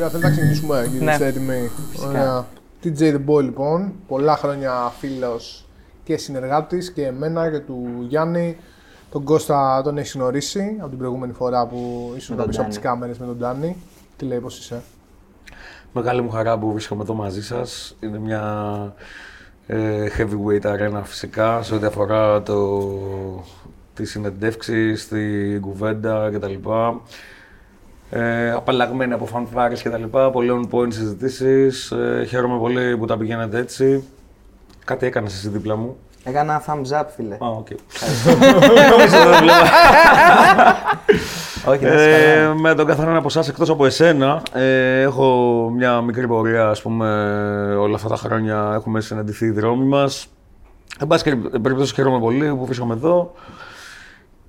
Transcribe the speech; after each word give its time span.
Ωραία, 0.00 0.12
θέλω 0.12 0.22
να 0.22 0.30
ξεκινήσουμε, 0.30 0.86
κύριε 0.90 1.04
Ναι. 1.04 1.12
Είστε 1.12 1.26
έτοιμοι. 1.26 1.70
Ωραία. 2.06 2.46
TJ 2.82 2.98
The 2.98 3.20
Boy, 3.26 3.42
λοιπόν. 3.42 3.92
Πολλά 4.08 4.36
χρόνια 4.36 4.92
φίλος 4.98 5.66
και 6.04 6.16
συνεργάτης 6.16 6.92
και 6.92 7.06
εμένα 7.06 7.50
και 7.50 7.58
του 7.58 7.88
Γιάννη. 8.08 8.56
Τον 9.10 9.24
Κώστα 9.24 9.80
τον 9.84 9.98
έχεις 9.98 10.14
γνωρίσει 10.14 10.76
από 10.78 10.88
την 10.88 10.98
προηγούμενη 10.98 11.32
φορά 11.32 11.66
που 11.66 12.12
ήσουν 12.16 12.36
τον 12.36 12.46
πίσω 12.46 12.60
από 12.60 12.70
τις 12.70 12.80
Ντάνι. 12.80 12.88
κάμερες 12.88 13.18
με 13.18 13.26
τον 13.26 13.36
Ντάνι. 13.36 13.76
Τι 14.16 14.24
λέει, 14.24 14.38
πώς 14.38 14.58
είσαι; 14.58 14.82
Μεγάλη 15.92 16.22
μου 16.22 16.30
χαρά 16.30 16.58
που 16.58 16.72
βρίσκομαι 16.72 17.02
εδώ 17.02 17.14
μαζί 17.14 17.42
σας. 17.42 17.96
Είναι 18.00 18.18
μια 18.18 18.94
ε, 19.66 20.06
heavyweight 20.18 20.62
arena 20.62 21.00
φυσικά 21.04 21.62
σε 21.62 21.74
ό,τι 21.74 21.86
αφορά 21.86 22.42
το, 22.42 22.88
τις 23.94 24.10
συνεντεύξεις, 24.10 25.08
την 25.08 25.60
κουβέντα 25.60 26.30
κτλ. 26.32 26.54
Ε, 28.10 28.50
απαλλαγμένη 28.50 29.12
από 29.12 29.26
φανφάρες 29.26 29.82
κτλ. 29.82 30.02
Πολύ 30.32 30.50
on 30.62 30.74
point 30.76 30.92
συζητήσεις. 30.92 31.90
Ε, 31.90 32.24
χαίρομαι 32.28 32.58
πολύ 32.58 32.96
που 32.96 33.06
τα 33.06 33.16
πηγαίνετε 33.16 33.58
έτσι. 33.58 34.04
Κάτι 34.84 35.06
έκανες 35.06 35.34
εσύ 35.34 35.48
δίπλα 35.48 35.76
μου. 35.76 35.96
Έκανα 36.24 36.62
thumbs 36.66 37.00
up, 37.00 37.04
φίλε. 37.16 37.34
Α, 37.34 37.38
οκ. 37.48 37.66
Νομίζω 38.90 39.16
δεν 39.30 39.38
βλέπα. 39.40 39.68
Όχι, 41.66 41.84
να 41.84 41.94
είσαι 41.94 42.10
Ε, 42.10 42.34
καλά. 42.40 42.54
με 42.54 42.74
τον 42.74 42.86
καθέναν 42.86 43.16
από 43.16 43.26
εσάς 43.28 43.48
εκτός 43.48 43.70
από 43.70 43.86
εσένα, 43.86 44.42
ε, 44.52 45.00
έχω 45.00 45.68
μια 45.76 46.00
μικρή 46.00 46.26
πορεία, 46.26 46.66
ας 46.68 46.82
πούμε, 46.82 47.06
όλα 47.80 47.94
αυτά 47.94 48.08
τα 48.08 48.16
χρόνια 48.16 48.72
έχουμε 48.74 49.00
συναντηθεί 49.00 49.46
οι 49.46 49.50
δρόμοι 49.50 49.84
μας. 49.84 50.26
Εν 51.00 51.06
πάση 51.06 51.24
και- 51.24 51.58
περιπτώσει, 51.58 51.94
χαίρομαι 51.94 52.18
πολύ 52.18 52.54
που 52.54 52.64
βρίσκομαι 52.66 52.94
εδώ. 52.94 53.32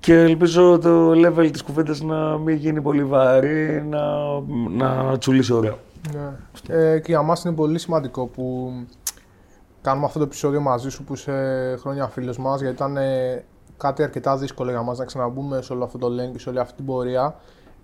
Και 0.02 0.14
ελπίζω 0.14 0.78
το 0.78 1.10
level 1.10 1.48
της 1.52 1.62
κουβέντας 1.62 2.00
να 2.00 2.38
μην 2.38 2.56
γίνει 2.56 2.82
πολύ 2.82 3.04
βαρύ, 3.04 3.82
να, 3.88 4.00
να 4.70 5.18
τσουλήσει 5.18 5.52
ωραία. 5.52 5.74
Ναι. 6.14 6.76
Ε, 6.76 6.98
και 6.98 7.10
για 7.10 7.22
μας 7.22 7.44
είναι 7.44 7.54
πολύ 7.54 7.78
σημαντικό 7.78 8.26
που 8.26 8.72
κάνουμε 9.82 10.06
αυτό 10.06 10.18
το 10.18 10.24
επεισόδιο 10.24 10.60
μαζί 10.60 10.88
σου 10.88 11.04
που 11.04 11.12
είσαι 11.12 11.76
χρόνια 11.80 12.08
φίλος 12.08 12.38
μας 12.38 12.60
γιατί 12.60 12.74
ήταν 12.74 12.96
ε, 12.96 13.44
κάτι 13.76 14.02
αρκετά 14.02 14.36
δύσκολο 14.36 14.70
για 14.70 14.82
μας 14.82 14.98
να 14.98 15.04
ξαναμπούμε 15.04 15.62
σε 15.62 15.72
όλο 15.72 15.84
αυτό 15.84 15.98
το 15.98 16.06
lane 16.06 16.32
και 16.32 16.38
σε 16.38 16.48
όλη 16.48 16.58
αυτή 16.58 16.74
την 16.74 16.84
πορεία 16.84 17.34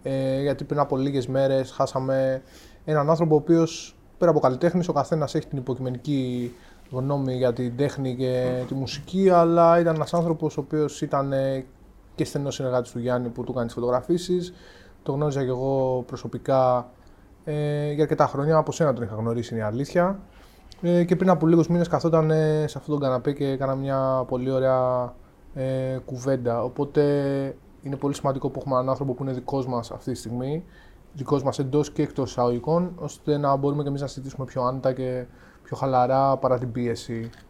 ε, 0.02 0.40
γιατί 0.40 0.64
πριν 0.64 0.80
από 0.80 0.96
λίγες 0.96 1.26
μέρες 1.26 1.70
χάσαμε 1.70 2.42
έναν 2.84 3.10
άνθρωπο 3.10 3.34
ο 3.34 3.38
οποίος 3.38 3.96
πέρα 4.18 4.30
από 4.30 4.40
καλλιτέχνης 4.40 4.88
ο 4.88 4.92
καθένας 4.92 5.34
έχει 5.34 5.46
την 5.46 5.58
υποκειμενική 5.58 6.54
γνώμη 6.90 7.34
για 7.34 7.52
την 7.52 7.76
τέχνη 7.76 8.16
και 8.16 8.62
τη 8.68 8.74
μουσική 8.74 9.30
αλλά 9.30 9.80
ήταν 9.80 9.94
ένας 9.94 10.14
άνθρωπος 10.14 10.56
ο 10.56 10.60
οποίος 10.60 11.02
ήταν 11.02 11.32
ε, 11.32 11.64
και 12.18 12.24
στενός 12.24 12.54
συνεργάτης 12.54 12.90
του 12.90 12.98
Γιάννη 12.98 13.28
που 13.28 13.44
του 13.44 13.52
κάνει 13.52 13.66
τις 13.66 13.74
φωτογραφίσεις 13.74 14.52
το 15.02 15.12
γνώριζα 15.12 15.42
και 15.42 15.48
εγώ 15.48 16.04
προσωπικά 16.06 16.90
ε, 17.44 17.92
για 17.92 18.02
αρκετά 18.02 18.26
χρόνια. 18.26 18.56
Από 18.56 18.72
σένα 18.72 18.92
τον 18.92 19.04
είχα 19.04 19.14
γνωρίσει, 19.14 19.54
είναι 19.54 19.62
η 19.62 19.66
αλήθεια. 19.66 20.18
Ε, 20.82 21.04
και 21.04 21.16
πριν 21.16 21.30
από 21.30 21.46
λίγους 21.46 21.68
μήνες 21.68 21.88
καθόταν 21.88 22.30
ε, 22.30 22.64
σε 22.66 22.78
αυτόν 22.78 22.98
τον 22.98 22.98
καναπέ 22.98 23.32
και 23.32 23.46
έκανα 23.48 23.74
μια 23.74 24.24
πολύ 24.28 24.50
ωραία 24.50 25.14
ε, 25.54 25.98
κουβέντα. 26.04 26.62
Οπότε 26.62 27.02
είναι 27.82 27.96
πολύ 27.96 28.14
σημαντικό 28.14 28.50
που 28.50 28.58
έχουμε 28.58 28.74
έναν 28.74 28.88
άνθρωπο 28.88 29.14
που 29.14 29.22
είναι 29.22 29.32
δικός 29.32 29.66
μας 29.66 29.90
αυτή 29.90 30.12
τη 30.12 30.18
στιγμή, 30.18 30.64
δικός 31.12 31.42
μας 31.42 31.58
εντός 31.58 31.90
και 31.90 32.02
εκτός 32.02 32.30
εισαγωγικών, 32.30 32.92
ώστε 32.96 33.36
να 33.36 33.56
μπορούμε 33.56 33.82
και 33.82 33.88
εμείς 33.88 34.00
να 34.00 34.06
συζητήσουμε 34.06 34.46
πιο 34.46 34.62
άνετα 34.62 34.92
και 34.92 35.24
πιο 35.62 35.76
χαλαρά 35.76 36.36
παρά 36.36 36.58
την 36.58 36.72
πίεση 36.72 37.20
Να. 37.20 37.28
των, 37.28 37.47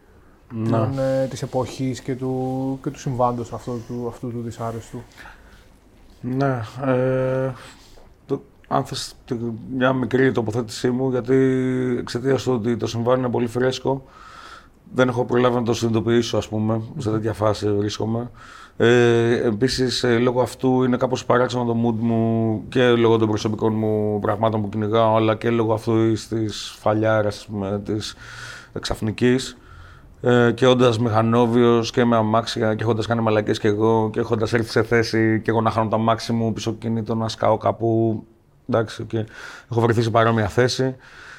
ε, 0.99 1.27
της 1.27 1.43
εποχής 1.43 2.01
και 2.01 2.15
του, 2.15 2.79
και 2.83 2.91
του 2.91 2.99
συμβάντος 2.99 3.53
αυτού 3.53 3.81
του, 3.87 4.05
αυτού 4.09 4.29
του 4.31 4.41
δυσάρεστου. 4.45 5.03
Ναι. 6.21 6.61
Ε, 6.87 7.53
το, 8.27 8.43
αν 8.69 8.85
θες 8.85 9.15
τη- 9.25 9.37
μια 9.77 9.93
μικρή 9.93 10.33
τοποθέτησή 10.33 10.91
μου, 10.91 11.11
γιατί 11.11 11.35
εξαιτίας 11.99 12.43
του 12.43 12.53
ότι 12.53 12.77
το 12.77 12.87
συμβάν 12.87 13.19
είναι 13.19 13.29
πολύ 13.29 13.47
φρέσκο, 13.47 14.05
δεν 14.95 15.09
έχω 15.09 15.25
προλάβει 15.25 15.55
να 15.55 15.63
το 15.63 15.75
συνειδητοποιήσω, 15.75 16.37
ας 16.37 16.49
πούμε, 16.49 16.81
σε 16.99 17.11
τέτοια 17.11 17.33
φάση 17.33 17.73
βρίσκομαι. 17.73 18.31
Ε, 18.77 19.47
επίσης, 19.47 20.03
ε, 20.03 20.19
λόγω 20.19 20.41
αυτού 20.41 20.83
είναι 20.85 20.97
κάπως 20.97 21.25
παράξενο 21.25 21.65
το 21.65 21.77
mood 21.87 21.95
μου 22.01 22.63
και 22.69 22.89
λόγω 22.89 23.17
των 23.17 23.29
προσωπικών 23.29 23.73
μου 23.73 24.19
πραγμάτων 24.21 24.63
που 24.63 24.69
κυνηγάω, 24.69 25.17
αλλά 25.17 25.35
και 25.37 25.51
λόγω 25.51 25.73
αυτού 25.73 26.13
της 26.13 26.77
φαλιάρας, 26.81 27.37
ας 27.39 27.47
πούμε, 27.47 27.81
της 27.85 28.15
εξαφνικής. 28.73 29.57
Ε, 30.21 30.53
και 30.53 30.67
όντας 30.67 30.99
μηχανόβιος 30.99 31.91
και 31.91 32.05
με 32.05 32.17
αμάξια 32.17 32.75
και 32.75 32.83
έχοντας 32.83 33.07
κάνει 33.07 33.21
μαλακές 33.21 33.59
και 33.59 33.69
εγώ 33.69 34.11
και 34.13 34.21
έχοντας 34.21 34.53
έρθει 34.53 34.71
σε 34.71 34.83
θέση 34.83 35.41
και 35.45 35.51
εγώ 35.51 35.61
να 35.61 35.71
χάνω 35.71 35.89
τα 35.89 35.97
αμάξι 35.97 36.33
μου 36.33 36.53
πίσω 36.53 36.73
κινητό 36.73 37.15
να 37.15 37.29
σκάω 37.29 37.57
κάπου. 37.57 38.23
Εντάξει, 38.69 39.05
και 39.05 39.27
έχω 39.71 39.81
βρεθεί 39.81 40.03
σε 40.03 40.11
παρόμοια 40.11 40.49
θέση. 40.49 40.97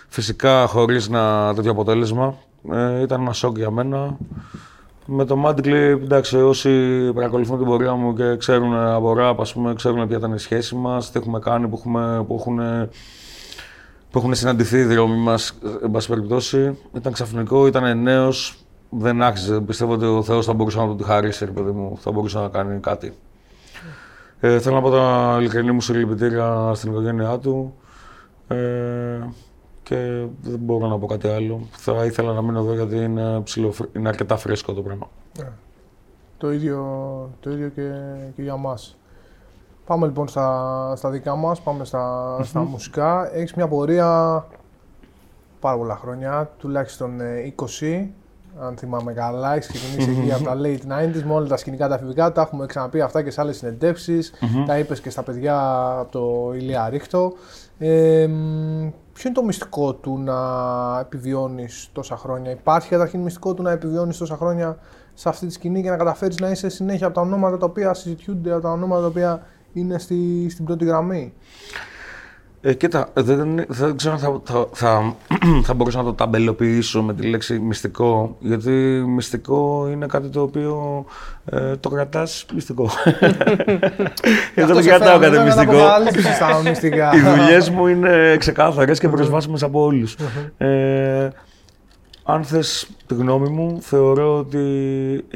Φυσικά 0.08 0.66
χωρίς 0.66 1.10
να 1.10 1.54
τέτοιο 1.54 1.72
αποτέλεσμα. 1.72 2.36
Ε, 2.72 3.02
ήταν 3.02 3.22
ένα 3.22 3.34
σοκ 3.34 3.58
για 3.58 3.72
μένα. 3.72 4.18
Με 5.06 5.26
το 5.26 5.44
Mad 5.46 5.56
Clip, 5.56 6.00
εντάξει, 6.02 6.38
όσοι 6.38 6.70
παρακολουθούν 7.14 7.58
την 7.58 7.66
πορεία 7.66 7.94
μου 7.94 8.14
και 8.14 8.38
ξέρουν 8.38 8.76
από 8.76 9.14
ραπ, 9.14 9.42
ας 9.42 9.54
πούμε, 9.54 9.74
ξέρουν 9.74 10.08
ποια 10.08 10.18
ήταν 10.18 10.34
η 10.34 10.40
σχέση 10.40 10.76
μας, 10.76 11.12
τι 11.12 11.20
έχουμε 11.20 11.40
κάνει, 11.40 11.68
που, 11.68 11.76
έχουμε, 11.78 12.24
που 12.28 12.36
έχουν 12.40 12.60
που 14.12 14.18
έχουν 14.18 14.36
συναντηθεί 14.36 14.78
οι 14.78 14.84
δρόμοι 14.84 15.18
μας, 15.18 15.54
εν 15.84 15.92
πάση 15.92 16.08
περιπτώσει. 16.08 16.78
Ήταν 16.96 17.14
ξαφνικό, 17.14 17.68
ήταν 17.68 18.02
νέος, 18.02 18.58
δεν 18.90 19.22
άξιζε. 19.22 19.62
Πιστεύω 19.62 19.94
ότι 19.94 20.06
ο 20.06 20.24
Θεός 20.24 20.46
θα 20.46 20.54
μπορούσε 20.54 20.80
να 20.80 20.88
του 20.88 20.96
τη 20.96 21.04
χαρίσει, 21.04 21.46
ρε 21.46 21.52
παιδί 21.52 21.72
μου, 21.72 21.98
θα 22.00 22.12
μπορούσε 22.12 22.40
να 22.40 22.48
κάνει 22.48 22.80
κάτι. 22.80 23.14
Ε, 24.40 24.60
θέλω 24.60 24.76
να 24.76 24.82
πω 24.82 24.90
τα 24.90 25.38
ειλικρινή 25.40 25.72
μου 25.72 25.82
συλληπιτήρια 25.82 26.72
στην 26.74 26.92
οικογένειά 26.92 27.38
του. 27.40 27.74
Ε, 28.48 29.20
και 29.84 30.26
δεν 30.42 30.60
μπορώ 30.60 30.88
να 30.88 30.98
πω 30.98 31.06
κάτι 31.06 31.28
άλλο. 31.28 31.68
Θα 31.72 32.06
ήθελα 32.06 32.34
να 32.34 32.42
μείνω 32.42 32.60
εδώ 32.60 32.74
γιατί 32.74 32.96
είναι, 32.96 33.42
ψηλό, 33.42 33.74
είναι 33.96 34.08
αρκετά 34.08 34.38
φρέσκο 34.38 34.74
το 34.74 34.82
πράγμα. 34.82 35.10
Το 36.38 36.52
ίδιο, 36.52 36.80
το 37.40 37.52
ίδιο 37.52 37.70
και, 37.70 37.92
και 38.36 38.42
για 38.42 38.56
μας. 38.56 38.98
Πάμε 39.86 40.06
λοιπόν 40.06 40.28
στα, 40.28 40.94
στα 40.96 41.10
δικά 41.10 41.36
μας, 41.36 41.62
πάμε 41.62 41.86
στα, 41.86 42.38
στα 42.44 42.60
μουσικά. 42.60 43.36
Έχεις 43.36 43.54
μια 43.54 43.68
πορεία 43.68 44.46
πάρα 45.60 45.78
πολλά 45.78 45.96
χρόνια, 45.96 46.52
τουλάχιστον 46.58 47.22
ε, 47.22 47.54
20, 47.82 48.08
αν 48.62 48.78
θυμάμαι 48.78 49.14
καλά. 49.14 49.56
Έχεις 49.56 49.68
ξεκινήσει 49.68 50.20
εκεί 50.20 50.34
από 50.34 50.44
τα 50.44 50.58
late 50.64 51.18
90s 51.18 51.24
με 51.24 51.34
όλα 51.34 51.48
τα 51.48 51.58
σκηνικά 51.58 51.88
τα 51.88 51.96
εφηβικά. 51.96 52.32
Τα 52.32 52.42
έχουμε 52.42 52.66
ξαναπεί 52.66 53.02
αυτά 53.02 53.24
και 53.24 53.32
σε 53.32 53.42
άλλες 53.42 53.58
συνεντεύξεις. 53.58 54.34
Τα 54.66 54.78
είπες 54.78 55.02
και 55.02 55.10
στα 55.10 55.24
παιδιά 55.24 55.88
από 56.00 56.12
το 56.12 56.54
Ηλία 56.56 56.90
Ρίχτο. 56.90 57.34
Ε, 57.78 58.28
μ, 58.28 58.90
ποιο 59.14 59.24
είναι 59.30 59.34
το 59.34 59.44
μυστικό 59.44 59.94
του 59.94 60.20
να 60.20 60.40
επιβιώνεις 61.00 61.90
τόσα 61.94 62.18
χρόνια; 62.18 62.52
Υπάρχει 62.52 62.90
καταρχήν 62.90 63.20
μυστικό 63.20 63.54
του 63.54 63.62
να 63.62 63.72
επιβιώνεις 63.72 64.18
τόσα 64.18 64.36
χρόνια 64.36 64.78
σε 65.14 65.30
αυτή 65.30 65.48
τη 65.48 65.54
σκηνή 65.54 65.82
και 65.82 65.90
να 65.90 65.98
καταφέρεις 65.98 66.38
να 66.40 66.50
είσαι 66.50 66.70
συνέχεια 66.70 67.06
από 67.06 67.16
τα 67.16 67.22
ονόματα 67.22 67.58
τα 67.58 67.66
οποία 67.66 67.94
συζητιούνται, 67.94 68.52
από 68.52 68.62
τα 68.62 68.72
ονόματα 68.72 69.02
τα 69.02 69.08
οποία 69.08 69.42
είναι 69.74 70.00
στη, 70.00 70.50
στην 70.50 70.66
πρώτη 70.66 70.86
γραμμή; 70.86 71.34
Ε, 72.62 72.74
κοίτα, 72.74 73.10
δεν, 73.14 73.66
δεν 73.68 73.98
ξέρω 73.98 74.14
αν 74.14 74.20
θα, 74.20 74.42
θα, 74.44 74.68
θα, 74.74 75.16
θα 75.68 75.74
μπορούσα 75.74 75.98
να 75.98 76.04
το 76.04 76.14
ταμπελοποιήσω 76.14 77.02
με 77.04 77.14
τη 77.14 77.28
λέξη 77.28 77.60
μυστικό, 77.60 78.36
γιατί 78.40 78.72
μυστικό 79.08 79.88
είναι 79.92 80.06
κάτι 80.06 80.28
το 80.28 80.42
οποίο 80.42 81.06
ε, 81.46 81.76
το 81.76 81.90
κρατάς 81.90 82.46
μυστικό. 82.54 82.90
Εγώ 84.56 84.74
δεν 84.74 84.84
κρατάω 84.84 85.20
κάτι 85.20 85.40
μυστικό. 85.40 85.78
στα 86.36 86.62
μυστικά. 86.64 87.12
Οι 87.16 87.20
δουλειές 87.20 87.70
μου 87.70 87.88
είναι 87.88 88.38
ξεκάθαρες 88.40 89.00
και 89.00 89.10
προσβάσιμες 89.10 89.64
από 89.64 89.84
όλους. 89.84 90.16
Ε, 90.58 91.30
αν 92.24 92.44
θες 92.44 92.90
τη 93.08 93.16
γνώμη 93.16 93.50
μου, 93.50 93.78
θεωρώ 93.82 94.38
ότι... 94.38 94.60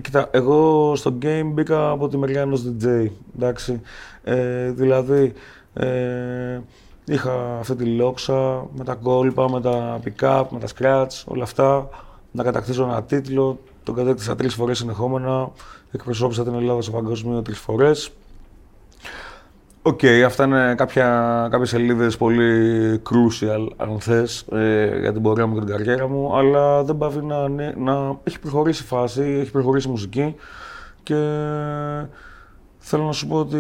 Κοίτα, 0.02 0.30
εγώ 0.32 0.92
στο 0.96 1.18
game 1.22 1.46
μπήκα 1.46 1.90
από 1.90 2.08
τη 2.08 2.18
μεριά 2.18 2.42
ενός 2.42 2.66
DJ, 2.66 3.08
εντάξει. 3.36 3.82
Ε, 4.24 4.72
δηλαδή, 4.72 5.34
ε, 5.74 6.60
είχα 7.06 7.58
αυτή 7.60 7.76
τη 7.76 7.86
λόξα 7.86 8.68
με 8.76 8.84
τα 8.84 8.96
κόλπα, 8.96 9.50
με 9.50 9.62
τα 9.62 10.00
pick-up, 10.04 10.44
με 10.50 10.60
τα 10.60 10.68
scratch, 10.78 11.24
όλα 11.26 11.44
αυτά. 11.44 11.90
Να 12.32 12.44
κατακτήσω 12.44 12.84
ένα 12.84 13.04
τίτλο, 13.04 13.60
τον 13.84 13.96
κατέκτησα 13.96 14.36
τρεις 14.36 14.54
φορές 14.54 14.78
συνεχόμενα. 14.78 15.52
Εκπροσώπησα 15.92 16.44
την 16.44 16.54
Ελλάδα 16.54 16.82
στο 16.82 16.92
παγκόσμιο 16.92 17.42
τρεις 17.42 17.60
φορές. 17.60 18.12
Οκ, 19.86 20.00
αυτά 20.26 20.44
είναι 20.44 20.76
κάποια, 20.78 21.48
κάποιες 21.52 21.70
σελίδες 21.70 22.18
πολύ 22.18 23.02
crucial, 23.10 23.68
αν 23.78 24.00
θες, 24.00 24.46
ε, 24.52 25.00
για 25.00 25.14
την 25.14 25.22
πορεία 25.22 25.48
μου 25.48 25.54
και 25.54 25.60
την 25.60 25.70
καριέρα 25.70 26.08
μου, 26.08 26.38
αλλά 26.38 26.84
δεν 26.84 26.98
πάβει 26.98 27.22
να, 27.22 27.50
ναι, 27.50 27.74
να 27.78 28.18
έχει 28.24 28.40
προχωρήσει 28.40 28.84
η 28.84 28.86
φάση, 28.86 29.22
έχει 29.22 29.52
προχωρήσει 29.52 29.88
η 29.88 29.92
μουσική 29.92 30.36
και 31.04 31.16
θέλω 32.78 33.04
να 33.04 33.12
σου 33.12 33.28
πω 33.28 33.38
ότι 33.38 33.60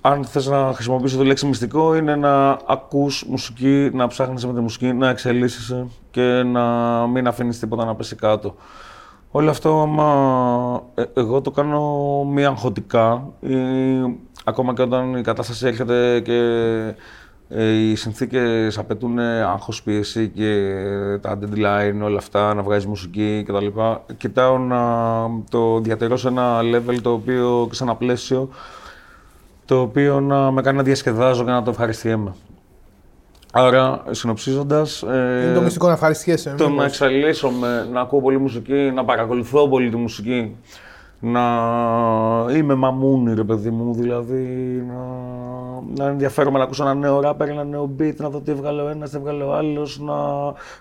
αν 0.00 0.24
θες 0.24 0.46
να 0.46 0.72
χρησιμοποιήσω 0.74 1.18
τη 1.18 1.24
λέξη 1.24 1.46
μυστικό 1.46 1.94
είναι 1.94 2.16
να 2.16 2.58
ακούς 2.66 3.24
μουσική, 3.28 3.90
να 3.92 4.06
ψάχνεις 4.06 4.46
με 4.46 4.52
τη 4.54 4.60
μουσική, 4.60 4.92
να 4.92 5.08
εξελίσσεσαι 5.08 5.86
και 6.10 6.42
να 6.46 6.62
μην 7.06 7.26
αφήνεις 7.26 7.58
τίποτα 7.58 7.84
να 7.84 7.94
πέσει 7.94 8.16
κάτω. 8.16 8.54
Όλο 9.30 9.50
αυτό, 9.50 9.80
άμα 9.80 10.82
ε, 10.94 11.02
εγώ 11.14 11.40
το 11.40 11.50
κάνω 11.50 12.24
μη 12.24 12.44
αγχωτικά, 12.44 13.28
ή 13.40 13.56
ακόμα 14.44 14.74
και 14.74 14.82
όταν 14.82 15.16
η 15.16 15.22
κατάσταση 15.22 15.66
έρχεται 15.66 16.20
και 16.20 16.40
Ε, 17.50 17.72
οι 17.72 17.94
συνθήκες 17.94 18.78
απαιτούν 18.78 19.18
άγχος, 19.18 19.82
πίεση 19.82 20.28
και 20.28 20.74
τα 21.20 21.38
deadline, 21.40 22.02
όλα 22.02 22.18
αυτά, 22.18 22.54
να 22.54 22.62
βγάζεις 22.62 22.86
μουσική 22.86 23.44
κτλ. 23.46 23.66
Κοιτάω 24.16 24.58
να 24.58 24.80
το 25.50 25.80
διατηρώ 25.80 26.16
σε 26.16 26.28
ένα 26.28 26.60
level 26.60 26.98
το 27.02 27.12
οποίο, 27.12 27.68
σε 27.70 27.82
ένα 27.82 27.94
πλαίσιο, 27.94 28.48
το 29.68 29.80
οποίο 29.80 30.20
να 30.20 30.50
με 30.50 30.62
κάνει 30.62 30.76
να 30.76 30.82
διασκεδάζω 30.82 31.44
και 31.44 31.50
να 31.50 31.62
το 31.62 31.70
ευχαριστιέμαι. 31.70 32.34
Άρα, 33.52 34.02
συνοψίζοντας. 34.10 35.02
Ε, 35.02 35.42
είναι 35.44 35.54
το 35.54 35.60
μυστικό 35.60 35.86
να 35.86 35.92
ευχαριστιέσαι. 35.92 36.54
Το 36.58 36.68
να 36.68 36.84
εξαλείσσομαι, 36.84 37.88
να 37.92 38.00
ακούω 38.00 38.20
πολύ 38.20 38.38
μουσική, 38.38 38.90
να 38.94 39.04
παρακολουθώ 39.04 39.68
πολύ 39.68 39.90
τη 39.90 39.96
μουσική. 39.96 40.56
Να 41.20 41.40
είμαι 42.56 42.74
μαμούνι, 42.74 43.34
ρε 43.34 43.44
παιδί 43.44 43.70
μου, 43.70 43.94
δηλαδή 43.94 44.44
να, 44.88 46.04
να 46.04 46.10
ενδιαφέρομαι 46.10 46.58
να 46.58 46.64
ακούσω 46.64 46.82
ένα 46.82 46.94
νέο 46.94 47.20
ράπερ, 47.20 47.48
ένα 47.48 47.64
νέο 47.64 47.90
beat, 47.98 48.14
να 48.16 48.28
δω 48.28 48.40
τι 48.40 48.50
έβγαλε 48.50 48.82
ο 48.82 48.88
ένας, 48.88 49.10
τι 49.10 49.16
έβγαλε 49.16 49.44
ο 49.44 49.54
άλλος, 49.54 50.00
να 50.00 50.14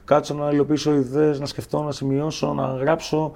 κάτσω 0.05 0.33
να 0.33 0.49
υλοποιήσω 0.51 0.93
ιδέες, 0.93 1.39
να 1.39 1.45
σκεφτώ, 1.45 1.81
να 1.81 1.91
σημειώσω, 1.91 2.53
να 2.53 2.65
γράψω. 2.65 3.31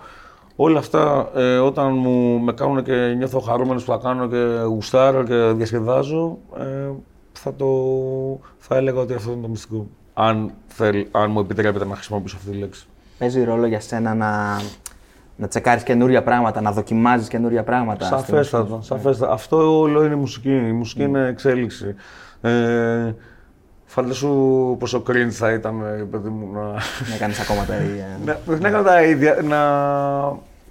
Όλα 0.64 0.80
αυτά 0.80 1.30
ε, 1.36 1.58
όταν 1.58 1.94
μου 1.98 2.40
με 2.40 2.54
κάνουν 2.54 2.84
και 2.84 3.14
νιώθω 3.18 3.40
χαρούμενος 3.40 3.84
που 3.84 3.92
θα 3.92 3.98
κάνω 3.98 4.28
και 4.28 4.64
γουστάρω 4.68 5.24
και 5.24 5.34
διασκεδάζω, 5.34 6.38
ε, 6.60 6.90
θα, 7.32 7.54
το, 7.54 7.68
θα 8.58 8.76
έλεγα 8.76 9.00
ότι 9.00 9.14
αυτό 9.14 9.32
είναι 9.32 9.42
το 9.42 9.48
μυστικό. 9.48 9.88
Αν, 10.14 10.52
θέλ, 10.68 11.06
αν 11.12 11.32
μου 11.32 11.40
επιτρέπετε 11.40 11.86
να 11.86 11.96
χρησιμοποιήσω 11.96 12.36
αυτή 12.38 12.50
τη 12.50 12.58
λέξη. 12.58 12.86
Παίζει 13.18 13.44
ρόλο 13.44 13.66
για 13.66 13.80
σένα 13.80 14.14
να, 14.14 14.62
να 15.36 15.48
τσεκάρεις 15.48 15.84
καινούρια 15.84 16.24
πράγματα, 16.24 16.62
να 16.62 16.72
δοκιμάζεις 16.72 17.28
καινούρια 17.28 17.64
πράγματα. 17.64 18.06
Σαφέστατα. 18.06 18.82
σαφέστατα. 18.82 19.34
Αυτό 19.34 19.80
όλο 19.80 20.04
είναι 20.04 20.16
μουσική. 20.16 20.56
Η 20.56 20.72
μουσική 20.72 21.04
είναι 21.04 21.28
εξέλιξη. 21.28 21.96
Ε, 22.42 23.14
Φαντάσου 23.86 24.76
πόσο 24.80 25.04
cringe 25.08 25.30
θα 25.30 25.52
ήταν, 25.52 26.08
παιδί 26.12 26.30
μου, 26.30 26.54
να... 26.54 26.62
Να 27.10 27.18
κάνεις 27.20 27.40
ακόμα 27.40 27.66
τα 27.66 27.76
ίδια. 27.76 28.20
να, 28.26 28.56
να 28.60 28.70
κάνω 28.70 28.84
τα 28.84 29.04
ίδια, 29.04 29.38
να 29.44 29.60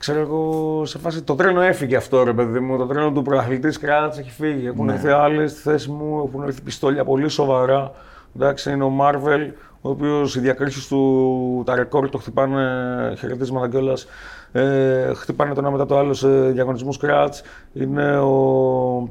ξέρω 0.01 0.21
εγώ, 0.21 0.83
σε 0.85 0.99
φάση 0.99 1.23
το 1.23 1.35
τρένο 1.35 1.61
έφυγε 1.61 1.97
αυτό 1.97 2.23
ρε 2.23 2.33
παιδί 2.33 2.61
μου. 2.61 2.79
Το 2.79 2.87
τρένο 2.87 3.13
του 3.13 3.23
πρωταθλητής 3.23 3.79
Κράτς 3.79 4.19
έχει 4.19 4.31
φύγει. 4.31 4.67
Έχουν 4.67 4.85
ναι. 4.85 4.93
έρθει 4.93 5.09
άλλες 5.09 5.51
στη 5.51 5.61
θέση 5.61 5.91
μου, 5.91 6.25
έχουν 6.27 6.43
έρθει 6.43 6.63
πιστόλια 6.63 7.05
πολύ 7.05 7.29
σοβαρά. 7.29 7.93
Εντάξει, 8.37 8.73
είναι 8.73 8.85
ο 8.85 8.89
Μάρβελ, 8.89 9.53
ο 9.81 9.91
οποίος 9.91 10.37
οι 10.37 10.41
διακρίσεις 10.41 10.87
του, 10.87 11.63
τα 11.67 11.75
ρεκόρ 11.75 12.09
το 12.09 12.19
χτυπάνε 12.19 13.15
χαιρετίσματα 13.19 13.69
κιόλας. 13.69 14.07
Ε, 14.53 15.15
χτυπάνε 15.15 15.55
το 15.55 15.61
ένα 15.61 15.71
μετά 15.71 15.87
το 15.87 15.99
άλλο 15.99 16.13
σε 16.13 16.29
διαγωνισμούς 16.29 16.97
Κράτς. 16.97 17.43
Είναι 17.73 18.19
ο 18.19 19.09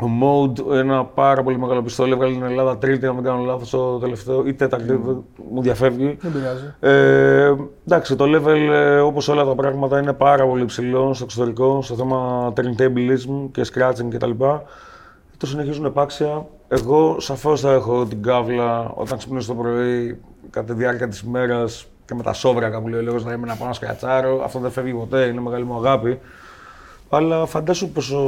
ο 0.00 0.06
Mode, 0.22 0.74
ένα 0.74 1.04
πάρα 1.04 1.42
πολύ 1.42 1.58
μεγάλο 1.58 1.82
πιστόλι, 1.82 2.12
έβγαλε 2.12 2.32
την 2.32 2.42
Ελλάδα 2.42 2.78
τρίτη, 2.78 3.06
αν 3.06 3.14
δεν 3.14 3.24
κάνω 3.24 3.44
λάθος, 3.44 3.70
το 3.70 3.98
τελευταίο, 3.98 4.46
ή 4.46 4.54
τέταρτη, 4.54 5.00
mm. 5.06 5.16
μου 5.50 5.62
διαφεύγει. 5.62 6.16
Δεν 6.20 6.32
πειράζει. 6.32 6.74
Ε, 6.80 7.54
εντάξει, 7.86 8.16
το 8.16 8.24
level, 8.28 8.72
ε, 8.72 8.98
όπως 8.98 9.28
όλα 9.28 9.44
τα 9.44 9.54
πράγματα, 9.54 9.98
είναι 9.98 10.12
πάρα 10.12 10.46
πολύ 10.46 10.64
ψηλό 10.64 11.14
στο 11.14 11.24
εξωτερικό, 11.24 11.82
στο 11.82 11.94
θέμα 11.94 12.52
turntablism 12.56 13.48
και 13.52 13.62
scratching 13.74 14.08
κτλ. 14.10 14.30
Το 15.36 15.46
συνεχίζουν 15.46 15.84
επάξια. 15.84 16.46
Εγώ 16.68 17.16
σαφώς 17.20 17.60
θα 17.60 17.72
έχω 17.72 18.04
την 18.04 18.22
κάβλα 18.22 18.92
όταν 18.94 19.18
ξυπνήσω 19.18 19.54
το 19.54 19.62
πρωί, 19.62 20.20
κατά 20.50 20.66
τη 20.66 20.72
διάρκεια 20.72 21.08
της 21.08 21.20
ημέρας 21.20 21.86
και 22.04 22.14
με 22.14 22.22
τα 22.22 22.32
σόβρακα 22.32 22.80
που 22.80 22.88
λέει 22.88 23.00
ο 23.00 23.02
λόγος 23.02 23.24
να 23.24 23.32
είμαι 23.32 23.46
να 23.46 23.54
πάω 23.54 23.68
να 23.68 23.74
σκατσάρω. 23.74 24.40
Αυτό 24.44 24.58
δεν 24.58 24.70
φεύγει 24.70 24.92
ποτέ, 24.92 25.24
είναι 25.24 25.40
μεγάλη 25.40 25.64
μου 25.64 25.76
αγάπη. 25.76 26.20
Αλλά 27.08 27.46
φαντάσου 27.46 27.88
πόσο 27.88 28.18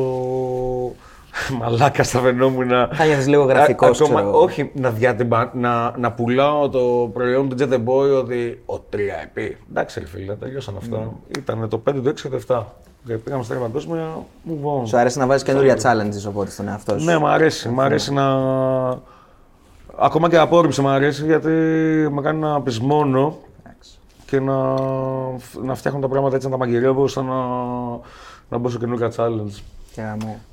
Μαλάκα 1.58 2.04
θα 2.04 2.20
φαινόμουν 2.20 2.66
να. 2.66 2.88
Θα 2.92 3.04
νιώθεις 3.04 3.26
λίγο 3.26 3.44
γραφικός. 3.44 4.00
Όχι 4.32 4.70
να, 4.74 4.90
διατυμπα... 4.90 5.50
να, 5.54 5.98
να 5.98 6.12
πουλάω 6.12 6.68
το 6.68 7.10
προϊόν 7.12 7.48
του 7.48 7.56
Jet 7.58 7.72
the 7.72 7.84
Boy 7.84 8.18
ότι 8.18 8.62
ο 8.66 8.74
3 8.74 8.98
επί. 9.22 9.56
Εντάξει, 9.70 10.00
ρε 10.00 10.06
φίλε, 10.06 10.34
τελειώσαν 10.34 10.76
αυτά. 10.76 11.12
Mm. 11.12 11.36
Ήταν 11.38 11.68
το 11.68 11.82
5, 11.90 11.94
το 12.04 12.10
6 12.10 12.14
και 12.14 12.28
το 12.28 12.40
7. 12.48 12.62
Και 13.06 13.14
πήγαμε 13.14 13.42
στα 13.42 13.54
παγκόσμια, 13.54 14.08
μου 14.42 14.58
βόν. 14.60 14.86
Σου 14.86 14.96
αρέσει 14.96 15.18
να 15.18 15.26
βάζεις 15.26 15.42
καινούρια 15.42 15.76
challenges 15.76 16.28
οπότε 16.28 16.50
στον 16.50 16.68
εαυτό 16.68 16.98
σου. 16.98 17.04
Ναι, 17.04 17.18
μου 17.18 17.26
αρέσει. 17.26 17.68
Μ' 17.68 17.80
αρέσει 17.80 18.12
να. 18.12 18.24
Ακόμα 19.98 20.28
και 20.28 20.38
απόρριψη 20.38 20.80
μου 20.80 20.88
αρέσει 20.88 21.24
γιατί 21.24 21.48
με 22.10 22.20
κάνει 22.22 22.38
να 22.38 22.62
πεισμώνω 22.62 23.38
και 24.26 24.40
να, 24.40 24.74
να 25.62 25.74
φτιάχνω 25.74 26.00
τα 26.00 26.08
πράγματα 26.08 26.34
έτσι 26.34 26.46
να 26.46 26.52
τα 26.52 26.58
μαγειρεύω 26.58 27.02
ώστε 27.02 27.22
να, 27.22 27.34
να 28.48 28.58
μπω 28.58 28.68
σε 28.68 28.78
καινούργια 28.78 29.12
challenge. 29.16 29.62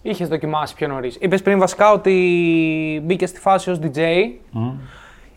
Είχες 0.02 0.28
δοκιμάσει 0.28 0.76
πιο 0.76 0.88
νωρίς. 0.88 1.18
Είπες 1.20 1.42
πριν 1.42 1.60
βασικά 1.60 1.92
ότι 1.92 2.12
μπήκες 3.04 3.30
στη 3.30 3.40
φάση 3.40 3.70
ως 3.70 3.80
DJ. 3.82 4.00
Mm. 4.54 4.72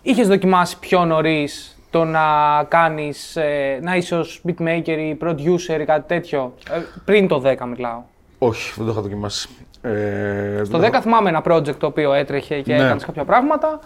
Είχες 0.03 0.29
δοκιμάσει 0.29 0.79
πιο 0.79 1.05
νωρίς 1.05 1.79
το 1.91 2.05
να 2.05 2.21
κάνεις, 2.69 3.37
ε, 3.37 3.79
να 3.83 3.97
είσαι 3.97 4.15
ως 4.15 4.41
beatmaker 4.49 4.97
ή 4.99 5.17
producer 5.23 5.81
ή 5.81 5.85
κάτι 5.85 6.07
τέτοιο; 6.07 6.55
Ε, 6.71 6.81
πριν 7.05 7.29
το 7.29 7.43
10 7.45 7.67
μιλάω. 7.67 8.03
Όχι, 8.39 8.73
δεν 8.77 8.87
το 8.87 8.93
είχα 8.93 9.01
δοκιμάσει. 9.01 9.49
Ε, 9.83 10.63
Στο 10.65 10.79
10 10.79 11.01
θυμάμαι 11.01 11.29
ένα 11.29 11.43
project 11.49 11.77
το 11.77 11.87
οποίο 11.87 12.13
έτρεχε 12.13 12.61
και 12.61 12.75
ναι. 12.75 12.85
έκανες 12.85 13.05
κάποια 13.05 13.25
πράγματα. 13.25 13.81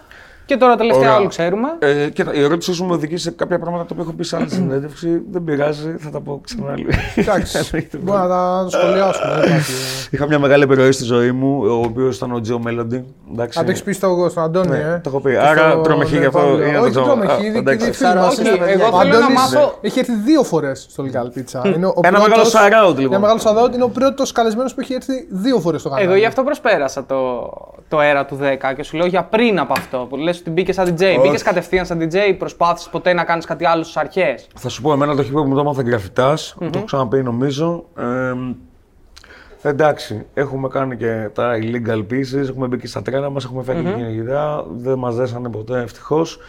Και 0.51 0.57
τώρα 0.57 0.75
τελευταία 0.75 1.17
όλοι 1.17 1.27
ξέρουμε. 1.27 1.67
Ε, 1.79 2.09
κοίτα, 2.09 2.33
η 2.33 2.43
ερώτησή 2.43 2.73
σου 2.73 2.83
μου 2.83 2.89
οδηγεί 2.93 3.17
σε 3.17 3.31
κάποια 3.31 3.59
πράγματα 3.59 3.93
που 3.93 4.01
έχω 4.01 4.11
πει 4.11 4.23
σε 4.23 4.35
άλλη 4.35 4.49
συνέντευξη. 4.49 5.21
Δεν 5.31 5.43
πειράζει, 5.43 5.95
θα 5.97 6.09
τα 6.09 6.21
πω 6.21 6.41
ξανά 6.43 6.77
λίγο. 6.77 6.89
Εντάξει. 7.15 7.59
Μπορεί 8.03 8.19
να 8.19 8.27
τα 8.27 8.67
σχολιάσουμε. 8.69 9.61
Είχα 10.09 10.27
μια 10.27 10.39
μεγάλη 10.39 10.63
επιρροή 10.63 10.91
στη 10.91 11.03
ζωή 11.03 11.31
μου, 11.31 11.61
ο 11.63 11.81
οποίος 11.85 12.17
ήταν 12.17 12.31
ο 12.31 12.41
Τζο 12.41 12.59
Μέλοντι. 12.59 12.95
Αν 13.37 13.65
το 13.65 13.71
έχεις 13.71 13.83
πει 13.83 13.91
στον 13.93 14.31
Αντώνη, 14.35 14.69
ναι, 14.69 14.77
ε. 14.77 14.99
Το 15.03 15.09
έχω 15.09 15.19
πει. 15.19 15.35
Άρα 15.35 15.81
τρομεχή 15.81 16.17
γι' 16.17 16.25
αυτό. 16.25 16.39
Όχι, 16.81 16.91
τρομεχή. 16.91 17.51
Εγώ 18.67 18.99
θέλω 19.01 19.19
να 19.19 19.31
μάθω. 19.31 19.77
Έχει 19.81 19.99
έρθει 19.99 20.13
δύο 20.13 20.43
φορές 20.43 20.87
στο 20.89 21.03
Legal 21.03 21.37
Pizza. 21.39 21.61
Ένα 22.01 22.19
μεγάλο 22.19 22.43
σαράουτ 22.43 22.97
λοιπόν. 22.97 23.13
Ένα 23.13 23.19
μεγάλο 23.19 23.39
σαράουτ 23.39 23.73
είναι 23.73 23.83
ο 23.83 23.89
πρώτος 23.89 24.31
καλεσμένος 24.31 24.73
που 24.73 24.81
έχει 24.81 24.93
έρθει 24.93 25.27
δύο 25.29 25.59
φορές 25.59 25.79
στο 25.79 25.89
κανάλι. 25.89 26.07
Εγώ 26.07 26.17
γι' 26.17 26.25
αυτό 26.25 26.43
προσπέρασα 26.43 27.05
το 27.87 27.97
αέρα 27.97 28.25
του 28.25 28.39
10 28.41 28.73
και 28.75 28.83
σου 28.83 28.97
λέω 28.97 29.05
για 29.05 29.23
πριν 29.23 29.59
από 29.59 29.73
αυτό. 29.77 30.05
Που 30.09 30.17
λες 30.17 30.40
ότι 30.41 30.49
μπήκες 30.49 30.75
σαν 30.75 30.95
DJ. 30.97 31.17
Μπήκες 31.21 31.43
κατευθείαν 31.43 31.85
σαν 31.85 31.99
DJ, 32.01 32.35
προσπάθησες 32.37 32.89
ποτέ 32.89 33.13
να 33.13 33.23
κάνεις 33.23 33.45
κάτι 33.45 33.65
άλλο 33.65 33.83
στι 33.83 33.99
αρχές. 33.99 34.47
Θα 34.55 34.69
σου 34.69 34.81
πω, 34.81 34.93
εμένα 34.93 35.15
το 35.15 35.23
χίπο 35.23 35.41
που 35.41 35.47
μου 35.47 35.53
το 35.53 35.59
έμαθα 35.59 35.81
γραφητά, 35.81 36.37
mm-hmm. 36.37 36.55
το 36.57 36.69
έχω 36.75 36.85
ξαναπεί 36.85 37.23
νομίζω. 37.23 37.85
Ε, 37.97 38.33
εντάξει, 39.69 40.25
έχουμε 40.33 40.67
κάνει 40.67 40.97
και 40.97 41.29
τα 41.33 41.57
illegal 41.61 41.99
pieces, 42.11 42.47
έχουμε 42.49 42.67
μπει 42.67 42.77
και 42.77 42.87
στα 42.87 43.01
τρένα 43.01 43.29
μας, 43.29 43.43
έχουμε 43.43 43.63
φέρει 43.63 43.83
mm-hmm. 43.85 43.95
κυνηγητά, 43.95 44.65
δεν 44.71 44.97
μας 44.97 45.15
δέσανε 45.15 45.49
ποτέ 45.49 45.81
ευτυχώς. 45.81 46.39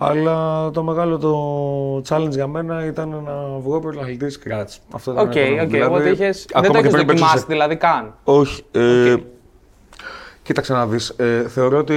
Αλλά 0.00 0.70
το 0.70 0.82
μεγάλο 0.82 1.18
το 1.18 2.02
challenge 2.08 2.30
για 2.30 2.46
μένα 2.46 2.84
ήταν 2.84 3.08
να 3.08 3.58
βγω 3.60 3.80
πρωταθλητής 3.80 4.26
scratch. 4.26 4.76
Αυτό 4.92 5.12
ήταν. 5.12 5.26
Οκ, 5.26 5.32
okay, 5.34 5.62
okay. 5.62 5.66
δηλαδή, 5.68 6.14
δεν 6.60 6.72
το 6.72 6.78
έχεις 6.78 6.92
δοκιμάσει 6.92 7.44
δηλαδή 7.48 7.76
καν; 7.76 8.14
Όχι. 8.24 8.64
Ε, 8.72 9.14
Κοίταξε 10.48 10.72
να 10.72 10.86
δεις, 10.86 11.08
ε, 11.08 11.48
θεωρώ 11.48 11.78
ότι 11.78 11.94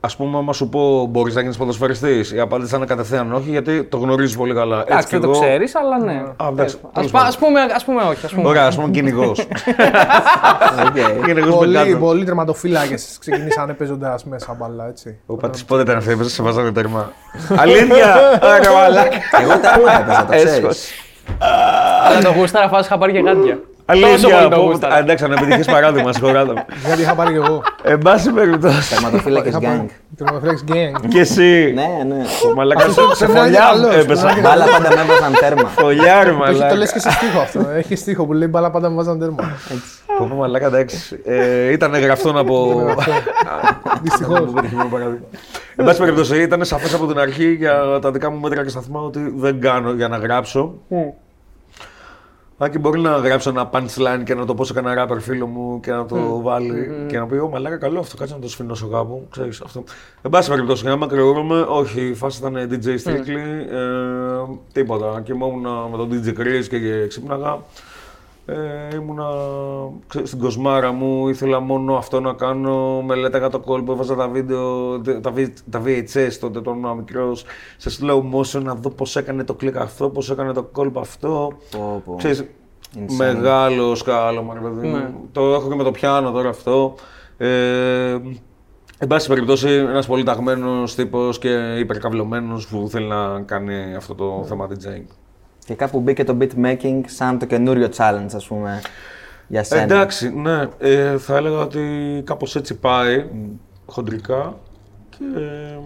Ας 0.00 0.08
πούμε, 0.16 0.38
άμα 0.38 0.52
σου 0.52 0.68
πω 0.68 1.06
μπορείς 1.06 1.34
να 1.34 1.40
γίνεις 1.40 1.56
ποδοσφαιριστής, 1.56 2.32
η 2.32 2.40
απάντηση 2.40 2.76
είναι 2.76 2.86
κατευθείαν 2.86 3.32
όχι, 3.32 3.50
γιατί 3.50 3.84
το 3.84 3.96
γνωρίζεις 3.96 4.36
πολύ 4.36 4.54
καλά. 4.54 4.84
Εντάξει, 4.86 5.18
δεν 5.18 5.20
το 5.20 5.30
ξέρεις, 5.30 5.74
αλλά 5.74 5.98
ναι. 5.98 6.22
Ας 6.36 6.52
πούμε, 7.38 7.60
ας 7.74 7.84
πούμε 7.84 8.02
όχι. 8.02 8.24
Ας 8.24 8.32
πούμε. 8.34 8.48
Ωραία, 8.48 8.66
ας 8.66 8.76
πούμε 8.76 8.90
κυνηγός. 8.90 9.46
Πολλοί, 11.50 11.96
πολλοί 11.96 12.24
τερματοφύλακες 12.24 13.16
ξεκινήσανε 13.20 13.72
παίζοντας 13.72 14.24
μέσα 14.24 14.56
μπαλά, 14.58 14.86
έτσι. 14.88 15.18
Ο 15.26 15.36
Πατή 15.36 15.62
πότε 15.66 15.82
ήταν 15.82 15.96
αυτή, 15.96 16.10
έπαιζε 16.10 16.30
σε 16.30 16.42
βάζανε 16.42 16.72
τέρμα. 16.72 17.12
Αλήθεια! 17.62 18.40
Ωραία, 18.42 18.72
μαλάκα. 18.72 19.16
Εγώ 19.40 19.58
τέρμα 19.60 20.00
έπαιζα, 20.00 20.26
το 20.26 20.32
ξέρεις. 20.36 20.90
Αλλά 22.04 22.20
το 22.20 22.32
γούσταρα 22.32 22.68
φάση 22.68 22.84
είχα 22.84 22.98
πάρει 22.98 23.12
και 23.12 23.18
γάντια. 23.18 23.60
Αλήθεια, 23.90 24.48
εντάξει, 24.98 25.24
αν 25.24 25.32
επιτυχεί 25.32 25.70
παράδειγμα, 25.70 26.12
συγχωράτε 26.12 26.52
με. 26.52 26.64
Γιατί 26.86 27.02
είχα 27.02 27.14
πάρει 27.14 27.30
και 27.30 27.36
εγώ. 27.36 27.62
Εν 27.82 27.98
πάση 27.98 28.30
περιπτώσει. 28.30 28.94
Τερματοφύλακες 28.94 29.54
gang. 29.54 29.84
Τερματοφύλακες 30.16 30.64
gang. 30.68 31.08
Και 31.08 31.20
εσύ. 31.20 31.72
Ναι, 31.74 32.14
ναι. 32.14 32.22
Μαλάκας 32.56 32.94
σε 33.12 33.26
φωλιά 33.26 33.68
έπεσα. 34.00 34.38
Μπάλα 34.42 34.64
πάντα 34.64 34.88
με 34.88 35.00
έβαζαν 35.02 35.32
τέρμα. 35.40 35.68
Φωλιά, 35.68 36.24
ρε 36.24 36.32
μαλάκα. 36.32 36.68
Το 36.68 36.76
λες 36.76 36.92
και 36.92 36.98
σε 36.98 37.10
στίχο 37.10 37.40
αυτό. 37.40 37.66
Έχει 37.74 37.96
στίχο 37.96 38.26
που 38.26 38.32
λέει 38.32 38.48
μπάλα 38.50 38.70
πάντα 38.70 38.88
με 38.88 38.94
βάζαν 38.94 39.18
τέρμα. 39.18 39.36
Πω 40.18 40.26
πω 40.28 40.34
μαλάκα, 40.34 40.66
εντάξει. 40.66 41.20
Ήταν 41.72 41.94
γραφτό 41.94 42.32
από. 42.36 42.84
Δυστυχώς. 44.02 44.40
Εν 45.76 45.84
πάση 45.84 45.98
περιπτώσει, 45.98 46.42
ήταν 46.42 46.64
σαφές 46.64 46.94
από 46.94 47.06
την 47.06 47.18
αρχή 47.18 47.52
για 47.54 47.98
τα 48.00 48.10
δικά 48.10 48.30
μου 48.30 48.38
μέτρα 48.40 48.62
και 48.62 48.68
σταθμά 48.68 49.00
ότι 49.00 49.32
δεν 49.36 49.60
κάνω 49.60 49.92
για 49.92 50.08
να 50.08 50.16
γράψω. 50.16 50.74
Άκη 52.60 52.78
μπορεί 52.78 53.00
να 53.00 53.16
γράψω 53.16 53.50
ένα 53.50 53.70
punchline 53.72 54.22
και 54.24 54.34
να 54.34 54.44
το 54.44 54.54
πω 54.54 54.64
σε 54.64 54.72
κανένα 54.72 55.08
rapper 55.08 55.20
φίλο 55.20 55.46
μου 55.46 55.80
και 55.80 55.90
να 55.90 56.06
το 56.06 56.38
mm. 56.38 56.42
βάλει 56.42 56.90
mm-hmm. 56.90 57.06
και 57.08 57.18
να 57.18 57.26
πει: 57.26 57.36
Ω 57.36 57.48
μαλάκα, 57.48 57.76
καλό 57.76 57.98
αυτό, 57.98 58.16
κάτσε 58.16 58.34
να 58.34 58.40
το 58.40 58.48
σφινώσω 58.48 58.88
κάπου. 58.88 59.26
Ξέρεις, 59.30 59.60
αυτό. 59.60 59.84
Εν 60.22 60.30
πάση 60.30 60.50
περιπτώσει, 60.50 60.82
για 60.82 60.90
να 60.90 60.96
μακριωρούμε, 60.96 61.60
όχι, 61.68 62.00
η 62.00 62.14
φάση 62.14 62.38
ήταν 62.38 62.68
DJ 62.70 62.86
Strictly, 62.86 63.28
mm. 63.28 63.72
ε, 63.72 64.56
τίποτα. 64.72 65.20
Κοιμόμουν 65.24 65.90
με 65.90 65.96
τον 65.96 66.10
DJ 66.12 66.28
Chris 66.28 66.66
και 66.68 67.06
ξύπναγα. 67.06 67.58
Ε, 68.50 68.94
ήμουνα 68.96 69.26
ξέρεις, 70.06 70.28
στην 70.28 70.40
κοσμάρα 70.40 70.92
μου, 70.92 71.28
ήθελα 71.28 71.60
μόνο 71.60 71.96
αυτό 71.96 72.20
να 72.20 72.32
κάνω. 72.32 73.02
Μελέταγα 73.02 73.48
το 73.48 73.58
κόλπο, 73.60 73.92
έβαζα 73.92 74.14
τα 74.14 74.28
βίντεο, 74.28 74.98
τα, 75.00 75.32
V- 75.36 75.52
τα 75.70 75.82
VHS 75.84 76.32
τότε, 76.40 76.58
όταν 76.58 76.74
ήμουν 76.74 76.96
μικρός, 76.96 77.44
σε 77.76 77.90
slow 78.02 78.22
motion 78.34 78.62
να 78.62 78.74
δω 78.74 78.90
πώς 78.90 79.16
έκανε 79.16 79.44
το 79.44 79.54
κλικ 79.54 79.76
αυτό, 79.76 80.08
πώς 80.08 80.30
έκανε 80.30 80.52
το 80.52 80.62
κόλπο 80.62 81.00
αυτό. 81.00 81.52
Πω, 81.70 82.02
πω. 82.04 82.14
Ξέρεις, 82.18 82.44
Insane. 82.96 83.14
μεγάλο 83.16 83.94
σκάλωμα, 83.94 84.54
ρε 84.54 84.60
παιδί 84.60 84.86
μου. 84.86 84.96
Ναι. 84.96 85.10
Το 85.32 85.40
έχω 85.54 85.68
και 85.68 85.74
με 85.74 85.82
το 85.84 85.90
πιάνο 85.90 86.30
τώρα 86.30 86.48
αυτό. 86.48 86.94
Ε, 87.36 88.18
εν 88.98 89.06
πάση 89.08 89.28
περιπτώσει, 89.28 89.68
ένας 89.68 90.06
πολύ 90.06 90.22
ταγμένος 90.22 90.94
τύπος 90.94 91.38
και 91.38 91.74
υπερκαυλωμένο 91.78 92.60
που 92.70 92.86
θέλει 92.90 93.06
να 93.06 93.40
κάνει 93.40 93.94
αυτό 93.96 94.14
το 94.14 94.44
θέμα 94.48 94.68
DJing. 94.70 95.04
Και 95.68 95.74
κάπου 95.74 96.00
μπήκε 96.00 96.24
το 96.24 96.36
beatmaking 96.40 97.00
σαν 97.06 97.38
το 97.38 97.46
καινούριο 97.46 97.88
challenge, 97.96 98.30
ας 98.34 98.46
πούμε, 98.46 98.80
για 99.46 99.62
σένα. 99.62 99.82
Εντάξει, 99.82 100.34
ναι. 100.34 100.68
Ε, 100.78 101.18
θα 101.18 101.36
έλεγα 101.36 101.58
ότι 101.58 101.82
κάπως 102.26 102.56
έτσι 102.56 102.74
πάει, 102.74 103.26
χοντρικά. 103.86 104.58
Και 105.10 105.18
ε, 105.36 105.78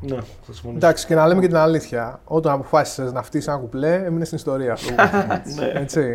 ναι, 0.00 0.16
θα 0.16 0.52
συμφωνήσω. 0.52 0.76
Εντάξει, 0.76 1.06
και 1.06 1.14
να 1.14 1.26
λέμε 1.26 1.40
και 1.40 1.46
την 1.46 1.56
αλήθεια. 1.56 2.20
Όταν 2.24 2.52
αποφάσισες 2.52 3.12
να 3.12 3.22
φτύσεις 3.22 3.48
ένα 3.48 3.56
κουπλέ, 3.56 3.94
έμεινε 3.94 4.24
στην 4.24 4.36
ιστορία 4.36 4.72
αυτό. 4.72 4.94
Ναι. 5.58 5.72
Έτσι. 5.74 6.14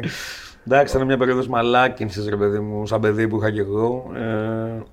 Εντάξει, 0.68 0.96
ήταν 0.96 1.08
μια 1.08 1.18
περίοδος 1.18 1.48
μαλάκινσης, 1.48 2.28
ρε 2.30 2.36
παιδί 2.36 2.60
μου, 2.60 2.88
σαν 2.88 3.02
παιδί 3.02 3.28
που 3.28 3.38
είχα 3.38 3.52
και 3.52 3.60
εγώ. 3.60 4.12
Ε, 4.16 4.84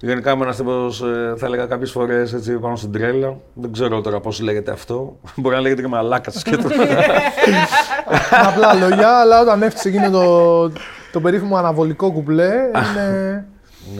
γενικά 0.00 0.30
είμαι 0.32 0.42
ένας 0.44 0.56
τύπος, 0.56 1.02
ε, 1.02 1.34
θα 1.36 1.46
έλεγα 1.46 1.64
κάποιες 1.66 1.90
φορές 1.90 2.32
έτσι 2.32 2.52
πάνω 2.52 2.76
στην 2.76 2.92
τρέλα. 2.92 3.36
Δεν 3.54 3.72
ξέρω 3.72 4.00
τώρα 4.00 4.20
πώς 4.20 4.40
λέγεται 4.40 4.70
αυτό. 4.70 5.16
Μπορεί 5.36 5.54
να 5.54 5.60
λέγεται 5.60 5.82
και 5.82 5.88
μαλάκας 5.88 6.42
και 6.42 6.56
το. 6.56 6.68
Με 6.68 6.84
απλά 8.48 8.74
λόγια, 8.74 9.20
αλλά 9.20 9.40
όταν 9.40 9.62
έφτιαξε 9.62 9.88
εκείνο 9.88 10.10
το, 10.10 10.68
το 11.12 11.20
περίφημο 11.20 11.56
αναβολικό 11.56 12.12
κουπλέ, 12.12 12.50
είναι 12.74 13.46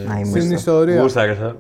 Να 0.06 0.14
είμαι 0.18 0.24
στην 0.26 0.42
στο- 0.42 0.54
ιστορία. 0.54 1.00
Γούσταρες, 1.00 1.38
ε. 1.38 1.54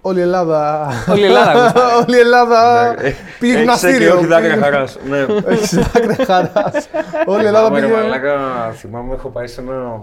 Όλη 0.00 0.18
η 0.18 0.22
Ελλάδα. 0.22 0.88
Όλη 1.10 1.20
η 1.20 1.24
Ελλάδα 1.24 1.62
γούσταρε. 1.62 1.94
Όλη 2.06 2.16
η 2.16 2.20
Ελλάδα 2.20 2.94
πήγε 2.94 3.06
Έχεις 3.08 3.20
και 3.38 3.46
γυμναστήριο. 3.58 4.14
όχι 4.16 4.26
δάκρυα 4.26 4.56
χαράς. 4.56 4.96
Ναι. 5.08 5.18
Έχει 5.46 5.76
δάκρυα 5.80 6.24
χαράς. 6.26 6.88
Όλη 7.26 7.42
η 7.42 7.46
Ελλάδα 7.46 7.66
Θυμάμαι, 7.66 7.80
ρε 7.80 7.86
πήγε. 7.86 8.00
μαλάκα, 8.00 8.38
θυμάμαι, 8.76 9.14
έχω 9.14 9.28
πάει 9.28 9.46
σε 9.46 9.60
ένα. 9.60 10.02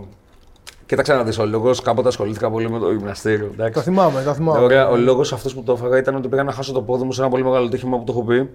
Κοίταξε 0.86 1.13
να 1.13 1.24
δεις, 1.24 1.39
ο 1.39 1.46
λόγος 1.46 1.82
κάποτε 1.82 2.08
ασχολήθηκα 2.08 2.50
πολύ 2.50 2.70
με 2.70 2.80
το 2.80 2.92
γυμναστήριο. 2.92 3.50
Εντάξει. 3.54 3.74
Το 3.74 3.82
θυμάμαι, 3.82 4.24
το 4.24 4.34
θυμάμαι. 4.34 4.63
Ωραία, 4.63 4.89
ο 4.89 4.96
λόγος 4.96 5.34
αυτός 5.34 5.56
που 5.56 5.63
το 5.63 5.72
έφαγα 5.72 5.98
ήταν 5.98 6.15
ότι 6.15 6.27
πήγα 6.27 6.44
να 6.44 6.51
χάσω 6.51 6.74
το 6.74 6.82
πόδι 6.82 7.04
μου 7.04 7.12
σε 7.12 7.22
ένα 7.22 7.30
πολύ 7.30 7.44
μεγάλο 7.44 7.70
τύχημα 7.70 7.98
που 7.98 8.04
το 8.04 8.12
έχω 8.12 8.24
πει. 8.24 8.50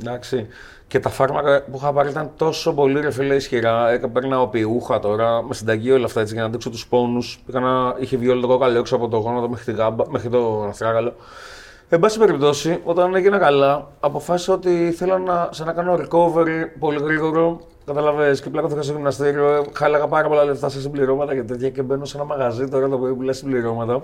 Εντάξει. 0.00 0.46
Και 0.86 1.00
τα 1.00 1.08
φάρμακα 1.08 1.62
που 1.62 1.76
είχα 1.76 1.92
πάρει 1.92 2.08
ήταν 2.08 2.30
τόσο 2.36 2.72
πολύ 2.74 3.00
ρε 3.00 3.10
φίλε 3.10 3.34
ισχυρά. 3.34 3.90
Έπαιρνα 3.90 4.40
οπιούχα 4.40 4.98
τώρα, 4.98 5.42
με 5.42 5.54
συνταγή 5.54 5.90
όλα 5.90 6.04
αυτά 6.04 6.20
έτσι 6.20 6.32
για 6.32 6.42
να 6.42 6.48
αντέξω 6.48 6.70
τους 6.70 6.86
πόνους. 6.86 7.42
Πήγα 7.46 7.60
να 7.60 7.94
είχε 7.98 8.16
βγει 8.16 8.28
όλο 8.28 8.40
το 8.40 8.46
κόκαλο 8.46 8.78
έξω 8.78 8.96
από 8.96 9.08
το 9.08 9.16
γόνατο 9.16 9.48
μέχρι, 9.48 9.72
τη 9.72 9.78
γάμπα, 9.78 10.10
μέχρι 10.10 10.28
το 10.28 10.64
αστράγαλο. 10.68 11.14
Εν 11.88 12.00
πάση 12.00 12.18
περιπτώσει, 12.18 12.80
όταν 12.84 13.14
έγινα 13.14 13.38
καλά, 13.38 13.88
αποφάσισα 14.00 14.52
ότι 14.52 14.92
θέλω 14.96 15.18
να, 15.18 15.48
σαν 15.52 15.66
να 15.66 15.72
κάνω 15.72 15.94
recovery 15.94 16.68
πολύ 16.78 16.98
γρήγορο. 17.02 17.60
Καταλαβες, 17.86 18.40
και 18.40 18.50
πλάκα 18.50 18.82
στο 18.82 18.92
γυμναστήριο, 18.92 19.64
χάλαγα 19.72 20.06
πάρα 20.06 20.28
πολλά 20.28 20.44
λεφτά 20.44 20.68
σε 20.68 20.80
συμπληρώματα 20.80 21.34
και 21.34 21.42
τέτοια 21.42 21.70
και 21.70 21.82
μπαίνω 21.82 22.04
σε 22.04 22.16
ένα 22.16 22.26
μαγαζί 22.26 22.68
τώρα 22.68 22.88
το 22.88 22.94
οποίο 22.94 23.14
πουλάει 23.14 23.34
συμπληρώματα 23.34 24.02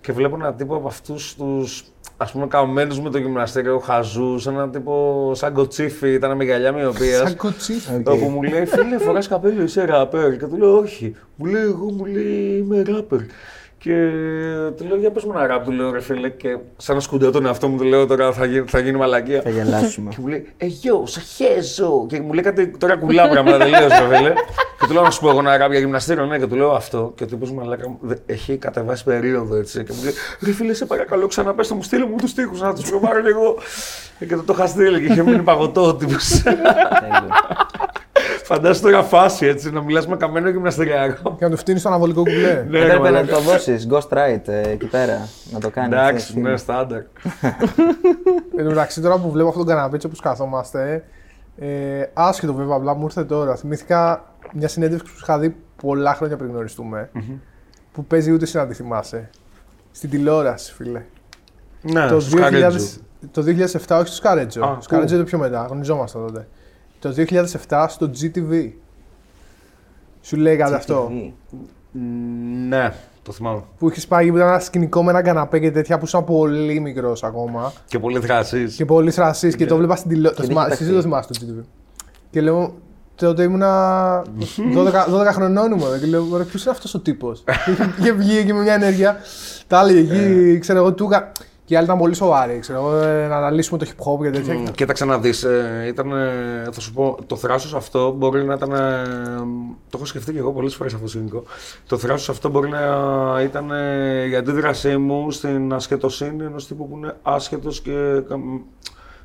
και 0.00 0.12
βλέπω 0.12 0.36
έναν 0.36 0.56
τύπο 0.56 0.76
από 0.76 0.86
αυτούς 0.86 1.34
τους 1.34 1.84
ας 2.16 2.32
πούμε 2.32 2.46
καμμένους 2.46 3.00
με 3.00 3.10
το 3.10 3.18
γυμναστήριο, 3.18 3.78
χαζούς, 3.78 4.46
έναν 4.46 4.70
τύπο 4.70 5.30
σαν 5.34 5.52
κοτσίφι, 5.52 6.12
ήταν 6.12 6.36
με 6.36 6.44
γυαλιά 6.44 6.72
μοιοπίας. 6.72 7.28
Σαν 7.28 7.36
κοτσίφι. 7.36 8.02
Όπου 8.04 8.28
μου 8.28 8.42
λέει, 8.42 8.64
φίλε, 8.74 8.98
φοράς 8.98 9.28
καπέλο, 9.28 9.62
είσαι 9.62 9.84
ράπερ. 9.84 10.36
Και 10.36 10.46
του 10.46 10.56
λέω, 10.56 10.76
όχι. 10.76 11.16
Μου 11.36 11.46
λέει, 11.46 11.62
εγώ 11.62 11.90
μου 11.90 12.04
λέει, 12.04 12.56
είμαι 12.58 12.82
ράπερ. 12.82 13.18
Και 13.86 13.92
του 14.76 14.84
λέω, 14.88 14.96
για 14.96 15.10
πες 15.10 15.24
μου 15.24 15.32
ένα 15.34 15.46
ράπ, 15.46 15.64
του 15.64 15.70
λέω, 15.70 15.90
ρε 15.92 16.00
φίλε, 16.00 16.28
και 16.30 16.56
σαν 16.76 16.94
να 16.94 17.00
σκουντέω 17.00 17.30
τον 17.30 17.46
εαυτό 17.46 17.68
μου, 17.68 17.76
του 17.76 17.84
λέω, 17.84 18.06
τώρα 18.06 18.32
θα 18.32 18.44
γίνει, 18.44 18.64
θα 18.68 18.78
γίνει 18.78 18.98
μαλακία. 18.98 19.40
Θα 19.42 19.50
γελάσουμε. 19.50 20.10
Και 20.10 20.16
μου 20.20 20.26
λέει, 20.26 20.46
Ε, 20.56 20.66
γιο, 20.66 21.02
σε 21.06 21.20
χέζω. 21.20 22.06
Και 22.08 22.20
μου 22.20 22.32
λέει 22.32 22.42
κάτι 22.44 22.66
τώρα 22.78 22.96
κουλά 22.96 23.28
πράγματα 23.28 23.58
τελείω, 23.58 23.88
ρε 23.88 24.16
φίλε. 24.16 24.32
Και 24.80 24.86
του 24.86 24.92
λέω 24.92 25.02
να 25.02 25.10
σου 25.10 25.20
πω 25.20 25.28
εγώ 25.30 25.38
ένα 25.38 25.56
ράπ 25.56 25.70
για 25.70 25.78
γυμναστήριο, 25.80 26.24
ναι, 26.26 26.38
και 26.38 26.46
του 26.46 26.56
λέω 26.56 26.70
αυτό. 26.72 27.12
Και 27.16 27.22
ο 27.24 27.26
τύπος 27.26 27.50
μου 27.50 27.56
μαλάκα 27.60 27.88
μου, 27.88 27.98
δε- 28.00 28.14
έχει 28.26 28.56
κατεβάσει 28.56 29.04
περίοδο 29.04 29.56
έτσι. 29.56 29.84
Και 29.84 29.92
μου 29.96 30.02
λέει, 30.04 30.12
Ρε 30.44 30.52
φίλε, 30.52 30.74
σε 30.74 30.86
παρακαλώ, 30.86 31.26
ξαναπες 31.26 31.68
το 31.68 31.74
μου, 31.74 31.82
στείλε 31.82 32.06
μου 32.06 32.16
τους 32.16 32.34
τοίχου 32.34 32.56
να 32.56 32.74
τους 32.74 32.90
προβάρω 32.90 33.20
κι 33.22 33.28
εγώ. 33.28 33.56
Ε, 34.18 34.24
Και 34.26 34.34
το, 34.36 34.42
το 34.42 34.52
είχα 34.56 34.66
στείλει 34.66 35.00
και 35.06 35.12
είχε 35.12 35.22
μείνει 35.22 35.42
παγωτό 35.42 35.86
ο 35.86 35.94
τύπος. 35.94 36.42
Τέλειο. 38.46 38.62
Φαντάζεσαι 38.62 38.82
τώρα 38.82 39.02
φάση 39.02 39.46
έτσι, 39.46 39.70
να 39.70 39.82
μιλάς 39.82 40.06
με 40.06 40.16
καμένο 40.16 40.48
γυμναστηριακό. 40.48 41.34
Και 41.38 41.44
να 41.44 41.50
του 41.50 41.56
φτύνεις 41.56 41.80
στο 41.80 41.88
αναβολικό 41.88 42.18
κουπλέ. 42.22 42.64
Ναι, 42.68 42.78
Έπρεπε 42.78 42.94
να 42.94 43.00
μαλάκα. 43.00 43.32
το 43.34 43.40
δώσεις 43.40 43.88
Ghost 43.90 44.08
Right 44.08 44.40
ε, 44.48 44.60
εκεί 44.70 44.86
πέρα, 44.86 45.28
να 45.52 45.60
το 45.60 45.70
κάνεις. 45.70 45.92
Εντάξει, 45.98 46.16
έτσι. 46.16 46.40
ναι, 46.40 46.56
στάνταρ. 46.56 46.98
Εν 48.56 48.64
τω 48.64 48.70
μεταξύ, 48.70 49.00
τώρα 49.00 49.18
που 49.18 49.30
βλέπω 49.30 49.48
αυτόν 49.48 49.66
τον 49.66 49.74
καναπέ 49.74 49.94
έτσι 49.94 50.06
όπω 50.06 50.16
καθόμαστε, 50.22 51.04
ε, 51.58 52.02
άσχετο 52.12 52.54
βέβαια, 52.54 52.76
απλά 52.76 52.94
μου 52.94 53.04
ήρθε 53.04 53.24
τώρα. 53.24 53.56
Θυμήθηκα 53.56 54.24
μια 54.52 54.68
συνέντευξη 54.68 55.04
που 55.12 55.18
σου 55.18 55.20
είχα 55.22 55.38
δει 55.38 55.56
πολλά 55.82 56.14
χρόνια 56.14 56.36
πριν 56.36 56.50
γνωριστούμε. 56.50 57.10
Που 57.92 58.04
παίζει 58.04 58.32
ούτε 58.32 58.44
εσύ 58.44 58.56
να 58.56 58.66
τη 58.66 58.74
θυμάσαι. 58.74 59.30
Στην 59.90 60.10
τηλεόραση, 60.10 60.72
φίλε. 60.74 61.02
Ναι, 61.82 62.08
το, 62.08 62.20
στο 62.20 62.38
2000, 62.38 62.40
Σκαρέτζο. 62.46 62.78
το 63.30 63.42
2007, 63.42 63.96
όχι 63.98 64.06
στο 64.06 64.14
Σκαρέτζο. 64.14 64.64
Α, 64.64 64.74
το 64.74 64.82
Σκαρέτζο 64.82 65.14
είναι 65.14 65.24
πιο 65.24 65.38
μετά, 65.38 65.66
γνωριζόμασταν 65.70 66.26
τότε. 66.26 66.46
Το 66.98 67.14
2007 67.68 67.86
στο 67.88 68.10
GTV. 68.20 68.70
Σου 70.22 70.36
λέγατε 70.36 70.74
αυτό. 70.74 71.10
TV. 71.12 71.32
Ναι, 72.68 72.92
το 73.22 73.32
θυμάμαι. 73.32 73.62
Που 73.78 73.88
είχες 73.88 74.06
πάει 74.06 74.30
που 74.30 74.36
ήταν 74.36 74.48
ένα 74.48 74.58
σκηνικό 74.58 75.02
με 75.02 75.10
ένα 75.10 75.22
καναπέ 75.22 75.58
και 75.58 75.70
τέτοια 75.70 75.98
που 75.98 76.04
ήσουν 76.04 76.24
πολύ 76.24 76.80
μικρός 76.80 77.24
ακόμα. 77.24 77.72
Και 77.86 77.98
πολύ 77.98 78.18
δράση. 78.18 78.64
Και 78.64 78.84
πολύ 78.84 79.10
θρασή 79.10 79.54
και 79.56 79.66
το 79.66 79.76
βλέπας 79.76 79.98
στην 79.98 80.10
τηλεόραση. 80.10 80.46
δεν 80.46 80.56
είχε 80.56 80.72
Εσύ 80.72 80.84
δεν 80.84 80.92
παιχτεί. 80.92 80.94
το 80.94 81.02
θυμάσαι 81.02 81.28
το 81.32 81.38
GTV. 81.40 81.64
Και 82.30 82.40
λέω, 82.40 82.74
τότε 83.14 83.42
ήμουνα 83.42 84.22
12, 84.22 84.26
12 84.26 85.32
χρονών 85.32 85.72
ήμουν 85.72 86.00
και 86.00 86.06
λέω, 86.06 86.36
ρε 86.36 86.44
ποιος 86.44 86.62
είναι 86.62 86.70
αυτός 86.70 86.94
ο 86.94 87.00
τύπος; 87.00 87.44
είχε 87.98 88.12
βγει 88.12 88.44
και 88.44 88.54
με 88.54 88.60
μια 88.60 88.74
ενέργεια, 88.74 89.16
τα 89.66 89.80
έλεγε 89.80 90.22
εκεί, 90.22 90.58
ξέρω 90.58 90.78
εγώ, 90.78 90.92
του 90.92 91.08
είχα... 91.10 91.32
Και 91.66 91.74
οι 91.74 91.76
άλλοι 91.76 91.86
ήταν 91.86 91.98
πολύ 91.98 92.14
σοβαροί, 92.14 92.58
ξέρω 92.58 92.78
εγώ, 92.78 92.96
ε, 92.96 93.26
να 93.26 93.36
αναλύσουμε 93.36 93.78
το 93.78 93.86
hip 93.88 94.04
hop 94.04 94.22
και 94.22 94.30
τέτοια. 94.30 94.54
Μ, 94.54 94.64
Κοίταξε 94.64 95.04
να 95.04 95.18
δεις, 95.18 95.42
ε, 95.44 95.84
ήταν, 95.88 96.12
ε, 96.12 96.68
θα 96.72 96.80
σου 96.80 96.92
πω, 96.92 97.18
το 97.26 97.36
θράσος 97.36 97.74
αυτό 97.74 98.10
μπορεί 98.12 98.44
να 98.44 98.54
ήταν, 98.54 98.72
ε, 98.72 99.02
το 99.90 99.94
έχω 99.94 100.04
σκεφτεί 100.04 100.32
και 100.32 100.38
εγώ 100.38 100.52
πολλές 100.52 100.74
φορές 100.74 100.92
αυτό 100.92 101.04
το 101.04 101.10
σκηνικό, 101.10 101.42
το 101.86 101.98
θράσος 101.98 102.28
αυτό 102.28 102.48
μπορεί 102.48 102.68
να 102.68 103.40
ήταν 103.42 103.70
ε, 103.70 104.24
η 104.30 104.36
αντίδρασή 104.36 104.96
μου 104.96 105.30
στην 105.30 105.72
ασχετοσύνη 105.72 106.44
ενός 106.44 106.66
τύπου 106.66 106.88
που 106.88 106.96
είναι 106.96 107.16
άσχετος 107.22 107.80
και 107.80 108.20
καμ- 108.28 108.60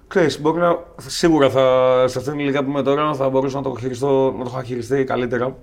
Ξέρεις, 0.08 0.42
μπορεί 0.42 0.60
να, 0.60 0.80
σίγουρα 0.98 1.50
θα, 1.50 1.62
σε 2.08 2.18
αυτήν 2.18 2.32
την 2.34 2.42
ηλικία 2.42 2.64
που 2.64 2.70
είμαι 2.70 2.82
τώρα 2.82 3.14
θα 3.14 3.30
μπορούσα 3.30 3.58
να 3.58 3.64
το, 3.64 3.76
χειριστώ, 3.80 4.32
να 4.38 4.44
το 4.44 4.50
είχα 4.54 4.64
χειριστεί 4.64 5.04
καλύτερα. 5.04 5.56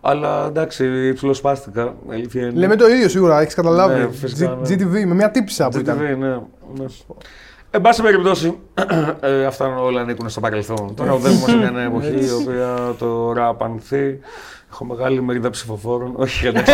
Αλλά 0.00 0.46
εντάξει, 0.46 1.12
ψιλοσπάστηκα, 1.12 1.82
η 1.82 2.12
αλήθεια 2.12 2.42
είναι. 2.42 2.52
Λέμε 2.60 2.76
το 2.76 2.88
ίδιο 2.88 3.08
σίγουρα, 3.08 3.40
έχεις 3.40 3.54
καταλάβει. 3.54 4.00
Ναι, 4.00 4.08
φυσικά, 4.12 4.58
G- 4.64 4.68
ναι. 4.68 4.74
GTV 4.74 5.04
με 5.06 5.14
μια 5.14 5.30
τύψα 5.30 5.68
που 5.68 5.76
GTV, 5.76 5.80
ήταν. 5.80 5.96
ναι, 5.98 6.14
ναι. 6.14 6.84
Εν 7.70 7.80
πάση 7.80 8.02
περιπτώσει, 8.02 8.58
ε, 9.20 9.44
αυτά 9.46 9.76
όλα 9.78 10.00
ανήκουν 10.00 10.28
στο 10.28 10.40
παρελθόν. 10.40 10.94
Τώρα 10.94 11.12
οδεύουμε 11.12 11.48
σε 11.50 11.56
μια 11.56 11.70
νέα 11.70 11.84
εποχή 11.84 12.14
η 12.26 12.30
οποία 12.42 12.94
το 12.98 13.32
ραπ 13.32 13.62
ανθεί. 13.62 14.18
Έχω 14.72 14.84
μεγάλη 14.84 15.22
μερίδα 15.22 15.50
ψηφοφόρων. 15.50 16.12
Όχι, 16.16 16.46
εντάξει. 16.46 16.72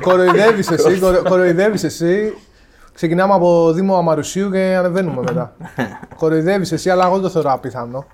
Κοροϊδεύεις 0.00 0.70
εσύ, 0.70 0.98
κορο- 0.98 1.22
κοροϊδεύεις 1.28 1.84
εσύ. 1.84 2.34
Ξεκινάμε 2.94 3.34
από 3.34 3.72
Δήμο 3.72 3.96
Αμαρουσίου 3.96 4.50
και 4.50 4.74
ανεβαίνουμε 4.78 5.20
μετά. 5.20 5.52
Κοροϊδεύεις 6.18 6.72
εσύ, 6.72 6.90
αλλά 6.90 7.04
εγώ 7.04 7.12
δεν 7.14 7.22
το 7.22 7.28
θεωρώ 7.28 7.52
απίθανο. 7.52 8.04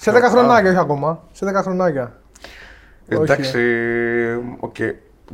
Σε 0.00 0.10
10 0.10 0.14
χρονάκια, 0.30 0.70
όχι 0.70 0.78
ακόμα. 0.78 1.22
Σε 1.32 1.46
10 1.46 1.62
χρονάκια. 1.62 2.12
Εντάξει, 3.08 3.58
οκ. 4.60 4.74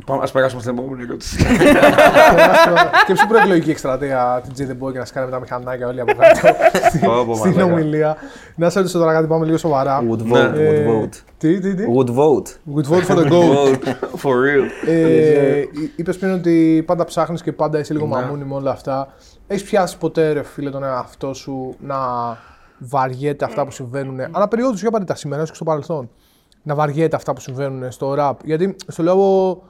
Πάμε, 0.05 0.23
ας 0.23 0.31
περάσουμε 0.31 0.61
στην 0.61 0.77
επόμενη 0.77 1.03
ερώτηση. 1.03 1.37
Σκέψου 3.03 3.27
προεκλογική 3.27 3.69
εκστρατεία 3.69 4.41
την 4.43 4.67
J 4.67 4.71
The 4.71 4.85
Boy 4.87 4.91
και 4.91 4.97
να 4.97 5.05
σκάνε 5.05 5.25
με 5.25 5.31
τα 5.31 5.39
μηχανάκια 5.39 5.87
όλοι 5.87 6.01
από 6.01 6.11
κάτω 6.17 6.47
στη- 6.89 6.99
Πω, 7.05 7.25
πω, 7.25 7.35
στην 7.35 7.51
μαλάκα. 7.51 7.73
ομιλία. 7.73 8.17
Να 8.55 8.69
σε 8.69 8.79
ρωτήσω 8.79 8.99
τώρα 8.99 9.13
κάτι, 9.13 9.27
πάμε 9.27 9.45
λίγο 9.45 9.57
σοβαρά. 9.57 9.99
Would 10.11 10.17
Ναι. 10.23 10.39
vote, 10.39 10.51
would 10.53 10.57
Ε, 10.57 10.85
vote. 10.89 11.21
Τι, 11.37 11.59
τι, 11.59 11.75
τι; 11.75 11.83
Would 11.95 12.09
vote. 12.09 12.75
Would 12.75 12.93
vote 12.93 13.05
for 13.05 13.17
the 13.17 13.29
goat. 13.31 13.79
For 14.23 14.31
real. 14.31 14.87
Ε, 14.87 15.63
Είπες 15.95 16.17
πριν 16.17 16.33
ότι 16.33 16.83
πάντα 16.85 17.03
ψάχνεις 17.05 17.41
και 17.41 17.51
πάντα 17.51 17.79
είσαι 17.79 17.93
λίγο 17.93 18.05
Ναι. 18.05 18.15
μαμούνι 18.15 18.43
με 18.43 18.53
όλα 18.53 18.71
αυτά. 18.71 19.07
Έχεις 19.47 19.63
πιάσει 19.63 19.97
ποτέ, 19.97 20.31
ρε 20.31 20.43
φίλε, 20.43 20.69
τον 20.69 20.83
εαυτό 20.83 21.33
σου 21.33 21.75
να 21.79 21.95
βαριέται 22.77 23.45
αυτά 23.45 23.65
που 23.65 23.71
συμβαίνουν. 23.71 24.19
Ανά 24.19 24.47
περίοδου, 24.47 24.71
όχι 24.75 24.85
απαραίτητα 24.85 25.15
σήμερα, 25.17 25.41
ίσω 25.41 25.49
και 25.49 25.55
στο 25.55 25.65
παρελθόν. 25.65 26.09
Να 26.63 26.75
βαριέται 26.75 27.15
αυτά 27.15 27.33
που 27.33 27.41
συμβαίνουν 27.41 27.91
στο 27.91 28.13
ραπ. 28.13 28.39
Γιατί 28.45 28.75
στο 28.87 29.03
λέω 29.03 29.13
από 29.13 29.63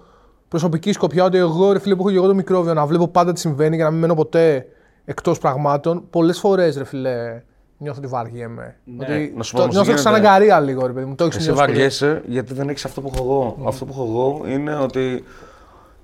προσωπικής 0.47 0.95
σκοπιά 0.95 1.23
ότι 1.23 1.37
εγώ, 1.37 1.71
ρε 1.71 1.79
φίλε, 1.79 1.95
που 1.95 2.01
έχω 2.01 2.09
και 2.09 2.17
εγώ 2.17 2.27
το 2.27 2.33
μικρόβιο, 2.33 2.73
να 2.73 2.85
βλέπω 2.85 3.07
πάντα 3.07 3.33
τι 3.33 3.39
συμβαίνει 3.39 3.77
και 3.77 3.83
να 3.83 3.91
μην 3.91 3.99
μένω 3.99 4.15
ποτέ 4.15 4.65
εκτός 5.05 5.39
πραγμάτων. 5.39 6.03
Πολλές 6.09 6.39
φορές, 6.39 6.77
ρε 6.77 6.83
φίλε, 6.83 7.41
νιώθω 7.77 7.99
ότι 7.99 8.07
βαριέμαι. 8.07 8.75
Ναι, 8.83 9.05
ότι 9.05 9.33
να 9.37 9.43
σου 9.43 9.51
πω 9.51 9.57
το, 9.57 9.63
όμως 9.63 9.75
νιώθω 9.75 9.93
τι 9.93 9.99
σαν 9.99 10.13
γίνεται. 10.13 10.29
αγκαρία 10.29 10.59
λίγο, 10.59 10.87
ρε 10.87 10.93
παιδί 10.93 11.05
μου. 11.05 11.15
Το 11.15 11.23
έχεις 11.23 11.35
Εσύ 11.35 11.45
νιώσει 11.45 11.61
πολύ. 11.61 11.73
βαριέσαι 11.73 12.21
γιατί 12.27 12.53
δεν 12.53 12.69
έχεις 12.69 12.85
αυτό 12.85 13.01
που 13.01 13.11
έχω 13.13 13.23
εγώ. 13.23 13.67
Αυτό 13.67 13.85
που 13.85 13.91
έχω 13.93 14.03
εγώ 14.03 14.51
είναι 14.53 14.75
ότι 14.75 15.23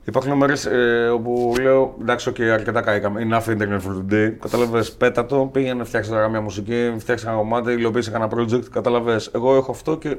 υπάρχουν 0.06 0.32
μέρες 0.38 0.54
ε, 0.72 1.08
όπου 1.08 1.54
λέω 1.62 1.96
εντάξει, 2.02 2.30
οκ, 2.30 2.40
αρκετά 2.54 2.82
καήκαμε. 2.82 3.28
Enough 3.30 3.52
internet 3.52 3.80
for 3.82 4.12
today. 4.14 4.32
Κατάλαβες, 4.42 4.92
πέτα 4.92 5.26
το, 5.26 5.38
πήγαινε, 5.46 5.84
φτιάξε 5.84 6.12
τώρα 6.12 6.28
μια 6.30 6.42
μουσική, 6.42 6.94
φτιάξε 6.98 7.28
ένα 7.28 7.36
κομμάτι, 7.38 7.72
υλοποίησε 7.72 8.12
ένα 8.16 8.30
project. 8.36 8.64
Κατάλαβες, 8.72 9.32
εγώ 9.36 9.56
έχω 9.56 9.72
αυτό 9.72 9.98
και 9.98 10.18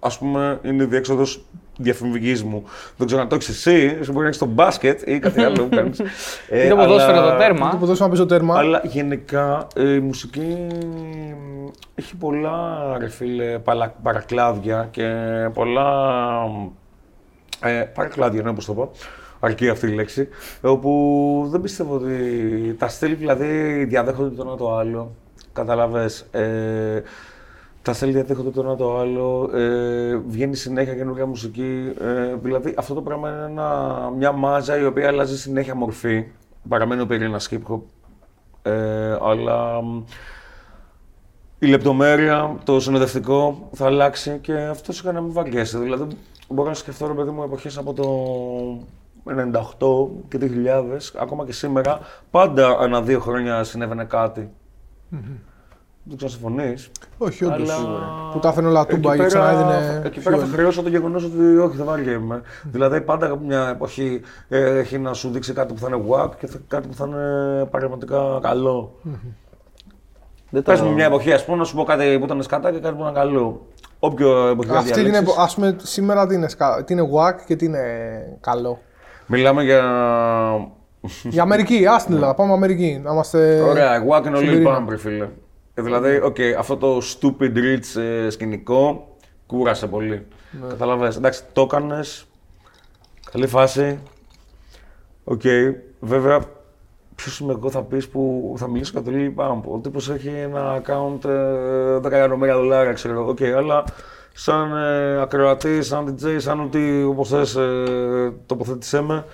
ας 0.00 0.18
πούμε 0.18 0.58
είναι 0.62 0.82
η 0.82 0.86
διέξοδος 0.86 1.44
διαφυγής 1.78 2.44
μου. 2.44 2.62
Δεν 2.96 3.06
ξέρω 3.06 3.22
αν 3.22 3.28
το 3.28 3.34
έχεις 3.34 3.48
εσύ, 3.48 3.96
εσύ 4.00 4.10
μπορεί 4.10 4.20
να 4.22 4.26
έχεις 4.26 4.38
το 4.38 4.46
μπάσκετ 4.46 5.02
ή 5.08 5.18
κάτι 5.18 5.42
άλλο 5.44 5.62
που 5.68 5.76
κάνεις. 5.76 5.98
Ή 6.64 6.68
το 6.68 6.76
ποδόσφαιρο 6.76 7.20
το 7.30 7.36
τέρμα. 7.36 7.70
Το 7.70 7.76
ποδόσφαιρο 7.76 8.08
να 8.08 8.14
παίζω 8.14 8.26
τέρμα. 8.26 8.58
Αλλά 8.58 8.80
γενικά 8.84 9.66
ε, 9.76 9.94
η 9.94 10.00
μουσική 10.00 10.66
έχει 11.94 12.16
πολλά 12.16 12.78
ρε 12.98 13.08
φίλε, 13.08 13.58
παλα- 13.58 13.94
παρακλάδια 14.02 14.88
και 14.90 15.12
πολλά. 15.54 16.02
Ε, 17.64 17.70
παρακλάδια, 17.94 18.42
ναι, 18.42 18.50
όπως 18.50 18.64
το 18.64 18.74
πω. 18.74 18.90
Αρκεί 19.44 19.68
αυτή 19.68 19.86
η 19.86 19.94
λέξη. 19.94 20.28
Όπου 20.60 21.46
δεν 21.50 21.60
πιστεύω 21.60 21.94
ότι 21.94 22.74
τα 22.78 22.88
στυλ 22.88 23.16
δηλαδή 23.16 23.84
διαδέχονται 23.84 24.36
το 24.36 24.42
ένα 24.46 24.56
το 24.56 24.76
άλλο. 24.76 25.14
Καταλαβες. 25.52 26.26
Ε, 26.30 27.02
τα 27.82 27.92
στυλ 27.92 28.12
διαδέχονται 28.12 28.50
το 28.50 28.60
ένα 28.60 28.76
το 28.76 28.98
άλλο. 28.98 29.50
Ε, 29.54 30.16
βγαίνει 30.16 30.56
συνέχεια 30.56 30.94
καινούργια 30.94 31.26
μουσική. 31.26 31.92
Ε, 32.00 32.34
δηλαδή 32.42 32.74
αυτό 32.76 32.94
το 32.94 33.02
πράγμα 33.02 33.28
είναι 33.30 33.44
ένα, 33.44 34.10
μια 34.16 34.32
μάζα 34.32 34.78
η 34.78 34.84
οποία 34.84 35.08
αλλάζει 35.08 35.38
συνέχεια 35.38 35.74
μορφή. 35.74 36.24
Παραμένει 36.68 37.00
ο 37.00 37.06
πυρήνας 37.06 37.48
hip 37.50 37.72
hop. 37.72 37.80
Ε, 38.62 39.16
αλλά 39.22 39.82
μ, 39.82 40.02
η 41.58 41.66
λεπτομέρεια, 41.66 42.56
το 42.64 42.80
συνοδευτικό 42.80 43.68
θα 43.72 43.86
αλλάξει 43.86 44.38
και 44.40 44.54
αυτό 44.54 44.92
σιγά 44.92 45.12
να 45.12 45.20
μην 45.20 45.32
βαριέσαι. 45.32 45.78
Δηλαδή, 45.78 46.06
μπορώ 46.48 46.68
να 46.68 46.74
σκεφτώ 46.74 47.06
ρε 47.06 47.12
παιδί 47.12 47.30
μου 47.30 47.42
εποχές 47.42 47.78
από 47.78 47.92
το 47.92 48.04
98 49.24 50.08
και 50.28 50.38
2000, 50.40 51.12
ακόμα 51.20 51.44
και 51.46 51.52
σήμερα, 51.52 51.98
πάντα 52.30 52.76
ανά 52.80 53.02
δύο 53.02 53.20
χρόνια 53.20 53.64
συνέβαινε 53.64 54.04
κάτι. 54.04 54.50
Δεν 56.04 56.16
ξέρω 56.16 56.32
αν 56.32 56.38
συμφωνείς. 56.38 56.90
Όχι, 57.18 57.44
όντως. 57.44 57.70
Αλλά- 57.70 58.30
Που 58.32 58.38
τα 58.38 58.48
έφερε 58.48 58.66
όλα 58.66 58.86
τούμπα 58.86 59.16
και 59.16 59.24
ξανά 59.24 59.50
έδινε. 59.50 60.02
Εκεί 60.04 60.20
πέρα 60.20 60.36
θα 60.38 60.44
fuel. 60.46 60.48
χρεώσω 60.52 60.82
το 60.82 60.88
γεγονός 60.88 61.24
ότι 61.24 61.56
όχι, 61.58 61.76
δεν 61.76 61.86
βαριέμαι. 61.86 62.42
δηλαδή, 62.64 63.00
πάντα 63.00 63.36
μια 63.36 63.68
εποχή 63.68 64.20
ε, 64.48 64.78
έχει 64.78 64.98
να 64.98 65.12
σου 65.12 65.30
δείξει 65.30 65.52
κάτι 65.52 65.72
που 65.74 65.78
θα 65.80 65.88
είναι 65.92 66.04
wack 66.10 66.30
και 66.38 66.46
θα- 66.46 66.58
κάτι 66.68 66.88
που 66.88 66.94
θα 66.94 67.06
είναι 67.06 67.64
πραγματικά 67.70 68.38
καλό. 68.42 68.98
Δεν 70.50 70.62
Πες 70.62 70.80
μου 70.80 70.92
μια 70.92 71.04
εποχή, 71.04 71.32
ας 71.32 71.44
πούμε, 71.44 71.56
να 71.56 71.64
σου 71.64 71.74
πω 71.76 71.84
κάτι 71.84 72.18
που 72.18 72.24
ήταν 72.24 72.42
σκατά 72.42 72.72
και 72.72 72.78
κάτι 72.78 72.94
που 72.94 73.00
ήταν 73.00 73.14
καλό. 73.14 73.66
Όποια 73.98 74.46
εποχή 74.46 74.70
να 74.70 74.78
Αυτή 74.78 74.92
την 74.92 75.02
διαλέξεις. 75.02 75.32
επο... 75.34 75.42
ας 75.42 75.54
πούμε, 75.54 75.76
σήμερα 75.82 76.26
τι 76.26 76.34
είναι, 76.34 76.48
σκα... 76.48 76.84
τι 76.84 76.92
είναι 76.92 77.08
wack 77.14 77.34
και 77.46 77.56
τι 77.56 77.64
είναι 77.64 77.80
καλό. 78.40 78.78
Μιλάμε 79.32 79.62
για. 79.62 79.82
Η 81.30 81.38
Αμερική, 81.38 81.86
άστην 81.86 82.14
δηλαδή, 82.14 82.34
πάμε 82.36 82.52
Αμερική. 82.52 83.00
Να 83.04 83.12
είμαστε... 83.12 83.60
Ωραία, 83.60 84.04
wack 84.08 84.20
and 84.20 84.22
στην 84.22 84.34
Lil 84.34 84.38
πυρήνα. 84.38 84.84
Pump, 84.84 84.88
ρε 84.88 84.96
φίλε. 84.96 85.28
Ε, 85.74 85.82
δηλαδή, 85.82 86.20
οκ, 86.22 86.36
αυτό 86.58 86.76
το 86.76 86.98
stupid 86.98 87.56
rich 87.56 88.00
ε, 88.00 88.30
σκηνικό 88.30 89.08
κούρασε 89.46 89.86
πολύ. 89.86 90.26
Ναι. 90.60 90.68
Καταλαβες. 90.68 91.16
Εντάξει, 91.16 91.42
το 91.52 91.62
έκανες. 91.62 92.24
Καλή 93.32 93.46
φάση. 93.46 93.98
Οκ. 95.24 95.42
Βέβαια, 96.00 96.40
ποιος 97.14 97.38
είμαι 97.40 97.52
εγώ 97.52 97.70
θα 97.70 97.82
πεις 97.82 98.08
που 98.08 98.54
θα 98.58 98.68
μιλήσω 98.68 98.92
για 98.94 99.02
το 99.02 99.10
Lil 99.14 99.42
Pump. 99.42 99.62
Ο 99.72 99.78
τύπος 99.78 100.10
έχει 100.10 100.28
ένα 100.28 100.82
account 100.82 101.24
ε, 101.24 101.96
10 101.96 102.04
εκατομμύρια 102.04 102.54
δολάρια, 102.54 102.92
ξέρω 102.92 103.14
εγώ. 103.20 103.28
Οκ, 103.30 103.42
αλλά 103.42 103.84
σαν 104.34 104.76
ε, 104.76 105.20
ακροατή, 105.20 105.82
σαν 105.82 106.14
DJ, 106.22 106.34
σαν 106.38 106.60
ό,τι 106.60 107.02
όπως 107.02 107.28
θες 107.28 107.54
ε, 107.56 108.32
τοποθέτησέ 108.46 109.00
με. 109.00 109.24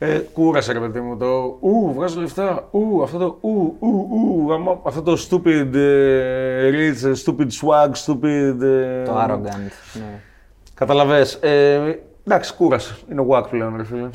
Ε, 0.00 0.18
κούρασε 0.18 0.72
ρε 0.72 0.78
παιδί 0.78 1.00
μου 1.00 1.16
το 1.16 1.56
ου, 1.60 1.92
βγάζω 1.94 2.20
λεφτά, 2.20 2.68
ου, 2.70 3.02
αυτό 3.02 3.18
το 3.18 3.38
ου, 3.40 3.76
ου, 3.78 4.08
ου, 4.46 4.52
άμα- 4.52 4.80
αυτό 4.84 5.02
το 5.02 5.12
stupid 5.30 5.74
ε, 5.74 6.70
rich, 6.70 7.06
ε, 7.08 7.12
stupid 7.24 7.48
swag, 7.60 7.90
stupid... 8.06 8.60
ε, 8.62 9.02
Το 9.04 9.20
arrogant. 9.24 9.70
Ναι. 9.92 10.20
Καταλαβες. 10.74 11.34
Ε, 11.34 11.98
εντάξει, 12.26 12.54
κούρασε. 12.54 12.96
Είναι 13.10 13.26
wack 13.30 13.44
πλέον, 13.50 13.76
ρε 13.76 13.84
φίλε. 13.84 14.08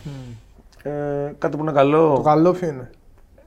Ε, 0.84 1.34
κάτι 1.38 1.58
που 1.58 1.64
είναι 1.64 1.72
καλό. 1.72 2.16
Το 2.16 2.22
καλό 2.22 2.52
ποιο 2.52 2.68
είναι; 2.68 2.90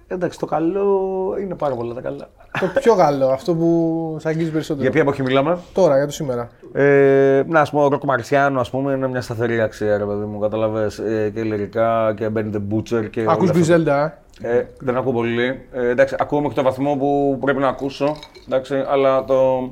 Εντάξει, 0.08 0.38
το 0.38 0.46
καλό 0.46 1.36
είναι 1.40 1.54
πάρα 1.54 1.74
πολλά 1.74 1.94
τα 1.94 2.00
καλά. 2.00 2.28
το 2.60 2.80
πιο 2.80 2.94
καλό, 2.94 3.28
αυτό 3.28 3.54
που 3.54 4.16
σε 4.20 4.28
αγγίζει 4.28 4.50
περισσότερο. 4.50 4.82
Για 4.82 4.90
ποια 4.90 5.00
εποχή 5.00 5.22
μιλάμε; 5.22 5.58
Τώρα, 5.72 5.96
για 5.96 6.06
το 6.06 6.12
σήμερα. 6.12 6.48
Ε, 6.72 7.42
να, 7.46 7.60
ας 7.60 7.70
πούμε, 7.70 7.82
ο 7.82 7.88
Ροκ 7.88 8.04
Μαρσιάνο, 8.04 8.60
ας 8.60 8.70
πούμε, 8.70 8.92
είναι 8.92 9.08
μια 9.08 9.20
σταθερή 9.20 9.60
αξία, 9.60 9.98
ρε 9.98 10.04
παιδί 10.04 10.24
μου, 10.24 10.38
καταλαβες. 10.38 10.98
Ε, 10.98 11.30
και 11.34 11.42
λυρικά 11.42 12.14
και 12.16 12.30
Benny 12.34 12.50
the 12.52 12.74
Butcher 12.74 13.10
και 13.10 13.20
όλα 13.20 13.32
Ακούς 13.32 13.48
αυτά. 13.48 13.52
Γκριζέλντα, 13.52 14.18
ε; 14.40 14.56
Ε, 14.56 14.66
δεν 14.78 14.96
ακούω 14.96 15.12
πολύ. 15.12 15.66
Ε, 15.72 15.88
εντάξει, 15.88 16.14
ακούω 16.18 16.40
μέχρι 16.40 16.56
το 16.56 16.62
βαθμό 16.62 16.96
που 16.96 17.38
πρέπει 17.40 17.58
να 17.58 17.68
ακούσω. 17.68 18.16
Εντάξει, 18.46 18.84
αλλά 18.88 19.24
το, 19.24 19.70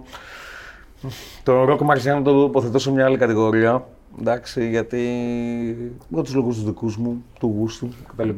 το 1.42 1.64
ροκ 1.64 1.80
μαρσιάνο 1.80 2.22
το 2.22 2.44
υποθετώ 2.48 2.78
σε 2.78 2.92
μια 2.92 3.04
άλλη 3.04 3.16
κατηγορία. 3.16 3.86
Εντάξει, 4.20 4.68
γιατί 4.68 5.00
για 6.08 6.22
τους 6.22 6.34
λόγους 6.34 6.54
τους 6.54 6.64
δικούς 6.64 6.96
μου, 6.96 7.24
του 7.38 7.54
γούστου 7.58 7.88
κτλ. 8.16 8.28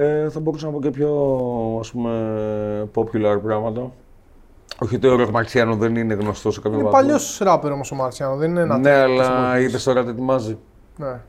Ε, 0.00 0.28
θα 0.28 0.40
μπορούσα 0.40 0.66
να 0.66 0.72
πω 0.72 0.80
και 0.80 0.90
πιο 0.90 1.10
ας 1.80 1.90
πούμε 1.90 2.88
popular 2.94 3.38
πράγματα. 3.42 3.90
Όχι 4.82 4.94
ότι 4.94 5.06
ο 5.06 5.16
ροκ 5.16 5.28
μαρσιάνο 5.30 5.74
δεν 5.76 5.96
είναι 5.96 6.14
γνωστός 6.14 6.54
σε 6.54 6.60
κάποιο 6.60 6.78
Είναι 6.78 6.88
βαθμό. 6.88 7.00
παλιός 7.00 7.38
ράπερ 7.42 7.72
όμως 7.72 7.92
ο 7.92 7.94
Μαρσιάνο, 7.94 8.36
δεν 8.36 8.50
είναι 8.50 8.60
ένα. 8.60 8.78
Ναι, 8.78 8.90
αλλά 8.90 9.58
είδες 9.58 9.82
τώρα 9.84 10.04
τι 10.04 10.10
ετοιμάζει. 10.10 10.58
Ναι. 10.96 11.20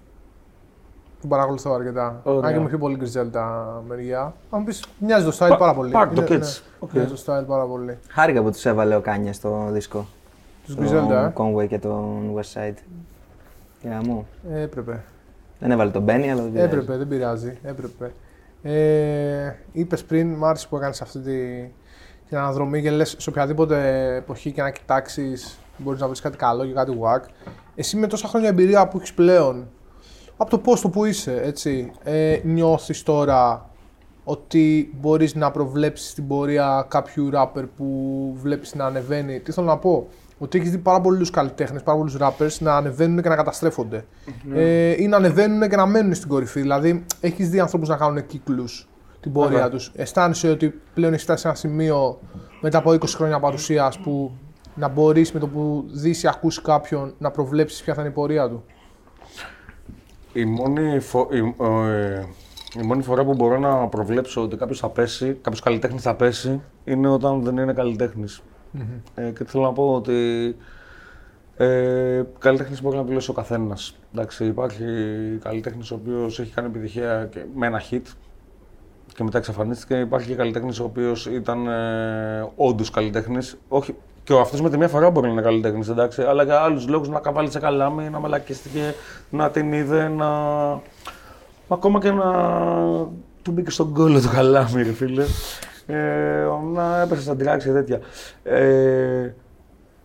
Τον 1.22 1.30
παρακολουθώ 1.30 1.74
αρκετά. 1.74 2.20
Ωραία. 2.24 2.48
Αν 2.50 2.54
και 2.54 2.60
μου 2.60 2.68
πιο 2.68 2.78
πολύ 2.78 2.96
γκριζέλτα 2.96 3.84
μεριά. 3.88 4.20
Αν 4.22 4.34
μου 4.60 4.64
πεις, 4.64 4.84
μοιάζει 5.00 5.26
το 5.26 5.32
style 5.40 5.56
πάρα 5.58 5.74
πολύ. 5.74 5.92
πάρ' 5.92 6.08
το 6.08 6.14
Είναι- 6.16 6.26
και 6.26 6.34
ναι, 6.34 6.40
έτσι. 6.40 6.64
Οκ. 6.80 6.92
Μοιάζει 6.92 7.14
το 7.14 7.22
style 7.26 7.44
πάρα 7.48 7.64
πολύ. 7.66 7.98
Χάρηκα 8.10 8.42
που 8.42 8.52
τους 8.52 8.66
έβαλε 8.66 8.96
ο 8.96 9.02
Kanye 9.02 9.36
στο 9.36 9.68
δίσκο. 9.72 10.06
Τους 10.66 10.76
Griselda, 10.76 11.26
ε; 11.26 11.34
Conway 11.38 11.68
και 11.68 11.80
τον 11.80 12.34
Westside. 12.36 12.78
Για 13.82 14.02
μου. 14.06 14.28
Ε, 14.54 14.62
Έπρεπε. 14.62 15.04
Δεν 15.60 15.72
έβαλε 15.72 15.92
τον 15.92 16.04
Benny, 16.04 16.28
αλλά 16.28 16.42
δεν 16.42 16.52
πειράζει. 16.52 16.66
Έπρεπε, 16.74 16.98
δεν 16.98 17.08
πειράζει. 17.08 17.58
Έπρεπε. 17.64 18.12
Ε, 18.62 19.56
Είπες 19.72 20.04
πριν, 20.04 20.34
μ' 20.34 20.46
άρεσε 20.46 20.68
που 20.68 20.78
έκανες 20.78 21.02
αυτή 21.02 21.20
τη, 21.20 21.72
την 22.30 22.38
αναδρομή 22.38 22.82
και 22.82 22.92
λες 22.92 23.16
σε 23.18 23.30
οποιαδήποτε 23.30 24.16
εποχή 24.16 24.52
και 24.52 24.62
να 24.62 24.72
κοιτάξεις, 24.72 25.60
μπορείς 25.78 26.00
να 26.00 26.08
βρεις 26.08 26.22
κάτι 26.22 26.38
καλό 26.38 26.66
και 26.66 26.74
κάτι 26.74 27.00
wack. 27.02 27.22
Εσύ 27.76 27.98
με 27.98 28.08
τόσα 28.08 28.28
χρόνια 28.28 28.50
εμπειρία 28.50 28.88
που 28.88 28.98
έχεις 28.98 29.14
πλέον, 29.14 29.68
από 30.38 30.50
το 30.50 30.60
πόστο 30.60 30.90
που 30.90 31.06
είσαι, 31.06 31.42
έτσι, 31.42 31.92
ε, 32.04 32.40
νιώθεις 32.44 33.04
τώρα 33.04 33.70
ότι 34.24 34.94
μπορείς 35.00 35.36
να 35.36 35.52
προβλέψεις 35.52 36.14
την 36.14 36.28
πορεία 36.28 36.86
κάποιου 36.90 37.30
rapper 37.34 37.64
που 37.78 38.32
βλέπεις 38.42 38.76
να 38.76 38.86
ανεβαίνει; 38.86 39.40
Τι 39.40 39.52
θέλω 39.52 39.68
να 39.68 39.78
πω, 39.78 40.08
ότι 40.40 40.58
έχεις 40.58 40.72
δει 40.72 40.78
πάρα 40.78 41.02
πολλούς 41.02 41.30
καλλιτέχνες, 41.30 41.84
πάρα 41.84 41.98
πολλούς 41.98 42.18
rappers 42.20 42.58
να 42.60 42.76
ανεβαίνουν 42.76 43.22
και 43.22 43.30
να 43.30 43.36
καταστρέφονται. 43.36 44.06
Ε, 44.54 45.04
ή 45.04 45.08
να 45.08 45.18
ανεβαίνουν 45.18 45.70
και 45.70 45.76
να 45.76 45.86
μένουν 45.86 46.14
στην 46.14 46.30
κορυφή. 46.30 46.62
Δηλαδή, 46.62 47.06
έχεις 47.22 47.50
δει 47.50 47.60
ανθρώπους 47.60 47.90
να 47.90 47.96
κάνουν 47.96 48.26
κύκλους 48.26 48.88
την 49.20 49.32
πορεία 49.32 49.50
Βέβαια. 49.50 49.70
τους. 49.70 49.92
Αισθάνεσαι 49.96 50.50
ότι 50.50 50.82
πλέον 50.94 51.14
έχει 51.14 51.24
φτάσει 51.24 51.42
σε 51.42 51.48
ένα 51.48 51.58
σημείο 51.58 52.20
μετά 52.62 52.78
από 52.78 52.92
20 52.92 53.00
χρόνια 53.08 53.40
παρουσίας 53.40 54.00
που 54.00 54.32
να 54.76 54.88
μπορείς 54.88 55.32
με 55.32 55.40
το 55.40 55.48
που 55.48 55.86
δεις 55.92 56.24
ή 56.24 56.28
ακούσει 56.28 56.62
κάποιον 56.62 57.14
να 57.18 57.32
προβλέψεις 57.32 57.82
ποια 57.82 57.94
θα 57.94 58.02
είναι 58.02 58.10
η 58.10 58.14
πορεία 58.14 58.50
του. 58.50 58.64
Η 60.34 60.46
μόνη, 60.46 61.00
φο... 61.00 61.28
η... 61.32 61.54
ο, 61.58 61.86
ε, 61.86 62.28
η 62.80 62.82
μόνη 62.84 63.04
φορά 63.04 63.26
που 63.26 63.34
μπορώ 63.34 63.60
να 63.60 63.88
προβλέψω 63.88 64.42
ότι 64.42 64.56
κάποιος 64.56 64.80
θα 64.80 64.90
πέσει, 64.90 65.34
κάποιος 65.42 65.62
καλλιτέχνης 65.62 66.02
θα 66.02 66.16
πέσει, 66.16 66.62
είναι 66.84 67.08
όταν 67.08 67.44
δεν 67.44 67.58
είναι 67.58 67.74
καλλιτέχνης. 68.74 69.02
Ε, 69.16 69.32
και 69.32 69.44
θέλω 69.44 69.64
να 69.64 69.74
πω 69.74 69.94
ότι 69.94 70.56
ε, 71.58 72.24
καλλιτέχνη 72.40 72.78
μπορεί 72.82 72.96
να 72.98 73.04
δουλέψει 73.04 73.30
ο 73.30 73.34
καθένας. 73.34 73.96
Υπάρχει 74.40 74.86
καλλιτέχνη 75.44 75.82
ο 75.92 75.96
οποίος 75.96 76.40
έχει 76.40 76.54
κάνει 76.54 76.68
επιτυχία 76.68 77.30
και 77.32 77.40
με 77.56 77.68
ένα 77.68 77.82
hit 77.92 78.02
και 79.16 79.24
μετά 79.24 79.38
εξαφανίστηκε. 79.38 79.96
Υπάρχει 79.96 80.28
και 80.28 80.36
καλλιτέχνη 80.36 80.76
ο 80.82 80.84
οποίος 80.84 81.26
ήταν 81.26 81.68
ε, 81.68 82.52
όντως 82.56 82.90
καλλιτέχνη. 82.90 83.38
Όχι, 83.68 83.96
και 84.24 84.34
ο 84.34 84.40
αυτός 84.40 84.62
με 84.62 84.70
τη 84.70 84.78
μία 84.78 84.88
φορά 84.88 85.10
μπορεί 85.10 85.26
να 85.28 85.32
είναι 85.32 85.42
καλλιτέχνη, 85.42 85.86
εντάξει, 85.90 86.22
αλλά 86.22 86.44
για 86.44 86.60
άλλους 86.60 86.88
λόγους 86.88 87.10
να 87.10 87.20
καβάλει 87.20 87.52
σε 87.52 87.60
καλάμι, 87.60 88.10
να 88.10 88.20
μαλακίστηκε, 88.20 88.96
να 89.30 89.50
την 89.50 89.74
είδε, 89.74 90.08
να. 90.08 90.28
Ακόμα 91.68 92.00
και 92.00 92.12
να 92.12 92.32
του 93.42 93.52
μπήκε 93.52 93.70
στον 93.70 93.94
κόλλο 93.94 94.22
το 94.22 94.30
καλάμι, 94.30 94.84
ρε 94.84 94.92
φίλε. 94.92 95.26
Ε, 95.90 96.48
να 96.74 97.02
έπεσε 97.02 97.22
στα 97.22 97.36
τυράξια 97.36 97.72
και 97.72 97.78
τέτοια. 97.78 98.00
Ε, 98.44 99.34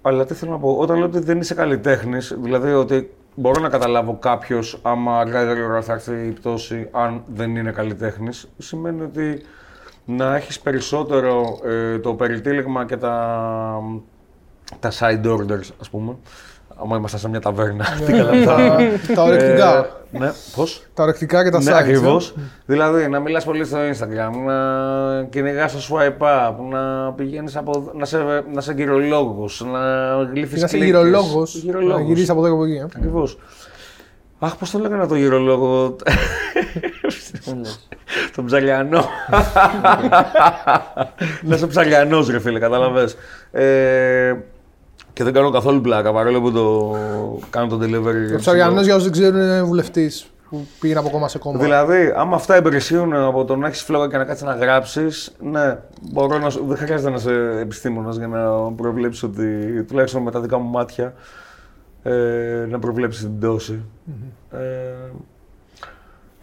αλλά 0.02 0.24
τι 0.24 0.34
θέλω 0.34 0.52
να 0.52 0.58
πω, 0.58 0.76
όταν 0.78 0.96
λέω 0.96 1.06
ότι 1.06 1.18
δεν 1.18 1.40
είσαι 1.40 1.54
καλλιτέχνης, 1.54 2.36
δηλαδή 2.38 2.72
ότι 2.72 3.14
μπορώ 3.34 3.60
να 3.60 3.68
καταλάβω 3.68 4.18
κάποιος 4.20 4.78
άμα 4.82 5.18
αργά 5.18 5.42
ή 5.42 5.46
γρήγορα 5.46 5.82
θα 5.82 5.92
έρθει 5.92 6.26
η 6.26 6.30
πτώση 6.30 6.88
αν 6.90 7.22
δεν 7.34 7.56
είναι 7.56 7.70
καλλιτέχνης, 7.70 8.48
σημαίνει 8.58 9.02
ότι 9.02 9.42
να 10.04 10.36
έχεις 10.36 10.60
περισσότερο 10.60 11.58
ε, 11.64 11.98
το 11.98 12.14
περιτύλιγμα 12.14 12.84
και 12.84 12.96
τα, 12.96 13.80
τα 14.80 14.92
side 14.98 15.24
orders, 15.24 15.68
ας 15.80 15.90
πούμε. 15.90 16.16
Άμα 16.82 16.96
ήμασταν 16.96 17.20
σε 17.20 17.28
μια 17.28 17.40
ταβέρνα. 17.40 17.86
Ναι, 18.00 18.06
τι 18.06 18.12
καλά 18.12 18.44
τα, 18.44 18.76
τα 19.14 19.22
ορεκτικά. 19.22 19.78
Ε, 20.12 20.18
ναι, 20.18 20.32
πώς; 20.56 20.82
τα 20.94 21.02
ορεκτικά 21.02 21.44
και 21.44 21.50
τα 21.50 21.58
Ναι, 21.62 21.70
sites. 21.70 21.74
ε. 21.74 21.78
ακριβώς. 21.78 22.34
Δηλαδή, 22.66 23.08
να 23.08 23.20
μιλάς 23.20 23.44
πολύ 23.44 23.64
στο 23.64 23.78
Instagram, 23.78 24.30
να 24.46 25.24
κυνηγάς 25.24 25.72
το 25.72 25.78
swipe 25.90 26.24
up, 26.48 26.54
να 26.70 27.12
πηγαίνεις 27.12 27.56
από. 27.56 27.90
να 27.94 28.04
σε, 28.04 28.18
να 28.52 28.60
σε 28.60 28.72
γυρολόγο, 28.72 29.48
να 29.72 29.80
γλύφεις 30.32 30.52
Και 30.54 30.60
να 30.60 30.66
είσαι 30.66 30.76
γυρολόγο. 30.84 31.46
Να 31.96 32.00
γυρίσει 32.00 32.30
από 32.30 32.46
εδώ 32.46 32.48
και 32.48 32.54
από 32.54 32.64
εκεί. 32.64 32.74
ε. 32.76 32.86
Ακριβώς. 32.96 33.38
Αχ, 34.38 34.56
πώς 34.56 34.70
το 34.70 34.78
λέγανε 34.78 35.06
το 35.06 35.14
γυρολόγο. 35.14 35.96
Τον 38.36 38.44
ψαλιανό. 38.46 39.04
Να 41.42 41.54
είσαι 41.54 41.66
ψαλιανός, 41.66 42.28
ρε 42.28 42.38
φίλε, 42.40 42.58
κατάλαβε. 42.58 43.08
Ε, 45.14 45.16
και 45.16 45.24
δεν 45.24 45.32
κάνω 45.32 45.50
καθόλου 45.50 45.80
πλάκα 45.80 46.12
παρόλο 46.12 46.40
που 46.40 46.52
το 46.52 46.96
κάνω 47.50 47.66
το 47.66 47.78
delivery. 47.82 48.34
Ο 48.34 48.36
Ψαριανός, 48.36 48.84
για 48.84 48.94
όσους 48.94 49.04
δεν 49.10 49.12
ξέρουν, 49.12 49.40
είναι 49.40 49.62
βουλευτής 49.62 50.26
που 50.50 50.66
πήγαινε 50.80 50.98
από 51.00 51.10
κόμμα 51.10 51.28
σε 51.28 51.38
κόμμα. 51.38 51.58
Δηλαδή, 51.58 52.12
άμα 52.16 52.36
αυτά 52.36 52.56
υπηρεσίουν 52.56 53.14
από 53.14 53.44
το 53.44 53.56
να 53.56 53.66
έχεις 53.66 53.82
φλόγα 53.82 54.08
και 54.08 54.16
να 54.16 54.24
κάτσεις 54.24 54.46
να 54.46 54.54
γράψεις, 54.54 55.32
ναι, 55.40 55.78
μπορώ 56.12 56.38
να, 56.38 56.50
σου- 56.50 56.64
δεν 56.68 56.76
χρειάζεται 56.76 57.10
να 57.10 57.16
είσαι 57.16 57.58
επιστήμονας 57.60 58.16
για 58.16 58.26
να 58.26 58.72
προβλέψεις 58.72 59.22
ότι, 59.22 59.82
τουλάχιστον 59.88 60.22
με 60.22 60.30
τα 60.30 60.40
δικά 60.40 60.58
μου 60.58 60.70
μάτια, 60.70 61.14
ε, 62.02 62.66
να 62.68 62.78
προβλέψεις 62.78 63.22
την 63.22 63.38
πτώση. 63.38 63.80
Ε, 64.52 64.58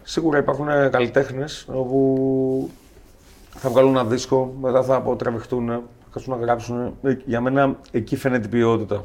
σίγουρα 0.02 0.38
υπάρχουν 0.38 0.66
καλλιτέχνες 0.90 1.66
όπου 1.72 2.70
θα 3.56 3.68
βγάλουν 3.70 3.90
ένα 3.90 4.04
δίσκο, 4.04 4.54
μετά 4.60 4.82
θα 4.82 4.94
αποτραβηχτούν, 4.94 5.66
θα 5.68 5.82
κάτσουν 6.12 6.38
να 6.38 6.44
γράψουν. 6.44 6.94
Ε, 7.02 7.16
Για 7.24 7.40
μένα 7.40 7.76
εκεί 7.90 8.16
φαίνεται 8.16 8.46
η 8.46 8.50
ποιότητα. 8.50 9.04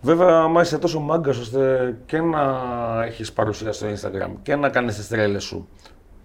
Βέβαια, 0.00 0.36
άμα 0.36 0.60
είσαι 0.60 0.78
τόσο 0.78 1.00
μάγκας 1.00 1.38
ώστε 1.38 1.96
και 2.06 2.20
να 2.20 2.40
έχεις 3.04 3.32
παρουσία 3.32 3.72
στο 3.72 3.86
Instagram 3.86 4.30
και 4.42 4.56
να 4.56 4.68
κάνεις 4.68 4.96
τις 4.96 5.08
τρέλες 5.08 5.44
σου. 5.44 5.68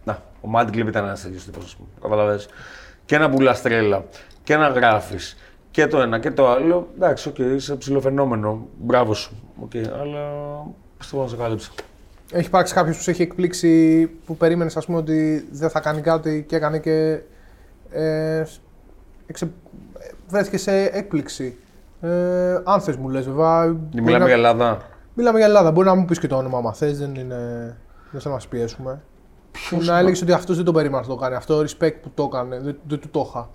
Να, 0.03 0.21
ο 0.41 0.49
Mad 0.55 0.67
Clip 0.67 0.87
ήταν 0.87 1.05
ένας 1.05 1.21
τέτοιος 1.21 1.45
τύπος, 1.45 1.63
ας 1.63 1.75
πούμε. 1.75 1.89
Καταλαβαίνεις. 2.01 2.47
Και 3.05 3.17
να 3.17 3.29
πουλάς 3.29 3.61
τρέλα 3.61 4.05
και 4.43 4.55
να 4.55 4.67
γράφεις 4.67 5.37
και 5.71 5.87
το 5.87 6.01
ένα 6.01 6.19
και 6.19 6.31
το 6.31 6.49
άλλο. 6.49 6.87
Εντάξει, 6.95 7.27
οκ, 7.29 7.37
είσαι 7.37 7.75
ψιλοφαινόμενο. 7.75 8.67
Μπράβο 8.79 9.13
σου. 9.13 9.35
Οκ, 9.59 9.71
αλλά 10.01 10.21
πιστεύω 10.97 11.23
να 11.23 11.29
σε 11.29 11.35
κάλυψα. 11.35 11.71
Έχει 12.31 12.47
υπάρξει 12.47 12.73
κάποιος 12.73 12.97
που 12.97 13.03
σε 13.03 13.11
έχει 13.11 13.21
εκπλήξει 13.21 14.05
που 14.25 14.37
περίμενες, 14.37 14.77
ας 14.77 14.85
πούμε, 14.85 14.97
ότι 14.97 15.47
δεν 15.51 15.69
θα 15.69 15.79
κάνει 15.79 16.01
κάτι 16.01 16.45
και 16.47 16.55
έκανε 16.55 16.79
και. 16.79 17.19
Ε, 17.89 18.43
εξε, 19.25 19.51
βρέθηκε 20.33 20.57
σε 20.57 20.83
έκπληξη. 20.83 21.57
Ε, 22.01 22.61
αν 22.63 22.81
θες 22.81 22.95
μου 22.95 23.09
λες, 23.09 23.25
βέβαια. 23.25 23.65
μπορεί 23.67 24.03
Μιλάμε 24.03 24.17
να- 24.17 24.25
για 24.25 24.33
Ελλάδα. 24.35 24.77
Μιλάμε 25.13 25.37
για 25.37 25.47
Ελλάδα. 25.47 25.71
Μπορεί 25.71 25.87
να 25.87 25.95
μου 25.95 26.05
πεις 26.05 26.19
και 26.19 26.27
το 26.27 26.35
όνομα, 26.37 26.57
άμα 26.57 26.73
θες, 26.73 26.99
δεν 26.99 27.15
είναι. 27.15 27.37
Δεν 28.11 28.21
θα 28.21 28.29
μας 28.29 28.47
πιέσουμε. 28.47 29.01
Που 29.69 29.81
να 29.83 29.97
έλεγες 29.97 30.21
ότι 30.21 30.31
αυτός 30.31 30.55
δεν 30.55 30.65
το 30.65 30.71
περίμενα 30.71 31.01
να 31.01 31.07
το 31.07 31.15
κάνει. 31.15 31.35
Αυτό 31.35 31.59
respect 31.59 31.93
που 32.01 32.11
το 32.13 32.23
έκανε, 32.23 32.59
δεν, 32.59 32.77
δεν 32.87 32.99
του 32.99 33.09
το 33.09 33.25
είχα. 33.29 33.49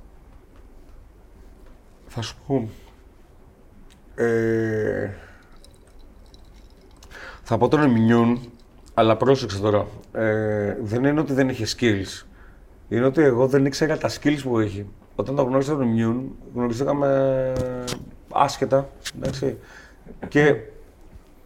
Θα 2.07 2.23
σου 2.23 2.37
πω. 2.47 2.69
Ε, 4.15 5.11
θα 7.43 7.59
πω 7.59 7.69
τον 7.69 7.83
Εμινιούν, 7.83 8.41
αλλά 8.95 9.17
πρόσεξε 9.17 9.59
τώρα. 9.61 9.87
Ε, 10.13 10.77
δεν 10.83 11.05
είναι 11.05 11.21
ότι 11.21 11.33
δεν 11.33 11.49
είχε 11.49 11.67
skills. 11.79 12.27
Είναι 12.89 13.05
ότι 13.05 13.23
εγώ 13.23 13.47
δεν 13.47 13.65
ήξερα 13.67 13.99
τα 13.99 14.11
skills 14.11 14.39
που 14.43 14.59
έχει. 14.59 14.87
Όταν 15.21 15.35
το 15.37 15.43
γνώρισα 15.43 15.73
τον 15.73 15.83
Εμινιούν, 15.83 16.37
γνωριστήκαμε 16.55 17.53
άσχετα. 18.33 18.89
Εντάξει. 19.17 19.59
Και 20.29 20.55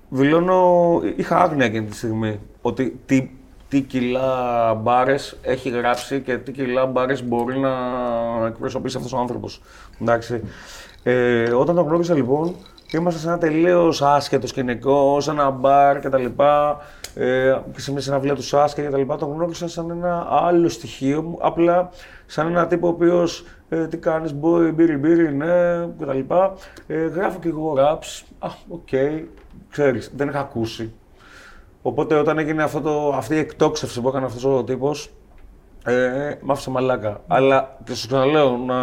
δηλώνω, 0.08 1.00
είχα 1.16 1.38
άγνοια 1.38 1.66
εκείνη 1.66 1.86
τη 1.86 1.96
στιγμή 1.96 2.40
ότι 2.62 3.00
τι, 3.06 3.30
τι 3.68 3.80
κιλά 3.80 4.74
μπάρες 4.74 5.36
έχει 5.42 5.68
γράψει 5.68 6.20
και 6.20 6.38
τι 6.38 6.52
κιλά 6.52 6.86
μπάρες 6.86 7.24
μπορεί 7.24 7.58
να 7.58 7.70
εκπροσωπήσει 8.46 8.96
αυτός 8.96 9.12
ο 9.12 9.18
άνθρωπος. 9.18 9.62
Εντάξει. 10.00 10.42
Ε, 11.02 11.50
όταν 11.50 11.74
τον 11.74 11.86
γνώρισα 11.86 12.14
λοιπόν, 12.14 12.54
ήμασταν 12.92 13.22
σε 13.22 13.28
ένα 13.28 13.38
τελείως 13.38 14.02
άσχετο 14.02 14.46
σκηνικό, 14.46 15.20
σε 15.20 15.30
ένα 15.30 15.50
μπαρ 15.50 16.00
κτλ. 16.00 16.24
Ε, 17.14 17.56
και 17.72 17.80
σε 17.80 17.92
μια 17.92 18.00
συναυλία 18.00 18.34
τους 18.34 18.46
Σάσκα 18.46 18.82
κτλ. 18.82 19.14
Τον 19.18 19.32
γνώρισα 19.32 19.68
σαν 19.68 19.90
ένα 19.90 20.26
άλλο 20.30 20.68
στοιχείο 20.68 21.22
μου, 21.22 21.38
απλά 21.40 21.90
σαν 22.26 22.46
ένα 22.46 22.66
τύπο 22.66 22.86
ο 22.86 22.90
οποίος 22.90 23.44
ε, 23.72 23.86
τι 23.86 23.96
κάνεις, 23.96 24.34
boy, 24.42 24.70
μπίρι, 24.74 24.96
μπίρι, 24.96 25.34
ναι, 25.34 25.86
κτλ. 25.98 26.34
Ε, 26.86 27.06
γράφω 27.06 27.38
και 27.38 27.48
εγώ 27.48 27.74
raps. 27.78 28.22
Α, 28.38 28.48
οκ, 28.68 28.88
ξέρεις, 29.70 30.12
δεν 30.16 30.28
είχα 30.28 30.40
ακούσει. 30.40 30.92
Οπότε 31.82 32.14
όταν 32.14 32.38
έγινε 32.38 32.62
αυτό 32.62 32.80
το, 32.80 33.12
αυτή 33.16 33.34
η 33.34 33.38
εκτόξευση 33.38 34.00
που 34.00 34.08
έκανε 34.08 34.26
αυτός 34.26 34.44
ο 34.44 34.64
τύπος, 34.64 35.10
ε, 35.84 36.34
μ' 36.40 36.50
άφησε 36.50 36.70
μαλάκα. 36.70 37.20
Αλλά 37.26 37.76
και 37.84 37.94
σου 37.94 38.06
ξαναλέω 38.06 38.56
να, 38.56 38.74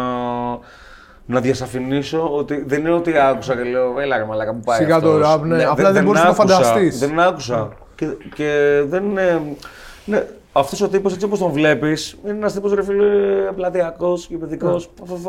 να 1.26 1.40
διασαφηνίσω 1.40 2.36
ότι 2.36 2.64
δεν 2.66 2.80
είναι 2.80 2.92
ότι 2.92 3.18
άκουσα 3.18 3.56
και 3.56 3.62
λέω 3.62 4.00
Έλα 4.00 4.16
ρε 4.16 4.24
μαλάκα 4.24 4.52
που 4.52 4.60
πάει 4.64 4.78
Σιγά 4.78 5.00
το 5.00 5.10
αυτός». 5.12 5.28
ραπ, 5.28 5.44
ναι. 5.44 5.64
Απλά 5.64 5.92
δεν 5.92 6.04
μπορείς 6.04 6.22
να 6.22 6.34
το 6.34 6.42
άκουσα, 6.42 6.56
φανταστείς. 6.56 6.98
Δεν 6.98 7.20
άκουσα. 7.20 7.72
Και, 7.94 8.06
και 8.34 8.82
δεν 8.86 9.04
είναι... 9.04 9.42
Ναι, 10.04 10.26
αυτός 10.52 10.80
ο 10.80 10.88
τύπος 10.88 11.12
έτσι 11.12 11.24
όπως 11.24 11.38
τον 11.38 11.50
βλέπεις, 11.50 12.16
είναι 12.24 12.32
ένας 12.32 12.52
τύπος 12.52 12.72
ρε 12.74 12.82
φίλε 12.82 13.06
πλατειακό, 13.54 14.18
γηπαιδικό. 14.28 14.80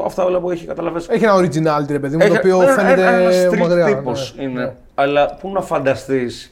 Αυτά 0.05 0.25
όλα 0.25 0.39
που 0.39 0.51
έχει 0.51 0.65
καταλαβαίνει. 0.65 1.05
Έχει 1.09 1.23
ένα 1.23 1.35
originality, 1.35 1.89
ρε 1.89 1.99
παιδί 1.99 2.17
μου, 2.17 2.27
το 2.27 2.33
οποίο 2.33 2.59
φαίνεται 2.59 3.07
ένα 3.07 3.29
street 3.29 3.57
μακριά. 3.57 3.85
τύπος 3.85 4.33
ναι. 4.37 4.43
είναι. 4.43 4.63
Ναι. 4.63 4.73
Αλλά 4.95 5.37
πού 5.41 5.51
να 5.51 5.61
φανταστείς. 5.61 6.51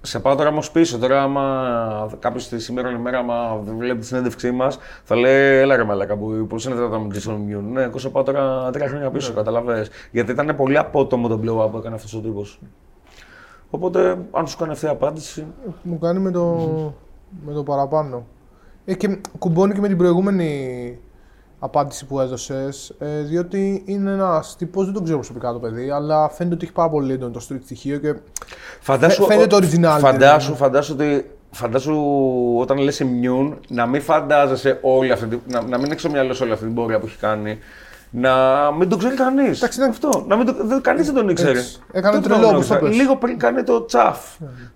Σε 0.00 0.18
πάω 0.18 0.34
τώρα 0.34 0.48
όμως 0.48 0.70
πίσω. 0.70 0.98
Τώρα, 0.98 1.22
άμα 1.22 2.16
κάποιος 2.18 2.48
τη 2.48 2.58
σήμερα 2.58 2.90
ημέρα, 2.90 3.18
άμα 3.18 3.60
βλέπει 3.78 3.98
τη 3.98 4.06
συνέντευξή 4.06 4.50
μας, 4.50 4.78
θα 5.04 5.16
λέει: 5.16 5.58
Έλα 5.58 5.76
ρε 5.76 5.84
Μαλάκα, 5.84 6.16
πώς 6.48 6.64
είναι 6.64 6.74
δυνατόν 6.74 6.96
να 6.96 6.98
μην 6.98 7.10
ξέρεις 7.10 7.28
τον 7.28 7.36
Μιούν. 7.36 7.72
Ναι, 7.72 7.82
εγώ 7.82 7.98
σε 7.98 8.08
πάω 8.08 8.22
τώρα 8.22 8.70
τρία 8.70 8.88
χρόνια 8.88 9.10
πίσω, 9.10 9.28
Ναι. 9.28 9.36
καταλαβες. 9.36 9.90
Γιατί 10.10 10.32
ήταν 10.32 10.56
πολύ 10.56 10.78
απότομο 10.78 11.28
το 11.28 11.40
blow 11.44 11.64
up 11.64 11.70
που 11.70 11.76
έκανε 11.76 11.94
αυτός 11.94 12.14
ο 12.14 12.18
τύπος. 12.20 12.60
Οπότε, 13.70 14.18
αν 14.30 14.46
σου 14.46 14.56
κάνει 14.56 14.72
αυτή 14.72 14.86
η 14.86 14.88
απάντηση. 14.88 15.46
Μου 15.82 15.98
κάνει 15.98 16.18
με 16.18 16.30
το, 16.30 16.94
με 17.46 17.52
το 17.52 17.62
παραπάνω. 17.62 18.26
Ε, 18.84 18.94
και 18.94 19.18
κουμπώνει 19.38 19.74
και 19.74 19.80
με 19.80 19.88
την 19.88 19.96
προηγούμενη 19.96 20.98
απάντηση 21.58 22.06
που 22.06 22.20
έδωσες, 22.20 22.94
ε, 22.98 23.20
διότι 23.20 23.82
είναι 23.86 24.10
ένας 24.10 24.56
τύπος, 24.58 24.84
δεν 24.84 24.94
τον 24.94 25.02
ξέρω 25.02 25.18
προσωπικά 25.18 25.52
το 25.52 25.58
παιδί, 25.58 25.90
αλλά 25.90 26.28
φαίνεται 26.28 26.54
ότι 26.54 26.64
έχει 26.64 26.74
πάρα 26.74 26.90
πολύ 26.90 27.12
έντονο 27.12 27.32
το 27.32 27.46
street 27.48 27.60
στοιχείο 27.64 27.98
και 27.98 28.14
Φαντάσου, 28.80 29.24
φαίνεται 29.24 29.46
το 29.46 29.56
originality, 29.56 29.98
Φαντάσου, 30.00 30.18
δηλαδή. 30.18 30.54
φαντάσου 30.62 30.92
ότι. 30.94 31.30
Φαντάσου 31.50 31.94
όταν 32.58 32.78
λες 32.78 33.02
immune, 33.02 33.52
να 33.68 33.86
μην 33.86 34.00
φαντάζεσαι 34.02 34.78
όλη 34.82 35.12
αυτή, 35.12 35.26
την- 35.26 35.40
να, 35.46 35.62
να 35.62 35.78
μην 35.78 35.86
έχεις 35.86 36.00
στο 36.00 36.10
μυαλό 36.10 36.32
σου 36.34 36.40
όλη 36.44 36.52
αυτή 36.52 36.64
την 36.64 36.74
πορεία 36.74 36.98
που 37.00 37.06
έχει 37.06 37.16
κάνει. 37.18 37.58
Να 38.10 38.32
μην 38.78 38.88
τον 38.88 38.98
ξέρει 38.98 39.14
κανείς. 39.14 39.56
Εντάξει, 39.58 39.80
είναι- 39.80 39.88
αυτό. 39.88 40.24
Να 40.28 40.36
μην 40.36 40.46
το, 40.46 40.54
δεν, 40.66 40.80
κανείς 40.80 41.06
δεν 41.06 41.14
τον 41.14 41.28
ήξερε. 41.28 41.50
Έτσι. 41.58 41.78
Έκανε 41.92 42.16
Τότε 42.16 42.28
τρελό, 42.28 42.42
τον 42.46 42.54
όπως 42.54 42.66
το 42.66 42.74
γνώρισα. 42.74 42.88
πες. 42.96 43.02
Λίγο 43.02 43.16
πριν 43.16 43.38
κάνει 43.38 43.62
το 43.62 43.84
τσαφ. 43.84 44.18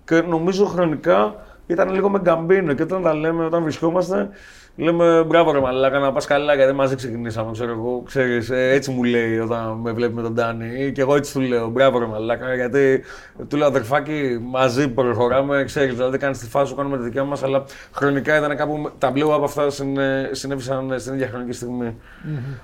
Και 0.05 0.21
νομίζω 0.21 0.65
χρονικά 0.65 1.35
ήταν 1.71 1.93
λίγο 1.93 2.09
με 2.09 2.19
γκαμπίνο. 2.19 2.73
Και 2.73 2.83
όταν 2.83 3.01
τα 3.01 3.13
λέμε, 3.13 3.45
όταν 3.45 3.61
βρισκόμαστε, 3.63 4.29
λέμε 4.75 5.23
μπράβο 5.27 5.51
ρε 5.51 5.59
μαλάκα 5.59 5.99
να 5.99 6.11
πας 6.11 6.25
καλά 6.25 6.53
γιατί 6.55 6.73
μαζί 6.73 6.95
ξεκινήσαμε. 6.95 7.51
Ξέρω 7.51 7.71
εγώ, 7.71 8.03
ξέρεις, 8.05 8.49
ε, 8.49 8.69
έτσι 8.71 8.91
μου 8.91 9.03
λέει 9.03 9.37
όταν 9.39 9.71
με 9.83 9.91
βλέπει 9.91 10.13
με 10.13 10.21
τον 10.21 10.33
Ντάνι. 10.33 10.91
Και 10.91 11.01
εγώ 11.01 11.15
έτσι 11.15 11.33
του 11.33 11.39
λέω 11.39 11.67
μπράβο 11.69 11.99
ρε 11.99 12.05
μαλάκα 12.05 12.55
γιατί 12.55 13.03
του 13.47 13.57
λέω 13.57 13.67
αδερφάκι 13.67 14.39
μαζί 14.41 14.87
προχωράμε. 14.89 15.63
Ξέρεις, 15.63 15.95
δηλαδή 15.95 16.17
κάνεις 16.17 16.37
τη 16.39 16.45
φάση 16.49 16.69
σου, 16.69 16.75
κάνουμε 16.75 16.97
τη 16.97 17.03
δικιά 17.03 17.23
μας. 17.23 17.43
Αλλά 17.43 17.63
χρονικά 17.91 18.37
ήταν 18.37 18.55
κάπου 18.57 18.77
με- 18.77 18.89
τα 18.97 19.11
blow 19.15 19.39
up 19.39 19.43
αυτά 19.43 19.69
συνε- 19.69 20.35
συνέβησαν 20.35 20.93
στην 20.99 21.13
ίδια 21.13 21.27
χρονική 21.27 21.51
στιγμή. 21.51 21.95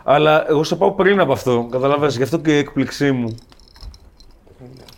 Αλλά 0.04 0.50
εγώ 0.50 0.64
σε 0.64 0.76
πάω 0.76 0.92
πριν 0.92 1.20
από 1.20 1.32
αυτό, 1.32 1.68
καταλαβαίνεις, 1.72 2.18
γι' 2.18 2.24
αυτό 2.24 2.38
και 2.40 2.56
η 2.56 2.58
έκπληξή 2.58 3.12
μου. 3.12 3.36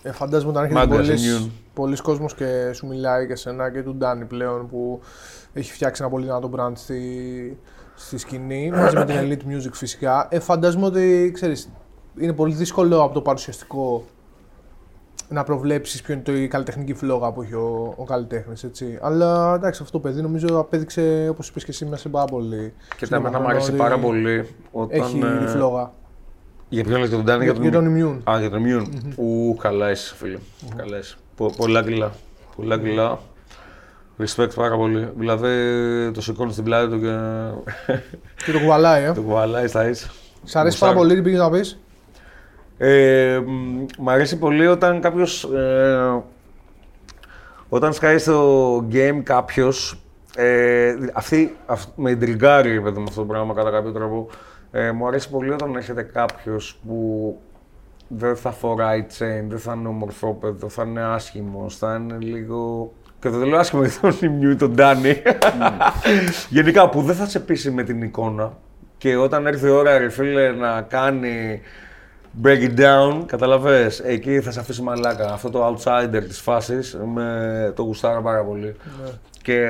ε, 0.03 0.11
φαντάζομαι 0.11 0.51
όταν 0.51 0.63
έρχεται 0.63 0.79
Μάγκας, 0.87 1.49
πολλής, 1.79 1.99
immune. 1.99 2.01
πολλής 2.01 2.01
κόσμος 2.01 2.35
και 2.35 2.71
σου 2.73 2.87
μιλάει 2.87 3.27
και 3.27 3.35
σένα 3.35 3.71
και 3.71 3.83
του 3.83 3.95
Ντάνι 3.95 4.25
πλέον 4.25 4.67
που 4.67 4.99
έχει 5.53 5.71
φτιάξει 5.71 6.01
ένα 6.01 6.11
πολύ 6.11 6.25
δυνατό 6.25 6.49
brand 6.55 6.71
στη, 6.73 7.59
στη 7.95 8.17
σκηνή, 8.17 8.71
μαζί 8.71 8.95
με 8.95 9.05
την 9.05 9.15
Elite 9.19 9.51
Music 9.53 9.71
φυσικά. 9.73 10.27
Ε, 10.31 10.39
φαντάζομαι 10.39 10.85
ότι, 10.85 11.31
ξέρεις, 11.33 11.69
είναι 12.17 12.33
πολύ 12.33 12.53
δύσκολο 12.53 13.03
από 13.03 13.13
το 13.13 13.21
παρουσιαστικό 13.21 14.03
να 15.29 15.43
προβλέψεις 15.43 16.01
ποιο 16.01 16.13
είναι 16.13 16.23
το, 16.23 16.35
η 16.35 16.47
καλλιτεχνική 16.47 16.93
φλόγα 16.93 17.31
που 17.31 17.41
έχει 17.41 17.53
ο, 17.53 17.93
ο 17.97 18.03
καλλιτέχνης, 18.03 18.63
έτσι. 18.63 18.97
Αλλά 19.01 19.53
εντάξει, 19.55 19.81
αυτό 19.83 19.99
το 19.99 20.07
παιδί 20.07 20.21
νομίζω 20.21 20.59
απέδειξε, 20.59 21.27
όπως 21.29 21.49
είπες 21.49 21.63
και 21.63 21.71
εσύ, 21.71 21.85
μέσα 21.85 22.01
σε 22.01 22.09
πάρα 22.09 22.25
πολύ. 22.25 22.73
Και 22.97 23.07
τα 23.07 23.15
εμένα 23.15 23.39
μου 23.39 23.45
σύντομο 23.45 23.49
αρέσει 23.49 23.65
χρόνο 23.65 23.83
πάρα 23.83 23.93
ότι 23.93 24.03
πολύ 24.03 24.47
όταν. 24.71 24.99
Έχει 24.99 25.19
ε, 25.19 25.45
τη 25.45 25.51
φλόγα. 25.51 25.91
Για 26.69 26.83
ποιον 26.83 26.99
λες, 26.99 27.07
για 27.07 27.17
τον 27.17 27.25
Ντάνι, 27.25 27.43
Για, 27.43 27.53
για 27.53 27.71
τον 27.71 27.95
Immune. 27.95 28.31
Α, 28.31 28.39
για 28.39 28.49
τον 28.49 28.63
Immune. 28.65 29.13
Ου, 29.15 29.55
καλά 29.55 29.91
είσαι, 29.91 30.15
φίλε. 30.15 30.37
Καλά 30.75 30.97
είσαι. 30.97 31.17
Πο- 31.39 31.53
πολλά 31.57 31.83
κιλά. 31.83 32.11
Πολλά 32.55 32.79
κιλά. 32.79 33.19
Respect 34.19 34.53
πάρα 34.55 34.75
πολύ. 34.75 35.09
Δηλαδή 35.17 35.49
το 36.13 36.21
σηκώνεις 36.21 36.53
στην 36.53 36.65
πλάτη 36.65 36.89
του 36.89 36.99
και 36.99 37.15
Και 38.45 38.51
το 38.51 38.59
κουβαλάει, 38.59 39.03
ε. 39.03 39.11
το 39.13 39.21
κουβαλάει 39.21 39.67
στα 39.67 39.89
ίσα. 39.89 40.07
Σ' 40.43 40.55
αρέσει 40.55 40.77
Γουστάρω. 40.77 40.91
πάρα 40.93 41.05
πολύ 41.05 41.15
τι 41.15 41.21
πήγες 41.21 41.39
να 41.39 41.49
πεις; 41.49 41.79
Ε, 42.77 43.39
μ, 43.45 43.85
μ' 43.99 44.09
αρέσει 44.09 44.37
πολύ 44.37 44.67
όταν 44.67 45.01
κάποιος. 45.01 45.43
Ε, 45.43 46.21
όταν 47.69 47.93
σκάει 47.93 48.17
στο 48.17 48.77
game 48.91 49.19
κάποιος. 49.23 49.99
Ε, 50.35 50.93
αυτή, 51.13 51.57
αυ- 51.65 51.89
με 51.95 52.11
εντριγκάρει, 52.11 52.71
ρε 52.73 52.79
παιδί 52.79 52.97
μου, 52.99 53.05
αυτό 53.07 53.19
το 53.21 53.27
πράγμα 53.27 53.53
κατά 53.53 53.71
κάποιο 53.71 53.91
τρόπο. 53.91 54.27
Ε, 54.71 54.91
μου 54.91 55.07
αρέσει 55.07 55.29
πολύ 55.29 55.51
όταν 55.51 55.75
έρχεται 55.75 56.01
κάποιος 56.01 56.79
που 56.87 57.37
δεν 58.11 58.35
θα 58.35 58.51
φοράει 58.51 59.05
chain, 59.09 59.45
δεν 59.47 59.59
θα 59.59 59.73
είναι 59.77 59.87
ομορφόπεδο, 59.87 60.69
θα 60.69 60.83
είναι 60.83 61.01
άσχημο, 61.01 61.69
θα 61.69 61.95
είναι 61.95 62.17
λίγο. 62.19 62.91
Και 63.19 63.29
δεν 63.29 63.39
το 63.39 63.45
λέω 63.45 63.59
άσχημο 63.59 63.81
γιατί 63.81 63.99
τον 63.99 64.17
Νιμιού 64.21 64.49
ή 64.49 64.55
τον 64.55 64.73
Ντάνι. 64.73 65.21
Γενικά 66.49 66.89
που 66.89 67.01
δεν 67.01 67.15
θα 67.15 67.25
σε 67.25 67.39
πείσει 67.39 67.71
με 67.71 67.83
την 67.83 68.01
εικόνα. 68.01 68.57
Και 68.97 69.15
όταν 69.15 69.47
έρθει 69.47 69.67
η 69.67 69.69
ώρα, 69.69 69.97
ρε 69.97 70.09
φίλε, 70.09 70.51
να 70.51 70.81
κάνει 70.81 71.61
break 72.43 72.61
it 72.61 72.79
down, 72.79 73.23
καταλαβες, 73.25 73.99
εκεί 73.99 74.39
θα 74.39 74.51
σε 74.51 74.59
αφήσει 74.59 74.81
μαλάκα. 74.81 75.33
Αυτό 75.33 75.49
το 75.49 75.67
outsider 75.67 76.23
της 76.27 76.39
φάσης, 76.39 76.97
με 77.13 77.73
το 77.75 77.83
γουστάρω 77.83 78.21
πάρα 78.21 78.43
πολύ. 78.43 78.75
Και... 79.41 79.65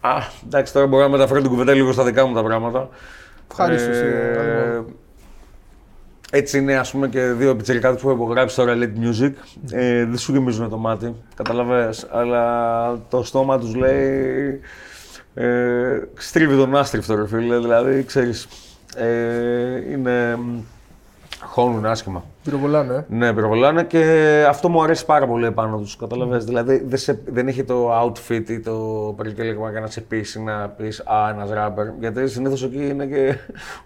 Α, 0.00 0.16
εντάξει, 0.44 0.72
τώρα 0.72 0.86
μπορώ 0.86 1.02
να 1.02 1.08
μεταφέρω 1.08 1.40
την 1.40 1.50
κουβέντα 1.50 1.74
λίγο 1.74 1.92
στα 1.92 2.04
δικά 2.04 2.26
μου 2.26 2.34
τα 2.34 2.42
πράγματα. 2.42 2.88
Ευχαρίστω. 3.50 3.90
Ε, 3.90 4.84
έτσι 6.30 6.58
είναι, 6.58 6.76
ας 6.76 6.90
πούμε, 6.90 7.08
και 7.08 7.22
δύο 7.22 7.56
πιτσιρικάτες 7.56 8.00
που 8.00 8.10
έχω 8.10 8.22
υπογράψει 8.22 8.54
στο 8.54 8.64
Elite 8.68 9.04
Music. 9.04 9.32
Ε, 9.70 10.04
δεν 10.04 10.18
σου 10.18 10.32
γεμίζουν 10.32 10.68
το 10.68 10.76
μάτι, 10.76 11.14
καταλαβες, 11.34 12.06
αλλά 12.10 12.98
το 13.08 13.22
στόμα 13.22 13.58
τους 13.58 13.74
λέει... 13.74 14.60
Ε, 15.34 15.98
στρίβει 16.14 16.56
τον 16.56 16.76
άστριφτο, 16.76 17.14
ρε 17.14 17.26
φίλε, 17.26 17.58
δηλαδή, 17.58 18.04
ξέρεις, 18.04 18.48
ε, 18.96 19.92
είναι... 19.92 20.38
Χώνουν 21.52 21.86
άσχημα. 21.86 22.24
Πυροβολάνε, 22.44 22.94
ε. 22.94 23.04
Ναι, 23.08 23.32
πυροβολάνε 23.32 23.84
και 23.84 24.44
αυτό 24.48 24.68
μου 24.68 24.82
αρέσει 24.82 25.04
πάρα 25.04 25.26
πολύ 25.26 25.46
επάνω 25.46 25.78
τους. 25.78 25.96
Καταλαβαίνεις. 25.96 26.44
Δηλαδή 26.44 26.84
δεν, 26.86 26.98
σε, 26.98 27.20
δεν 27.26 27.48
έχει 27.48 27.64
το 27.64 28.00
outfit 28.02 28.48
ή 28.48 28.60
το 28.60 28.74
περιτύλιγμα 29.16 29.70
για 29.70 29.80
να 29.80 29.86
σε 29.86 30.00
πείσει 30.00 30.42
να 30.42 30.68
πεις 30.68 31.00
Α, 31.00 31.30
ένας 31.30 31.50
ράπερ. 31.50 31.86
Γιατί 32.00 32.28
συνήθως 32.28 32.64
εκεί 32.64 32.86
είναι 32.86 33.06
και 33.06 33.36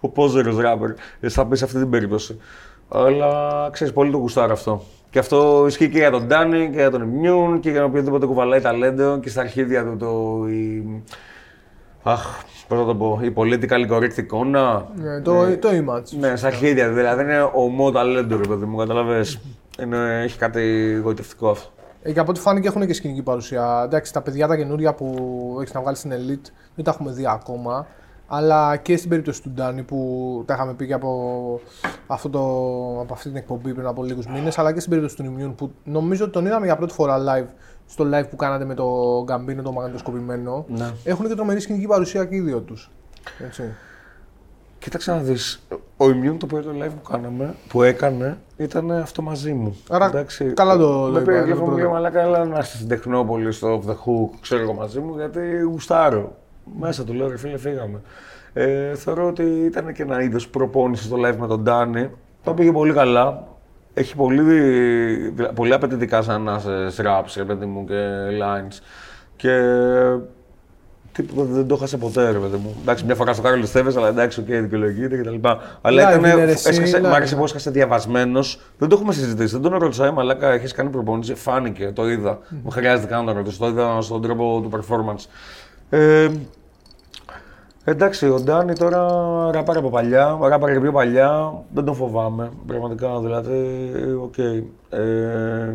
ο 0.00 0.08
πόζερος 0.08 0.58
ράπερ. 0.58 0.90
Εσύ 1.20 1.34
θα 1.34 1.46
πεις 1.46 1.58
σε 1.58 1.64
αυτή 1.64 1.78
την 1.78 1.90
περίπτωση. 1.90 2.40
Αλλά 2.88 3.68
ξέρεις, 3.72 3.92
πολύ 3.92 4.10
το 4.10 4.16
γουστάρω 4.18 4.52
αυτό. 4.52 4.82
Και 5.10 5.18
αυτό 5.18 5.64
ισχύει 5.66 5.88
και 5.88 5.98
για 5.98 6.10
τον 6.10 6.26
Ντάνι 6.26 6.68
και 6.70 6.78
για 6.78 6.90
τον 6.90 7.02
Immune 7.02 7.60
και 7.60 7.70
για 7.70 7.84
οποιοδήποτε 7.84 8.26
κουβαλάει 8.26 8.60
ταλέντο 8.60 9.18
και 9.18 9.28
στα 9.28 9.40
αρχίδια 9.40 9.84
του 9.84 9.96
το. 9.96 10.44
Η... 10.48 10.84
Αχ, 12.02 12.42
πώς 12.74 12.86
θα 12.86 12.92
το 12.92 12.94
πω, 12.94 13.20
η 13.22 13.32
political 13.36 13.92
correct 13.92 14.16
εικόνα. 14.16 14.88
Ναι, 14.96 15.20
το, 15.20 15.56
το 15.58 15.68
image. 15.68 16.18
Ναι, 16.18 16.36
στα 16.36 16.46
αρχίδια 16.46 16.88
του. 16.88 16.94
Δηλαδή 16.94 17.22
είναι 17.22 17.50
ομό 17.54 17.90
ταλέντο, 17.90 18.36
ρε 18.36 18.48
παιδί 18.48 18.64
μου, 18.64 18.76
καταλαβες. 18.76 19.40
Είναι, 19.82 20.22
έχει 20.22 20.38
κάτι 20.38 20.94
γοητευτικό 21.04 21.48
αυτό. 21.48 21.68
Ε, 22.02 22.12
και 22.12 22.20
από 22.20 22.30
ό,τι 22.30 22.40
φάνηκε 22.40 22.68
έχουν 22.68 22.86
και 22.86 22.92
σκηνική 22.92 23.22
παρουσία. 23.22 23.82
Εντάξει, 23.84 24.12
τα 24.12 24.22
παιδιά 24.22 24.46
τα 24.46 24.56
καινούρια 24.56 24.94
που 24.94 25.16
έχεις 25.60 25.74
να 25.74 25.80
βγάλεις 25.80 25.98
στην 25.98 26.12
Elite 26.12 26.50
δεν 26.74 26.84
τα 26.84 26.90
έχουμε 26.90 27.12
δει 27.12 27.26
ακόμα. 27.28 27.86
Αλλά 28.26 28.76
και 28.76 28.96
στην 28.96 29.08
περίπτωση 29.08 29.42
του 29.42 29.50
Ντάνι 29.50 29.82
που 29.82 30.42
τα 30.46 30.54
είχαμε 30.54 30.72
πει 30.72 30.86
και 30.86 30.92
από, 30.92 31.60
αυτό 32.06 32.28
το, 32.28 32.40
από 33.00 33.12
αυτή 33.12 33.28
την 33.28 33.36
εκπομπή 33.36 33.74
πριν 33.74 33.86
από 33.86 34.02
λίγους 34.04 34.26
μήνες, 34.26 34.58
αλλά 34.58 34.72
και 34.72 34.78
στην 34.78 34.90
περίπτωση 34.90 35.16
του 35.16 35.22
Νιμιούν 35.22 35.54
που 35.54 35.70
νομίζω 35.84 36.24
ότι 36.24 36.32
τον 36.32 36.46
είδαμε 36.46 36.66
για 36.66 36.76
πρώτη 36.76 36.92
φορά 36.92 37.18
live 37.18 37.48
στο 37.86 38.04
live 38.12 38.28
που 38.30 38.36
κάνατε 38.36 38.64
με 38.64 38.74
το 38.74 39.22
Γκαμπίνο 39.24 39.62
το 39.62 39.72
μαγνητοσκοπημένο. 39.72 40.64
Ναι. 40.68 40.90
Έχουν 41.04 41.28
και 41.28 41.34
τρομερή 41.34 41.60
σκηνική 41.60 41.86
παρουσία 41.86 42.24
και 42.24 42.34
οι 42.36 42.40
δύο 42.40 42.60
τους. 42.60 42.90
Κοίταξε 44.78 45.10
να 45.12 45.18
δεις, 45.18 45.66
ο 45.96 46.04
Immune 46.04 46.36
το 46.38 46.46
πρώτο 46.46 46.70
live 46.70 46.90
που 47.02 47.10
κάναμε, 47.10 47.54
που 47.68 47.82
έκανε, 47.82 48.38
ήταν 48.56 48.90
αυτό 48.90 49.22
μαζί 49.22 49.52
μου. 49.52 49.76
Άρα, 49.88 50.24
καλά 50.54 50.76
το- 50.76 51.08
Με 51.12 51.18
το 51.18 51.24
πήρε 51.24 51.36
είπα, 51.36 51.42
τηλέφωνο 51.42 51.66
το 51.70 51.74
και 51.74 51.80
πρώτο. 51.80 51.94
μαλάκα, 51.94 52.20
έλα 52.20 52.44
να 52.44 52.58
είσαι 52.58 52.76
στην 52.76 52.88
Τεχνόπολη, 52.88 53.52
στο 53.52 53.82
Off 53.82 53.90
the 53.90 53.92
Hook, 53.94 54.28
ξέρω 54.40 54.62
εγώ 54.62 54.72
μαζί 54.74 55.00
μου, 55.00 55.14
γιατί 55.16 55.60
γουστάρω. 55.60 56.36
Μέσα 56.80 57.04
του 57.04 57.12
λέω, 57.14 57.28
ρε 57.28 57.36
φίλε, 57.36 57.58
φύγαμε. 57.58 58.00
Ε, 58.52 58.94
θεωρώ 58.94 59.26
ότι 59.26 59.42
ήταν 59.42 59.92
και 59.92 60.02
ένα 60.02 60.22
είδος 60.22 60.48
προπόνησης 60.48 61.06
στο 61.06 61.16
live 61.16 61.36
με 61.36 61.46
τον 61.46 61.60
Ντάνι. 61.62 62.10
Το 62.42 62.54
πήγε 62.54 62.72
πολύ 62.72 62.92
καλά. 62.92 63.46
Έχει 63.94 64.16
πολύ, 64.16 64.42
δηλα- 64.42 65.52
πολύ 65.52 65.74
απαιτητικά 65.74 66.22
σαν 66.22 66.42
να 66.42 66.58
σε 66.88 67.02
raps, 67.06 67.32
ρε 67.36 67.44
παιδί 67.44 67.66
μου, 67.66 67.84
και 67.84 68.08
lines. 68.42 68.78
Και 69.36 69.50
Τίποτα 71.12 71.44
δεν 71.50 71.66
το 71.66 71.76
χάσε 71.76 71.96
ποτέ, 71.96 72.30
ρε 72.30 72.38
παιδί 72.38 72.56
μου. 72.56 72.74
Εντάξει, 72.82 73.04
μια 73.04 73.14
φορά 73.14 73.32
στο 73.32 73.42
Κάρολο 73.42 73.66
Στέβε, 73.66 73.92
αλλά 73.96 74.08
εντάξει, 74.08 74.40
οκ, 74.40 74.46
δικαιολογείται 74.46 75.16
κτλ. 75.16 75.48
Αλλά 75.80 76.08
Live 76.08 76.18
ήταν. 76.18 76.18
είναι, 76.32 76.44
ρε, 76.44 76.50
εσύ, 76.50 76.68
Έσκασε, 76.68 77.00
μ' 77.00 77.04
live. 77.04 77.08
άρεσε 77.14 77.36
που 77.36 77.44
έσκασε 77.44 77.70
διαβασμένος. 77.70 78.60
Δεν 78.78 78.88
το 78.88 78.94
έχουμε 78.96 79.12
συζητήσει. 79.12 79.58
Δεν 79.58 79.70
τον 79.70 79.78
ρώτησα, 79.78 80.06
«Ε, 80.06 80.10
μαλάκα, 80.10 80.48
έχεις 80.52 80.72
κάνει 80.72 80.90
προπόνηση. 80.90 81.34
Φάνηκε, 81.34 81.90
το 81.94 82.08
είδα. 82.10 82.38
Μου 82.62 82.70
χρειάζεται 82.70 83.08
καν 83.08 83.18
να 83.24 83.26
τον 83.26 83.36
ρωτήσω. 83.36 83.58
Το 83.58 83.66
είδα 83.68 84.00
στον 84.00 84.22
τρόπο 84.22 84.60
του 84.62 84.70
performance. 84.78 85.24
Ε, 85.90 86.28
εντάξει, 87.84 88.28
ο 88.28 88.40
Ντάνι 88.40 88.72
τώρα 88.72 89.06
ράπαρε 89.52 89.78
από 89.78 89.90
παλιά, 89.90 90.38
ράπαρε 90.40 90.72
και 90.72 90.80
πιο 90.80 90.92
παλιά. 90.92 91.62
Δεν 91.72 91.84
τον 91.84 91.94
φοβάμαι. 91.94 92.50
Πραγματικά 92.66 93.20
δηλαδή, 93.20 93.90
οκ. 94.22 94.38
Ε, 94.38 95.74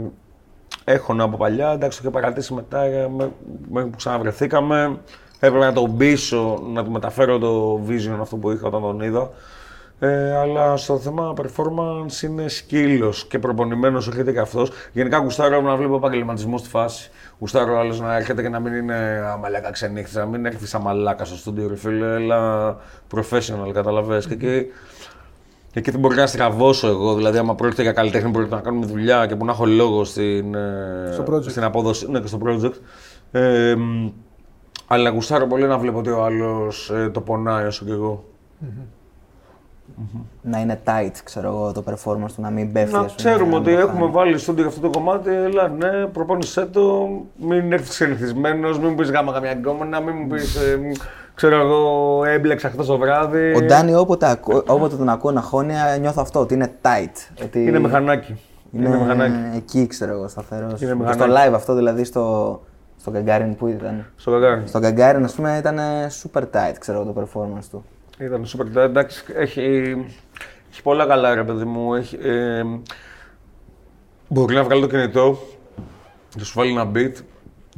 έχω 0.83 1.15
από 1.17 1.37
παλιά, 1.37 1.71
εντάξει, 1.71 2.01
το 2.01 2.03
είχε 2.07 2.19
παρατήσει 2.19 2.53
μετά 2.53 2.81
ε, 2.81 3.07
με, 3.17 3.31
με 3.69 3.83
που 3.83 3.97
ξαναβρεθήκαμε. 3.97 4.97
Έπρεπε 5.39 5.65
να 5.65 5.73
τον 5.73 5.97
πείσω, 5.97 6.63
να 6.73 6.83
του 6.83 6.91
μεταφέρω 6.91 7.37
το 7.37 7.81
vision 7.87 8.17
αυτό 8.21 8.35
που 8.35 8.51
είχα 8.51 8.67
όταν 8.67 8.81
τον 8.81 9.01
είδα. 9.01 9.29
Ε, 9.99 10.35
αλλά 10.35 10.77
στο 10.77 10.97
θέμα 10.97 11.33
performance 11.37 12.21
είναι 12.23 12.47
σκύλος 12.47 13.25
και 13.25 13.39
προπονημένος, 13.39 14.07
έρχεται 14.07 14.31
και 14.31 14.39
αυτό. 14.39 14.67
Γενικά 14.91 15.17
γουστάρω 15.17 15.61
να 15.61 15.75
βλέπω 15.75 15.95
επαγγελματισμό 15.95 16.57
στη 16.57 16.69
φάση. 16.69 17.11
Γουστάρω 17.39 17.79
άλλος 17.79 17.99
να 17.99 18.15
έρχεται 18.15 18.41
και 18.41 18.49
να 18.49 18.59
μην 18.59 18.73
είναι 18.73 18.95
«Α, 19.33 19.37
μαλάκα 19.37 19.71
ξενύχτη, 19.71 20.17
να 20.17 20.25
μην 20.25 20.45
έρθεις 20.45 20.69
σαν 20.69 20.81
μαλάκα 20.81 21.25
στο 21.25 21.35
στούντιο, 21.35 21.67
ρε 21.67 21.75
φίλε, 21.75 22.13
αλλά 22.13 22.77
professional, 23.15 23.71
καταλαβες. 23.73 24.27
Και 24.27 24.33
εκεί 24.33 24.65
Εκεί 25.73 25.91
δεν 25.91 25.99
μπορεί 25.99 26.15
να 26.15 26.27
στραβώσω 26.27 26.87
εγώ. 26.87 27.15
Δηλαδή, 27.15 27.37
άμα 27.37 27.55
πρόκειται 27.55 27.81
για 27.81 27.91
καλλιτέχνη 27.91 28.31
που 28.31 28.37
πρέπει 28.37 28.53
να 28.53 28.59
κάνουμε 28.59 28.85
δουλειά 28.85 29.25
και 29.25 29.35
που 29.35 29.45
να 29.45 29.51
έχω 29.51 29.65
λόγο 29.65 30.03
στην, 30.03 30.55
ε, 30.55 31.09
Στο 31.13 31.23
project. 31.29 31.49
στην 31.49 31.63
απόδοση. 31.63 32.11
Ναι, 32.11 32.19
και 32.19 32.27
στο 32.27 32.39
project. 32.45 32.73
Ε, 33.31 33.75
μ, 33.77 34.09
αλλά 34.87 35.09
γουστάρω 35.09 35.47
πολύ 35.47 35.67
να 35.67 35.77
βλέπω 35.77 35.97
ότι 35.97 36.09
ο 36.09 36.23
άλλος 36.23 36.91
το 37.11 37.21
πονάει 37.21 37.65
όσο 37.65 37.85
και 37.85 37.91
εγώ. 37.91 38.23
Να 40.41 40.59
είναι 40.59 40.79
tight, 40.85 41.11
ξέρω 41.23 41.47
εγώ, 41.47 41.71
το 41.71 41.83
performance 41.89 42.31
του, 42.35 42.41
να 42.41 42.49
μην 42.49 42.71
πέφτει. 42.71 42.93
Να 42.93 42.99
ας 42.99 43.15
πούμε, 43.15 43.29
ξέρουμε 43.29 43.51
να 43.51 43.57
ότι 43.57 43.69
μην 43.69 43.75
το 43.79 43.85
έχουμε 43.85 43.99
χάνει. 43.99 44.11
βάλει 44.11 44.37
στον 44.37 44.55
για 44.55 44.65
αυτό 44.65 44.79
το 44.81 44.89
κομμάτι. 44.89 45.29
Ελά, 45.33 45.67
ναι, 45.67 46.05
προπόνησέ 46.05 46.65
το. 46.65 47.09
Μην 47.37 47.71
έρθεις 47.71 47.89
ξενυχισμένο, 47.89 48.69
μην 48.69 48.87
μου 48.89 48.95
πεις 48.95 49.11
γάμα 49.11 49.31
καμιά 49.33 49.51
γκόμενα, 49.53 49.99
μην 49.99 50.15
μου 50.19 50.27
πεις. 50.27 50.57
ξέρω 51.33 51.55
εγώ, 51.59 52.23
έμπλεξα 52.25 52.69
χθες 52.69 52.85
το 52.85 52.97
βράδυ. 52.97 53.53
Ο 53.55 53.61
Ντάνι, 53.61 53.95
όποτε, 53.95 54.29
ακού- 54.29 54.63
όποτε 54.69 54.95
τον 54.95 55.09
ακούω 55.09 55.31
να 55.31 55.41
χώνει, 55.41 55.73
νιώθω 55.99 56.21
αυτό, 56.21 56.39
ότι 56.39 56.53
είναι 56.53 56.71
tight. 56.81 57.43
Ότι 57.43 57.63
Είναι 57.65 57.79
μηχανάκι. 57.79 58.35
Είναι, 58.71 58.87
Είναι 58.87 58.97
μηχανάκι. 58.97 59.33
εκεί, 59.55 59.87
ξέρω 59.87 60.11
εγώ, 60.11 60.27
σταθερός. 60.27 60.81
Είναι 60.81 60.91
Στο 60.93 61.03
μηχανάκι. 61.03 61.31
live 61.49 61.53
αυτό, 61.53 61.73
δηλαδή 61.75 62.03
στο, 62.03 62.61
στο 62.97 63.11
Gagarin 63.15 63.53
που 63.57 63.67
ήταν. 63.67 64.05
Στο 64.15 64.31
καγκάρι. 64.31 64.61
Στο 64.67 64.79
Gagarin, 64.83 65.21
ας 65.23 65.33
πούμε, 65.33 65.57
ήταν 65.57 65.77
super 66.23 66.41
tight, 66.41 66.75
ξέρω 66.79 67.01
εγώ, 67.01 67.11
το 67.13 67.21
performance 67.21 67.65
του. 67.71 67.85
Ήταν 68.19 68.45
super 68.45 68.77
tight. 68.77 68.83
Εντάξει, 68.83 69.23
έχει, 69.35 69.61
έχει 70.71 70.81
πολλά 70.83 71.05
καλά 71.05 71.35
ρε 71.35 71.43
παιδί 71.43 71.65
μου. 71.65 71.93
Έχει, 71.93 72.17
ε, 72.21 72.63
μπορεί 74.27 74.55
να 74.55 74.63
βγάλει 74.63 74.81
το 74.81 74.87
κινητό, 74.87 75.39
να 76.37 76.43
σου 76.43 76.53
βάλει 76.55 76.71
ένα 76.71 76.91
beat 76.95 77.13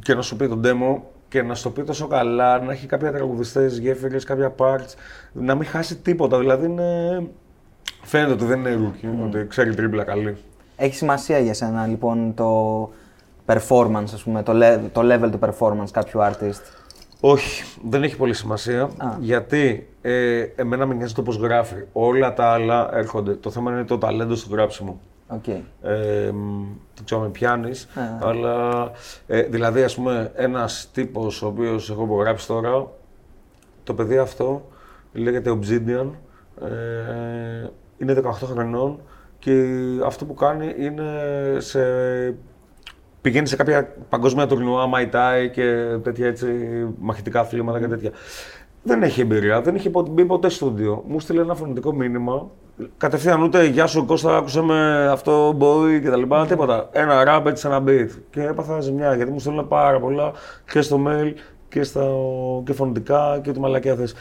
και 0.02 0.14
να 0.14 0.22
σου 0.22 0.36
πει 0.36 0.48
το 0.48 0.60
demo 0.64 1.00
και 1.28 1.42
να 1.42 1.54
σου 1.54 1.62
το 1.62 1.70
πει 1.70 1.82
τόσο 1.82 2.06
καλά, 2.06 2.58
να 2.58 2.72
έχει 2.72 2.86
κάποια 2.86 3.12
τραγουδιστές, 3.12 3.78
γέφυρες, 3.78 4.24
κάποια 4.24 4.54
parts, 4.58 4.94
να 5.32 5.54
μην 5.54 5.66
χάσει 5.66 5.96
τίποτα. 5.96 6.38
Δηλαδή 6.38 6.66
είναι... 6.66 7.22
Φαίνεται 8.02 8.32
ότι 8.32 8.44
δεν 8.44 8.58
είναι 8.58 8.76
rookie, 8.76 9.24
ότι 9.24 9.46
ξέρει 9.46 9.74
τρίπλα 9.74 10.04
καλή. 10.04 10.36
Έχει 10.76 10.94
σημασία 10.94 11.38
για 11.38 11.54
σένα 11.54 11.86
λοιπόν 11.86 12.34
το 12.34 12.82
performance, 13.46 14.10
ας 14.14 14.22
πούμε, 14.22 14.42
το, 14.42 14.52
le- 14.54 14.80
το 14.92 15.00
level 15.04 15.30
του 15.30 15.38
performance 15.42 15.90
κάποιου 15.92 16.20
artist; 16.20 16.62
Όχι, 17.24 17.64
δεν 17.88 18.02
έχει 18.02 18.16
πολύ 18.16 18.34
σημασία. 18.34 18.82
Α. 18.82 19.16
Γιατί 19.20 19.88
ε, 20.02 20.40
εμένα 20.56 20.86
με 20.86 20.94
νοιάζει 20.94 21.14
το 21.14 21.22
πώς 21.22 21.36
γράφει. 21.36 21.84
Όλα 21.92 22.34
τα 22.34 22.44
άλλα 22.44 22.96
έρχονται. 22.96 23.34
Το 23.34 23.50
θέμα 23.50 23.70
είναι 23.70 23.84
το 23.84 23.98
ταλέντο 23.98 24.34
στο 24.34 24.54
γράψιμο. 24.54 25.00
Οκ. 25.28 25.46
Ε, 25.82 26.30
μ, 26.32 26.62
δεν 26.94 27.04
ξέρω 27.04 27.20
αν 27.20 27.26
με 27.26 27.32
πιάνεις, 27.32 27.88
Α. 27.94 28.28
αλλά 28.28 28.90
ε, 29.26 29.42
δηλαδή, 29.42 29.82
ας 29.82 29.94
πούμε, 29.94 30.32
ένας 30.34 30.90
τύπος 30.92 31.42
ο 31.42 31.46
οποίος 31.46 31.90
έχω 31.90 32.02
υπογράψει 32.04 32.46
τώρα, 32.46 32.88
το 33.84 33.94
παιδί 33.94 34.18
αυτό 34.18 34.68
λέγεται 35.12 35.58
Obsidian, 35.58 36.06
ε, 36.62 37.68
είναι 37.98 38.22
18 38.24 38.30
χρονών 38.32 39.00
και 39.38 39.66
αυτό 40.04 40.24
που 40.24 40.34
κάνει 40.34 40.74
είναι 40.78 41.10
σε 41.58 41.80
πηγαίνει 43.22 43.46
σε 43.46 43.56
κάποια 43.56 43.94
παγκόσμια 44.08 44.46
τουρνουά, 44.46 44.86
Muay 44.86 45.18
Thai 45.18 45.50
και 45.50 45.96
τέτοια 46.02 46.26
έτσι 46.26 46.46
μαχητικά 46.98 47.40
αθλήματα 47.40 47.80
και 47.80 47.86
τέτοια. 47.86 48.10
Δεν 48.82 49.02
έχει 49.02 49.20
εμπειρία, 49.20 49.60
δεν 49.60 49.74
είχε 49.74 49.90
πο- 49.90 50.06
μπει 50.10 50.24
ποτέ 50.24 50.48
στούντιο. 50.48 51.04
Μου 51.06 51.20
στείλε 51.20 51.40
ένα 51.40 51.54
φωνητικό 51.54 51.92
μήνυμα. 51.92 52.50
Κατευθείαν 52.96 53.42
ούτε 53.42 53.64
Γεια 53.64 53.86
σου 53.86 54.04
Κώστα, 54.04 54.36
άκουσε 54.36 54.62
με 54.62 55.08
αυτό, 55.10 55.56
boy 55.60 56.00
και 56.02 56.10
τα 56.10 56.16
λοιπά. 56.16 56.46
Τίποτα. 56.46 56.88
Ένα 56.92 57.24
rap 57.26 57.46
έτσι, 57.46 57.66
ένα 57.66 57.82
beat. 57.86 58.08
Και 58.30 58.42
έπαθα 58.42 58.80
ζημιά 58.80 59.14
γιατί 59.14 59.32
μου 59.32 59.38
στέλνουν 59.38 59.68
πάρα 59.68 60.00
πολλά 60.00 60.32
και 60.72 60.80
στο 60.80 61.00
mail 61.06 61.32
και, 61.68 61.82
στα, 61.82 62.06
και 62.64 62.72
φωνητικά 62.72 63.40
και 63.42 63.50
ό,τι 63.50 63.60
μαλακία 63.60 63.94
θες. 63.94 64.14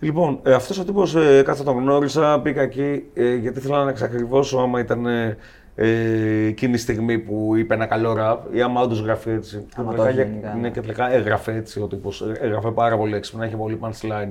Λοιπόν, 0.00 0.38
ε, 0.42 0.52
αυτός 0.52 0.78
ο 0.78 0.84
τύπος 0.84 1.14
ε, 1.14 1.42
κάθε 1.44 1.62
τον 1.62 1.76
γνώρισα, 1.78 2.40
πήγα 2.40 2.62
εκεί 2.62 3.04
ε, 3.14 3.34
γιατί 3.34 3.58
ήθελα 3.58 3.84
να 3.84 3.90
εξακριβώσω 3.90 4.58
άμα 4.58 4.80
ήταν 4.80 5.06
ε, 5.06 5.36
ε, 5.78 6.46
εκείνη 6.46 6.72
η 6.74 6.76
στιγμή 6.76 7.18
που 7.18 7.56
είπε 7.56 7.74
ένα 7.74 7.86
καλό 7.86 8.12
ραπ 8.12 8.54
ή 8.54 8.62
άμα 8.62 8.80
όντως 8.80 9.00
γράφει 9.00 9.30
έτσι. 9.30 9.66
Άμα 9.76 9.90
Και 9.90 9.96
το 9.96 10.02
τελικά- 10.02 10.22
έχει 10.22 10.30
γενικά, 10.30 10.54
ναι. 10.54 10.60
ναι, 10.60 10.70
και 10.70 10.80
τελικά 10.80 11.12
έγραφε 11.12 11.54
έτσι 11.54 11.80
ο 11.80 11.86
τύπος. 11.86 12.24
Έγραφε 12.40 12.70
πάρα 12.70 12.96
πολύ 12.96 13.14
έξυπνα, 13.14 13.46
είχε 13.46 13.56
πολύ 13.56 13.78
punchline. 13.82 14.28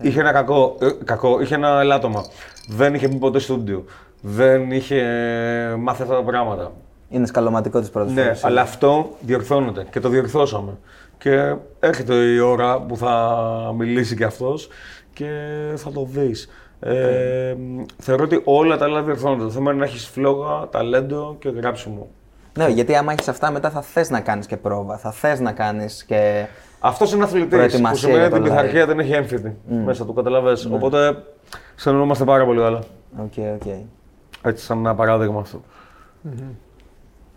Είχε 0.00 0.20
ένα 0.20 0.32
κακό, 0.32 0.76
ε, 0.80 0.88
κακό, 1.04 1.40
είχε 1.40 1.54
ένα 1.54 1.80
ελάττωμα. 1.80 2.24
Δεν 2.68 2.94
είχε 2.94 3.08
μπει 3.08 3.16
ποτέ 3.16 3.38
στούντιο. 3.38 3.84
Δεν 4.20 4.70
είχε 4.70 4.96
ε, 4.98 5.74
μάθει 5.74 6.02
αυτά 6.02 6.14
τα 6.14 6.22
πράγματα. 6.22 6.72
Είναι 7.08 7.26
σκαλωματικό 7.26 7.80
της 7.80 7.90
πρώτης 7.90 8.14
Ναι, 8.14 8.32
αλλά 8.42 8.60
αυτό 8.60 9.10
διορθώνεται 9.20 9.86
και 9.90 10.00
το 10.00 10.08
διορθώσαμε. 10.08 10.72
Και 11.18 11.54
έρχεται 11.80 12.14
η 12.14 12.38
ώρα 12.38 12.80
που 12.80 12.96
θα 12.96 13.36
μιλήσει 13.76 14.16
και 14.16 14.24
αυτός 14.24 14.68
και 15.12 15.26
θα 15.76 15.90
το 15.90 16.08
δεις. 16.10 16.48
Ε, 16.86 17.56
θεωρώ 17.98 18.24
ότι 18.24 18.40
όλα 18.44 18.76
τα 18.76 18.84
άλλα 18.84 19.02
διορθώνονται. 19.02 19.42
Το 19.42 19.50
θέμα 19.50 19.70
είναι 19.70 19.80
να 19.80 19.86
έχεις 19.86 20.06
φλόγα, 20.06 20.68
ταλέντο 20.68 21.36
και 21.38 21.48
γράψιμο. 21.48 22.08
Ναι, 22.58 22.68
γιατί 22.68 22.96
άμα 22.96 23.12
έχεις 23.12 23.28
αυτά, 23.28 23.50
μετά 23.50 23.70
θα 23.70 23.82
θες 23.82 24.10
να 24.10 24.20
κάνεις 24.20 24.46
και 24.46 24.56
πρόβα. 24.56 24.96
Θα 24.98 25.10
θες 25.10 25.40
να 25.40 25.52
κάνεις 25.52 26.04
και. 26.04 26.46
Αυτός 26.80 27.12
είναι 27.12 27.24
αθλητής. 27.24 27.48
Που 27.48 27.56
Προετοιμασία 27.56 27.96
σημαίνει 28.08 28.18
για 28.18 28.26
ότι 28.26 28.36
το 28.36 28.42
την 28.42 28.52
live. 28.52 28.56
πειθαρχία 28.56 28.86
δεν 28.86 28.98
έχει 28.98 29.12
έμφυτη 29.12 29.56
μέσα 29.84 30.04
του, 30.04 30.12
καταλαβες. 30.12 30.64
Οπότε 30.64 31.22
συνεννοούμαστε 31.74 32.24
πάρα 32.24 32.44
πολύ 32.44 32.60
καλά. 32.60 32.78
Οκ, 33.22 33.32
οκ. 33.54 33.66
Έτσι, 34.42 34.64
σαν 34.64 34.78
ένα 34.78 34.94
παράδειγμα 34.94 35.40
αυτό. 35.40 35.60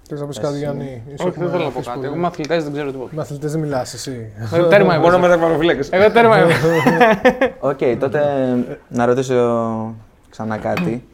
Θες 0.09 0.19
να 0.19 0.25
πεις 0.27 0.39
κάτι, 0.39 0.57
Γιάννη; 0.57 1.03
Είσαι 1.13 1.23
Όχι, 1.27 1.37
δεν 1.37 1.47
έχουμε 1.47 1.49
θέλω 1.49 1.63
να 1.63 1.69
πω 1.69 1.79
αφήσει 1.79 1.85
κάτι. 1.85 1.95
πολύ. 1.97 2.07
Εγώ 2.07 2.15
με 2.15 2.27
αθλητέ 2.27 2.59
δεν 2.59 2.71
ξέρω 2.73 2.91
τίποτα. 2.91 3.09
Με 3.13 3.21
αθλητές 3.21 3.51
δεν 3.51 3.61
μιλάς 3.61 3.93
εσύ. 3.93 4.31
Ε, 4.53 4.67
Τέρμα 4.67 4.93
εγώ. 4.93 5.03
Μόνο 5.03 5.19
με 5.19 5.27
τερματοφύλακες. 5.27 5.89
Εγώ 5.91 6.11
τέρμα 6.11 6.37
εγώ. 6.37 6.49
Οκ, 7.59 7.79
τότε 7.99 8.19
να 8.87 9.05
ρωτήσω 9.05 9.95
ξανά 10.29 10.57
κάτι. 10.57 11.07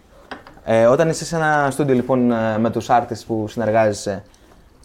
Ε, 0.66 0.86
όταν 0.86 1.10
είσαι 1.10 1.26
σε 1.26 1.36
ένα 1.36 1.68
στούντιο 1.72 1.96
λοιπόν 1.96 2.32
ε, 2.32 2.58
με 2.58 2.70
τους 2.70 2.88
artists 2.90 3.24
που 3.28 3.48
συνεργάζεσαι, 3.48 4.24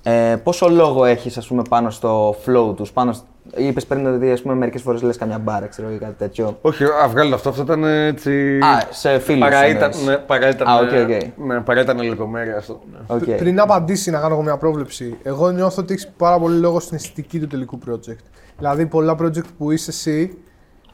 ε, 0.02 0.36
πόσο 0.42 0.68
λόγο 0.68 1.04
έχεις 1.04 1.36
ας 1.36 1.46
πούμε 1.46 1.62
πάνω 1.68 1.90
στο 1.90 2.36
flow 2.46 2.76
τους, 2.76 2.92
πάνω 2.92 3.14
σ... 3.56 3.58
Είπες 3.60 3.86
πριν 3.86 4.06
ότι 4.06 4.30
ας 4.30 4.42
πούμε 4.42 4.54
μερικές 4.54 4.82
φορές 4.82 5.02
λες 5.02 5.16
καμιά 5.16 5.38
μπάρα, 5.38 5.66
ξέρω 5.66 5.90
ή 5.92 5.98
κάτι 5.98 6.14
τέτοιο. 6.18 6.58
Όχι, 6.60 6.84
βγάλ' 7.02 7.25
το 7.25 7.34
αυτό. 7.34 7.48
Αυτό 7.48 7.62
ήταν 7.62 7.84
έτσι. 7.84 8.58
Α, 8.58 8.86
σε 8.90 9.18
φίλους 9.18 9.40
Παρά 9.40 9.66
ήταν, 9.68 9.90
εννοείς. 9.90 10.06
ναι, 10.06 10.16
παρά 10.16 10.48
ήταν, 10.48 10.68
Α, 10.68 10.74
οκ, 10.76 10.82
οκ. 10.82 11.46
ναι, 11.46 11.60
παρά 11.60 11.80
ήταν 11.80 12.02
λεπτομέρεια 12.02 12.56
αυτό. 12.56 12.80
ναι. 12.92 12.98
Οκ. 13.16 13.24
Πριν 13.38 13.54
να 13.54 13.62
απαντήσει, 13.62 14.10
να 14.10 14.18
κάνω 14.20 14.34
εγώ 14.34 14.42
μια 14.42 14.56
πρόβλεψη. 14.56 15.16
Εγώ 15.22 15.50
νιώθω 15.50 15.82
ότι 15.82 15.92
έχεις 15.92 16.08
πάρα 16.16 16.38
πολύ 16.38 16.56
λόγο 16.58 16.80
στην 16.80 16.96
αισθητική 16.96 17.38
του 17.40 17.46
τελικού 17.46 17.78
project. 17.88 18.22
Δηλαδή, 18.58 18.86
πολλά 18.86 19.16
project 19.22 19.44
που 19.58 19.70
είσαι 19.70 19.90
εσύ, 19.90 20.38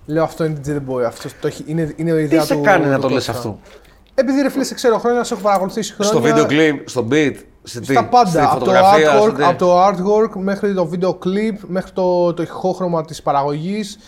λέω 0.07 0.23
αυτό 0.23 0.45
είναι 0.45 0.61
DJ 0.65 0.69
The 0.71 0.77
Boy. 0.95 1.03
Αυτό 1.07 1.29
το 1.41 1.47
έχει, 1.47 1.65
είναι, 1.67 1.93
είναι 1.97 2.11
η 2.11 2.15
Τι 2.15 2.23
ιδέα 2.23 2.41
σε 2.43 2.55
του. 2.55 2.61
κάνει 2.61 2.87
να 2.87 2.95
του 2.95 3.01
το 3.01 3.09
λες 3.09 3.15
Κώστα. 3.27 3.33
αυτό; 3.33 3.59
Επειδή 4.15 4.43
ρε 4.43 4.51
φίλε, 4.51 4.65
σε 4.65 4.75
ξέρω 4.75 4.99
χρόνια, 4.99 5.25
σε 5.25 5.35
έχω 5.35 5.43
παρακολουθήσει 5.43 5.93
χρόνια. 5.95 6.13
Στο 6.13 6.23
βίντεο 6.23 6.47
κλιπ, 6.47 6.89
στο 6.89 7.07
beat, 7.11 7.35
σε 7.67 7.81
τι, 7.81 7.85
Στα 7.85 8.01
στη 8.01 8.09
πάντα. 8.11 8.45
Από 8.45 8.53
το, 8.53 8.59
φωτογραφία, 8.59 9.11
σε 9.11 9.19
artwork, 9.19 9.35
τι; 9.37 9.45
από 9.45 9.59
το 9.59 9.87
artwork 9.87 10.31
μέχρι 10.37 10.75
το 10.75 10.87
βίντεο 10.87 11.15
κλιπ, 11.15 11.59
μέχρι 11.67 11.91
το, 11.91 12.33
το 12.35 12.43
ηχόχρωμα 12.43 13.05
της 13.05 13.23
παραγωγής, 13.23 13.99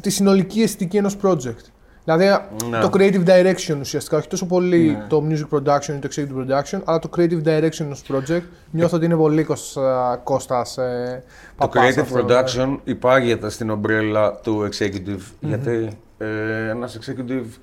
τη 0.00 0.10
συνολική 0.10 0.62
αισθητική 0.62 0.96
ενός 0.96 1.16
project. 1.22 1.64
Δηλαδή 2.04 2.26
Ναι. 2.70 2.80
το 2.80 2.90
creative 2.92 3.24
direction 3.26 3.76
ουσιαστικά, 3.80 4.16
όχι 4.16 4.28
τόσο 4.28 4.46
πολύ 4.46 4.98
το 5.08 5.22
music 5.28 5.58
production 5.58 5.88
ή 5.88 5.98
το 5.98 6.08
executive 6.10 6.36
production, 6.50 6.80
αλλά 6.84 6.98
το 6.98 7.08
creative 7.16 7.42
direction 7.44 7.80
ενός 7.80 8.02
project. 8.08 8.42
Νιώθω 8.70 8.96
ότι 8.96 9.04
είναι 9.04 9.16
πολύ 9.16 9.44
Κώστα- 9.44 10.20
Κώστας 10.24 10.78
ε, 10.78 11.22
Το 11.58 11.68
παπάς 11.68 11.94
creative 11.94 12.00
αυτό, 12.00 12.22
ναι. 12.22 12.24
production 12.40 12.76
υπάγεται 12.84 13.50
στην 13.50 13.70
ομπρέλα 13.70 14.32
του 14.34 14.68
executive. 14.72 15.20
Γιατί 15.40 15.88
ε, 16.18 16.68
ένας 16.68 16.98
executive 17.00 17.58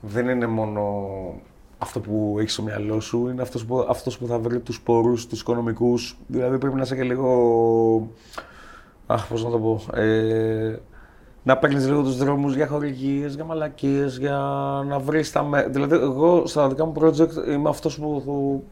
δεν 0.00 0.28
είναι 0.28 0.46
μόνο 0.46 0.92
αυτό 1.82 2.00
που 2.00 2.36
έχεις 2.38 2.52
στο 2.52 2.62
μυαλό 2.62 3.00
σου, 3.00 3.28
είναι 3.32 3.42
αυτός 3.42 3.64
που, 3.64 3.86
αυτός 3.88 4.18
που 4.18 4.26
θα 4.26 4.38
βρει 4.38 4.58
τους 4.60 4.80
πόρους, 4.80 5.26
τους 5.26 5.40
οικονομικούς. 5.40 6.16
Δηλαδή 6.26 6.58
πρέπει 6.58 6.74
να 6.76 6.82
είσαι 6.82 6.94
και 6.96 7.02
λίγο... 7.02 8.08
Αχ, 9.06 9.26
πώς 9.28 9.44
να 9.44 9.50
το 9.50 9.58
πω. 9.58 9.80
Ε, 10.00 10.76
να 11.42 11.56
παίρνεις 11.56 11.86
λίγο 11.88 12.02
τους 12.02 12.16
δρόμους 12.16 12.54
για 12.54 12.66
χορηγίες, 12.66 13.34
για 13.34 13.44
μαλακίες, 13.44 14.18
για 14.18 14.38
να 14.88 14.98
βρεις 14.98 15.32
τα... 15.32 15.42
Με... 15.42 15.66
Δηλαδή 15.70 15.94
εγώ 15.94 16.42
στα 16.46 16.68
δικά 16.68 16.84
μου 16.84 16.92
project 17.00 17.48
είμαι 17.48 17.68
αυτός 17.68 17.98
που, 17.98 18.22
που 18.24 18.64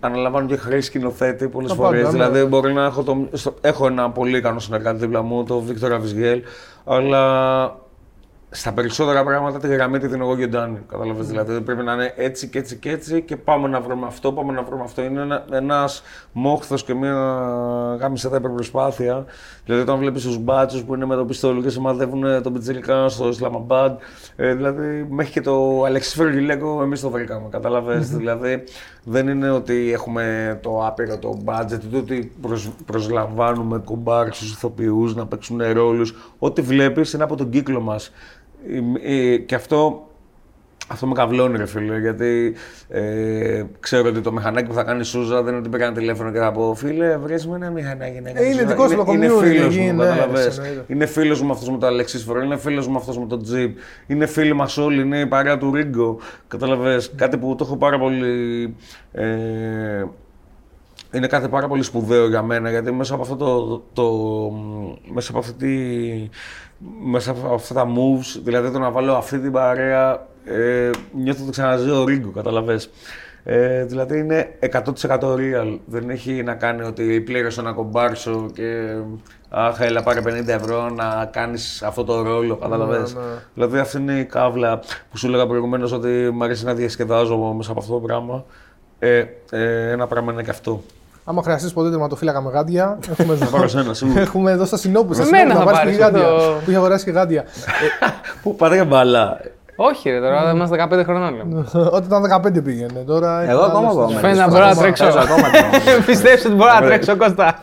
αναλαμβάνω 0.00 0.46
και 0.46 0.56
χρέη 0.56 0.80
σκηνοθέτη 0.80 1.48
πολλές 1.48 1.68
Τα 1.70 1.74
φορές. 1.76 2.02
πάντα, 2.04 2.16
ναι. 2.16 2.24
Δηλαδή, 2.28 2.48
μπορεί 2.48 2.72
να 2.72 2.84
έχω, 2.84 3.02
το, 3.02 3.28
στο- 3.32 3.54
έχω 3.60 3.86
ένα 3.86 4.10
πολύ 4.10 4.36
ικανό 4.36 4.58
συνεργάτη 4.58 4.98
δίπλα 4.98 5.22
μου, 5.22 5.44
τον 5.44 5.60
Βίκτορα 5.64 5.98
Βυσγέλ, 5.98 6.42
αλλά 6.84 7.76
στα 8.52 8.72
περισσότερα 8.72 9.24
πράγματα 9.24 9.58
τη 9.58 9.68
γραμμή 9.68 9.98
τη 9.98 10.06
δίνω 10.06 10.24
εγώ 10.24 10.36
και 10.36 10.44
ο 10.44 10.48
Ντάνι. 10.48 10.78
Κατάλαβες, 10.88 11.26
δηλαδή 11.26 11.60
πρέπει 11.60 11.82
να 11.82 11.92
είναι 11.92 12.12
έτσι 12.16 12.48
και 12.48 12.58
έτσι 12.58 12.76
και 12.76 12.90
έτσι 12.90 13.22
και 13.22 13.36
πάμε 13.36 13.68
να 13.68 13.80
βρούμε 13.80 14.06
αυτό, 14.06 14.32
πάμε 14.32 14.52
να 14.52 14.62
βρούμε 14.62 14.82
αυτό. 14.82 15.02
Είναι 15.02 15.20
ένα, 15.20 15.44
ένας 15.50 16.02
μόχθος 16.32 16.84
και 16.84 16.94
μια 16.94 17.14
γάμισέτα 18.00 18.36
υπερπροσπάθεια. 18.36 19.24
Δηλαδή 19.64 19.82
όταν 19.82 19.98
βλέπεις 19.98 20.22
τους 20.22 20.38
μπάτσους 20.38 20.82
που 20.82 20.94
είναι 20.94 21.06
με 21.06 21.14
το 21.16 21.24
πιστόλι 21.24 21.62
και 21.62 21.68
σημαδεύουν 21.68 22.42
τον 22.42 22.52
Πιτσίλικα 22.52 23.08
στο 23.08 23.28
Ισλαμαμπάντ, 23.28 23.98
ε, 24.36 24.54
δηλαδή 24.54 25.06
μέχρι 25.10 25.32
και 25.32 25.40
το 25.40 25.84
Αλεξής 25.84 26.14
Φεργιλέκο 26.14 26.82
εμείς 26.82 27.00
το 27.00 27.10
βρήκαμε, 27.10 27.48
καταλαβες. 27.50 28.08
Δηλαδή 28.08 28.64
δεν 29.04 29.28
είναι 29.28 29.50
ότι 29.50 29.92
έχουμε 29.92 30.58
το 30.62 30.86
άπειρο 30.86 31.18
το 31.18 31.42
budget, 31.44 31.80
ούτε 31.86 31.96
ότι 31.96 32.32
προσ, 32.40 32.70
προσλαμβάνουμε 32.86 33.78
κομπάρσους, 33.78 34.52
ηθοποιούς 34.52 35.14
να 35.14 35.26
παίξουν 35.26 35.60
ρόλους. 35.72 36.14
Ό,τι 36.38 36.62
βλέπεις 36.62 37.12
είναι 37.12 37.22
από 37.22 37.36
τον 37.36 37.50
κύκλο 37.50 37.80
μας. 37.80 38.12
Ε, 39.04 39.32
ε, 39.32 39.36
Και 39.36 39.54
αυτό 39.54 40.04
αυτό 40.92 41.06
με 41.06 41.14
καυλώνει, 41.14 41.56
ρε 41.56 41.66
φίλε, 41.66 41.98
γιατί 41.98 42.54
ε, 42.88 43.62
ξέρω 43.80 44.08
ότι 44.08 44.20
το 44.20 44.32
μηχανάκι 44.32 44.68
που 44.68 44.74
θα 44.74 44.82
κάνει 44.82 45.00
η 45.00 45.02
Σούζα 45.04 45.42
δεν 45.42 45.48
είναι 45.52 45.60
ότι 45.60 45.68
πήγα 45.68 45.84
ένα 45.84 45.94
τηλέφωνο 45.94 46.32
και 46.32 46.38
θα 46.38 46.52
πω 46.52 46.74
Φίλε, 46.74 47.16
βρες 47.16 47.46
μου 47.46 47.54
ένα 47.54 47.70
μηχανάκι 47.70 48.20
να 48.20 48.30
κάνει 48.30 48.46
Ε, 48.46 48.50
είναι 48.50 48.54
Σούζα». 48.60 48.66
δικός 48.66 48.90
του 48.90 49.04
το 49.04 49.12
είναι, 49.12 49.26
community, 49.28 49.38
φίλος 49.38 49.76
εκεί, 49.76 49.84
μου, 49.84 49.92
ναι, 49.96 50.04
καταλαβες. 50.04 50.58
εννοείται. 50.58 50.84
Είναι 50.86 51.06
φίλος 51.06 51.42
μου 51.42 51.52
αυτός 51.52 51.70
με 51.70 51.78
το 51.78 51.86
Αλεξής 51.86 52.22
Φορέ, 52.22 52.44
είναι 52.44 52.56
φίλος 52.56 52.88
μου 52.88 52.96
αυτός 52.96 53.18
με 53.18 53.26
το 53.26 53.36
Τζιπ, 53.36 53.78
είναι 54.06 54.26
φίλοι 54.26 54.52
μας 54.52 54.76
όλοι, 54.78 55.00
είναι 55.00 55.18
η 55.20 55.26
παρέα 55.26 55.58
του 55.58 55.74
Ρίγκο. 55.74 56.18
Καταλαβες, 56.48 57.12
κάτι 57.16 57.36
που 57.38 57.54
το 57.54 57.64
έχω 57.64 57.76
πάρα 57.76 57.98
πολύ. 57.98 58.74
Ε, 59.12 60.04
είναι 61.12 61.26
κάτι 61.26 61.48
πάρα 61.48 61.68
πολύ 61.68 61.82
σπουδαίο 61.82 62.28
για 62.28 62.42
μένα 62.42 62.70
γιατί 62.70 62.92
μέσα 62.92 63.14
από 63.14 63.22
αυτό 63.22 63.36
το, 63.36 63.82
το, 63.92 64.10
μέσα 65.12 65.30
από 65.30 65.38
αυτή 65.38 65.52
τη, 65.52 66.28
μέσα 67.04 67.30
από 67.30 67.54
αυτά 67.54 67.74
τα 67.74 67.86
moves, 67.86 68.40
δηλαδή 68.42 68.70
το 68.70 68.78
να 68.78 68.90
βάλω 68.90 69.14
αυτή 69.14 69.38
την 69.38 69.52
παρέα, 69.52 70.26
ε, 70.44 70.90
νιώθω 71.12 71.42
ότι 71.42 71.50
ξαναζεί 71.50 71.90
ο 71.90 72.04
Ρίγκο, 72.04 72.30
καταλαβες. 72.30 72.90
Ε, 73.44 73.84
δηλαδή 73.84 74.18
είναι 74.18 74.58
100% 74.72 75.18
real. 75.20 75.78
Δεν 75.86 76.10
έχει 76.10 76.42
να 76.42 76.54
κάνει 76.54 76.82
ότι 76.82 77.20
πλήρωσε 77.20 77.60
ένα 77.60 77.72
κομπάρσο 77.72 78.50
και 78.54 78.96
αχ, 79.48 79.80
έλα 79.80 80.02
πάρε 80.02 80.20
50 80.24 80.46
ευρώ 80.46 80.88
να 80.90 81.28
κάνεις 81.32 81.82
αυτό 81.82 82.04
το 82.04 82.22
ρόλο, 82.22 82.56
καταλαβες. 82.56 83.14
ναι. 83.14 83.20
Δηλαδή 83.54 83.78
αυτή 83.78 83.96
είναι 83.96 84.18
η 84.18 84.24
κάβλα 84.24 84.78
που 85.10 85.18
σου 85.18 85.26
έλεγα 85.26 85.46
προηγουμένως 85.46 85.92
ότι 85.92 86.08
μου 86.08 86.44
αρέσει 86.44 86.64
να 86.64 86.74
διασκεδάζω 86.74 87.36
μέσα 87.36 87.70
από 87.70 87.80
αυτό 87.80 87.92
το 87.92 88.00
πράγμα. 88.00 88.44
Ε, 88.98 89.24
ε, 89.50 89.90
ένα 89.90 90.06
πράγμα 90.06 90.32
είναι 90.32 90.42
και 90.42 90.50
αυτό. 90.50 90.82
Άμα 91.30 91.42
χρειαστείς 91.42 91.72
ποτέ 91.72 91.90
τερματοφύλακα 91.90 92.40
με 92.42 92.50
γάντια, 92.50 92.98
έχουμε 93.18 93.32
εδώ. 93.34 93.46
πάρω 93.46 93.68
σένα, 93.68 93.94
σίγουρα. 93.94 94.20
έχουμε 94.20 94.50
εδώ 94.50 94.64
στα 94.64 94.76
Συνόπου. 94.76 95.14
Στα 95.14 95.24
Με 95.24 95.30
μένα 95.30 95.42
Συνόπου 95.50 95.58
θα 95.58 95.64
να 95.64 95.78
πάρεις 95.78 95.78
πάρεις, 95.80 95.96
και 95.96 96.02
γάντια. 96.18 96.28
το- 96.38 96.52
Που 96.64 96.70
είχε 96.70 96.76
αγοράσει 96.78 97.04
και 97.04 97.10
γάντια. 97.10 97.44
Πού 98.42 98.54
πάτε 98.56 98.74
για 98.74 98.84
μπαλά. 98.84 99.40
Όχι, 99.76 100.10
ρε, 100.10 100.20
τώρα 100.20 100.50
είμαστε 100.54 100.86
15 100.90 101.02
χρονών. 101.04 101.36
λέμε. 101.36 101.64
Όταν 101.96 102.24
ήταν 102.24 102.42
15 102.58 102.64
πήγαινε. 102.64 103.00
Τώρα 103.06 103.38
έχεις 103.40 103.50
Εγώ 103.52 103.62
άλλο 103.62 103.70
ακόμα 103.70 103.90
στυλ. 103.90 104.00
εγώ. 104.02 104.18
Φαίνεται 104.20 104.38
να 104.40 104.48
μπορώ 104.48 104.64
να 104.64 104.74
τρέξω. 104.76 105.04
Παίζω 105.04 105.18
ακόμα. 105.18 105.46
Πιστεύω 106.06 106.42
ότι 106.48 106.54
μπορώ 106.56 106.72
να 106.72 106.80
τρέξω, 106.86 107.16
Κώστα. 107.16 107.58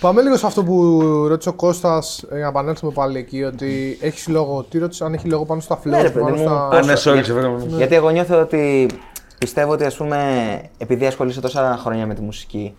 Πάμε 0.00 0.22
λίγο 0.22 0.36
σε 0.36 0.46
αυτό 0.46 0.62
που 0.64 1.00
ρώτησε 1.28 1.48
ο 1.48 1.52
Κώστας, 1.52 2.22
ε, 2.30 2.34
για 2.34 2.42
να 2.42 2.48
επανέλθουμε 2.48 2.92
πάλι 2.92 3.18
εκεί, 3.18 3.42
ότι 3.44 3.98
έχεις 4.00 4.28
λόγο. 4.28 4.62
Τι 4.70 4.78
ρώτησε, 4.78 5.04
αν 5.04 5.14
έχει 5.14 5.28
λόγο 5.28 5.44
πάνω 5.44 5.60
στα 5.60 5.78
flow, 5.78 5.90
Ναι, 5.90 6.02
ρε, 6.02 6.10
πάνω 6.10 6.24
παιδί 6.26 6.38
μου, 6.40 6.46
στα. 6.46 6.76
Α, 6.78 6.82
ναι, 6.84 6.92
sorry, 6.92 7.20
ξεφύγαμε. 7.22 7.64
Γιατί 7.76 7.94
εγώ 7.94 8.10
νιώθω 8.10 8.40
ότι 8.40 8.86
πιστεύω 9.38 9.72
ότι 9.72 9.84
ας 9.84 9.96
πούμε, 9.96 10.60
επειδή 10.78 11.06
ασχολείσαι 11.06 11.40
τόσα 11.40 11.78
χρόνια 11.80 12.06
με 12.06 12.14
τη 12.14 12.20
μουσική, 12.20 12.74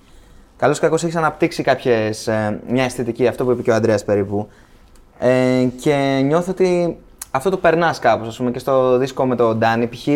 καλώς 0.57 0.77
ή 0.77 0.81
κακό 0.81 0.95
έχεις 0.95 1.15
αναπτύξει 1.15 1.63
κάποιες, 1.63 2.27
ε, 2.27 2.59
μια 2.67 2.83
αισθητική, 2.83 3.27
αυτό 3.27 3.45
που 3.45 3.51
είπε 3.51 3.61
και 3.61 3.71
ο 3.71 3.75
Αντρέας 3.75 4.03
περίπου. 4.03 4.47
Ε, 5.19 5.67
και 5.81 6.21
νιώθω 6.23 6.51
ότι 6.51 6.97
αυτό 7.31 7.49
το 7.49 7.57
περνάς 7.57 7.99
κάπως, 7.99 8.27
ας 8.27 8.37
πούμε, 8.37 8.51
και 8.51 8.59
στο 8.59 8.97
δίσκο 8.97 9.25
με 9.25 9.35
τον 9.35 9.57
Ντάνι. 9.57 9.87
Π.χ. 9.87 10.07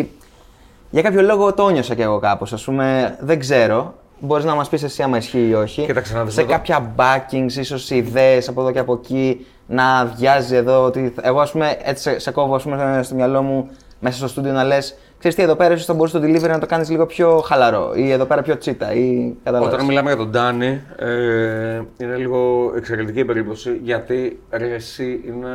για 0.90 1.02
κάποιο 1.02 1.22
λόγο 1.22 1.54
το 1.54 1.68
νιώσα 1.68 1.94
κι 1.94 2.02
εγώ 2.02 2.18
κάπως, 2.18 2.52
ας 2.52 2.64
πούμε, 2.64 3.16
δεν 3.20 3.38
ξέρω. 3.38 3.94
Μπορείς 4.20 4.44
να 4.44 4.54
μας 4.54 4.68
πεις 4.68 4.82
εσύ 4.82 5.02
άμα 5.02 5.16
ισχύει 5.16 5.48
ή 5.48 5.54
όχι. 5.54 5.84
Κοίταξε 5.84 6.14
να 6.14 6.24
δεις 6.24 6.34
σε 6.34 6.40
εδώ. 6.40 6.50
κάποια 6.50 6.94
backings, 6.96 7.52
ίσως 7.52 7.90
ιδέες 7.90 8.48
από 8.48 8.60
εδώ 8.60 8.70
και 8.70 8.78
από 8.78 8.92
εκεί, 8.92 9.46
να 9.66 10.04
βιάζει 10.04 10.56
εδώ. 10.56 10.84
Ότι... 10.84 11.14
Εγώ, 11.20 11.40
ας 11.40 11.50
πούμε, 11.50 11.76
έτσι 11.82 12.02
σε, 12.02 12.18
σε 12.18 12.30
κόβω 12.30 12.54
ας 12.54 12.62
πούμε, 12.62 13.00
στο 13.02 13.14
μυαλό 13.14 13.42
μου 13.42 13.70
μέσα 14.04 14.16
στο 14.16 14.28
στούντιο 14.28 14.52
να 14.52 14.64
λες: 14.64 14.96
Ξέρεις 15.18 15.36
τι, 15.36 15.42
εδώ 15.42 15.54
πέρα 15.56 15.74
ίσως 15.74 15.86
θα 15.86 15.94
μπορούσε 15.94 16.18
το 16.18 16.24
delivery 16.26 16.48
να 16.48 16.58
το 16.58 16.66
κάνεις 16.66 16.90
λίγο 16.90 17.06
πιο 17.06 17.38
χαλαρό 17.38 17.92
ή 17.94 18.10
εδώ 18.10 18.24
πέρα 18.24 18.42
πιο 18.42 18.58
τσίτα. 18.58 18.92
Ή... 18.92 19.34
Καταλάβες. 19.44 19.74
Όταν 19.74 19.86
μιλάμε 19.86 20.08
για 20.08 20.16
τον 20.18 20.30
Ντάνι, 20.30 20.80
ε, 20.96 21.82
είναι 21.96 22.16
λίγο 22.16 22.72
εξαιρετική 22.76 23.18
η 23.18 23.24
περίπτωση 23.24 23.80
γιατί 23.82 24.40
ρε, 24.50 24.74
εσύ 24.74 25.20
είναι 25.26 25.48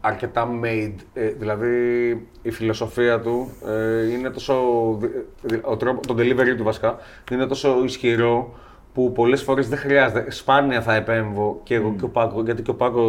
αρκετά 0.00 0.48
made. 0.64 0.94
Ε, 1.14 1.28
δηλαδή 1.28 1.68
η 2.42 2.50
φιλοσοφία 2.50 3.20
του 3.20 3.50
ε, 3.68 4.12
είναι 4.12 4.30
τόσο. 4.30 4.54
δι- 5.42 5.64
Ο 5.66 5.76
τρόπο, 5.76 6.06
το 6.06 6.14
delivery 6.18 6.54
του 6.56 6.64
βασικά 6.64 6.96
είναι 7.32 7.46
τόσο 7.46 7.82
ισχυρό 7.84 8.54
που 8.94 9.12
πολλές 9.12 9.42
φορές 9.42 9.68
δεν 9.68 9.78
χρειάζεται. 9.78 10.30
Σπάνια 10.30 10.82
θα 10.82 10.94
επέμβω 10.94 11.60
και 11.62 11.74
εγώ 11.74 11.94
και 11.98 12.04
ο 12.04 12.08
Πάκο, 12.08 12.42
γιατί 12.42 12.62
και 12.62 12.70
ο 12.70 12.74
Πάκο 12.74 13.02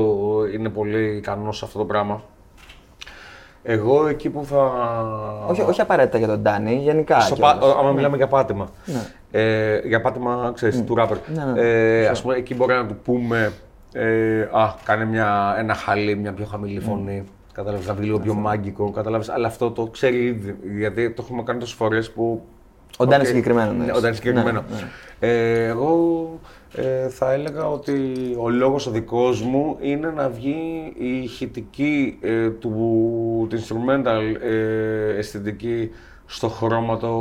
είναι 0.54 0.70
πολύ 0.70 1.16
ικανός 1.16 1.58
σε 1.58 1.66
αυτό 1.66 1.78
το 1.78 1.86
πράγμα. 1.86 2.24
Εγώ 3.70 4.08
εκεί 4.08 4.30
που 4.30 4.46
θα. 4.46 4.72
όχι, 5.48 5.62
όχι 5.62 5.82
απαραίτητα 5.82 6.18
για 6.18 6.28
τον 6.28 6.40
Ντάνι, 6.40 6.76
γενικά. 6.76 7.20
Στο 7.20 7.36
κιόλας. 7.36 7.58
πα... 7.60 7.76
Άμα 7.80 7.92
μιλάμε 7.92 8.18
για 8.18 8.28
πάτημα. 8.28 8.68
Ε, 9.32 9.80
για 9.88 10.02
πάτημα, 10.02 10.52
ξέρεις, 10.56 10.84
του 10.84 10.96
ράπερ. 10.96 11.18
Ναι, 11.36 11.44
ναι. 11.44 11.62
Ε, 11.62 12.08
ας 12.08 12.22
πούμε, 12.22 12.36
εκεί 12.36 12.56
μπορεί 12.56 12.74
να 12.74 12.86
του 12.86 12.96
πούμε, 13.04 13.52
ε, 13.94 14.42
α, 14.42 14.76
κάνε 14.84 15.06
μια, 15.06 15.56
ένα 15.58 15.74
χαλί, 15.74 16.16
μια 16.16 16.34
πιο 16.34 16.46
χαμηλή 16.46 16.80
φωνή. 16.80 17.24
Κατάλαβες, 17.54 17.88
να 17.88 17.94
βγει 17.94 18.06
λίγο 18.06 18.20
πιο 18.20 18.34
μάγκικο, 18.34 18.92
κατάλαβες. 18.92 19.30
Αλλά 19.30 19.48
αυτό 19.48 19.72
το 19.72 19.86
ξέρει 19.86 20.26
ήδη, 20.26 20.56
γιατί 20.78 21.12
το 21.12 21.22
έχουμε 21.26 21.44
κάνει 21.44 21.60
τόσες 21.60 21.76
φορές 21.76 22.12
που... 22.12 22.42
Ο 22.98 23.06
Ντάνι 23.06 23.22
Οκ, 23.22 23.28
συγκεκριμένο. 23.28 23.72
Ναι, 23.72 23.78
εννοείς. 23.78 23.98
ο 23.98 24.02
Ντάνι 24.02 24.16
συγκεκριμένο. 24.16 24.64
Ναι, 24.70 24.76
ναι. 24.76 25.32
Ε, 25.32 25.66
εγώ 25.66 26.30
ε, 26.76 27.10
θα 27.10 27.32
έλεγα 27.32 27.70
ότι 27.70 27.96
ο 28.40 28.50
λόγος 28.50 28.88
ο 28.88 28.92
δικός 28.92 29.42
μου 29.42 29.78
είναι 29.82 30.10
να 30.16 30.30
βγει 30.30 30.94
η 30.98 31.22
ηχητική 31.24 32.18
ε, 32.22 32.50
του, 32.50 32.70
του 33.50 33.58
instrumental 33.58 34.42
ε, 34.44 35.18
αισθητική 35.18 35.90
στο 36.26 36.48
χρώμα 36.48 36.98
το 36.98 37.14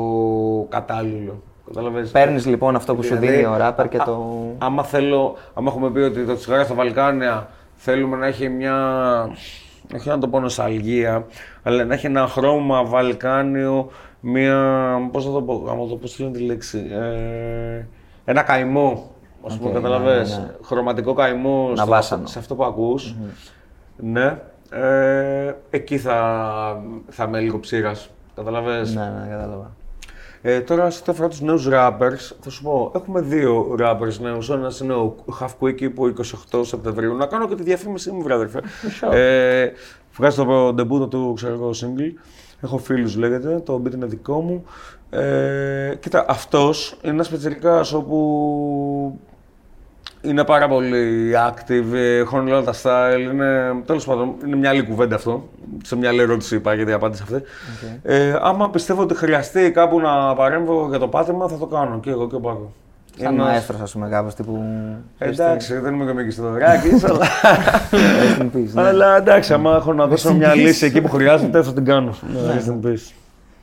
κατάλληλο. 0.68 1.42
Καταλαβαίνεις; 1.66 2.10
Παίρνεις 2.10 2.46
λοιπόν 2.46 2.76
αυτό 2.76 2.94
που 2.94 3.02
σου 3.02 3.08
Δηλαδή, 3.16 3.36
δίνει 3.36 3.46
ο 3.46 3.56
ράπερ 3.56 3.88
και 3.88 3.96
α- 3.96 4.04
το. 4.04 4.36
Άμα 4.58 4.82
θέλω, 4.84 5.36
άμα 5.54 5.70
έχουμε 5.70 5.90
πει 5.90 5.98
ότι 5.98 6.24
το 6.24 6.34
τσιγάρο 6.34 6.64
στα 6.64 6.74
Βαλκάνια 6.74 7.48
θέλουμε 7.74 8.16
να 8.16 8.26
έχει 8.26 8.48
μια, 8.48 8.76
όχι 9.94 10.08
να 10.08 10.18
το 10.18 10.28
πω 10.28 10.40
νοσταλγία, 10.40 11.26
αλλά 11.62 11.84
να 11.84 11.94
έχει 11.94 12.06
ένα 12.06 12.26
χρώμα 12.26 12.84
βαλκάνιο, 12.84 13.90
μια, 14.20 14.84
πώς 15.12 15.24
θα 15.24 15.30
το 15.30 15.42
πω, 15.42 15.66
άμα 15.70 15.86
το 15.86 15.96
πω 15.96 16.06
στη 16.06 16.30
τη 16.30 16.40
λέξη, 16.40 16.86
ε, 16.90 17.84
ένα 18.24 18.42
καημό, 18.42 19.10
ας 19.46 19.56
πούμε, 19.58 19.68
Οκ, 19.68 19.74
καταλαβες, 19.74 20.30
ναι, 20.30 20.36
ναι, 20.36 20.42
ναι. 20.42 20.54
χρωματικό 20.62 21.12
καημό 21.14 21.72
στο- 21.76 21.86
βάσανο. 21.86 22.26
σε 22.26 22.38
αυτό 22.38 22.54
που 22.54 22.64
ακούς. 22.64 23.14
Ναι, 23.96 24.38
ε, 24.70 25.52
εκεί 25.70 25.98
θα, 25.98 26.82
θα 27.08 27.24
είμαι 27.24 27.40
λίγο 27.40 27.60
ψείρας, 27.60 28.10
καταλαβες. 28.34 28.94
Ναι, 28.94 29.02
ναι, 29.02 29.26
κατάλαβα. 29.30 29.70
Ε, 30.42 30.60
τώρα, 30.60 30.90
σε 30.90 30.98
ό,τι 31.00 31.10
αφορά 31.10 31.28
τους 31.28 31.40
νέους 31.40 31.68
rappers, 31.72 32.34
θα 32.40 32.50
σου 32.50 32.62
πω: 32.62 32.92
Έχουμε 32.94 33.20
δύο 33.20 33.76
rappers 33.80 34.18
νέους. 34.20 34.50
Ένας 34.50 34.80
είναι 34.80 34.92
ο 34.92 35.14
Half 35.40 35.48
Quickie 35.60 35.94
που 35.94 36.06
28 36.06 36.60
Σεπτεμβρίου. 36.64 37.16
Να 37.16 37.26
κάνω 37.26 37.48
και 37.48 37.54
τη 37.54 37.62
διαφήμιση 37.62 38.10
μου, 38.10 38.22
βρε 38.22 38.33
αδερφέ. 38.33 38.60
ε, 39.10 39.70
βγάζει 40.16 40.36
το 40.44 40.72
ντεμπούτο 40.72 41.06
του, 41.08 41.32
ξέρω 41.36 41.52
εγώ, 41.54 41.70
single. 41.70 42.12
Έχω 42.60 42.78
φίλους, 42.78 43.16
λέγεται. 43.16 43.60
Το 43.64 43.82
beat 43.84 43.94
είναι 43.94 44.06
δικό 44.06 44.40
μου. 44.40 44.64
Ε, 45.10 45.94
κοίτα, 46.00 46.24
αυτός 46.28 46.96
είναι 47.02 47.12
ένας 47.12 47.28
πετσερικά 47.28 47.80
όπου 47.94 49.20
είναι 50.26 50.44
πάρα 50.44 50.68
πολύ 50.68 51.32
active, 51.48 51.94
ε, 51.94 52.16
έχουν 52.16 52.48
όλα 52.48 52.62
τα 52.62 52.72
style. 52.82 53.20
Είναι, 53.32 53.74
τέλος 53.86 54.04
πάντων, 54.04 54.34
είναι 54.46 54.56
μια 54.56 54.70
άλλη 54.70 54.82
κουβέντα 54.82 55.14
αυτό. 55.14 55.48
Σε 55.84 55.96
μια 55.96 56.08
άλλη 56.08 56.20
ερώτηση 56.20 56.54
είπα 56.56 56.74
γιατί 56.74 56.90
η 56.90 56.94
απάντηση 56.94 57.22
αυτή. 57.22 57.42
Ε, 58.02 58.34
άμα 58.40 58.70
πιστεύω 58.70 59.02
ότι 59.02 59.14
χρειαστεί 59.14 59.70
κάπου 59.70 60.00
να 60.00 60.34
παρέμβω 60.34 60.86
για 60.88 60.98
το 60.98 61.08
πάτημα, 61.08 61.48
θα 61.48 61.56
το 61.58 61.66
κάνω 61.66 62.00
και 62.00 62.10
εγώ 62.10 62.28
και 62.28 62.34
ο 62.34 62.40
Πάκο. 62.40 62.72
Σαν 63.18 63.32
Είναι 63.32 63.42
ένας- 63.42 63.52
μαέστρος, 63.52 63.80
ας 63.80 63.92
πούμε, 63.92 64.08
κάπως 64.08 64.34
τύπου. 64.34 64.64
Εντάξει, 65.18 65.78
δεν 65.78 65.94
είμαι 65.94 66.04
και 66.04 66.10
ο 66.10 66.14
Μίκης 66.14 66.34
Θεοδωράκης, 66.34 67.04
αλλά... 67.08 67.26
Rest 67.90 68.40
in 68.42 68.44
peace, 68.44 68.72
ναι. 68.72 68.82
αλλά 68.82 69.16
εντάξει, 69.16 69.52
άμα 69.52 69.76
έχω 69.76 69.92
να 69.92 70.06
δώσω 70.06 70.34
μια 70.34 70.54
λύση 70.54 70.86
εκεί 70.86 71.00
που 71.00 71.08
χρειάζεται, 71.08 71.62
θα 71.62 71.72
την 71.72 71.84
κάνω. 71.84 72.14
Ναι, 72.32 72.40
Rest 72.54 72.70
in 72.70 72.86
peace. 72.86 73.12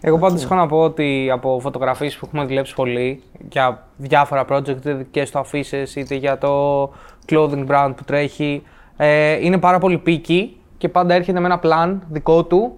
Εγώ 0.05 0.17
πάντως 0.19 0.43
έχω 0.43 0.55
να 0.55 0.67
πω 0.67 0.77
ότι 0.77 1.29
από 1.31 1.59
φωτογραφίες 1.59 2.17
που 2.17 2.25
έχουμε 2.25 2.45
δουλέψει 2.45 2.73
πολύ 2.73 3.23
για 3.49 3.87
διάφορα 3.97 4.45
project, 4.49 4.67
είτε 4.67 5.05
και 5.11 5.25
στο 5.25 5.39
αφήσει 5.39 5.83
είτε 5.95 6.15
για 6.15 6.37
το 6.37 6.83
clothing 7.29 7.65
brand 7.67 7.93
που 7.95 8.03
τρέχει, 8.03 8.63
ε, 8.97 9.45
είναι 9.45 9.57
πάρα 9.57 9.79
πολύ 9.79 9.97
πίκη 9.97 10.57
και 10.77 10.89
πάντα 10.89 11.13
έρχεται 11.13 11.39
με 11.39 11.45
ένα 11.45 11.59
plan 11.63 11.99
δικό 12.09 12.43
του 12.43 12.75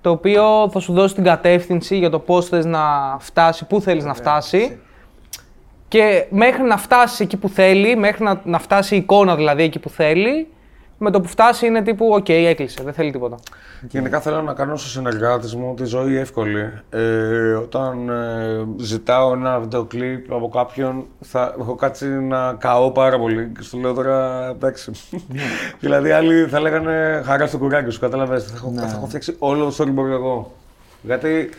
το 0.00 0.10
οποίο 0.10 0.68
θα 0.72 0.78
σου 0.78 0.92
δώσει 0.92 1.14
την 1.14 1.24
κατεύθυνση 1.24 1.98
για 1.98 2.10
το 2.10 2.18
πώς 2.18 2.48
θες 2.48 2.64
να 2.64 3.16
φτάσει, 3.20 3.66
πού 3.66 3.80
θέλεις 3.80 4.04
να 4.04 4.14
φτάσει. 4.14 4.80
και 5.88 6.26
μέχρι 6.30 6.62
να 6.62 6.76
φτάσει 6.76 7.22
εκεί 7.22 7.36
που 7.36 7.48
θέλει, 7.48 7.96
μέχρι 7.96 8.24
να, 8.24 8.40
να 8.44 8.58
φτάσει 8.58 8.94
η 8.94 8.98
εικόνα 8.98 9.36
δηλαδή 9.36 9.62
εκεί 9.62 9.78
που 9.78 9.88
θέλει, 9.88 10.48
με 10.98 11.10
το 11.10 11.20
που 11.20 11.28
φτάσει 11.28 11.66
είναι 11.66 11.82
τύπου 11.82 12.06
«ΟΚ, 12.12 12.28
έκλεισε, 12.28 12.82
δεν 12.84 12.92
θέλει 12.92 13.10
τίποτα». 13.12 13.36
Γενικά 13.88 14.20
θέλω 14.20 14.42
να 14.42 14.52
κάνω 14.52 14.76
στους 14.76 14.90
συνεργάτες 14.90 15.54
μου 15.54 15.74
τη 15.74 15.84
ζωή 15.84 16.16
εύκολη. 16.16 16.70
Ε, 16.90 17.52
όταν 17.52 18.08
ε, 18.08 18.64
ζητάω 18.84 19.32
ένα 19.32 19.58
βίντεο 19.60 19.84
κλιπ 19.84 20.32
από 20.32 20.48
κάποιον, 20.48 21.04
θα 21.20 21.54
έχω 21.60 21.74
κάτσει 21.74 22.06
να 22.08 22.52
καώ 22.52 22.90
πάρα 22.90 23.18
πολύ 23.18 23.52
και 23.56 23.62
σου 23.62 23.78
λέω 23.78 23.92
τώρα 23.94 24.46
εντάξει. 24.48 24.92
δηλαδή 25.80 26.10
άλλοι 26.10 26.46
θα 26.48 26.60
λέγανε 26.60 27.22
χαρά 27.24 27.46
στο 27.46 27.58
κουράκι 27.58 27.90
σου, 27.90 28.00
κατάλαβες. 28.00 28.44
Θα, 28.44 28.52
έχω- 28.56 28.72
θα 28.76 28.86
έχω 28.96 29.06
φτιάξει 29.06 29.36
όλο 29.38 29.64
το 29.64 29.74
storyboard 29.78 30.10
εγώ. 30.10 30.52
Γιατί 31.02 31.50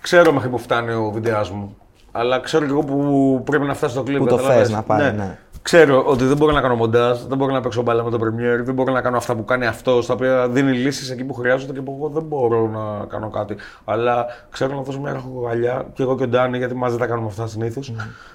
ξέρω 0.00 0.32
μέχρι 0.32 0.48
που 0.48 0.58
φτάνει 0.58 0.92
ο 0.92 1.10
βιντεάς 1.14 1.50
μου. 1.50 1.76
Αλλά 2.12 2.40
ξέρω 2.40 2.64
και 2.64 2.70
εγώ 2.70 2.80
που 2.80 3.42
πρέπει 3.44 3.64
να 3.64 3.74
φτάσει 3.74 3.94
το 3.94 4.02
κλιπ. 4.02 4.18
Πού 4.18 4.26
το 4.26 4.34
κατάλαβες. 4.36 4.66
θες 4.66 4.76
να 4.76 4.82
πάει, 4.82 5.12
ναι. 5.12 5.38
Ξέρω 5.68 6.04
ότι 6.06 6.24
δεν 6.24 6.36
μπορώ 6.36 6.52
να 6.52 6.60
κάνω 6.60 6.74
μοντάζ, 6.74 7.20
δεν 7.20 7.38
μπορώ 7.38 7.52
να 7.52 7.60
παίξω 7.60 7.82
μπάλα 7.82 8.04
με 8.04 8.10
το 8.10 8.18
Premiere, 8.20 8.64
δεν 8.64 8.74
μπορώ 8.74 8.92
να 8.92 9.00
κάνω 9.00 9.16
αυτά 9.16 9.34
που 9.34 9.44
κάνει 9.44 9.66
αυτός, 9.66 10.06
τα 10.06 10.14
οποία 10.14 10.48
δίνει 10.48 10.72
λύσεις 10.72 11.10
εκεί 11.10 11.24
που 11.24 11.34
χρειάζονται 11.34 11.72
και 11.72 11.80
που 11.80 11.96
εγώ 11.98 12.08
δεν 12.08 12.22
μπορώ 12.22 12.68
να 12.68 13.04
κάνω 13.04 13.30
κάτι. 13.30 13.56
Αλλά 13.84 14.26
ξέρω 14.50 14.74
να 14.74 14.82
δώσω 14.82 15.00
μια 15.00 15.12
ραχοκοκαλιά 15.12 15.86
και 15.92 16.02
εγώ 16.02 16.16
και 16.16 16.22
ο 16.22 16.28
Ντάνι, 16.28 16.58
γιατί 16.58 16.74
μαζί 16.74 16.96
τα 16.96 17.06
κάνουμε 17.06 17.26
αυτά 17.26 17.46
συνήθως. 17.46 17.92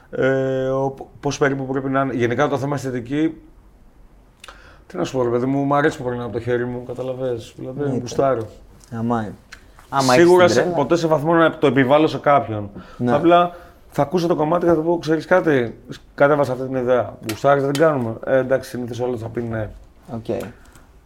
Ε, 0.10 0.70
Πώς 1.20 1.38
περίπου 1.38 1.66
πρέπει 1.66 1.90
να 1.90 2.02
είναι. 2.02 2.14
Γενικά 2.14 2.48
το 2.48 2.58
θέμα 2.58 2.76
αισθητική. 2.76 3.42
Τι 4.88 4.98
να 4.98 5.04
σου 5.04 5.18
πω, 5.18 5.24
ρε 5.24 5.30
παιδί 5.30 5.46
μου, 5.46 5.64
μου 5.64 5.76
αρέσει 5.76 5.98
που 5.98 6.04
περνάει 6.04 6.26
από 6.26 6.34
το 6.34 6.40
χέρι 6.40 6.66
μου, 6.66 6.84
καταλαβες. 6.84 7.54
Δηλαδή, 7.58 8.00
γουστάρω. 8.00 8.48
Αμά. 9.00 9.34
Άμα 9.90 10.14
έχεις 10.14 10.26
Σίγουρα 10.26 10.46
την 10.46 10.54
σε, 10.54 10.62
τρέλα, 10.62 10.76
ποτέ 10.76 10.96
σε 10.96 11.08
βαθμό 11.08 11.34
να 11.34 11.58
το 11.58 11.68
επιβάλλω 11.68 12.08
σε 12.08 12.18
κάποιον. 12.18 12.70
Ναι. 12.98 13.16
Απλά 13.16 13.56
θα 13.96 14.02
ακούσω 14.02 14.28
το 14.28 14.36
κομμάτι 14.36 14.66
και 14.66 14.72
θα 14.72 14.78
του 14.78 14.84
πω: 14.84 14.98
Ξέρεις 14.98 15.26
κάτι, 15.26 15.78
κατέβασα 16.16 16.52
αυτή 16.52 16.66
την 16.66 16.76
ιδέα. 16.76 17.18
Γουστάρεις, 17.30 17.64
δεν 17.64 17.72
την 17.72 17.82
κάνουμε. 17.82 18.16
Ε, 18.26 18.38
εντάξει, 18.38 18.70
συνήθως 18.70 19.00
όλο 19.00 19.18
θα 19.18 19.28
πει 19.28 19.42
ναι. 19.42 19.70
Οκ. 20.14 20.30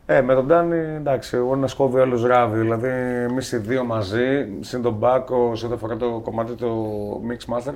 Ε, 0.06 0.22
με 0.22 0.34
τον 0.34 0.46
Ντάνι, 0.46 0.78
εντάξει, 0.78 1.38
ο 1.38 1.56
ένας 1.56 1.68
κόβει, 1.68 2.00
ο 2.00 2.04
άλλος 2.04 2.28
ράβει. 2.28 2.60
Δηλαδή, 2.60 2.88
εμείς 3.30 3.52
οι 3.52 3.58
δύο 3.58 3.84
μαζί, 3.84 4.48
συν 4.60 4.82
τον 4.82 4.94
Μπάκο, 4.94 5.56
σε 5.56 5.66
ό,τι 5.66 5.74
αφορά 5.74 5.98
το 5.98 6.22
κομμάτι 6.24 6.54
το 6.54 6.68
Mix 7.30 7.54
Master, 7.54 7.74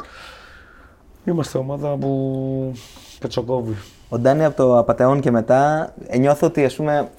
είμαστε 1.26 1.57
ομάδα 1.57 1.95
που 1.95 2.74
πετσοκόβει. 3.20 3.76
Ο 4.09 4.20
Ντάνι 4.20 4.45
από 4.45 4.55
το 4.55 4.78
Απατεών 4.78 5.20
και 5.20 5.32
μετά 5.32 5.93
ε, 6.07 6.18
νιώθω 6.18 6.47
ότι 6.47 6.66
ας 6.66 6.76
πούμε 6.76 7.09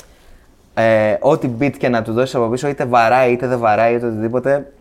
ε, 0.74 1.16
ό,τι 1.20 1.50
beat 1.60 1.72
και 1.78 1.88
να 1.88 2.02
του 2.02 2.12
δώσεις 2.12 2.34
από 2.34 2.48
πίσω, 2.48 2.68
είτε 2.68 2.84
βαράει 2.84 3.32
είτε 3.32 3.46
δεν 3.46 3.58
βαράει 3.58 3.94
είτε 3.94 4.06
οτιδήποτε, 4.06 4.72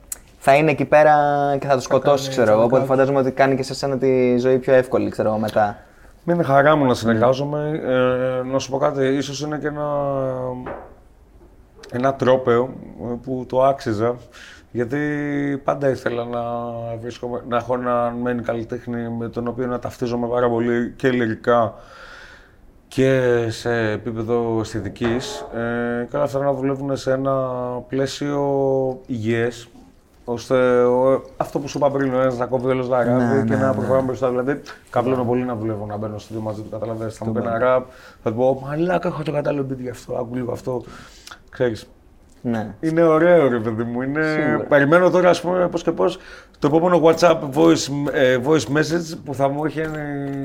θα 0.44 0.56
είναι 0.56 0.72
εκεί 0.72 0.86
πέρα 0.86 1.16
και 1.60 1.68
θα 1.68 1.76
το 1.76 1.82
σκοτώσει, 1.82 2.30
ξέρω 2.30 2.52
εγώ. 2.52 2.64
Οπότε 2.64 2.86
φαντάζομαι 2.86 3.20
ότι 3.20 3.32
κάνει 3.32 3.56
και 3.56 3.64
σε 3.64 3.74
σένα 3.74 3.98
τη 3.98 4.38
ζωή 4.38 4.58
πιο 4.58 4.74
εύκολη, 4.74 5.10
ξέρω 5.10 5.30
εγώ 5.30 5.38
μετά. 5.38 5.78
Με 6.24 6.34
είναι 6.34 6.44
χαρά 6.44 6.76
μου 6.76 6.86
να 6.86 6.94
συνεργάζομαι. 6.94 7.82
Ε, 7.84 8.48
να 8.48 8.60
σου 8.60 8.70
πω 8.70 8.78
κάτι, 8.78 9.06
ίσως 9.06 9.42
είναι 9.42 9.58
και 9.58 9.68
ένα, 9.68 9.88
ένα 11.92 12.14
τρόπαιο 12.14 12.74
ε, 13.02 13.14
που 13.24 13.46
το 13.50 13.64
άξιζα. 13.64 14.16
Γιατί 14.72 14.98
πάντα 15.64 15.90
ήθελα 15.90 16.26
να, 16.26 16.42
βρίσκομαι, 17.02 17.44
να 17.48 17.58
έχω 17.58 17.74
έναν 17.74 18.14
μένει 18.14 18.42
καλλιτέχνη 18.42 19.10
με 19.10 19.30
τον 19.30 19.48
οποίο 19.48 19.68
να 19.68 19.80
ταυτίζομαι 19.80 20.28
πάρα 20.28 20.50
πολύ 20.50 20.94
και 20.96 21.10
λυρικά 21.10 21.74
και 22.88 23.46
σε 23.50 23.92
επίπεδο 23.92 24.58
αισθητικής. 24.60 25.46
Ε, 25.54 26.08
και 26.10 26.16
όλα 26.16 26.26
αυτά 26.26 26.40
να 26.40 26.54
δουλεύουν 26.54 26.98
σε 26.98 27.12
ένα 27.12 27.48
πλαίσιο 27.88 28.42
υγιές, 29.06 29.68
ώστε 30.32 30.84
ο- 30.84 31.22
αυτό 31.38 31.60
που 31.60 31.68
σου 31.68 31.78
είπα 31.78 31.92
πριν, 31.92 32.14
ο 32.14 32.22
ένας 32.22 32.38
να 32.38 32.46
κόβει 32.46 32.68
όλος 32.68 32.90
τα 32.90 33.04
ράβει 33.04 33.24
Ναι, 33.36 33.44
και 33.44 33.54
ναι, 33.56 33.62
να 33.62 33.68
ναι. 33.68 33.74
προχωράμε 33.76 34.06
μπροστά. 34.06 34.30
Δηλαδή, 34.30 34.62
καβλώνω 34.90 35.24
πολύ 35.24 35.44
να 35.44 35.56
δουλεύω, 35.56 35.86
να 35.86 35.98
μπαίνω 35.98 36.18
στο 36.18 36.40
μαζί 36.40 36.62
του, 36.62 36.70
καταλαβαίνεις. 36.70 37.16
Θα 37.18 37.26
μου 37.26 37.32
πει 37.32 37.40
ένα 37.40 37.58
ραπ, 37.60 37.86
θα 38.24 38.30
του 38.30 38.36
πω, 38.36 38.62
μαλάκα, 38.66 39.08
έχω 39.08 39.24
το 39.24 39.32
κατάλληλο 39.32 39.66
beat 39.72 39.78
γι' 39.80 39.90
αυτό, 39.90 40.14
άκου 40.16 40.36
λίγο 40.36 40.52
αυτό. 40.52 40.84
Ξέρεις. 41.50 41.88
Ναι. 42.42 42.68
Είναι 42.80 43.04
ωραίο, 43.04 43.50
ρε 43.50 43.60
παιδί 43.60 43.84
μου. 43.84 44.02
Είναι... 44.02 44.24
Σίγουρα. 44.24 44.66
Περιμένω 44.68 45.10
τώρα, 45.10 45.30
ας 45.30 45.42
πούμε, 45.42 45.68
πώς 45.68 45.84
και 45.84 45.92
πώς, 45.92 46.18
το 46.60 46.68
επόμενο 46.68 47.02
WhatsApp 47.04 47.38
voice, 47.54 48.12
ε, 48.12 48.38
voice 48.46 48.78
message 48.78 49.18
που 49.26 49.34
θα 49.34 49.50
μου 49.50 49.66
έχει 49.66 49.80
ε, 49.80 49.88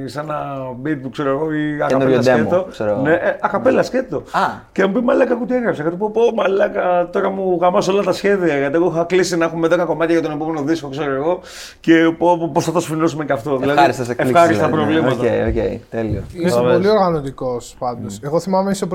σαν 0.04 0.24
ένα 0.24 0.56
beat 0.84 0.98
που 1.02 1.10
ξέρω 1.10 1.30
εγώ 1.30 1.52
ή 1.52 1.82
ακαπέλα 1.82 2.18
demo, 2.18 2.22
σκέτο. 2.22 2.66
ξέρω 2.70 2.90
εγώ. 2.90 3.00
Ναι, 3.00 3.12
ε, 3.12 3.38
ακαπέλα 3.40 3.82
σκέτο. 3.82 4.16
Α. 4.16 4.40
Και 4.72 4.82
να 4.82 4.88
μου 4.88 4.94
πει 4.94 5.00
μαλάκα 5.00 5.38
που 5.38 5.46
τι 5.46 5.54
έγραψα. 5.54 5.82
Και 5.82 5.90
του 5.90 5.96
πω, 5.96 6.10
πω 6.10 6.20
μαλάκα, 6.34 7.08
τώρα 7.12 7.30
μου 7.30 7.58
γαμάς 7.60 7.88
όλα 7.88 8.02
τα 8.02 8.12
σχέδια. 8.12 8.58
Γιατί 8.58 8.74
εγώ 8.74 8.90
είχα 8.94 9.04
κλείσει 9.04 9.36
να 9.36 9.44
έχουμε 9.44 9.68
10 9.70 9.84
κομμάτια 9.86 10.14
για 10.14 10.22
τον 10.28 10.32
επόμενο 10.32 10.62
δίσκο, 10.62 10.88
ξέρω 10.88 11.14
εγώ. 11.14 11.40
Και 11.80 12.14
πω, 12.18 12.50
πώς 12.52 12.64
θα 12.64 12.72
το 12.72 12.80
σφηνώσουμε 12.80 13.24
και 13.24 13.32
αυτό. 13.32 13.60
Ευχάριστες 13.62 14.08
εκπλήξεις. 14.08 14.36
ευχάριστα 14.36 14.66
δηλαδή, 14.66 14.84
ναι. 14.84 15.00
προβλήματα. 15.00 15.46
Οκ, 15.46 15.72
οκ, 15.74 15.80
τέλειο. 15.90 16.22
Είσαι 16.32 16.58
Ωραία. 16.58 16.72
πολύ 16.72 16.88
οργανωτικός 16.88 17.76
πάντως. 17.78 18.20
Εγώ 18.22 18.40
θυμάμαι 18.40 18.70
είσαι 18.70 18.84
ο 18.84 18.88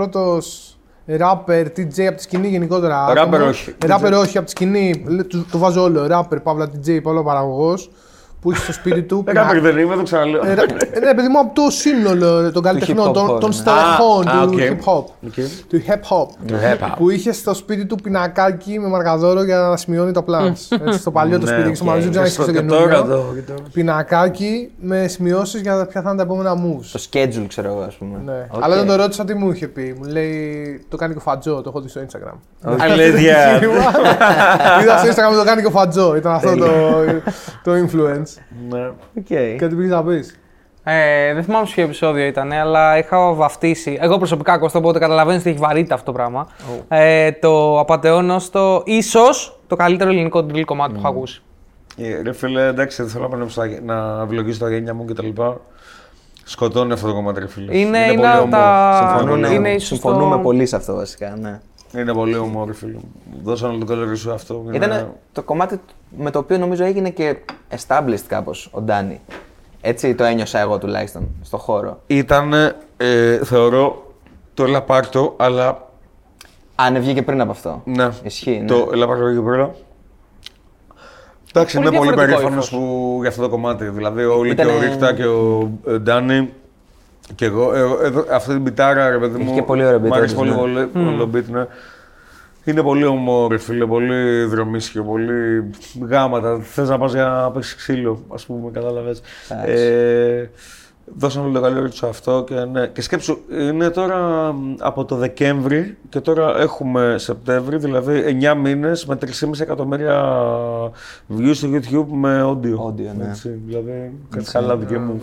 πρώτο 1.05 1.23
rapper, 1.47 1.65
DJ 1.77 2.01
από 2.01 2.15
τη 2.15 2.21
σκηνή 2.21 2.47
γενικότερα. 2.47 3.07
Rapper 3.13 3.17
άτομο. 3.17 3.45
όχι. 3.47 3.75
Rapper 3.87 4.13
όχι 4.19 4.37
από 4.37 4.45
τη 4.45 4.51
σκηνή. 4.51 5.03
λέ- 5.07 5.27
Το, 5.27 5.45
το 5.51 5.57
βάζω 5.57 5.81
όλο. 5.83 6.07
Rapper, 6.11 6.37
παύλα 6.43 6.65
DJ, 6.65 6.99
παύλα 7.03 7.23
παραγωγός. 7.23 7.91
Που 8.41 8.51
έχει 8.51 8.61
στο 8.63 8.73
σπίτι 8.73 9.01
του. 9.03 9.23
Ε, 9.27 9.31
Rapper 9.31 9.61
δεν 9.61 9.77
είμαι, 9.77 9.95
το 9.95 10.03
ξαναλέω. 10.03 10.45
Ε, 10.45 10.53
ρα- 10.53 10.63
ε, 10.91 10.99
ναι, 10.99 11.13
παιδί 11.13 11.27
μου, 11.27 11.39
από 11.39 11.51
το 11.63 11.71
σύνολο 11.71 12.39
ε, 12.39 12.51
των 12.51 12.63
καλλιτεχνών, 12.63 13.09
hip-hop 13.09 13.13
των, 13.13 13.25
χώρο, 13.25 13.37
των 13.37 13.49
ναι. 13.49 13.55
στελεχών 13.55 14.27
Α, 14.27 14.41
α, 14.41 14.47
του 14.47 14.53
οκ. 14.53 14.59
hip 14.59 14.93
hop. 14.93 15.03
Οκ. 15.27 15.33
Του 15.69 15.81
hip 15.87 16.09
hop. 16.09 16.51
hip-hop. 16.51 16.93
Που 16.97 17.09
είχε 17.09 17.31
στο 17.31 17.53
σπίτι 17.53 17.85
του 17.85 17.95
πινακάκι 17.95 18.79
με 18.79 18.87
μαρκαδόρο 18.87 19.43
για 19.43 19.57
να 19.57 19.77
σημειώνει 19.77 20.11
τα 20.11 20.23
plans. 20.27 20.77
Έτσι, 20.85 20.99
στο 20.99 21.11
παλιό 21.11 21.39
το 21.39 21.45
Ναι, 21.45 21.51
σπίτι 21.51 21.69
και 21.69 21.75
στο 21.75 21.85
οκ. 21.85 21.89
μαζί 21.91 22.03
δεν 22.03 22.11
Και 22.11 22.19
έχει 22.19 22.29
στο- 22.29 22.41
στο 22.43 22.51
και 22.51 22.61
τώρα 22.61 22.81
καινούριο. 22.93 23.15
το. 23.15 23.33
και 23.35 23.41
τώρα. 23.41 23.59
Πινακάκι 23.73 24.71
με 24.79 25.07
σημειώσεις 25.07 25.59
για 25.59 25.85
ποια 25.85 26.01
θα 26.01 26.09
είναι 26.09 26.17
τα 26.17 26.23
επόμενα 26.23 26.53
moves. 26.55 26.85
Το 26.91 27.01
schedule, 27.11 27.45
ξέρω 27.47 27.67
εγώ, 27.67 27.79
ας 27.81 27.89
πούμε. 27.99 28.17
Ναι. 28.25 28.47
Οκ. 28.51 28.63
Αλλά 28.63 28.75
όταν 28.75 28.87
το 28.87 28.95
ρώτησα 28.95 29.25
τι 29.25 29.33
μου 29.33 29.51
είχε 29.51 29.67
πει, 29.67 29.95
μου 29.97 30.03
λέει 30.09 30.85
το 30.89 30.97
κάνει 30.97 31.13
και 31.13 31.19
ο 31.19 31.21
Φατζό, 31.21 31.55
το 31.61 31.63
έχω 31.69 31.81
δει 31.81 31.89
στο 31.89 32.01
Instagram. 32.07 32.37
Αλήθεια. 32.79 33.61
Είδα 34.81 34.97
στο 34.97 35.07
Instagram 35.09 35.35
το 35.37 35.43
κάνει 35.43 35.61
και 35.61 35.67
ο 35.67 35.71
Φατζό, 35.71 36.15
ήταν 36.15 36.33
αυτό 36.33 36.55
το, 36.55 36.65
το 37.63 37.71
influence. 37.71 38.30
Ναι. 38.69 38.85
Οκ. 39.17 39.23
Και 39.25 39.55
τι 39.67 39.75
πήγες 39.75 39.89
να 39.89 40.03
πεις. 40.03 40.35
Ε, 40.83 41.33
δεν 41.33 41.43
θυμάμαι 41.43 41.65
σε 41.65 41.73
ποιο 41.73 41.83
επεισόδιο 41.83 42.25
ήταν, 42.25 42.51
αλλά 42.51 42.97
είχα 42.97 43.33
βαφτίσει. 43.33 43.97
Εγώ 44.01 44.17
προσωπικά 44.17 44.57
Κώστα, 44.57 44.79
οπότε 44.79 44.99
καταλαβαίνεις 44.99 45.41
ότι 45.41 45.49
έχει 45.49 45.59
βαρύτητα 45.59 45.93
αυτό 45.93 46.05
το 46.05 46.11
πράγμα. 46.17 46.47
Ε, 46.87 47.31
το 47.31 47.79
Απατεώνας 47.79 48.39
το 48.39 48.81
ίσως 48.85 49.59
το 49.67 49.75
καλύτερο 49.75 50.09
ελληνικό 50.09 50.39
drill 50.39 50.63
κομμάτι 50.65 50.91
που 50.93 50.99
έχω 50.99 51.07
ακούσει. 51.07 51.41
Ε, 51.97 52.21
Ρε 52.21 52.33
φίλε, 52.33 52.67
εντάξει, 52.67 53.01
δεν 53.01 53.11
θέλω 53.11 53.27
να, 53.27 53.35
ανέβω 53.35 53.49
στα- 53.49 53.67
να 53.83 54.21
ευλογήσω 54.23 54.59
τα 54.59 54.69
γένια 54.69 54.93
μου 54.93 55.05
κτλ. 55.05 55.27
Σκοτώνει 56.43 56.93
αυτό 56.93 57.07
το 57.07 57.13
κομμάτι, 57.13 57.39
ρε 57.39 57.47
φίλε. 57.47 57.77
Είναι, 57.77 57.97
είναι, 57.97 58.13
πολύ 58.13 58.27
από 58.27 58.37
όμορφο. 58.37 58.49
τα. 58.49 59.05
Συμφωνούν, 59.17 59.43
είναι 59.53 59.69
ίσως 59.69 59.87
συμφωνούμε 59.87 60.35
το- 60.35 60.41
πολύ 60.41 60.65
σε 60.65 60.75
αυτό 60.75 60.95
βασικά. 60.95 61.35
Ναι. 61.41 61.59
Είναι 61.97 62.13
πολύ 62.13 62.35
όμορφο, 62.37 62.65
ρε 62.65 62.73
φίλε. 62.73 62.97
Δώσα 63.43 63.67
όλο 63.67 63.77
το 63.77 63.85
καλοκαίρι 63.85 64.17
σου 64.17 64.31
αυτό. 64.31 64.63
Είναι- 64.65 64.75
Ήταν 64.85 65.13
το 65.31 65.43
κομμάτι 65.43 65.79
με 66.17 66.31
το 66.31 66.39
οποίο 66.39 66.57
νομίζω 66.57 66.83
έγινε 66.83 67.09
και 67.09 67.35
established 67.69 68.23
κάπως 68.27 68.69
ο 68.71 68.81
Ντάνι. 68.81 69.21
Έτσι 69.81 70.15
το 70.15 70.23
ένιωσα 70.23 70.59
εγώ 70.59 70.77
τουλάχιστον 70.77 71.27
στο 71.41 71.57
χώρο. 71.57 71.99
Ήταν, 72.07 72.53
ε, 72.97 73.43
θεωρώ, 73.43 74.13
το 74.53 74.63
έλα 74.63 74.81
πάρτο, 74.81 75.33
αλλά 75.37 75.89
Αν 76.75 76.99
βγήκε 76.99 77.21
πριν 77.21 77.41
από 77.41 77.51
αυτό. 77.51 77.81
ναι. 77.85 78.09
Ισχύει. 78.23 78.59
Ναι. 78.59 78.65
Το 78.65 78.89
έλα 78.93 79.07
πάρτο 79.07 79.25
εκεί 79.25 79.41
πέρα. 79.41 79.71
Εντάξει, 81.53 81.75
Πολύ 81.75 81.87
είμαι 81.87 81.97
πολύ 81.97 82.09
διαφορετικό 82.09 82.37
περήφανος 82.39 82.67
ύφος. 82.67 82.79
που 82.79 83.17
για 83.19 83.29
αυτό 83.29 83.41
το 83.41 83.49
κομμάτι. 83.49 83.85
Δηλαδή, 83.89 84.23
όλοι 84.23 84.51
Ήτανε- 84.51 84.71
και 84.71 84.77
ο 84.77 84.81
Ρίχτα 84.81 85.13
και 85.13 85.25
ο 85.25 85.71
ε, 85.87 85.97
Ντάνι 85.99 86.53
και 87.35 87.45
εγώ. 87.45 87.73
ε, 87.73 87.79
εδώ, 88.05 88.25
αυτή 88.31 88.53
την 88.53 88.63
πιτάρα, 88.63 89.09
ρε 89.09 89.17
παιδί 89.17 89.41
Είχε 89.41 89.49
μου. 89.49 89.55
και 89.55 89.63
πολύ 89.63 89.85
ωραίο 89.85 89.99
beat, 90.03 90.07
Μ' 90.07 90.13
αρέσει 90.13 90.35
όντως, 90.37 90.55
πολύ, 90.55 90.73
ναι. 90.73 90.85
πολύ 90.85 91.17
το 91.17 91.29
beat, 91.33 91.45
ναι. 91.51 91.65
Είναι 92.63 92.81
πολύ 92.81 93.05
όμορφο, 93.05 93.59
φίλε, 93.59 93.85
πολύ 93.85 94.43
δρομίσιο, 94.45 95.03
πολύ 95.03 95.69
γάματα. 96.09 96.59
Θες 96.61 96.89
να 96.89 96.97
πας 96.97 97.13
για 97.13 97.25
να 97.25 97.51
παίξεις 97.51 97.75
ξύλο, 97.75 98.21
ας 98.33 98.45
πούμε, 98.45 98.71
κατάλαβες. 98.71 99.21
Εντάξει. 99.49 99.83
Ε, 99.83 100.49
δώσαμε 101.17 101.51
το 101.51 101.61
καλό 101.61 101.89
του 101.89 102.07
αυτό 102.07 102.43
και, 102.47 102.55
ναι. 102.55 102.87
και 102.87 103.01
σκέψου, 103.01 103.37
είναι 103.51 103.89
τώρα 103.89 104.17
μ, 104.51 104.75
από 104.79 105.05
το 105.05 105.15
Δεκέμβρη 105.15 105.97
και 106.09 106.19
τώρα 106.19 106.59
έχουμε 106.59 107.15
Σεπτέμβρη, 107.17 107.77
δηλαδή 107.77 108.39
9 108.41 108.55
μήνες 108.57 109.05
με 109.05 109.17
3,5 109.21 109.59
εκατομμύρια 109.59 110.23
views 111.37 111.51
στο 111.53 111.69
YouTube 111.71 112.07
με 112.11 112.41
audio. 112.45 112.87
Audio, 112.87 113.15
ναι. 113.17 113.27
Έτσι, 113.29 113.61
δηλαδή, 113.65 114.11
κάτι 114.29 114.51
καλά 114.51 114.77
δικαί 114.77 114.97
μου. 114.97 115.21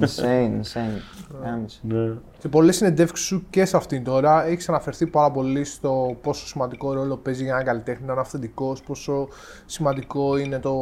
Insane, 0.00 0.62
insane. 0.62 1.13
Γάμισε. 1.42 1.80
Ναι. 1.82 2.12
Σε 2.38 2.48
πολλές 2.48 2.76
συνεντεύξεις 2.76 3.26
σου 3.26 3.46
και 3.50 3.64
σε 3.64 3.76
αυτήν 3.76 4.04
τώρα 4.04 4.46
έχεις 4.46 4.68
αναφερθεί 4.68 5.06
πάρα 5.06 5.30
πολύ 5.30 5.64
στο 5.64 6.16
πόσο 6.22 6.46
σημαντικό 6.46 6.92
ρόλο 6.92 7.16
παίζει 7.16 7.42
για 7.42 7.52
έναν 7.52 7.64
καλλιτέχνη 7.64 8.06
να 8.06 8.12
είναι 8.12 8.20
αυθεντικός, 8.20 8.82
πόσο 8.82 9.28
σημαντικό 9.66 10.36
είναι 10.36 10.58
το, 10.58 10.74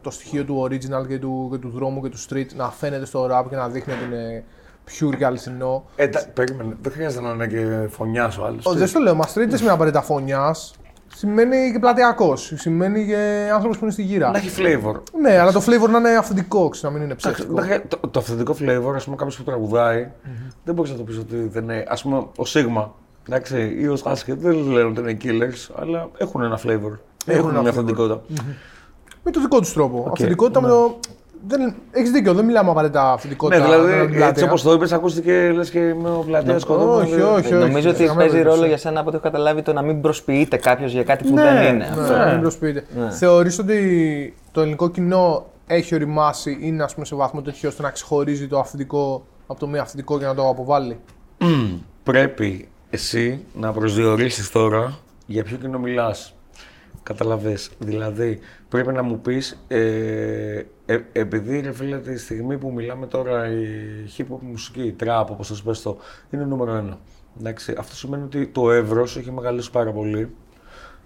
το 0.00 0.10
στοιχείο 0.10 0.44
του 0.44 0.62
original 0.62 1.06
και 1.08 1.18
του, 1.18 1.48
και 1.50 1.58
του 1.58 1.70
δρόμου 1.70 2.02
και 2.02 2.08
του 2.08 2.18
street 2.28 2.54
να 2.56 2.70
φαίνεται 2.70 3.04
στο 3.06 3.28
rap 3.30 3.44
και 3.48 3.56
να 3.56 3.68
δείχνει 3.68 3.92
ότι 3.92 4.04
είναι 4.04 4.44
pure 4.90 5.16
και 5.16 5.24
αληθινό. 5.24 5.84
Ε, 5.96 6.08
τα- 6.08 6.26
περίμενε, 6.34 6.76
δεν 6.82 6.92
χρειάζεται 6.92 7.22
να 7.22 7.30
είναι 7.30 7.46
και 7.46 7.86
φωνιάς 7.88 8.38
ο 8.38 8.44
άλλος. 8.44 8.66
Ο, 8.66 8.72
δεν 8.72 8.86
στο 8.86 9.00
λέω, 9.00 9.14
μας 9.14 9.30
street 9.30 9.34
δεν 9.48 9.56
σημαίνει 9.56 9.74
απαραίτητα 9.74 10.02
φωνιάς. 10.02 10.74
Σημαίνει 11.16 11.70
και 11.72 11.78
πλατειακός. 11.78 12.52
Σημαίνει 12.56 13.06
και 13.06 13.48
άνθρωπος 13.52 13.76
που 13.78 13.84
είναι 13.84 13.92
στη 13.92 14.02
γύρα. 14.02 14.30
Να 14.30 14.38
έχει 14.38 14.50
flavor. 14.58 14.94
Ναι, 15.20 15.38
αλλά 15.38 15.52
το 15.52 15.60
flavor 15.66 15.88
να 15.90 15.98
είναι 15.98 16.16
αυθεντικό, 16.16 16.68
ξέρω, 16.68 16.92
να 16.92 16.98
μην 16.98 17.04
είναι 17.08 17.16
Εντάξει, 17.20 17.32
ψεύτικο. 17.42 17.54
δεν 17.60 17.64
χρεια- 17.64 17.86
Το, 17.88 18.08
το 18.08 18.18
αυθεντικό 18.18 18.52
flavor, 18.60 18.92
ας 18.94 19.04
πούμε, 19.04 19.16
κάποιος 19.16 19.36
που 19.36 19.42
τραγουδαει 19.42 20.08
δεν 20.64 20.74
μπορείς 20.74 20.90
να 20.90 20.96
το 20.96 21.02
πεις 21.02 21.18
ότι 21.18 21.36
δεν 21.48 21.62
είναι. 21.62 21.84
Α 21.88 21.94
πούμε, 22.02 22.26
ο 22.36 22.44
Σίγμα 22.44 22.94
εντάξει, 23.28 23.76
ή 23.80 23.88
ο 23.88 23.96
Σκάσκετ 23.96 24.38
δεν 24.40 24.54
λένε 24.56 24.88
ότι 24.88 25.00
είναι 25.00 25.16
killers, 25.24 25.74
αλλά 25.80 26.08
έχουν 26.18 26.42
ένα 26.42 26.58
flavor. 26.64 26.98
Έχουν, 27.26 27.50
ένα 27.50 27.60
μια 27.60 27.60
flavor. 27.60 27.66
αυθεντικότητα. 27.68 28.22
Με 29.22 29.30
το 29.30 29.40
δικό 29.40 29.60
τους 29.60 29.72
τρόπο. 29.72 30.08
Αυθεντικότητα 30.12 30.60
με 30.60 30.68
το. 30.68 30.98
Δεν... 31.48 31.74
Έχεις 31.90 32.10
δίκιο, 32.10 32.34
δεν 32.34 32.44
μιλάμε 32.44 32.70
απαραίτητα 32.70 33.02
Ναι, 33.02 33.12
αυθεντικότητα. 33.12 33.64
δηλαδή 33.64 33.86
με 33.86 33.94
την 33.96 34.02
έτσι 34.04 34.16
πλατεία. 34.16 34.44
όπως 34.44 34.62
το 34.62 34.72
είπες, 34.72 34.92
ακούστηκε 34.92 35.52
λες 35.54 35.70
και 35.70 35.94
με 36.02 36.08
ο 36.10 36.22
πλατεία 36.26 36.58
σκοτώμα. 36.58 36.92
όχι, 36.94 37.20
όχι. 37.20 37.52
Νομίζω 37.52 37.88
ότι 37.88 37.98
σε 37.98 38.04
καμία 38.04 38.14
παίζει 38.14 38.30
περίπτωση. 38.32 38.56
ρόλο 38.56 38.66
για 38.66 38.76
σένα 38.76 39.00
από 39.00 39.08
ό,τι 39.08 39.16
έχω 39.16 39.24
καταλάβει 39.26 39.62
το 39.62 39.72
να 39.72 39.82
μην 39.82 40.00
προσποιείται 40.00 40.56
κάποιος 40.56 40.92
για 40.92 41.02
κάτι 41.04 41.24
που 41.24 41.34
Ναι, 41.34 41.42
δεν 41.42 41.56
είναι. 41.56 41.72
ναι. 41.72 41.84
Αυτό. 42.02 42.16
Ναι, 42.24 42.32
μην 42.32 42.40
προσποιείτε. 42.40 42.84
Θεωρείς 43.10 43.58
ότι 43.58 44.34
το 44.52 44.60
ελληνικό 44.60 44.90
κοινό 44.90 45.46
έχει 45.66 45.94
οριμάσει, 45.94 46.58
είναι 46.60 46.82
ας 46.82 46.94
πούμε, 46.94 47.06
σε 47.06 47.14
βαθμό 47.14 47.42
τέτοιο 47.42 47.68
ώστε 47.68 47.82
να 47.82 47.90
ξεχωρίζει 47.90 48.46
το 48.46 48.58
αυθεντικό 48.58 49.26
από 49.46 49.60
το 49.60 49.66
μη 49.66 49.78
αυθεντικό 49.78 50.18
και 50.18 50.24
να 50.24 50.34
το 50.34 50.48
αποβάλει; 50.48 50.98
Πρέπει 52.02 52.68
εσύ 52.90 53.40
να 53.54 53.72
προσδιορίσεις 53.72 54.50
τώρα 54.50 54.98
για 55.26 55.42
ποιο 55.44 55.56
κοινό 55.56 55.78
μιλάς. 55.78 56.34
Καταλαβες. 57.02 57.70
Δηλαδή, 57.78 58.38
πρέπει 58.68 58.92
να 58.92 59.02
μου 59.02 59.20
πεις, 59.20 59.64
ε, 59.68 60.62
ε, 60.86 61.00
επειδή 61.12 61.60
ρε 61.60 61.72
φίλε 61.72 61.98
τη 61.98 62.18
στιγμή 62.18 62.58
που 62.58 62.72
μιλάμε 62.72 63.06
τώρα 63.06 63.50
η 63.50 63.66
hip 64.16 64.22
hop 64.22 64.38
μουσική, 64.40 64.82
η 64.82 64.96
trap 65.00 65.24
όπως 65.30 65.48
το 65.48 65.60
πες 65.64 65.82
το, 65.82 65.96
είναι 66.30 66.44
νούμερο 66.44 66.74
ένα. 66.74 66.98
Εντάξει, 67.38 67.74
αυτό 67.78 67.94
σημαίνει 67.94 68.22
ότι 68.22 68.46
το 68.46 68.70
εύρος 68.70 69.16
έχει 69.16 69.30
μεγαλώσει 69.30 69.70
πάρα 69.70 69.92
πολύ. 69.92 70.34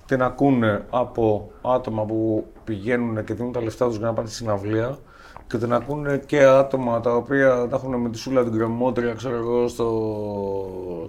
Την 0.07 0.23
ακούνε 0.23 0.85
από 0.91 1.53
άτομα 1.63 2.05
που 2.05 2.47
πηγαίνουν 2.65 3.25
και 3.25 3.35
δίνουν 3.35 3.53
τα 3.53 3.63
λεφτά 3.63 3.87
τους 3.87 3.97
για 3.97 4.07
να 4.07 4.13
πάνε 4.13 4.29
στη 4.29 4.37
συναυλία 4.37 4.99
και 5.47 5.59
την 5.59 5.73
ακούνε 5.73 6.23
και 6.27 6.45
άτομα 6.45 7.01
τα 7.01 7.15
οποία 7.15 7.67
τα 7.71 7.77
έχουν 7.77 8.01
με 8.01 8.11
τη 8.11 8.19
Σούλα 8.19 8.43
την 8.43 8.53
κρεμότρια, 8.53 9.15
ξέρω 9.15 9.37
εγώ, 9.37 9.69
στο 9.69 9.89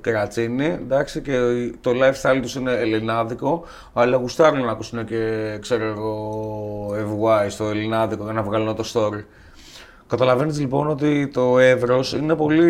Κερατσίνι, 0.03 0.65
εντάξει, 0.65 1.22
και 1.22 1.38
το 1.82 1.91
lifestyle 1.91 2.39
τους 2.41 2.55
είναι 2.55 2.72
ελληνάδικο, 2.72 3.63
αλλά 3.93 4.17
γουστάρουν 4.17 4.65
να 4.65 4.72
ακούσουν 4.72 5.05
και, 5.05 5.57
ξέρω 5.61 5.86
εγώ, 5.86 6.88
FY 6.93 7.45
στο 7.49 7.65
ελληνάδικο 7.65 8.24
για 8.24 8.34
να 8.34 8.43
βγάλουν 8.43 8.76
το 8.76 8.84
story. 8.93 9.24
Καταλαβαίνεις 10.12 10.59
λοιπόν 10.59 10.89
ότι 10.89 11.28
το 11.28 11.59
εύρος 11.59 12.14
είναι 12.14 12.36
πολύ 12.36 12.64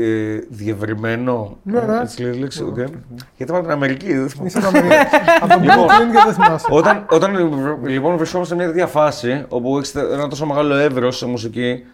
ε, 0.00 0.38
διευρυμένο. 0.48 1.56
Ναι, 1.62 1.80
ναι. 1.80 2.00
Έτσι 2.00 2.22
λέει 2.22 2.32
η 2.32 2.38
λέξη, 2.38 2.62
οκ. 2.62 2.76
Γιατί 3.36 3.52
πάμε 3.52 3.62
την 3.62 3.70
Αμερική, 3.70 4.14
δεν 4.14 4.28
θυμάμαι. 4.28 4.48
Είσαι 4.48 4.58
από 4.58 4.78
από 5.40 5.48
τον 5.48 5.62
Brooklyn 5.62 6.12
και 6.12 6.22
δεν 6.24 6.34
θυμάσαι. 6.34 6.66
Όταν, 6.70 7.06
όταν 7.10 7.36
λοιπόν 7.86 8.16
βρισκόμαστε 8.16 8.54
σε 8.54 8.60
μια 8.60 8.70
τέτοια 8.72 8.86
φάση 8.86 9.44
όπου 9.48 9.76
έχεις 9.76 9.94
ένα 9.94 10.28
τόσο 10.28 10.46
μεγάλο 10.46 10.74
εύρος 10.74 11.16
σε 11.16 11.26
μουσική, 11.26 11.84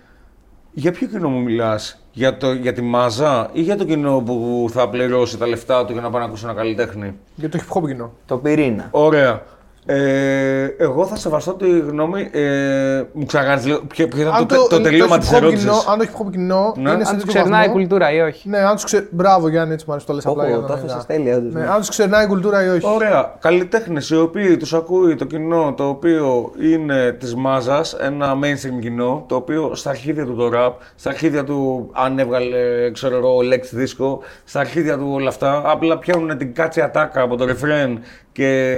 για 0.73 0.93
ποιο 0.93 1.07
κοινό 1.07 1.29
μου 1.29 1.43
μιλάς, 1.43 2.05
για, 2.13 2.37
το, 2.37 2.53
για 2.53 2.73
τη 2.73 2.83
μάζα 2.83 3.49
ή 3.53 3.61
για 3.61 3.77
το 3.77 3.85
κοινό 3.85 4.23
που 4.27 4.67
θα 4.71 4.89
πληρώσει 4.89 5.39
τα 5.39 5.47
λεφτά 5.47 5.85
του 5.85 5.93
για 5.93 6.03
να 6.03 6.11
πάει 6.11 6.21
να 6.21 6.27
ακούσει 6.27 6.45
ένα 6.45 6.55
καλλιτέχνη; 6.55 7.15
Για 7.35 7.49
το 7.49 7.59
hip 7.59 7.79
hop 7.79 7.87
κοινό. 7.87 8.13
Το 8.27 8.37
πυρήνα. 8.37 8.89
Ωραία. 8.91 9.43
Ε, 9.87 10.65
εγώ 10.79 11.07
θα 11.07 11.17
σεβαστώ 11.17 11.53
τη 11.55 11.79
γνώμη. 11.81 12.29
Ε, 12.33 13.03
μου 13.13 13.25
ξανακάνει 13.27 13.63
λίγο. 13.63 13.81
Ποιο, 13.87 14.09
ποιο 14.09 14.21
ήταν 14.21 14.35
Αν 14.35 14.47
το, 14.47 14.67
το, 14.69 14.81
τελείωμα 14.81 15.17
hip 15.17 15.19
της 15.21 15.31
hop 15.33 15.37
ερώτησης. 15.37 15.65
κοινό- 15.65 15.85
Αν 15.89 15.99
το 15.99 16.05
hip 16.05 16.23
hop 16.27 16.31
κοινό 16.31 16.75
Ναι. 16.77 16.91
είναι 16.91 17.05
σε 17.05 17.11
Αν 17.11 17.17
τους 17.17 17.25
τέτοιο 17.25 17.27
ξερνάει 17.27 17.65
η 17.65 17.67
βαθμό- 17.67 17.73
κουλτούρα 17.81 18.13
ή 18.13 18.21
όχι. 18.21 18.49
Ναι, 18.49 18.59
αν 18.59 18.75
τους 18.75 18.85
ξε... 18.85 19.09
Μπράβο 19.11 19.49
Γιάννη, 19.49 19.73
έτσι 19.73 19.85
μου 19.89 19.93
αρέσει 19.93 20.07
το 20.09 20.13
λες 20.15 20.27
απλά 20.27 20.47
για 20.47 20.57
Όπω 20.57 20.63
να 20.67 20.69
το 20.69 20.73
είναι 20.75 20.83
έθεσες 20.93 21.05
αργά. 21.09 21.15
τέλεια. 21.25 21.37
όντως. 21.37 21.53
Ναι, 21.53 21.69
αν 21.71 21.79
τους 21.79 21.89
ξερνάει 21.89 22.25
η 22.25 22.27
κουλτούρα 22.29 22.65
ή 22.65 22.69
όχι. 22.69 22.87
Ωραία. 22.95 23.35
Καλλιτέχνες 23.41 24.11
οι 24.11 24.17
οποίοι 24.17 24.57
τους 24.57 24.75
ακούει 24.75 25.15
το 25.15 25.25
κοινό 25.25 25.75
το 25.77 25.85
οποίο 25.89 26.51
είναι 26.73 27.13
της 27.13 27.35
μάζας, 27.35 27.93
ένα 28.01 28.35
mainstream 28.43 28.81
κοινό, 28.81 29.25
το 29.29 29.35
οποίο 29.35 29.75
στα 29.75 29.91
αρχίδια 29.91 30.25
του 30.25 30.35
το 30.37 30.51
rap, 30.55 30.73
στα 30.97 31.11
αρχίδια 31.11 31.45
του 31.45 31.89
αν 31.93 32.19
έβγαλε 32.19 32.91
ξέρω 32.93 33.17
εγώ 33.17 33.37
Lex 33.39 33.77
Disco, 33.79 34.19
στα 34.45 34.61
αρχίδια 34.61 34.99
του 34.99 35.11
όλα 35.13 35.29
αυτά, 35.29 35.63
απλά 35.67 35.99
πιάνουν 35.99 36.39
την 36.39 36.55
κάτσι 36.55 36.81
ατάκα 36.81 37.21
από 37.23 37.37
το 37.37 37.45
refrain 37.49 37.97
και 38.33 38.77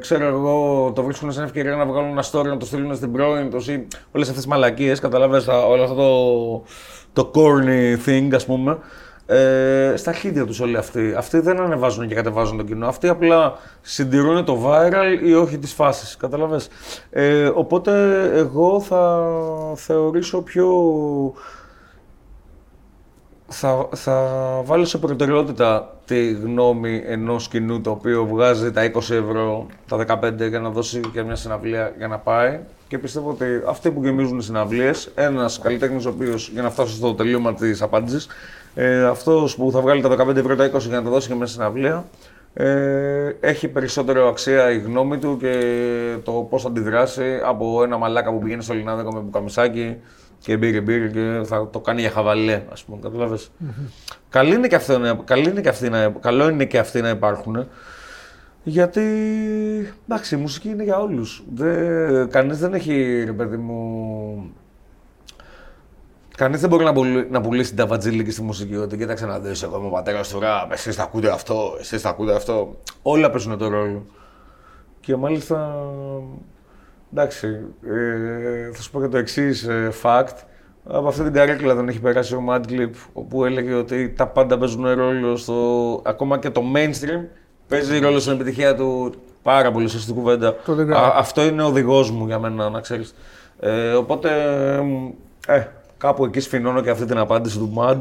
ξέρω 0.00 0.26
εγώ 0.26 0.92
το 0.94 1.02
βρίσκουν 1.02 1.32
σε 1.32 1.42
ευκαιρία 1.42 1.76
να 1.76 1.86
βγάλουν 1.86 2.10
ένα 2.10 2.24
story 2.30 2.44
να 2.44 2.56
το 2.56 2.66
στείλουν 2.66 2.94
στην 2.94 3.12
πρώην 3.12 3.50
τους 3.50 3.68
ή 3.68 3.86
όλες 4.12 4.28
αυτές 4.28 4.42
τις 4.42 4.46
μαλακίες. 4.46 5.00
Καταλαβαίνετε 5.00 5.52
όλο 5.52 5.82
αυτό 5.82 5.94
το, 7.12 7.22
το 7.22 7.30
corny 7.34 8.08
thing, 8.08 8.28
ας 8.34 8.46
πούμε. 8.46 8.78
Ε, 9.28 9.94
στα 9.96 10.10
αρχίδια 10.10 10.46
τους 10.46 10.60
όλοι 10.60 10.76
αυτοί. 10.76 11.14
Αυτοί 11.16 11.38
δεν 11.40 11.60
ανεβάζουν 11.60 12.08
και 12.08 12.14
κατεβάζουν 12.14 12.56
το 12.56 12.62
κοινό. 12.62 12.86
Αυτοί 12.86 13.08
απλά 13.08 13.58
συντηρούν 13.80 14.44
το 14.44 14.58
viral 14.66 15.24
ή 15.24 15.34
όχι 15.34 15.58
τις 15.58 15.72
φάσεις. 15.72 16.16
Καταλαβες. 16.16 16.68
Ε, 17.10 17.50
οπότε 17.54 18.22
εγώ 18.34 18.80
θα 18.80 19.28
θεωρήσω 19.74 20.42
πιο... 20.42 20.68
Θα, 23.48 23.88
θα 23.94 24.22
βάλω 24.64 24.84
σε 24.84 24.98
προτεραιότητα 24.98 25.96
τη 26.04 26.32
γνώμη 26.32 27.02
ενός 27.06 27.48
κοινού 27.48 27.80
το 27.80 27.90
οποίο 27.90 28.24
βγάζει 28.26 28.72
τα 28.72 28.90
20 28.92 28.96
ευρώ, 28.96 29.66
τα 29.88 30.20
15 30.22 30.48
για 30.48 30.60
να 30.60 30.70
δώσει 30.70 31.00
και 31.12 31.22
μια 31.22 31.34
συναυλία 31.34 31.94
για 31.96 32.08
να 32.08 32.18
πάει. 32.18 32.58
Και 32.88 32.98
πιστεύω 32.98 33.30
ότι 33.30 33.44
αυτοί 33.68 33.90
που 33.90 34.04
γεμίζουν 34.04 34.38
οι 34.38 34.42
συναυλίες, 34.42 35.10
ένας 35.14 35.58
καλλιτέχνης 35.58 36.06
ο 36.06 36.08
οποίος, 36.08 36.48
για 36.52 36.62
να 36.62 36.70
φτάσω 36.70 36.94
στο 36.94 37.14
τελείωμα 37.14 37.54
της 37.54 37.82
απάντησης, 37.82 38.26
ε, 38.74 39.04
αυτός 39.04 39.56
που 39.56 39.70
θα 39.70 39.80
βγάλει 39.80 40.02
τα 40.02 40.08
15 40.08 40.36
ευρώ, 40.36 40.56
τα 40.56 40.64
20 40.64 40.88
για 40.88 40.96
να 40.96 41.02
τα 41.02 41.10
δώσει 41.10 41.28
και 41.28 41.34
μια 41.34 41.46
συναυλία, 41.46 42.04
ε, 42.54 43.36
έχει 43.40 43.68
περισσότερο 43.68 44.28
αξία 44.28 44.70
η 44.70 44.78
γνώμη 44.78 45.18
του 45.18 45.36
και 45.40 45.54
το 46.24 46.32
πώς 46.32 46.62
θα 46.62 46.68
αντιδράσει 46.68 47.40
από 47.44 47.82
ένα 47.82 47.96
μαλάκα 47.96 48.30
που 48.32 48.38
πηγαίνει 48.38 48.62
στο 48.62 48.74
Λινάδικο 48.74 49.12
με 49.12 49.20
μπουκαμισάκι 49.20 49.96
και 50.38 50.56
μπήρε 50.56 50.80
μπήρε 50.80 51.08
και 51.08 51.44
θα 51.46 51.68
το 51.70 51.80
κάνει 51.80 52.00
για 52.00 52.10
χαβαλέ, 52.10 52.62
ας 52.72 52.84
πούμε, 52.84 52.98
καταλαβες. 53.02 53.50
Καλή 54.28 54.54
είναι 54.54 54.66
και 54.68 54.74
αυτό, 54.74 54.98
να- 54.98 55.14
καλή 55.14 55.48
είναι 55.48 55.60
και 55.60 55.68
αυτοί 55.68 55.88
να, 55.88 56.08
καλό 56.08 56.48
είναι 56.48 56.64
και 56.64 56.78
αυτοί 56.78 57.00
να 57.00 57.08
υπάρχουν, 57.08 57.68
γιατί, 58.62 59.00
εντάξει, 60.08 60.34
η 60.34 60.38
μουσική 60.38 60.68
είναι 60.68 60.82
για 60.84 60.98
όλους. 60.98 61.44
Δεν, 61.54 62.30
κανείς 62.30 62.58
δεν 62.58 62.74
έχει, 62.74 63.22
ρε 63.24 63.32
παιδί 63.32 63.56
μου, 63.56 64.50
Κανείς 66.36 66.60
δεν 66.60 66.68
μπορεί 66.70 66.84
να, 66.84 66.92
πουλ- 66.92 67.30
να 67.30 67.40
πουλήσει 67.40 67.68
την 67.68 67.78
ταβατζήλικη 67.78 68.30
στη 68.30 68.42
μουσική. 68.42 68.76
Ότι 68.76 68.96
κοίταξε 68.96 69.26
να 69.26 69.38
δεις, 69.38 69.62
εγώ 69.62 69.76
είμαι 69.78 69.86
ο 69.86 69.90
πατέρας 69.90 70.28
του 70.28 70.40
ραπ, 70.40 70.72
εσείς 70.72 70.96
θα 70.96 71.02
ακούτε 71.02 71.30
αυτό, 71.30 71.76
εσείς 71.80 72.00
θα 72.02 72.08
ακούτε 72.08 72.34
αυτό. 72.34 72.76
Όλα 73.02 73.30
παίζουν 73.30 73.58
το 73.58 73.68
ρόλο. 73.68 74.06
Και 75.00 75.16
μάλιστα. 75.16 75.74
Εντάξει, 77.12 77.46
ε, 77.86 78.70
θα 78.72 78.82
σου 78.82 78.90
πω 78.90 79.00
και 79.00 79.08
το 79.08 79.16
εξής 79.16 79.68
fact. 80.02 80.36
Από 80.88 81.08
αυτή 81.08 81.22
την 81.22 81.32
καρέκλα 81.32 81.74
δεν 81.74 81.88
έχει 81.88 82.00
περάσει 82.00 82.34
ο 82.34 82.44
Madclip, 82.48 82.90
όπου 83.12 83.44
έλεγε 83.44 83.74
ότι 83.74 84.10
τα 84.10 84.26
πάντα 84.26 84.58
παίζουν 84.58 84.94
ρόλο 84.94 85.36
στο. 85.36 85.54
ακόμα 86.04 86.38
και 86.38 86.50
το 86.50 86.62
mainstream 86.74 87.24
παίζει 87.68 87.98
ρόλο 87.98 88.18
στην 88.18 88.32
επιτυχία 88.32 88.74
του 88.74 89.14
πάρα 89.42 89.72
πολύ 89.72 89.88
σωστή 89.88 90.12
κουβέντα. 90.12 90.54
Το 90.64 90.72
underground. 90.72 90.96
Α, 90.96 91.12
αυτό 91.16 91.42
είναι 91.44 91.62
ο 91.62 91.66
οδηγός 91.66 92.10
μου 92.10 92.26
για 92.26 92.38
μένα, 92.38 92.70
να 92.70 92.80
ξέρεις. 92.80 93.14
Ε, 93.60 93.92
οπότε. 93.92 94.30
Ε, 95.46 95.64
κάπου 95.98 96.24
εκεί 96.24 96.40
σφινώνω 96.40 96.80
και 96.80 96.90
αυτή 96.90 97.04
την 97.04 97.18
απάντηση 97.18 97.58
του 97.58 97.74
Mad 97.78 98.00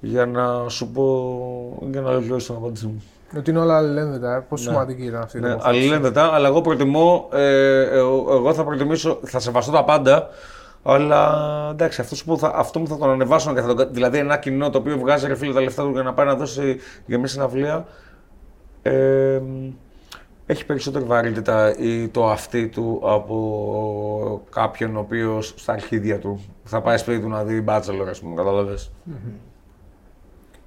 για 0.00 0.26
να 0.26 0.68
σου 0.68 0.88
πω. 0.88 1.88
για 1.90 2.00
να 2.00 2.10
ολοκληρώσω 2.10 2.52
την 2.52 2.62
απάντηση 2.62 2.86
μου. 2.86 3.02
Ότι 3.36 3.50
είναι 3.50 3.58
όλα 3.58 3.76
αλληλένδετα. 3.76 4.34
ε. 4.36 4.44
Πόσο 4.48 4.70
σημαντική 4.70 5.02
ήταν 5.04 5.22
αυτή 5.22 5.36
η 5.38 5.40
Ναι, 5.40 5.48
τοποθέτηση. 5.50 5.78
αλληλένδετα, 5.78 6.30
αλλά 6.32 6.48
εγώ 6.48 6.60
προτιμώ, 6.60 7.28
ε, 7.32 7.80
ε, 7.80 7.98
εγώ 7.98 8.54
θα 8.54 8.64
προτιμήσω, 8.64 9.18
θα 9.22 9.38
σεβαστώ 9.40 9.72
τα 9.72 9.84
πάντα, 9.84 10.28
αλλά 10.82 11.32
εντάξει, 11.70 12.00
αυτός 12.00 12.24
που 12.24 12.38
θα, 12.38 12.52
αυτό 12.54 12.80
που 12.80 12.86
θα 12.86 12.96
τον 12.96 13.10
ανεβάσω, 13.10 13.54
και 13.54 13.60
θα 13.60 13.74
τον, 13.74 13.88
δηλαδή 13.90 14.18
ένα 14.18 14.36
κοινό 14.36 14.70
το 14.70 14.78
οποίο 14.78 14.98
βγάζει 14.98 15.26
ρε 15.26 15.34
φίλε 15.34 15.52
τα 15.52 15.60
λεφτά 15.60 15.82
του 15.82 15.90
για 15.90 16.02
να 16.02 16.12
πάει 16.14 16.26
να 16.26 16.34
δώσει 16.34 16.76
για 17.06 17.18
μια 17.18 17.26
συναυλία, 17.26 17.86
ε, 18.82 19.40
έχει 20.46 20.66
περισσότερη 20.66 21.04
βαρύτητα 21.04 21.78
ή 21.78 22.08
το 22.08 22.28
αυτή 22.30 22.68
του 22.68 23.00
από 23.04 24.42
κάποιον 24.50 24.96
ο 24.96 25.00
οποίος 25.00 25.54
στα 25.56 25.72
αρχίδια 25.72 26.18
του 26.18 26.44
θα 26.64 26.80
πάει 26.80 26.96
σπίτι 26.96 27.20
του 27.20 27.28
να 27.28 27.44
δει 27.44 27.64
Bachelor, 27.68 28.06
ας 28.10 28.20
πούμε, 28.20 28.34
καταλαβες. 28.34 28.92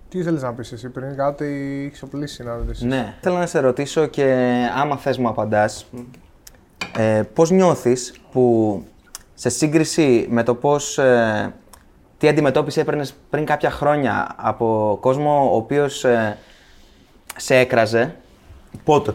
Τι 0.09 0.19
ήθελε 0.19 0.39
να 0.39 0.53
πεις 0.53 0.71
εσύ 0.71 0.89
πριν, 0.89 1.15
κάτι 1.15 1.45
έχεις 1.87 2.01
οπλίσει 2.01 2.43
να 2.43 2.55
ρωτήσεις; 2.55 2.83
Ναι. 2.83 3.13
Θέλω 3.21 3.37
να 3.37 3.45
σε 3.45 3.59
ρωτήσω 3.59 4.05
και 4.05 4.57
άμα 4.75 4.97
θες 4.97 5.17
μου 5.17 5.27
απαντάς, 5.27 5.85
ε, 6.97 7.21
πώς 7.33 7.49
νιώθεις 7.49 8.13
που 8.31 8.83
σε 9.33 9.49
σύγκριση 9.49 10.27
με 10.29 10.43
το 10.43 10.55
πώς, 10.55 10.97
ε, 10.97 11.53
τι 12.17 12.27
αντιμετώπιση 12.27 12.79
έπαιρνες 12.79 13.13
πριν 13.29 13.45
κάποια 13.45 13.69
χρόνια 13.69 14.35
από 14.35 14.97
κόσμο 15.01 15.49
ο 15.51 15.55
οποίος 15.55 16.03
ε, 16.03 16.37
σε 17.35 17.55
έκραζε, 17.55 18.15
Πότε; 18.83 19.13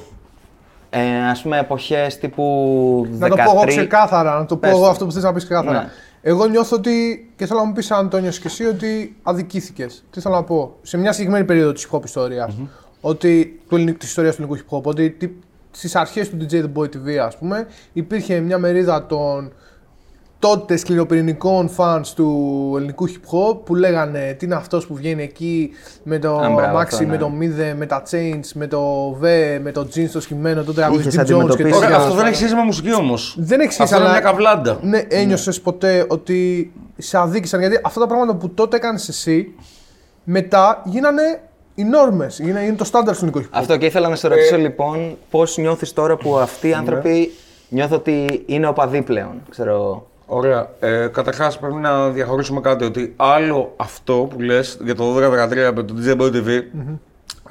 ε, 0.90 1.28
ας 1.30 1.43
πούμε 1.43 1.59
εποχές 1.59 2.18
τύπου 2.18 3.07
13... 3.07 3.18
Να 3.18 3.28
το 3.28 3.34
πω 3.34 3.43
εγώ 3.43 3.64
ξεκάθαρα, 3.66 4.38
να 4.38 4.47
το 4.47 4.55
πω 4.55 4.61
Πες 4.61 4.70
εγώ 4.70 4.80
το. 4.80 4.88
αυτό 4.90 5.05
που 5.07 5.12
θες 5.12 5.22
να 5.22 5.32
πεις 5.32 5.45
ξεκάθαρα. 5.45 5.80
Ναι. 5.82 5.88
Εγώ 6.23 6.47
νιώθω 6.47 6.77
ότι, 6.77 7.29
και 7.37 7.47
θέλω 7.47 7.59
να 7.61 7.66
μου 7.66 7.73
πεις 7.73 7.91
Αντώνιος 7.91 8.39
και 8.39 8.47
εσύ, 8.49 8.64
ότι 8.64 9.16
αδικήθηκες. 9.23 10.05
Τι 10.11 10.20
θέλω 10.20 10.35
να 10.35 10.43
πω, 10.43 10.77
σε 10.83 10.97
μια 10.99 11.12
συγκεκριμένη 11.12 11.45
περίοδο 11.47 11.73
της 11.73 11.89
hip 11.91 11.97
hop 11.99 12.05
ιστοριας 12.05 12.55
ότι, 13.01 13.61
του 13.68 13.75
ελληνικού, 13.75 13.99
της 13.99 14.09
ιστορίας 14.09 14.37
του 14.37 14.43
ελληνικού 14.43 14.64
hip 14.70 14.77
hop, 14.79 14.83
ότι 14.83 15.11
τι- 15.11 15.29
στις 15.70 15.97
αρχές 15.97 16.29
του 16.31 16.37
DJ 16.41 16.53
The 16.53 16.73
Boy 16.75 16.85
TV, 16.89 17.16
ας 17.16 17.37
πούμε, 17.39 17.66
υπήρχε 17.93 18.41
μια 18.41 18.59
μερίδα 18.59 19.07
των 19.07 19.53
τότε 20.43 20.76
σκληροπυρηνικών 20.76 21.70
fans 21.76 22.03
του 22.14 22.72
ελληνικού 22.76 23.09
hip 23.09 23.12
hop 23.12 23.57
που 23.64 23.74
λέγανε 23.74 24.36
τι 24.38 24.45
είναι 24.47 24.55
αυτός 24.55 24.86
που 24.86 24.95
βγαίνει 24.95 25.22
εκεί 25.22 25.70
με 26.03 26.18
το 26.18 26.38
Α, 26.38 26.51
μπράβο, 26.51 26.78
Maxi, 26.78 26.82
αυτό, 26.82 27.03
ναι. 27.03 27.09
με 27.09 27.16
το 27.16 27.28
Μίδε, 27.28 27.74
με 27.78 27.86
τα 27.86 28.03
Chains, 28.11 28.40
με 28.55 28.66
το 28.66 29.11
V, 29.22 29.24
με 29.62 29.70
το 29.72 29.80
Jeans 29.95 30.09
στο 30.09 30.20
σχημένο, 30.20 30.62
τότε 30.64 30.84
ακούγες 30.84 31.05
Είχες 31.05 31.14
Jim 31.14 31.20
Jones 31.22 31.26
και 31.26 31.32
αντιμετωπίσει- 31.32 31.70
τέτοια. 31.72 31.86
Ωραία, 31.86 31.97
αυτό 31.99 32.14
δεν 32.14 32.26
έχει 32.26 32.34
σχέση 32.36 32.55
με 32.55 32.62
μουσική 32.62 32.95
όμως. 32.95 33.34
Δεν 33.38 33.61
έχει 33.61 33.72
σχέση, 33.72 33.82
Αυτό 33.95 33.97
είναι 33.97 34.05
αλλά- 34.14 34.20
μια 34.20 34.30
καβλάντα. 34.30 34.78
Ναι, 34.82 35.03
ένιωσες 35.09 35.61
ποτέ 35.61 36.05
ότι 36.09 36.72
σε 36.99 37.18
αδίκησαν. 37.18 37.61
Γιατί 37.61 37.80
αυτά 37.84 38.01
τα 38.01 38.07
πράγματα 38.07 38.34
που 38.34 38.49
τότε 38.51 38.76
έκανες 38.76 39.09
εσύ, 39.09 39.55
μετά 40.24 40.82
γίνανε 40.84 41.22
οι 41.74 41.84
νόρμε. 41.84 42.26
Είναι, 42.40 42.61
είναι 42.61 42.76
το 42.76 42.84
στάνταρ 42.84 43.16
του 43.18 43.24
ελληνικού 43.24 43.45
hip 43.45 43.57
hop. 43.57 43.59
Αυτό 43.61 43.76
και 43.76 43.86
ήθελα 43.86 44.09
να 44.09 44.16
σε 44.16 44.28
ρωτήσω 44.28 44.57
λοιπόν 44.57 45.16
πώς 45.30 45.57
νιώθεις 45.57 45.93
τώρα 45.93 46.16
που 46.16 46.38
αυτοί 46.38 46.68
οι 46.68 46.72
άνθρωποι 46.74 47.30
νιώθω 47.68 47.97
ότι 47.97 48.43
είναι 48.47 48.66
οπαδοί 48.66 49.03
πλέον, 49.03 49.43
ξέρω 49.51 50.07
Ωραία. 50.35 50.68
Ε, 50.80 51.07
Καταρχάς 51.07 51.59
πρέπει 51.59 51.74
να 51.74 52.09
διαχωρίσουμε 52.11 52.61
κάτι. 52.61 52.85
Ότι 52.85 53.12
άλλο 53.16 53.74
αυτό 53.76 54.28
που 54.30 54.41
λες 54.41 54.78
για 54.85 54.95
το 54.95 55.16
12-13 55.16 55.72
με 55.74 55.83
το 55.83 55.95
DJ 55.99 56.20
Boy 56.20 56.33
TV. 56.35 56.47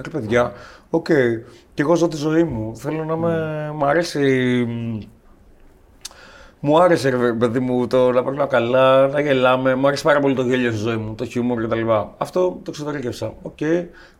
Ρε 0.02 0.10
παιδιά, 0.12 0.52
οκ. 0.90 1.06
Και 1.74 1.82
εγώ 1.82 1.96
ζω 1.96 2.08
τη 2.08 2.16
ζωή 2.16 2.44
μου. 2.44 2.78
Θέλω 2.78 3.04
να 3.04 3.16
με. 3.16 3.72
Μ' 3.76 3.86
αρέσει. 3.86 4.68
Μου 6.60 6.82
άρεσε, 6.82 7.10
ρε 7.10 7.34
παιδί 7.34 7.60
μου, 7.60 7.88
το 7.88 8.12
να 8.12 8.24
περνάω 8.24 8.48
καλά, 8.48 9.08
να 9.08 9.22
γελάμε. 9.22 9.76
Μου 9.76 9.88
άρεσε 9.88 10.04
πάρα 10.04 10.20
πολύ 10.20 10.36
το 10.36 10.42
γέλιο 10.42 10.72
στη 10.72 10.80
ζωή 10.80 10.98
μου, 10.98 11.16
το 11.16 11.26
χιούμορ 11.26 11.64
κτλ. 11.64 11.92
Αυτό 12.18 12.50
το 12.50 12.64
εξωτερίκευσα. 12.68 13.34
Οκ. 13.42 13.58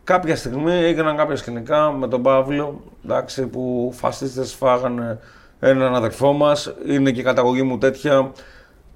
Κάποια 0.04 0.36
στιγμή 0.36 0.72
έγιναν 0.72 1.16
κάποια 1.16 1.36
σκηνικά 1.36 1.92
με 1.92 2.08
τον 2.08 2.22
Παύλο, 2.22 2.80
εντάξει, 3.04 3.46
που 3.46 3.92
φασίστες 3.94 4.54
φάγανε 4.54 5.18
έναν 5.62 5.94
αδερφό 5.94 6.32
μας. 6.32 6.74
Είναι 6.86 7.10
και 7.10 7.20
η 7.20 7.22
καταγωγή 7.22 7.62
μου 7.62 7.78
τέτοια. 7.78 8.32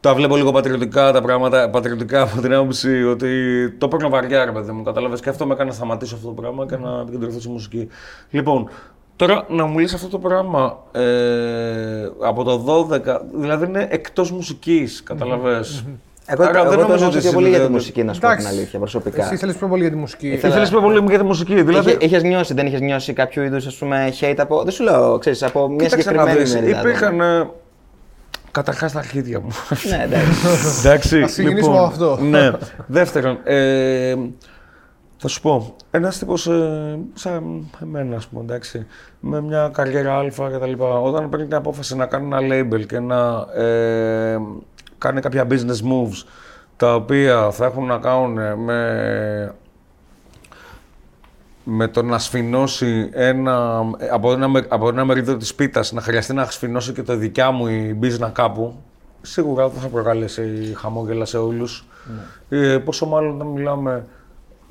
Τα 0.01 0.15
βλέπω 0.15 0.37
λίγο 0.37 0.53
πατριωτικά 0.53 1.13
τα 1.13 1.23
πράγματα, 1.23 1.71
πατριωτικά 1.71 2.23
από 2.23 2.41
την 2.41 2.55
άποψη 2.55 3.05
ότι 3.05 3.71
το 3.71 3.89
παίρνω 3.89 4.09
βαριά, 4.09 4.45
ρε 4.45 4.53
παιδί 4.53 4.73
μου, 4.73 4.83
κατάλαβες. 4.83 5.21
Και 5.21 5.29
αυτό 5.29 5.47
με 5.47 5.55
έκανε 5.55 5.69
να 5.69 5.75
σταματήσω 5.75 6.15
αυτό 6.15 6.27
το 6.27 6.33
πράγμα 6.33 6.67
και 6.67 6.77
να 6.77 7.01
επικεντρωθώ 7.01 7.41
στη 7.41 7.49
μουσική. 7.49 7.89
Λοιπόν, 8.31 8.69
τώρα 9.17 9.47
να 9.49 9.67
μου 9.67 9.79
λύσει 9.79 9.95
αυτό 9.95 10.09
το 10.09 10.19
πράγμα 10.19 10.79
ε, 10.93 12.11
από 12.21 12.45
το 12.45 12.87
12, 12.91 13.21
δηλαδή 13.35 13.65
είναι 13.67 13.89
εκτός 13.91 14.31
μουσικής, 14.31 15.03
καταλαβες. 15.03 15.85
Εγώ, 16.29 16.43
Άρα 16.43 16.59
εγώ 16.59 16.69
δεν 16.69 16.79
το 16.79 16.83
νομίζω 16.87 17.03
νιώθω 17.05 17.19
ότι 17.19 17.27
πιο 17.27 17.33
πολύ 17.33 17.49
για 17.49 17.59
τη 17.59 17.63
συνδέονται. 17.65 17.73
μουσική, 17.73 18.03
να 18.05 18.13
σου 18.13 18.21
πω 18.21 18.27
την 18.29 18.37
Εντάξει. 18.39 18.57
αλήθεια, 18.57 18.79
προσωπικά. 18.79 19.23
Εσύ 19.25 19.35
ήθελες 19.35 19.57
πιο 19.57 19.67
πολύ 19.69 19.81
για 19.83 19.91
τη 19.91 19.97
μουσική. 19.97 20.27
Ήθελα- 20.29 20.49
Ήθελες 20.49 20.69
πιο 20.71 20.81
πολύ 20.81 21.05
για 21.09 21.19
τη 21.19 21.25
μουσική, 21.25 21.63
δηλαδή. 21.63 21.89
Είχε, 21.91 21.99
είχες 22.05 22.23
νιώσει, 22.23 22.55
δεν 22.55 22.67
είχε 22.67 22.79
νιώσει 22.79 23.13
κάποιο 23.13 23.43
είδους 23.43 23.79
hate 24.21 24.35
από. 24.39 24.63
Δεν 24.63 24.73
σου 24.73 24.83
λέω, 24.83 25.19
ξέρεις, 25.19 25.43
από 25.43 25.69
μια 25.69 25.85
Κοίταξε 25.85 25.97
να 25.97 26.03
συγκεκριμένη 26.13 26.39
δεις, 26.45 26.55
μερίδα. 26.55 26.79
υπήρχαν 26.81 27.21
ε, 27.21 27.49
καταρχάς 28.51 28.93
τα 28.93 28.99
αρχίδια 28.99 29.41
μου. 29.41 29.49
Ναι, 29.91 30.03
εντάξει. 30.05 30.41
Εντάξει, 30.87 31.23
Ας 31.23 31.31
ξεκινήσουμε 31.31 31.77
από 31.77 31.87
αυτό. 31.87 32.19
Ναι. 32.23 32.51
Δεύτερον, 32.87 33.39
ε, 33.45 34.15
Θα 35.19 35.29
σου 35.29 35.41
πω, 35.41 35.75
ένας 35.91 36.19
τύπος 36.19 36.47
ε, 36.47 36.99
σαν 37.15 37.67
εμένα, 37.83 38.17
ας 38.17 38.27
πούμε, 38.27 38.43
εντάξει, 38.43 38.87
με 39.21 39.41
μια 39.41 39.71
καριέρα 39.75 40.17
Α 40.19 40.25
και 40.51 40.57
τα 40.59 40.67
λοιπά, 40.67 41.01
όταν 41.01 41.29
παίρνει 41.29 41.47
την 41.47 41.55
απόφαση 41.57 41.97
να 41.97 42.07
κάνει 42.07 42.27
ένα 42.27 42.39
label 42.41 42.87
και 42.87 42.99
να 43.01 43.47
ε, 43.63 44.37
κάνει 44.99 45.21
κάποια 45.21 45.47
business 45.51 45.83
moves 45.83 46.25
τα 46.77 46.95
οποία 46.95 47.51
θα 47.51 47.65
έχουν 47.65 47.87
να 47.87 47.99
κάνουν 47.99 48.63
με, 48.65 49.55
με 51.65 51.89
το 51.89 52.03
να 52.03 52.19
σφινώσει 52.19 53.11
ένα, 53.13 53.85
από, 54.11 54.33
ένα, 54.33 54.67
από 54.69 54.89
ένα 54.89 55.05
μερίδιο 55.05 55.37
της 55.37 55.55
πίτας, 55.55 55.93
να 55.93 56.01
χρειαστεί 56.01 56.35
να 56.35 56.45
σφινώσει 56.51 56.93
και 56.93 57.03
το 57.03 57.17
δικιά 57.17 57.51
μου 57.51 57.67
η 57.67 57.99
business 58.03 58.31
κάπου, 58.33 58.75
σίγουρα 59.23 59.69
δεν 59.69 59.81
θα 59.81 59.89
προκαλέσει 59.89 60.75
χαμόγελα 60.77 61.25
σε 61.25 61.39
όλους. 61.39 61.87
Ναι. 62.49 62.59
Ε, 62.59 62.79
πόσο 62.79 63.07
μάλλον 63.07 63.35
όταν 63.35 63.47
μιλάμε 63.47 64.05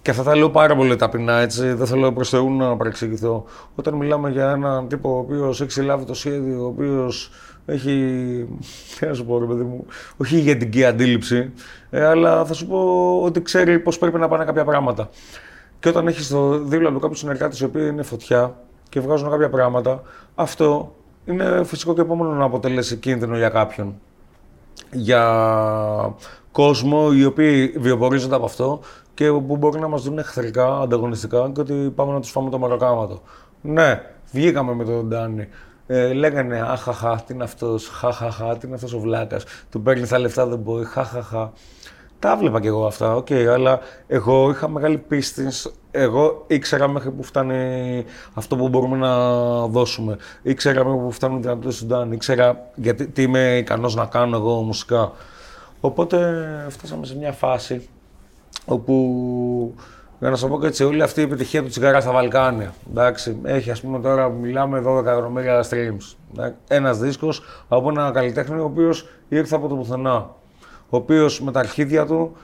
και 0.05 0.11
αυτά 0.11 0.23
τα 0.23 0.36
λέω 0.36 0.49
πάρα 0.49 0.76
πολύ 0.76 0.95
ταπεινά, 0.95 1.39
έτσι. 1.39 1.73
Δεν 1.73 1.88
θέλω 1.88 2.13
προς 2.13 2.30
Θεού 2.30 2.55
να 2.55 2.78
παρεξηγηθώ. 2.78 3.45
Όταν 3.76 3.93
μιλάμε 3.93 4.30
για 4.30 4.49
έναν 4.49 4.88
τύπο 4.88 5.15
ο 5.15 5.17
οποίος 5.17 5.61
έχει 5.61 5.71
συλλάβει 5.71 6.05
το 6.05 6.13
σχέδιο, 6.13 6.63
ο 6.63 6.65
οποίος 6.65 7.30
έχει. 7.66 7.91
Τι 8.99 9.05
να 9.05 9.13
σου 9.13 9.26
πω, 9.26 9.39
ρε 9.39 9.45
παιδί 9.45 9.63
μου, 9.63 9.86
όχι 10.18 10.36
ηγετική 10.36 10.86
αντίληψη, 10.86 11.51
ε, 11.89 12.05
αλλά 12.05 12.45
θα 12.45 12.53
σου 12.53 12.68
πω 12.68 12.80
ότι 13.24 13.41
ξέρει 13.41 13.80
πώ 13.80 13.91
πρέπει 13.99 14.20
να 14.20 14.28
πάνε 14.28 14.45
κάποια 14.45 14.63
πράγματα. 14.66 15.09
Και 15.80 15.89
όταν 15.89 16.07
έχεις 16.07 16.28
το 16.28 16.57
δίπλα 16.57 16.91
του 16.91 16.99
κάποιου 16.99 17.16
συνεργάτες 17.16 17.59
οι 17.59 17.63
οποίοι 17.63 17.88
είναι 17.91 18.03
φωτιά 18.03 18.55
και 18.89 18.99
βγάζουν 18.99 19.30
κάποια 19.30 19.49
πράγματα, 19.49 20.01
αυτό 20.36 20.95
είναι 21.26 21.63
φυσικό 21.63 21.93
και 21.93 22.01
επόμενο 22.01 22.32
να 22.32 22.45
αποτελέσει 22.45 22.95
κίνδυνο 22.95 23.38
για 23.38 23.49
κάποιον. 23.49 23.95
Για 24.91 26.16
κόσμο 26.51 27.09
οι 27.13 27.26
οποίοι 27.26 27.68
βιοπορίζονται 27.78 28.36
από 28.36 28.45
αυτό 28.45 28.80
και 29.13 29.32
που 29.32 29.57
μπορεί 29.57 29.80
να 29.80 29.88
μας 29.88 30.03
δουν 30.03 30.18
εχθρικά, 30.18 30.78
ανταγωνιστικά 30.78 31.51
και 31.53 31.61
ότι 31.61 31.74
πάμε 31.95 32.13
να 32.13 32.20
τους 32.20 32.30
φάμε 32.32 32.49
το 32.49 32.59
μεροκάματο. 32.59 33.22
Ναι, 33.61 34.01
βγήκαμε 34.32 34.74
με 34.74 34.84
τον 34.84 35.07
Ντάνι. 35.07 35.47
Ε, 35.88 36.13
λέγανε 36.13 36.61
Αχαχά, 36.61 37.23
τι 37.27 37.33
είναι 37.33 37.43
αυτός, 37.43 37.88
Χαχαχά, 37.89 38.57
τι 38.57 38.65
είναι 38.65 38.75
αυτός 38.75 38.93
ο 38.93 38.99
βλάκας. 38.99 39.43
Του 39.71 39.81
παίρνει 39.81 40.07
τα 40.07 40.19
λεφτά, 40.19 40.45
δεν 40.45 40.57
μπορεί. 40.57 40.86
Χαχαχά. 40.86 41.53
Τα 42.19 42.38
βλέπα 42.38 42.59
κι 42.59 42.67
εγώ 42.67 42.86
αυτά, 42.86 43.15
οκ, 43.15 43.27
okay, 43.29 43.45
αλλά 43.45 43.79
εγώ 44.07 44.49
είχα 44.49 44.67
μεγάλη 44.67 44.97
πίστη. 44.97 45.47
Εγώ 45.91 46.43
ήξερα 46.47 46.88
μέχρι 46.88 47.11
που 47.11 47.23
φτάνει 47.23 48.05
αυτό 48.33 48.55
που 48.55 48.69
μπορούμε 48.69 48.97
να 48.97 49.17
δώσουμε. 49.67 50.17
Ήξερα 50.41 50.86
μέχρι 50.86 50.99
που 50.99 51.11
φτάνουν 51.11 51.38
οι 51.38 51.41
δυνατότητες 51.41 51.77
του 51.77 51.86
Ντάνι. 51.86 52.15
Ήξερα 52.15 52.69
γιατί, 52.75 53.07
τι 53.07 53.21
είμαι 53.21 53.57
ικανός 53.57 53.95
να 53.95 54.05
κάνω 54.05 54.38
εγώ 54.38 54.61
μουσικά. 54.61 55.11
Οπότε 55.79 56.45
φτάσαμε 56.69 57.05
σε 57.05 57.15
μια 57.17 57.31
φάση 57.31 57.89
όπου 58.65 59.75
για 60.20 60.30
να 60.30 60.36
σα 60.36 60.47
πω 60.47 60.59
και 60.59 60.68
έτσι, 60.68 60.84
όλη 60.84 61.01
αυτή 61.01 61.20
η 61.20 61.24
επιτυχία 61.24 61.63
του 61.63 61.70
τσιγάρα 61.70 62.01
στα 62.01 62.11
Βαλκάνια. 62.11 62.74
Εντάξει, 62.89 63.39
έχει 63.43 63.72
ας 63.72 63.82
πούμε 63.82 63.99
τώρα 63.99 64.30
μιλάμε 64.30 64.84
12 64.86 64.99
εκατομμύρια 64.99 65.66
streams. 65.70 66.16
Ένας 66.68 66.99
δίσκος 66.99 67.41
από 67.68 67.89
ένα 67.89 68.11
καλλιτέχνη 68.11 68.59
ο 68.59 68.63
οποίος 68.63 69.07
ήρθε 69.30 69.55
από 69.55 69.68
το 69.68 69.76
πουθενά. 69.76 70.30
Ο 70.89 70.97
οποίος 70.97 71.41
με 71.41 71.51
τα 71.51 71.59
αρχίδια 71.59 72.05
του 72.05 72.36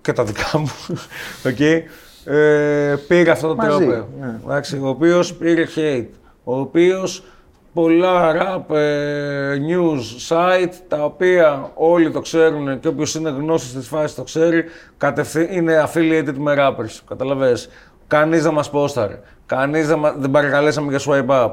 και 0.00 0.12
τα 0.12 0.24
δικά 0.24 0.58
μου, 0.58 0.70
okay, 1.48 1.80
ε, 2.24 2.94
πήρε 3.08 3.30
αυτό 3.30 3.48
το 3.48 3.54
τρόπο. 3.54 4.06
Ναι. 4.20 4.78
Ο 4.80 4.88
οποίος 4.88 5.34
πήρε 5.34 5.66
hate. 5.76 6.08
Ο 6.44 6.58
οποίος 6.58 7.24
πολλά 7.72 8.32
rap 8.34 8.74
ε, 8.74 9.56
news 9.68 10.28
site 10.28 10.72
τα 10.88 11.04
οποία 11.04 11.70
όλοι 11.74 12.10
το 12.10 12.20
ξέρουν 12.20 12.80
και 12.80 12.88
όποιος 12.88 13.14
είναι 13.14 13.30
γνώστης 13.30 13.72
της 13.72 13.88
φάσης 13.88 14.14
το 14.14 14.22
ξέρει 14.22 14.64
κατευθύ, 14.96 15.48
είναι 15.50 15.84
affiliated 15.86 16.34
με 16.36 16.54
rappers, 16.58 17.00
καταλαβες. 17.08 17.68
Κανείς 18.06 18.42
δεν 18.42 18.52
μας 18.52 18.70
πόσταρε, 18.70 19.20
κανείς 19.46 19.86
δεν, 19.88 20.00
δεν 20.16 20.30
παρακαλέσαμε 20.30 20.96
για 20.96 21.00
swipe 21.06 21.44
up, 21.44 21.50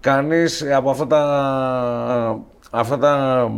κανείς 0.00 0.72
από 0.74 0.90
αυτά 0.90 1.06
τα, 1.06 2.40
αυτά 2.70 2.98
τα 2.98 3.50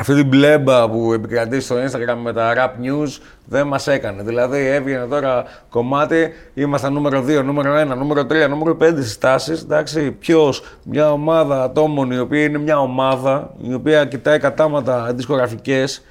αυτή 0.00 0.14
την 0.14 0.26
μπλέμπα 0.26 0.90
που 0.90 1.12
επικρατεί 1.12 1.60
στο 1.60 1.76
Instagram 1.76 2.16
με 2.22 2.32
τα 2.32 2.52
rap 2.56 2.84
news 2.84 3.20
δεν 3.44 3.66
μας 3.66 3.86
έκανε. 3.86 4.22
Δηλαδή 4.22 4.66
έβγαινε 4.66 5.06
τώρα 5.06 5.44
κομμάτι, 5.68 6.32
ήμασταν 6.54 6.92
νούμερο 6.92 7.24
2, 7.24 7.42
νούμερο 7.44 7.92
1, 7.92 7.96
νούμερο 7.96 8.20
3, 8.20 8.48
νούμερο 8.48 8.76
5 8.80 8.84
στις 8.84 9.18
τάσεις, 9.18 9.62
εντάξει, 9.62 10.10
ποιος, 10.10 10.62
μια 10.82 11.12
ομάδα 11.12 11.62
ατόμων 11.62 12.10
η 12.10 12.18
οποία 12.18 12.44
είναι 12.44 12.58
μια 12.58 12.78
ομάδα, 12.78 13.54
η 13.62 13.74
οποία 13.74 14.04
κοιτάει 14.04 14.38
κατάματα 14.38 15.12
δισκογραφικές, 15.14 16.04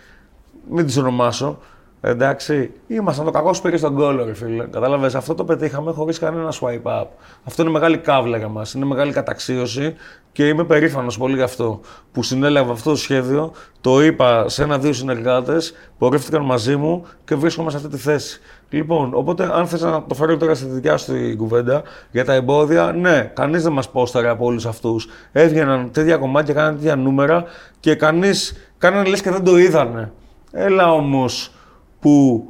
μην 0.69 0.85
τις 0.85 0.97
ονομάσω, 0.97 1.59
Εντάξει, 2.01 2.71
ήμασταν 2.87 3.25
το 3.25 3.31
κακό 3.31 3.53
σπίτι 3.53 3.77
στον 3.77 3.95
κόλλο, 3.95 4.25
ρε 4.25 4.33
φίλε. 4.33 4.65
Κατάλαβες, 4.65 5.15
αυτό 5.15 5.35
το 5.35 5.43
πετύχαμε 5.43 5.91
χωρίς 5.91 6.19
κανένα 6.19 6.53
swipe 6.59 7.01
up. 7.01 7.05
Αυτό 7.43 7.61
είναι 7.61 7.71
μεγάλη 7.71 7.97
κάβλα 7.97 8.37
για 8.37 8.47
μας. 8.47 8.73
Είναι 8.73 8.85
μεγάλη 8.85 9.11
καταξίωση 9.11 9.95
και 10.31 10.47
είμαι 10.47 10.63
περήφανος 10.63 11.17
πολύ 11.17 11.35
γι' 11.35 11.41
αυτό. 11.41 11.79
Που 12.11 12.23
συνέλαβα 12.23 12.71
αυτό 12.71 12.89
το 12.89 12.95
σχέδιο, 12.95 13.51
το 13.81 14.03
είπα 14.03 14.49
σε 14.49 14.63
ένα-δύο 14.63 14.93
συνεργάτες, 14.93 15.73
πορεύτηκαν 15.97 16.41
μαζί 16.41 16.75
μου 16.75 17.05
και 17.25 17.35
βρίσκομαι 17.35 17.71
σε 17.71 17.77
αυτή 17.77 17.89
τη 17.89 17.97
θέση. 17.97 18.39
Λοιπόν, 18.69 19.11
οπότε 19.13 19.49
αν 19.53 19.67
θες 19.67 19.81
να 19.81 20.03
το 20.03 20.15
φέρω 20.15 20.37
τώρα 20.37 20.55
στη 20.55 20.65
δικιά 20.65 20.97
σου 20.97 21.13
την 21.13 21.37
κουβέντα 21.37 21.83
για 22.11 22.25
τα 22.25 22.33
εμπόδια, 22.33 22.91
ναι, 22.91 23.31
κανείς 23.35 23.63
δεν 23.63 23.71
μας 23.71 23.89
πόσταρε 23.89 24.29
από 24.29 24.45
όλους 24.45 24.65
αυτούς. 24.65 25.07
Έβγαιναν 25.31 25.91
τέτοια 25.91 26.17
κομμάτια, 26.17 26.53
κάνανε 26.53 26.75
τέτοια 26.77 26.95
νούμερα 26.95 27.43
και 27.79 27.95
κανείς 27.95 28.69
κάνανε 28.77 29.09
λες 29.09 29.21
και 29.21 29.31
δεν 29.31 29.43
το 29.43 29.57
είδανε. 29.57 30.11
Έλα 30.51 30.93
όμως 30.93 31.51
που 31.99 32.45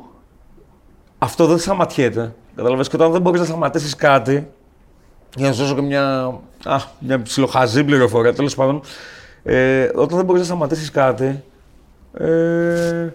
αυτό 1.18 1.46
δεν 1.46 1.58
σταματιέται. 1.58 2.36
Καταλαβαίνεις 2.50 2.90
και 2.90 2.96
όταν 2.96 3.12
δεν 3.12 3.22
μπορείς 3.22 3.40
να 3.40 3.46
σταματήσεις 3.46 3.96
κάτι, 3.96 4.48
για 5.36 5.48
να 5.48 5.54
σου 5.54 5.62
δώσω 5.62 5.76
και 5.76 5.82
μια, 5.82 6.40
α, 6.64 6.82
μια 7.00 7.22
ψιλοχαζή 7.22 7.84
πληροφορία, 7.84 8.34
τέλος 8.34 8.56
πάντων, 8.56 8.82
ε, 9.44 9.90
όταν 9.96 10.18
δεν 10.18 10.26
μπορείς 10.26 10.42
να 10.42 10.48
σταματήσεις 10.48 10.92
κάτι, 10.92 11.44
ε, 12.14 13.08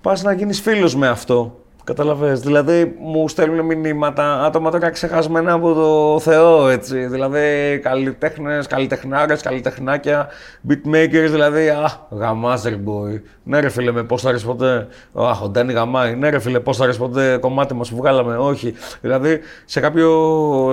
πας 0.00 0.22
να 0.22 0.32
γίνεις 0.32 0.60
φίλος 0.60 0.94
με 0.94 1.08
αυτό. 1.08 1.60
Καταλαβες, 1.88 2.40
δηλαδή 2.40 2.94
μου 3.00 3.28
στέλνουν 3.28 3.64
μηνύματα 3.64 4.44
άτομα 4.44 4.70
τώρα 4.70 4.90
ξεχασμένα 4.90 5.52
από 5.52 5.74
το 5.74 6.20
Θεό, 6.20 6.68
έτσι. 6.68 7.06
Δηλαδή 7.06 7.40
καλλιτέχνες, 7.82 8.66
καλλιτεχνάρες, 8.66 9.42
καλλιτεχνάκια, 9.42 10.28
beatmakers, 10.68 11.28
δηλαδή, 11.30 11.68
α, 11.68 11.90
γαμάζερ 12.10 12.72
boy. 12.72 13.20
Ναι 13.42 13.60
ρε 13.60 13.68
φίλε, 13.68 13.92
με 13.92 14.02
πώς 14.02 14.22
θα 14.22 14.34
ποτέ, 14.46 14.86
αχ, 15.14 15.42
ο 15.42 15.48
Ντάνι 15.48 15.72
γαμάει. 15.72 16.14
Ναι 16.14 16.28
ρε 16.28 16.38
φίλε, 16.38 16.60
πώς 16.60 16.76
θα 16.76 16.94
ποτέ 16.98 17.36
κομμάτι 17.36 17.74
μας 17.74 17.90
που 17.90 17.96
βγάλαμε, 17.96 18.36
όχι. 18.36 18.74
Δηλαδή, 19.00 19.40
σε 19.64 19.80
κάποιο 19.80 20.10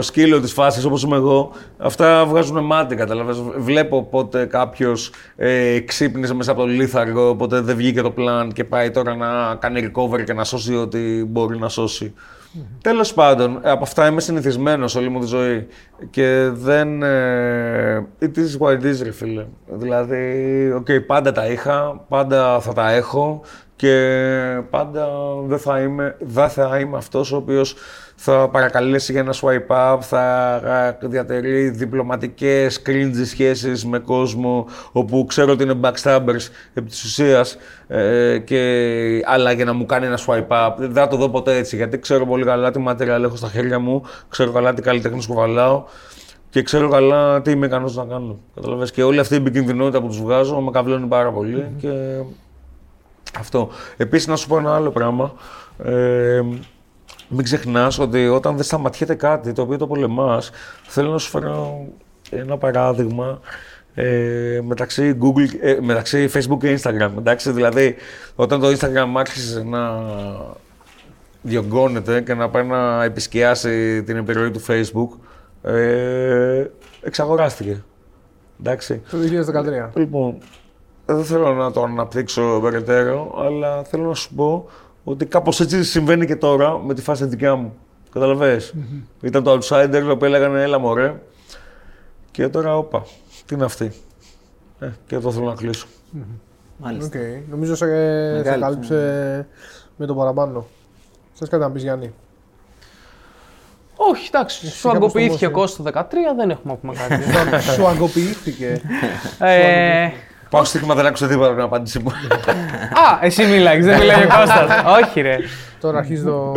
σκύλο 0.02 0.40
της 0.40 0.54
φάσης 0.54 0.86
όπως 0.86 1.04
είμαι 1.04 1.16
εγώ, 1.16 1.52
αυτά 1.78 2.26
βγάζουν 2.26 2.66
μάτι, 2.66 2.96
καταλαβες. 2.96 3.42
Βλέπω 3.58 4.04
πότε 4.04 4.46
κάποιος 4.46 5.12
ε, 5.36 5.80
ξύπνησε 5.80 6.34
μέσα 6.34 6.52
από 6.52 6.62
το 6.62 6.68
λίθαργο, 6.68 7.36
πότε 7.36 7.60
δεν 7.60 7.76
βγήκε 7.76 8.02
το 8.02 8.12
πλάν 8.12 8.52
και 8.52 8.64
πάει 8.64 8.92
τώρα 8.92 9.16
να 9.16 9.56
κάνει 9.56 9.92
recover 9.92 10.24
και 10.24 10.34
να 10.34 10.44
σώσει 10.44 10.76
ότι 10.76 11.05
μπορεί 11.28 11.58
να 11.58 11.70
σώσει. 11.70 12.14
Mm-hmm. 12.16 12.78
Τέλος 12.82 13.14
πάντων, 13.14 13.60
από 13.64 13.84
αυτά 13.84 14.08
είμαι 14.08 14.22
συνηθισμένος 14.22 14.96
όλη 14.96 15.10
μου 15.10 15.20
τη 15.20 15.26
ζωή 15.26 15.68
και 16.10 16.50
δεν... 16.54 17.04
Ε, 17.04 18.08
it 18.22 18.38
is 18.38 18.60
what 18.60 18.72
it 18.72 18.84
is, 18.84 19.00
ρε 19.04 19.12
φίλε. 19.12 19.46
Δηλαδή, 19.68 20.74
okay, 20.80 21.06
πάντα 21.06 21.32
τα 21.32 21.48
είχα, 21.48 22.06
πάντα 22.10 22.60
θα 22.60 22.74
τα 22.74 22.92
έχω 22.92 23.42
και 23.76 24.62
πάντα 24.70 25.08
δεν 25.46 25.58
θα 25.58 25.80
είμαι, 25.80 26.18
δεν 26.20 26.50
θα 26.50 26.80
είμαι 26.80 26.98
αυτός 26.98 27.32
ο 27.32 27.36
οποίος 27.36 27.76
θα 28.16 28.50
παρακαλέσει 28.50 29.12
για 29.12 29.22
ένα 29.22 29.34
swipe 29.42 29.94
up, 29.94 29.98
θα 30.02 30.98
διατηρεί 31.02 31.70
διπλωματικές, 31.70 32.82
cringe 32.86 33.26
σχέσεις 33.26 33.86
με 33.86 34.00
κόσμο 34.00 34.68
όπου 34.92 35.26
ξέρω 35.28 35.52
ότι 35.52 35.64
είναι 35.64 35.80
backstabbers 35.82 36.48
επί 36.74 36.90
της 36.90 37.04
ουσίας 37.04 37.58
ε, 37.88 38.38
και, 38.38 39.22
αλλά 39.26 39.52
για 39.52 39.66
να 39.66 39.74
μου 39.74 39.86
κάνει 39.86 40.06
ένα 40.06 40.20
swipe 40.26 40.48
up 40.48 40.74
δεν 40.78 40.94
θα 40.94 41.08
το 41.08 41.18
δω 41.18 41.30
ποτέ 41.30 41.56
έτσι 41.56 41.76
γιατί 41.76 42.00
ξέρω 42.00 42.26
πολύ 42.26 42.44
καλά 42.44 42.72
τι 42.72 42.84
material 42.88 43.22
έχω 43.24 43.36
στα 43.36 43.50
χέρια 43.50 43.80
μου, 43.80 44.04
ξέρω 44.30 44.52
καλά 44.52 44.74
τι 44.74 44.82
καλλιτέχνη 44.82 45.26
κουβαλάω 45.28 45.84
και 46.50 46.62
ξέρω 46.62 46.90
καλά 46.90 47.42
τι 47.42 47.52
είμαι 47.52 47.66
ικανός 47.66 47.96
να 47.96 48.06
κάνω. 48.06 48.38
Καταλαβες; 48.56 48.92
Και 48.92 49.04
όλη 49.04 49.20
αυτή 49.20 49.34
η 49.34 49.38
επικίνδυνοτητα 49.38 50.02
που 50.02 50.08
τους 50.08 50.22
βγάζω 50.22 50.60
με 50.60 50.72
καβλώνει 50.72 51.08
πάρα 51.08 51.34
και 51.78 51.90
αυτό. 53.40 53.70
Επίσης, 53.98 54.28
να 54.28 54.36
σου 54.36 54.48
πω 54.48 54.58
ένα 54.58 54.76
άλλο 54.76 54.90
πράγμα. 54.92 55.34
Ε, 55.84 56.42
μην 57.28 57.44
ξεχνάς 57.44 58.00
ότι 58.00 58.28
όταν 58.28 58.56
δεν 58.56 58.64
σταματιέται 58.64 59.16
κάτι 59.16 59.54
το 59.54 59.62
οποίο 59.62 59.78
το 59.78 59.88
πολεμάς, 59.88 60.52
θέλω 60.84 61.12
να 61.12 61.18
σου 61.18 61.30
φέρω 61.30 61.88
ένα 62.30 62.58
παράδειγμα 62.58 63.40
ε, 63.94 64.60
μεταξύ, 64.64 65.18
Google, 65.22 65.60
ε, 65.62 65.78
μεταξύ 65.82 66.30
Facebook 66.34 66.58
και 66.60 66.80
Instagram. 66.82 67.12
Εντάξει, 67.18 67.52
δηλαδή, 67.52 67.96
όταν 68.36 68.60
το 68.60 68.68
Instagram 68.68 69.14
άρχισε 69.16 69.64
να 69.64 70.02
διωγγώνεται 71.42 72.22
και 72.22 72.34
να 72.34 72.50
πάει 72.50 72.64
να 72.64 73.04
επισκιάσει 73.04 74.04
την 74.04 74.18
επιρροή 74.18 74.52
του 74.52 74.62
Facebook, 74.68 75.20
ε, 75.72 76.66
εξαγοράστηκε. 77.02 77.84
Εντάξει. 78.60 79.02
Το 79.12 79.18
2013. 79.18 79.92
Λοιπόν, 79.94 80.38
δεν 81.06 81.24
θέλω 81.24 81.54
να 81.54 81.72
το 81.72 81.84
αναπτύξω 81.84 82.60
περαιτέρω, 82.62 83.36
αλλά 83.38 83.84
θέλω 83.84 84.08
να 84.08 84.14
σου 84.14 84.34
πω 84.34 84.70
ότι 85.04 85.26
κάπως 85.26 85.60
έτσι 85.60 85.84
συμβαίνει 85.84 86.26
και 86.26 86.36
τώρα 86.36 86.78
με 86.78 86.94
τη 86.94 87.02
φάση 87.02 87.26
δικιά 87.26 87.56
μου. 87.56 87.76
Καταλαβες; 88.14 88.74
Ήταν 89.22 89.44
το 89.44 89.60
outsider 89.62 90.16
που 90.20 90.26
έλεγαν 90.26 90.56
έλα 90.56 90.80
μωρέ. 90.80 91.22
Και 92.32 92.48
τώρα, 92.48 92.78
όπα, 92.78 93.06
τι 93.46 93.56
είναι 93.56 93.64
αυτή; 93.64 93.92
Ε, 94.80 94.88
και 95.08 95.16
εδώ 95.16 95.32
θέλω 95.32 95.46
να 95.46 95.56
κλείσω. 95.56 95.88
Μάλιστα. 96.78 97.20
Οκ. 97.20 97.26
Νομίζω 97.50 97.76
σε, 97.76 97.86
σε 97.86 97.92
Μεγάλη, 98.38 98.62
κάλυψε 98.62 99.48
με 99.96 100.06
το 100.06 100.16
παραπάνω. 100.16 100.66
Θες 101.34 101.50
κάτι 101.50 101.64
να 101.64 101.72
πεις 101.72 101.82
Γιάννη; 101.82 102.14
Όχι, 103.96 104.30
εντάξει. 104.34 104.68
Σου 104.68 104.88
κάπως 104.88 104.96
αγκοποιήθηκε 104.96 105.46
ο 105.46 105.50
το 105.50 105.58
Κώστας 105.58 105.86
το 105.86 106.00
13, 106.00 106.36
δεν 106.38 106.50
έχουμε 106.50 106.74
να 106.74 106.76
πούμε 106.76 106.94
κάτι. 106.94 107.24
Σου 107.62 107.88
αγκοποιήθηκε. 107.88 108.82
Ε, 110.56 110.58
Πάω 110.58 110.64
στοίχημα, 110.64 110.96
δεν 110.96 111.06
άκουσα 111.06 111.28
τίποτα 111.28 111.46
από 111.48 111.56
την 111.56 111.64
απάντησή 111.64 112.00
μου. 112.00 112.10
α, 112.10 113.20
εσύ 113.22 113.46
μιλάει, 113.46 113.82
δεν 113.82 114.00
μιλάει 114.00 114.24
ο 114.24 114.28
Κώστας. 114.28 114.84
Όχι, 115.04 115.22
ρε. 115.22 115.38
Τώρα 115.80 115.98
αρχίζει 115.98 116.24
το... 116.24 116.56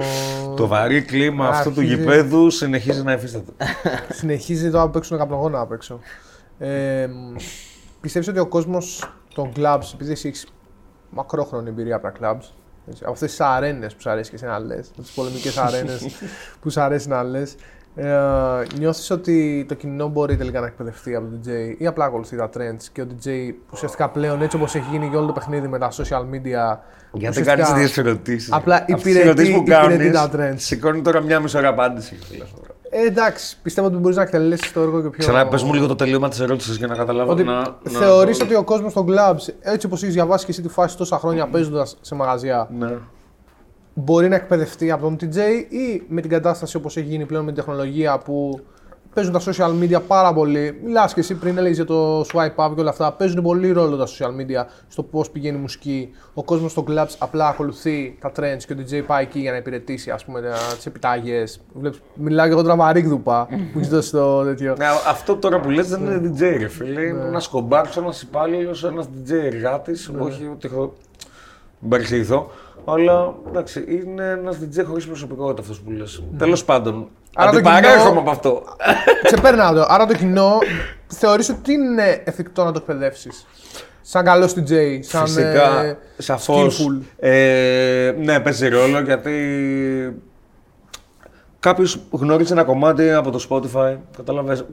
το 0.57 0.67
βαρύ 0.67 1.03
κλίμα 1.03 1.49
αυτού 1.49 1.73
του 1.73 1.81
Αρχίζει. 1.81 2.01
γηπέδου 2.01 2.51
συνεχίζει 2.51 3.03
να 3.03 3.13
εφίσταται. 3.13 3.53
Συνεχίζει 4.09 4.71
τώρα 4.71 4.85
που 4.85 4.91
παίξουν 4.91 5.19
καπνογόνα 5.19 5.61
απ' 5.61 5.73
έξω. 5.73 6.01
Ε, 6.59 7.07
μ, 7.07 7.37
πιστεύεις 8.01 8.29
ότι 8.29 8.39
ο 8.39 8.47
κόσμος 8.47 9.13
των 9.35 9.53
clubs, 9.57 9.91
επειδή 9.95 10.13
εσύ 10.13 10.29
έχεις 10.29 10.47
μακρόχρονη 11.11 11.69
εμπειρία 11.69 11.97
από 11.97 12.05
τα 12.05 12.13
clubs, 12.21 12.45
έτσι, 12.91 13.03
από 13.03 13.13
αυτές 13.13 13.31
τις 13.31 13.41
αρένες 13.41 13.95
που 13.95 14.01
σου 14.01 14.11
αρέσει 14.11 14.31
και 14.31 14.37
εσύ 14.37 14.45
να 14.45 14.59
λες, 14.59 14.89
από 14.93 15.03
τις 15.03 15.11
πολεμικές 15.11 15.57
αρένες 15.59 16.07
που 16.61 16.71
σου 16.71 16.81
αρέσει 16.81 17.09
να 17.09 17.23
λες, 17.23 17.55
ε, 18.01 18.79
νιώθεις 18.79 19.11
ότι 19.11 19.65
το 19.69 19.75
κοινό 19.75 20.09
μπορεί 20.09 20.37
τελικά 20.37 20.61
να 20.61 20.67
εκπαιδευτεί 20.67 21.15
από 21.15 21.27
τον 21.27 21.41
DJ 21.45 21.75
ή 21.79 21.87
απλά 21.87 22.05
ακολουθεί 22.05 22.37
τα 22.37 22.49
trends 22.57 22.83
και 22.93 23.01
ο 23.03 23.07
DJ 23.11 23.29
ουσιαστικά 23.73 24.09
πλέον 24.09 24.43
έτσι 24.43 24.57
όπως 24.57 24.75
έχει 24.75 24.87
γίνει 24.91 25.09
και 25.11 25.17
όλο 25.17 25.27
το 25.27 25.33
παιχνίδι 25.33 25.69
με 25.69 25.79
τα 25.79 25.91
social 25.91 26.21
media 26.21 26.79
Γιατί 27.13 27.29
ουσιαστικά 27.29 27.55
κάνεις 27.57 27.93
τέτοιε 27.93 28.03
ερωτήσεις. 28.11 28.53
Απλά 28.53 28.85
υπηρετεί- 28.87 29.49
υπηρετεί 29.57 30.11
τα 30.11 30.31
trends. 30.37 30.55
Σηκώνει 30.57 31.03
τώρα 31.03 31.21
μια 31.21 31.41
μισή 31.41 31.57
ώρα 31.57 31.69
απάντηση. 31.69 32.19
Ε, 32.91 33.07
εντάξει, 33.07 33.57
πιστεύω 33.63 33.87
ότι 33.87 33.97
μπορείς 33.97 34.17
να 34.17 34.23
εκτελέσεις 34.23 34.73
το 34.73 34.81
έργο 34.81 35.03
και 35.03 35.09
πιο. 35.09 35.19
Ξανά 35.19 35.47
πες 35.49 35.63
μου 35.63 35.75
λίγο 35.75 35.87
το 35.87 35.95
τελείωμα 35.95 36.29
της 36.29 36.41
ερώτησης 36.41 36.77
για 36.77 36.87
να 36.87 36.95
καταλάβω. 36.95 37.33
Ότι 37.33 37.43
να, 37.45 37.53
να- 37.53 37.99
θεωρείς 37.99 38.41
ότι 38.41 38.55
ο 38.55 38.65
κόσμος 38.65 38.93
των 38.93 39.07
clubs, 39.09 39.53
έτσι 39.61 39.87
όπως 39.87 40.03
έχεις 40.03 40.15
διαβάσει 40.15 40.45
και 40.45 40.51
εσύ 40.51 40.63
τη 40.63 40.69
φάση 40.69 40.97
τόσα 40.97 41.19
χρόνια 41.19 41.47
παίζοντας 41.47 41.97
σε 42.01 42.15
μαγαζιά, 42.15 42.69
Ναι. 42.79 42.91
Μπορεί 43.99 44.29
να 44.29 44.35
εκπαιδευτεί 44.35 44.91
από 44.91 45.03
τον 45.03 45.17
DJ 45.21 45.37
ή 45.69 46.03
με 46.09 46.21
την 46.21 46.31
κατάσταση 46.31 46.77
όπως 46.77 46.97
έχει 46.97 47.07
γίνει 47.07 47.27
πλέον 47.27 47.45
με 47.45 47.53
την 47.53 47.65
τεχνολογία 47.65 48.19
που 48.19 48.61
παίζουν 49.15 49.33
τα 49.33 49.41
social 49.41 49.83
media 49.83 50.03
πάρα 50.07 50.33
πολύ. 50.33 50.81
Μιλάς 50.85 51.15
και 51.15 51.21
εσύ 51.21 51.35
πριν 51.35 51.59
έλεγες 51.59 51.77
για 51.77 51.85
το 51.85 52.21
swipe 52.21 52.67
up 52.67 52.73
και 52.75 52.81
όλα 52.81 52.91
αυτά. 52.91 53.13
Παίζουν 53.13 53.43
πολύ 53.43 53.73
ρόλο 53.73 53.97
τα 53.97 54.07
social 54.07 54.31
media 54.31 54.65
στο 54.89 55.03
πώς 55.03 55.31
πηγαίνει 55.31 55.57
η 55.57 55.61
μουσική. 55.61 56.11
Ο 56.35 56.45
κόσμος 56.45 56.75
των 56.75 56.85
clubs 56.89 57.15
απλά 57.19 57.49
ακολουθεί 57.49 58.19
τα 58.21 58.33
trends 58.37 58.63
και 58.67 58.73
ο 58.73 58.77
DJ 58.79 59.03
πάει 59.07 59.23
εκεί 59.23 59.39
για 59.39 59.51
να 59.51 59.57
υπηρετήσει 59.57 60.11
ας 60.11 60.25
πούμε, 60.25 60.43
τις 60.77 60.87
επιτάγειε. 60.87 61.45
Μιλάω 62.15 62.47
και 62.47 62.53
εγώ 62.53 62.63
τώρα 62.63 62.77
βαρύγδουπα 62.77 63.47
που 63.73 63.79
έχεις 63.79 63.89
δώσει 63.89 64.11
το 64.11 64.43
τέτοιο. 64.45 64.75
Ναι, 64.79 64.87
αυτό 65.09 65.37
τώρα 65.37 65.61
που 65.61 65.71
λες 65.71 65.89
δεν 65.89 66.01
είναι 66.01 66.33
DJ, 66.35 66.41
ρε 66.59 66.69
φίλε. 66.69 67.01
Είναι 67.01 67.25
ένας 67.25 67.49
κομπάρος, 67.49 67.97
ένας 67.97 68.23
υπάλληλος, 68.23 68.85
ένας 68.85 69.07
DJ 69.07 69.31
εργάτης. 69.31 70.11
Όχι 70.19 70.47
ότι 70.53 70.69
έχω. 70.73 70.95
Μην 71.81 71.91
παρεξηγηθώ. 71.91 72.51
Αλλά 72.85 73.35
εντάξει, 73.49 73.85
είναι 73.89 74.25
ένας 74.31 74.57
DJ 74.61 74.85
χωρίς 74.87 75.07
προσωπικότητα 75.07 75.61
αυτός 75.61 75.81
που 75.81 75.91
λες. 75.91 76.23
Τέλος 76.39 76.65
πάντων. 76.65 77.09
Άρα 77.35 77.51
το 77.51 77.57
Αντιπαρέρχομαι 77.57 78.03
κοινό- 78.09 78.19
από 78.21 78.31
αυτό. 78.31 78.63
Ξεπέρνα 79.23 79.73
το. 79.75 79.85
Άρα 79.89 80.07
το 80.07 80.15
κοινό 80.15 80.59
θεωρείς 81.07 81.49
ότι 81.49 81.73
είναι 81.73 82.23
εφικτό 82.25 82.65
να 82.65 82.73
το 82.73 82.79
εκπαιδεύσεις. 82.79 83.47
Σαν 84.03 84.25
καλός 84.25 84.55
DJ, 84.57 84.99
σαν 85.01 85.25
Φυσικά, 85.27 85.83
ε, 85.85 85.99
σαφώς. 86.19 86.81
skillful. 86.81 87.03
Ε, 87.19 88.15
ναι, 88.19 88.41
παίζει 88.41 88.69
ρόλο 88.69 89.01
γιατί 89.01 89.33
κάποιος 91.61 92.01
γνώριζε 92.11 92.53
ένα 92.53 92.65
κομμάτι 92.65 93.11
από 93.13 93.31
το 93.31 93.47
Spotify, 93.51 93.97
κατάλαβες. 94.17 94.65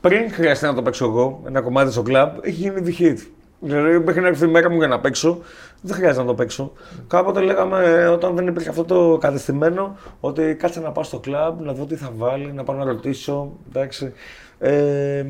Πριν 0.00 0.32
χρειαστεί 0.32 0.64
να 0.64 0.74
το 0.74 0.82
παίξω 0.82 1.04
εγώ, 1.04 1.42
ένα 1.46 1.60
κομμάτι 1.60 1.92
στο 1.92 2.02
club, 2.06 2.28
έχει 2.40 2.54
γίνει 2.56 2.80
the 2.84 3.02
hit. 3.02 3.18
Δηλαδή, 3.60 3.98
μέχρι 3.98 4.20
να 4.20 4.28
έρθει 4.28 4.44
η 4.44 4.50
μέρα 4.50 4.70
μου 4.70 4.76
για 4.76 4.86
να 4.86 5.00
παίξω, 5.00 5.38
δεν 5.80 5.96
χρειάζεται 5.96 6.20
να 6.20 6.28
το 6.28 6.34
παίξω. 6.34 6.72
Κάποτε 7.06 7.40
λέγαμε, 7.40 8.08
όταν 8.08 8.34
δεν 8.34 8.46
υπήρχε 8.46 8.68
αυτό 8.68 8.84
το 8.84 9.18
κατεστημένο, 9.20 9.96
ότι 10.20 10.54
κάτσε 10.58 10.80
να 10.80 10.92
πάω 10.92 11.04
στο 11.04 11.20
club, 11.26 11.52
να 11.58 11.72
δω 11.72 11.84
τι 11.84 11.94
θα 11.94 12.12
βάλει, 12.16 12.52
να 12.52 12.64
πάω 12.64 12.76
να 12.76 12.84
ρωτήσω. 12.84 13.52
Εντάξει. 13.68 14.12
Ε, 14.58 15.24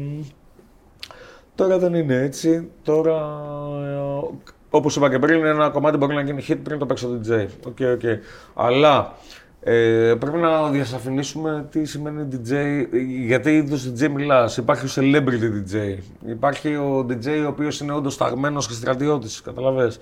Τώρα 1.58 1.78
δεν 1.78 1.94
είναι 1.94 2.14
έτσι. 2.14 2.70
Τώρα, 2.82 3.14
ε, 3.84 4.00
όπως 4.70 4.96
είπα 4.96 5.10
και 5.10 5.18
πριν, 5.18 5.44
ένα 5.44 5.70
κομμάτι 5.70 5.96
μπορεί 5.96 6.14
να 6.14 6.20
γίνει 6.20 6.44
hit 6.48 6.56
πριν 6.62 6.78
το 6.78 6.86
παίξει 6.86 7.08
ο 7.08 7.20
DJ. 7.24 7.46
Οκ, 7.66 7.76
οκ. 7.94 8.00
Αλλά 8.54 9.14
ε, 9.70 10.14
πρέπει 10.18 10.36
να 10.36 10.68
διασαφηνίσουμε 10.70 11.66
τι 11.70 11.84
σημαίνει 11.84 12.28
DJ, 12.32 12.52
για 13.26 13.44
τι 13.44 13.56
είδους 13.56 13.76
DJ 13.76 14.08
μιλάς. 14.08 14.56
Υπάρχει 14.56 14.86
ο 14.86 15.02
celebrity 15.02 15.72
DJ. 15.72 15.98
Υπάρχει 16.28 16.68
ο 16.74 17.06
DJ 17.08 17.26
ο 17.44 17.48
οποίος 17.48 17.80
είναι 17.80 17.92
όντως 17.92 18.16
ταγμένος 18.16 18.66
και 18.66 18.72
στρατιώτης. 18.72 19.42
Καταλαβες. 19.42 19.98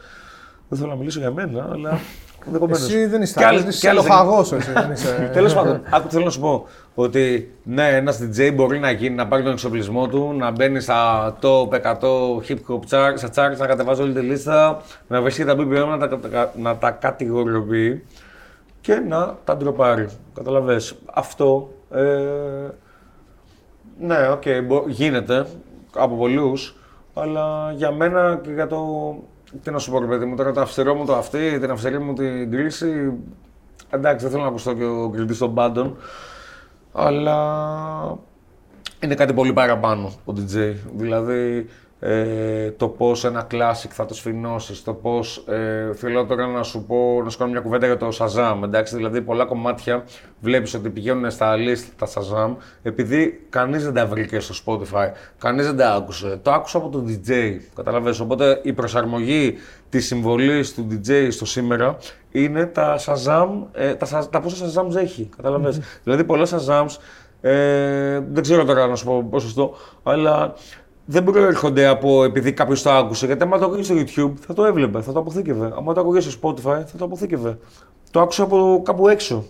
Δεν 0.68 0.78
θέλω 0.78 0.90
να 0.90 0.96
μιλήσω 0.96 1.20
για 1.20 1.30
μένα, 1.30 1.68
αλλά 1.72 1.98
ενδεχομένως. 2.46 2.82
Εσύ 2.82 3.06
δεν 3.06 3.22
είσαι 3.22 3.34
Κι 3.38 3.44
άλλες- 3.44 3.60
τάκος, 3.60 3.74
είσαι 3.74 3.86
κι 3.86 3.88
άλλες- 3.92 4.06
λοχαγός 4.06 4.52
εσύ. 4.52 4.72
δεν 4.72 4.90
είσαι- 4.92 5.30
Τέλος 5.34 5.54
πάντων, 5.54 5.80
άκου 5.90 6.06
τι 6.06 6.12
θέλω 6.12 6.24
να 6.24 6.30
σου 6.30 6.40
πω. 6.40 6.66
Ότι 6.94 7.52
ναι, 7.62 7.88
ένας 7.88 8.18
DJ 8.22 8.52
μπορεί 8.54 8.78
να, 8.78 8.90
γίνει, 8.90 9.14
να 9.14 9.26
πάρει 9.26 9.42
τον 9.42 9.52
εξοπλισμό 9.52 10.08
του, 10.08 10.34
να 10.38 10.50
μπαίνει 10.50 10.80
στα 10.80 11.32
top 11.40 11.68
100 11.72 12.40
hip 12.48 12.58
hop 12.68 12.80
chart, 12.90 13.12
στα 13.14 13.28
charts, 13.34 13.56
να 13.58 13.66
κατεβάζει 13.66 14.02
όλη 14.02 14.12
τη 14.12 14.20
λίστα, 14.20 14.82
να 15.08 15.22
βρίσκει 15.22 15.44
τα 15.44 15.54
BPM, 15.58 15.86
να 15.88 15.98
τα, 15.98 16.06
κατα- 16.06 16.52
να 16.62 16.76
τα 16.76 16.90
κατηγοριοποιεί 16.90 18.02
και 18.86 18.94
να 18.94 19.36
τα 19.44 19.56
ντροπάρει. 19.56 20.08
Καταλαβες. 20.34 20.94
Αυτό. 21.14 21.70
Ε, 21.90 22.68
ναι, 23.98 24.28
οκ, 24.28 24.42
μπο- 24.66 24.84
γίνεται 24.86 25.46
από 25.94 26.16
πολλούς, 26.16 26.76
αλλά 27.14 27.72
για 27.72 27.90
μένα 27.92 28.40
και 28.42 28.50
για 28.50 28.66
το. 28.66 28.78
Τι 29.62 29.70
να 29.70 29.78
σου 29.78 29.90
πω, 29.90 29.98
ρε 30.00 30.06
παιδί 30.06 30.24
μου, 30.24 30.36
τώρα 30.36 30.52
το 30.52 30.60
αυστηρό 30.60 30.94
μου 30.94 31.04
το 31.04 31.14
αυτή, 31.14 31.58
την 31.58 31.70
αυστηρή 31.70 31.98
μου 31.98 32.12
την 32.12 32.50
κρίση. 32.50 33.12
Εντάξει, 33.90 34.22
δεν 34.24 34.30
θέλω 34.30 34.42
να 34.42 34.48
ακουστώ 34.48 34.74
και 34.74 34.84
ο 34.84 35.10
κριτής 35.10 35.38
των 35.38 35.54
πάντων, 35.54 35.96
αλλά 36.92 37.38
είναι 39.00 39.14
κάτι 39.14 39.32
πολύ 39.34 39.52
παραπάνω 39.52 40.12
ο 40.24 40.32
DJ. 40.36 40.74
Δηλαδή, 40.94 41.68
ε, 42.00 42.70
το 42.70 42.88
πώς 42.88 43.24
ένα 43.24 43.46
classic 43.50 43.88
θα 43.90 44.04
το 44.06 44.14
σφινώσεις, 44.14 44.82
το 44.82 44.92
πώς. 44.94 45.44
Ε, 45.48 45.90
θέλω 45.94 46.24
τώρα 46.24 46.46
να 46.46 46.62
σου 46.62 46.84
πω, 46.84 47.20
να 47.24 47.30
σου 47.30 47.38
κάνω 47.38 47.50
μια 47.50 47.60
κουβέντα 47.60 47.86
για 47.86 47.96
το 47.96 48.08
Shazam. 48.18 48.60
Εντάξει, 48.64 48.96
δηλαδή, 48.96 49.22
πολλά 49.22 49.44
κομμάτια 49.44 50.04
βλέπεις 50.40 50.74
ότι 50.74 50.88
πηγαίνουν 50.88 51.30
στα 51.30 51.54
list 51.56 51.84
τα 51.98 52.06
Shazam 52.06 52.56
επειδή 52.82 53.46
κανείς 53.50 53.84
δεν 53.84 53.94
τα 53.94 54.06
βρήκε 54.06 54.40
στο 54.40 54.54
Spotify, 54.66 55.10
κανείς 55.38 55.66
δεν 55.66 55.76
τα 55.76 55.94
άκουσε. 55.94 56.38
Το 56.42 56.52
άκουσα 56.52 56.78
από 56.78 56.88
τον 56.88 57.06
DJ. 57.08 57.30
Καταλαβαίνεις. 57.74 58.20
Οπότε 58.20 58.60
η 58.62 58.72
προσαρμογή 58.72 59.54
της 59.88 60.06
συμβολής 60.06 60.74
του 60.74 60.86
DJ 60.90 61.28
στο 61.30 61.46
σήμερα 61.46 61.96
είναι 62.30 62.66
τα 62.66 62.98
Shazam, 62.98 63.48
ε, 63.72 63.94
τα, 63.94 64.06
Shaz- 64.06 64.30
τα 64.30 64.40
πόσα 64.40 64.66
Shazams 64.66 64.96
έχει. 64.96 65.28
Καταλαβαίνεις. 65.36 65.80
δηλαδή, 66.02 66.24
πολλά 66.24 66.46
Shazams 66.46 66.96
ε, 67.40 68.20
δεν 68.32 68.42
ξέρω 68.42 68.64
τώρα 68.64 68.86
να 68.86 68.94
σου 68.94 69.04
πω 69.04 69.26
ποσοστό, 69.30 69.74
αλλά 70.02 70.54
δεν 71.06 71.24
προέρχονται 71.24 71.86
από 71.86 72.24
επειδή 72.24 72.52
κάποιος 72.52 72.82
το 72.82 72.90
άκουσε. 72.90 73.26
Γιατί 73.26 73.42
άμα 73.42 73.58
το 73.58 73.64
άκουγε 73.64 73.82
στο 73.82 73.94
YouTube 73.94 74.34
θα 74.46 74.54
το 74.54 74.64
έβλεπε, 74.64 75.00
θα 75.00 75.12
το 75.12 75.18
αποθήκευε. 75.18 75.72
Άμα 75.76 75.94
το 75.94 76.00
άκουγε 76.00 76.20
στο 76.20 76.40
Spotify 76.42 76.82
θα 76.86 76.98
το 76.98 77.04
αποθήκευε. 77.04 77.58
Το 78.10 78.20
άκουσα 78.20 78.42
από 78.42 78.82
κάπου 78.84 79.08
έξω. 79.08 79.44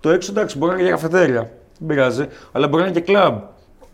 Το 0.00 0.10
έξω 0.10 0.32
εντάξει, 0.32 0.58
μπορεί 0.58 0.72
να 0.72 0.78
είναι 0.78 0.86
και 0.86 0.94
καφετέρια. 0.94 1.50
Δεν 1.78 1.88
πειράζει. 1.88 2.26
Αλλά 2.52 2.68
μπορεί 2.68 2.82
να 2.82 2.88
είναι 2.88 3.00
και 3.00 3.12
κλαμπ. 3.12 3.38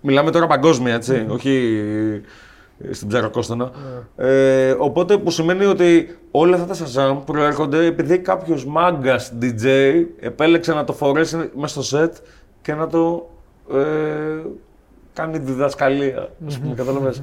Μιλάμε 0.00 0.30
τώρα 0.30 0.46
παγκόσμια, 0.46 0.94
έτσι. 0.94 1.26
Όχι 1.28 1.80
ε, 2.78 2.92
στην 2.92 3.08
Ψαροκόστονα. 3.08 3.70
Ε, 4.16 4.74
οπότε 4.78 5.18
που 5.18 5.30
σημαίνει 5.30 5.64
ότι 5.64 6.16
όλα 6.30 6.56
αυτά 6.56 6.66
τα 6.66 6.84
Shazam 6.84 7.22
προέρχονται 7.24 7.84
επειδή 7.86 8.18
κάποιος 8.18 8.66
μάγκας 8.66 9.32
DJ 9.40 9.66
επέλεξε 10.20 10.72
να 10.74 10.84
το 10.84 10.92
φορέσει 10.92 11.50
μέσα 11.54 11.82
στο 11.82 11.98
set 11.98 12.10
και 12.62 12.74
να 12.74 12.86
το 12.86 13.30
ε, 13.72 13.78
κάνει 15.16 15.38
διδασκαλία. 15.38 16.28
Ας 16.46 16.58
πούμε, 16.58 16.74
καταλαβες. 16.74 17.22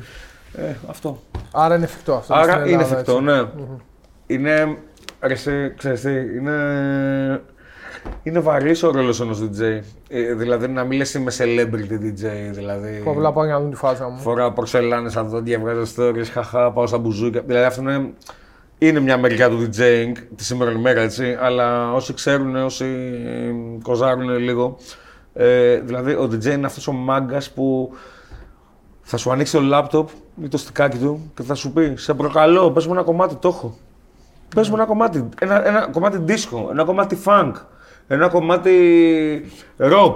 Ε, 0.58 0.76
αυτό. 0.90 1.22
Άρα 1.52 1.76
είναι 1.76 1.84
εφικτό 1.84 2.14
αυτό. 2.14 2.34
Άρα 2.34 2.52
στην 2.52 2.66
είναι 2.66 2.72
Ελλάδα, 2.72 2.94
εφικτό, 2.94 3.12
έτσι. 3.12 3.24
ναι. 3.24 3.48
Είναι. 4.28 4.78
Ρε, 5.22 5.34
εσύ, 5.34 5.74
ξέρεις 5.78 6.02
τι, 6.02 6.12
είναι. 6.12 6.54
Είναι 8.24 8.40
βαρύς 8.40 8.84
ο 8.84 8.92
ρόλος 8.92 9.22
ενός 9.22 9.42
DJ. 9.42 9.62
Ε, 10.10 10.34
δηλαδή 10.34 10.68
να 10.68 10.84
μην 10.84 10.98
λες 10.98 11.14
είμαι 11.14 11.32
celebrity 11.38 11.94
DJ, 11.94 12.26
δηλαδή. 12.52 13.02
Που 13.04 13.10
απλά 13.10 13.32
πάω 13.34 13.46
για 13.46 13.54
να 13.54 13.60
δουν 13.60 13.70
τη 13.70 13.76
φάτσα 13.76 14.10
μου. 14.10 14.18
Φοράω 14.20 14.52
πορσελάνες 14.52 15.12
στα 15.12 15.24
δόντια, 15.24 15.60
βγάζω 15.60 15.84
stories, 15.96 16.28
χαχά, 16.32 16.72
πάω 16.72 16.88
στα 16.88 16.98
μπουζούκια. 16.98 17.42
Δηλαδή 17.42 17.66
αυτό 17.66 17.82
είναι, 17.82 18.14
είναι 18.78 19.00
μια 19.00 19.18
μεριά 19.18 19.50
του 19.50 19.64
DJing 19.64 20.12
τη 20.36 20.44
σήμερα 20.44 20.72
ημέρα, 20.72 21.02
έτσι. 21.02 21.38
Αλλά 21.42 21.94
όσοι 21.94 22.14
ξέρουν, 22.14 22.56
όσοι 22.56 22.86
κοζάρουν 23.84 24.30
λίγο. 24.38 24.78
Ε, 25.34 25.76
δηλαδή 25.80 26.12
ο 26.14 26.24
DJ 26.32 26.46
είναι 26.46 26.66
αυτός 26.66 26.88
ο 26.88 26.92
μάγκας 26.92 27.52
που 27.52 27.92
θα 29.02 29.18
σου 29.18 29.32
ανοίξει 29.32 29.54
το 29.54 29.62
λάπτοπ 29.62 30.10
ή 30.44 30.48
το 30.48 30.58
στικάκι 30.58 30.98
του 30.98 31.32
και 31.36 31.44
θα 31.44 31.54
σου 31.54 31.72
πει: 31.74 31.94
Σε 31.98 32.14
προκαλώ, 32.14 32.72
πες 32.72 32.86
μου 32.86 32.94
ένα 32.94 33.04
κομμάτι, 33.04 33.36
το 33.36 33.48
έχω. 33.48 33.78
Παίζουμε 34.56 34.78
ένα 34.78 34.86
κομμάτι, 34.86 35.30
ένα, 35.40 35.68
ένα 35.68 35.88
κομμάτι 35.92 36.24
disco, 36.28 36.70
ένα 36.72 36.84
κομμάτι 36.84 37.18
funk, 37.26 37.52
ένα 38.08 38.28
κομμάτι 38.28 38.72
rock. 39.80 40.16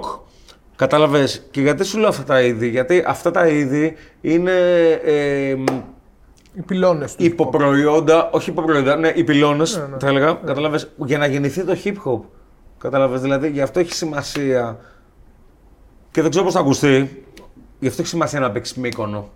Κατάλαβες; 0.76 1.48
Και 1.52 1.62
γιατί 1.62 1.84
σου 1.84 1.98
λέω 2.00 2.08
αυτά 2.10 2.24
τα 2.24 2.42
είδη, 2.42 2.68
γιατί 2.68 3.04
αυτά 3.08 3.32
τα 3.32 3.48
είδη 3.48 3.96
είναι 4.22 4.52
ε, 5.04 5.50
Οι 6.54 6.62
πυλώνες 6.66 7.16
του. 7.16 7.24
υποπροϊόντα, 7.24 8.30
όχι 8.32 8.50
υποπροϊόντα, 8.50 8.96
ναι, 8.96 9.08
οι 9.16 9.24
πυλώνες, 9.24 9.78
Ναι, 9.78 9.84
ναι. 9.84 9.98
θα 10.00 10.08
έλεγα, 10.08 10.34
κατάλαβες, 10.46 10.90
για 11.06 11.18
να 11.18 11.26
γεννηθεί 11.26 11.64
το 11.64 11.78
hip 11.84 11.94
hop. 12.06 12.20
Κατάλαβες, 12.78 13.22
δηλαδή, 13.22 13.50
γι' 13.50 13.62
αυτό 13.62 13.80
έχει 13.80 13.94
σημασία 13.94 14.78
και 16.12 16.22
δεν 16.22 16.30
ξέρω 16.30 16.46
πώς 16.46 16.54
θα 16.54 16.60
ακουστεί, 16.60 17.24
γι' 17.80 17.88
αυτό 17.88 18.02
έχει 18.02 18.10
σημασία 18.10 18.40
να 18.40 18.52
παίξεις 18.52 18.78
Μύκονο. 18.78 19.30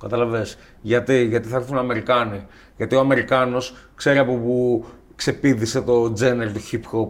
Κατάλαβες. 0.00 0.58
Γιατί, 0.80 1.24
γιατί 1.24 1.48
θα 1.48 1.56
έρθουν 1.56 1.78
Αμερικάνοι. 1.78 2.46
Γιατί 2.76 2.94
ο 2.94 3.00
Αμερικάνος 3.00 3.74
ξέρει 3.94 4.18
από 4.18 4.32
πού 4.34 4.84
ξεπήδησε 5.16 5.80
το 5.80 6.02
genre 6.04 6.48
του 6.54 6.60
hip 6.72 6.80
hop. 6.96 7.08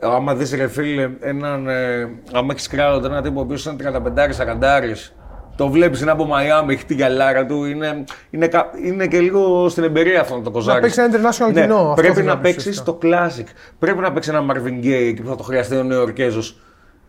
Άμα 0.00 0.34
δεις 0.34 0.52
ρε 0.54 0.68
φίλε, 0.68 1.10
έναν, 1.20 1.68
ε, 1.68 2.08
άμα 2.32 2.48
έχεις 2.54 2.68
crowd, 2.72 3.04
έναν 3.04 3.22
τύπο 3.22 3.40
ο 3.40 3.42
οποίος 3.42 3.64
είναι 3.64 3.76
35-40, 3.76 5.12
το 5.56 5.68
βλέπεις, 5.68 6.00
είναι 6.00 6.10
από 6.10 6.24
Μαϊάμι, 6.24 6.74
έχει 6.74 6.84
την 6.84 6.96
γυαλάρα 6.96 7.46
του, 7.46 7.64
είναι, 7.64 8.04
είναι, 8.30 8.46
κα- 8.48 8.70
είναι 8.84 9.06
και 9.06 9.20
λίγο 9.20 9.68
στην 9.68 9.84
εμπειρία 9.84 10.20
αυτό 10.20 10.40
το 10.40 10.50
κοζάρι. 10.50 10.76
Να 10.80 10.82
παίξει 10.86 11.00
ένα 11.02 11.30
international 11.30 11.52
Ναι, 11.52 11.60
κοινό. 11.60 11.76
αυτό 11.78 11.94
πρέπει 11.94 12.14
θέλω 12.14 12.26
να 12.26 12.34
πω 12.34 12.40
παίξεις 12.42 12.66
ουσιαστικά. 12.78 12.92
το 12.92 12.98
classic. 13.02 13.46
Πρέπει 13.78 13.98
να 13.98 14.12
παίξεις 14.12 14.32
ένα 14.34 14.46
Marvin 14.52 14.84
Gaye 14.84 15.06
εκεί 15.08 15.22
που 15.22 15.28
θα 15.28 15.36
το 15.36 15.42
χρειαστεί 15.42 15.76
ο 15.76 15.82
Νεοερκέζο. 15.82 16.40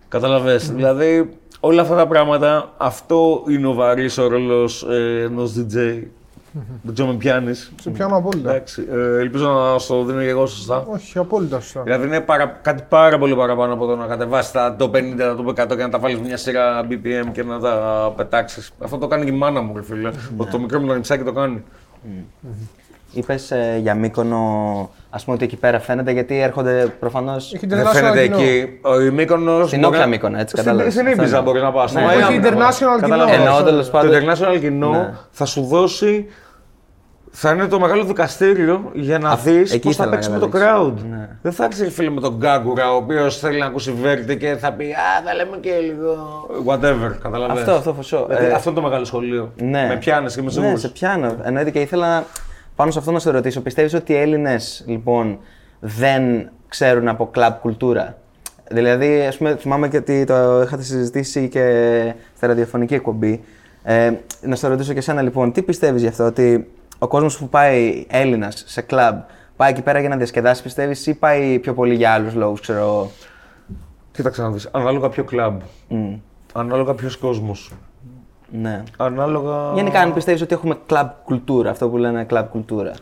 Καταλαβες. 0.08 0.72
Δηλαδή 0.72 1.30
όλα 1.60 1.82
αυτά 1.82 1.96
τα 1.96 2.08
πράγματα, 2.08 2.74
αυτό 2.78 3.44
είναι 3.50 3.68
ο 3.68 3.74
βαρύς 3.74 4.18
ο 4.18 4.28
ρόλο 4.28 4.70
ε, 4.92 5.22
ενός 5.24 5.54
DJ. 5.58 6.04
Δεν 6.82 6.94
ξέρω 6.94 7.10
με 7.10 7.16
πιάνεις. 7.16 7.72
Σε 7.82 7.90
πιάνω 7.90 8.16
απόλυτα. 8.18 8.50
Εντάξει. 8.50 8.88
Ε, 8.92 9.20
ελπίζω 9.20 9.50
να 9.50 9.78
στο 9.80 10.04
δίνω 10.04 10.22
και 10.22 10.28
εγώ 10.28 10.46
σωστά. 10.46 10.86
Όχι, 10.90 11.18
απόλυτα 11.18 11.60
σωστά. 11.60 11.82
Δηλαδή 11.84 12.08
είναι 12.08 12.22
παρα- 12.22 12.60
κάτι 12.62 12.84
πάρα 12.90 13.18
πολύ 13.18 13.36
παραπάνω 13.36 13.74
από 13.74 13.86
το 13.86 13.96
να 13.96 14.06
κατεβάσεις 14.06 14.52
τα 14.52 14.76
το 14.76 14.90
50, 14.94 15.18
τα 15.18 15.36
το 15.36 15.44
100 15.48 15.68
και 15.76 15.84
να 15.84 15.90
τα 15.90 16.00
βάλεις 16.00 16.20
μια 16.20 16.38
σειρά 16.38 16.88
BPM 16.90 17.28
και 17.32 17.44
να 17.44 17.60
τα 17.60 18.14
πετάξεις. 18.16 18.72
Αυτό 18.84 18.98
το 18.98 19.08
κάνει 19.08 19.26
και 19.26 19.32
η 19.32 19.36
μάνα 19.38 19.62
μου, 19.62 19.76
ρε 19.76 19.84
φίλε. 19.84 20.12
Ότι 20.38 20.52
το 20.52 20.60
μικρό 20.60 20.80
μου 20.80 20.88
το 20.88 20.94
νηψάκι 20.94 21.24
το 21.24 21.32
κάνει. 21.34 21.64
Είπες 23.14 23.52
για 23.82 23.96
Μύκονο, 23.96 24.90
ας 25.18 25.24
πούμε 25.24 25.36
ότι 25.36 25.46
εκεί 25.46 25.56
πέρα 25.56 25.80
φαίνεται 25.80 26.12
γιατί 26.12 26.40
έρχονται 26.40 26.94
προφανώ. 27.00 27.36
Έχει 27.36 27.66
Δεν 27.68 27.80
international 27.80 27.92
φαίνεται 27.94 28.22
κοινό. 28.28 28.38
εκεί. 28.38 28.80
Ο 28.82 29.02
η 29.02 29.10
Μύκονος 29.12 29.68
Στην 29.68 29.80
μπορεί 29.80 29.92
Όκλα 29.94 30.04
να- 30.06 30.08
Μύκονο, 30.12 30.38
έτσι, 30.40 30.48
Στην- 30.50 30.64
κατάλαβες. 30.64 30.94
Στην 30.94 31.08
Αυτό 31.08 31.18
Ήμπιζα 31.22 31.38
εννοώ. 31.38 31.52
μπορείς 31.52 31.62
να 31.68 31.72
πας. 31.72 31.90
στο 31.90 32.00
Ναι. 32.00 32.06
Μαϊάμι 32.06 32.24
Όχι, 32.24 32.40
να 32.40 32.56
πας. 32.58 32.78
international 32.78 32.80
κοινό. 32.80 33.00
Καταλαβαίνεις. 33.00 33.40
Εννοώ 33.40 33.54
αυτό. 33.54 33.66
τέλος 33.66 33.86
Το 33.86 33.92
πάντων. 33.92 34.12
international 34.16 34.60
κοινό 34.60 34.90
Ναι. 34.92 35.14
θα 35.32 35.46
σου 35.46 35.62
δώσει. 35.64 36.26
Θα 37.40 37.52
είναι 37.52 37.68
το 37.68 37.80
μεγάλο 37.80 38.04
δικαστήριο 38.04 38.90
για 38.94 39.20
να 39.20 39.36
δεις 39.36 39.74
εκεί 39.74 39.80
πώς 39.88 39.96
θα 39.96 40.04
ήθελα 40.04 40.10
παίξει 40.10 40.30
να 40.30 40.36
με 40.36 40.42
το 40.42 40.48
καταλήξω. 40.48 40.94
crowd. 40.98 41.10
Ναι. 41.10 41.28
Δεν 41.42 41.52
θα 41.52 41.64
έρθει 41.64 41.90
φίλε 41.90 42.10
με 42.10 42.22
τον 42.22 42.36
Γκάγκουρα, 42.38 42.92
ο 42.94 42.96
οποίος 42.96 43.38
θέλει 43.40 43.60
να 43.60 43.66
ακούσει 43.66 43.92
Βέρτη 43.92 44.38
και 44.38 44.56
θα 44.60 44.72
πει 44.72 44.84
Α, 44.92 45.24
θα 45.26 45.34
λέμε 45.34 45.58
και 45.60 45.72
λίγο. 45.82 46.46
Whatever, 46.66 47.18
καταλαβαίνεις. 47.22 47.62
Αυτό, 47.68 47.72
αυτό 47.72 47.96
for 48.00 48.16
sure. 48.20 48.28
Δηλαδή, 48.28 48.46
Ε, 48.46 48.52
αυτό 48.52 48.70
είναι 48.70 48.80
το 48.80 48.86
μεγάλο 48.88 49.06
σχολείο. 49.06 49.52
Ναι. 49.56 49.86
Με 49.90 49.96
πιάνει 50.00 50.28
και 50.28 50.34
με 50.38 50.44
Ναι, 50.44 50.50
σίγουρος. 50.52 50.80
σε 50.82 50.90
πιάνω. 50.90 51.36
Εννοείται 51.44 51.70
και 51.72 51.80
ήθελα 51.80 52.08
να- 52.08 52.24
πάνω 52.78 52.92
σε 52.92 53.00
αυτό 53.00 53.12
να 53.12 53.20
σε 53.20 53.32
ρωτήσω. 53.32 53.62
Πιστεύεις 53.62 53.94
ότι 53.94 54.14
οι 54.14 54.16
Έλληνες 54.16 54.84
λοιπόν 54.88 55.40
δεν 55.80 56.50
ξέρουν 56.68 57.08
από 57.08 57.28
κλαμπ 57.28 57.54
κουλτούρα; 57.54 58.18
Δηλαδή, 58.70 59.26
ας 59.26 59.38
πούμε, 59.38 59.56
θυμάμαι 59.56 59.88
και 59.88 59.98
ότι 59.98 60.24
το 60.24 60.62
είχατε 60.62 60.84
συζητήσει 60.84 61.48
και 61.50 61.64
στη 62.36 62.46
ραδιοφωνική 62.46 62.94
εκπομπή. 62.94 63.44
Ε, 63.84 64.12
να 64.42 64.56
σε 64.56 64.68
ρωτήσω 64.68 64.94
και 64.94 65.00
εσένα 65.00 65.22
λοιπόν, 65.22 65.52
τι 65.52 65.62
πιστεύεις 65.62 66.02
γι' 66.02 66.08
αυτό, 66.08 66.26
ότι 66.26 66.72
ο 66.98 67.08
κόσμος 67.08 67.38
που 67.38 67.50
πάει 67.50 68.06
Έλληνας 68.10 68.64
σε 68.68 68.82
κλαμπ, 68.82 69.20
πάει 69.56 69.72
εκεί 69.72 69.82
πέρα 69.82 70.00
για 70.00 70.10
να 70.10 70.18
διασκεδάσει, 70.18 70.64
πιστεύεις, 70.64 71.08
ή 71.08 71.14
πάει 71.14 71.60
πιο 71.60 71.74
πολύ 71.74 71.96
για 71.96 72.12
άλλους 72.12 72.34
λόγους, 72.34 72.60
ξέρω. 72.60 73.12
Κοίταξε 74.12 74.42
να 74.42 74.52
δεις. 74.52 74.70
Ανάλογα 74.72 75.10
ποιο 75.10 75.24
κλαμπ. 75.24 75.62
Μμ, 75.88 76.14
Ανάλογα 76.54 76.94
ποιος 76.94 77.18
κόσμος. 77.18 77.72
Ναι. 78.52 78.84
Ανάλογα. 78.98 79.72
Γενικά, 79.74 80.00
αν 80.00 80.14
πιστεύεις 80.14 80.42
ότι 80.42 80.54
έχουμε 80.54 80.78
κλαμπ 80.86 81.10
κουλτούρα, 81.24 81.70
αυτό 81.70 81.90
που 81.90 81.98
λένε 81.98 82.24
κλαμπ 82.24 82.48
κουλτούρα. 82.48 82.94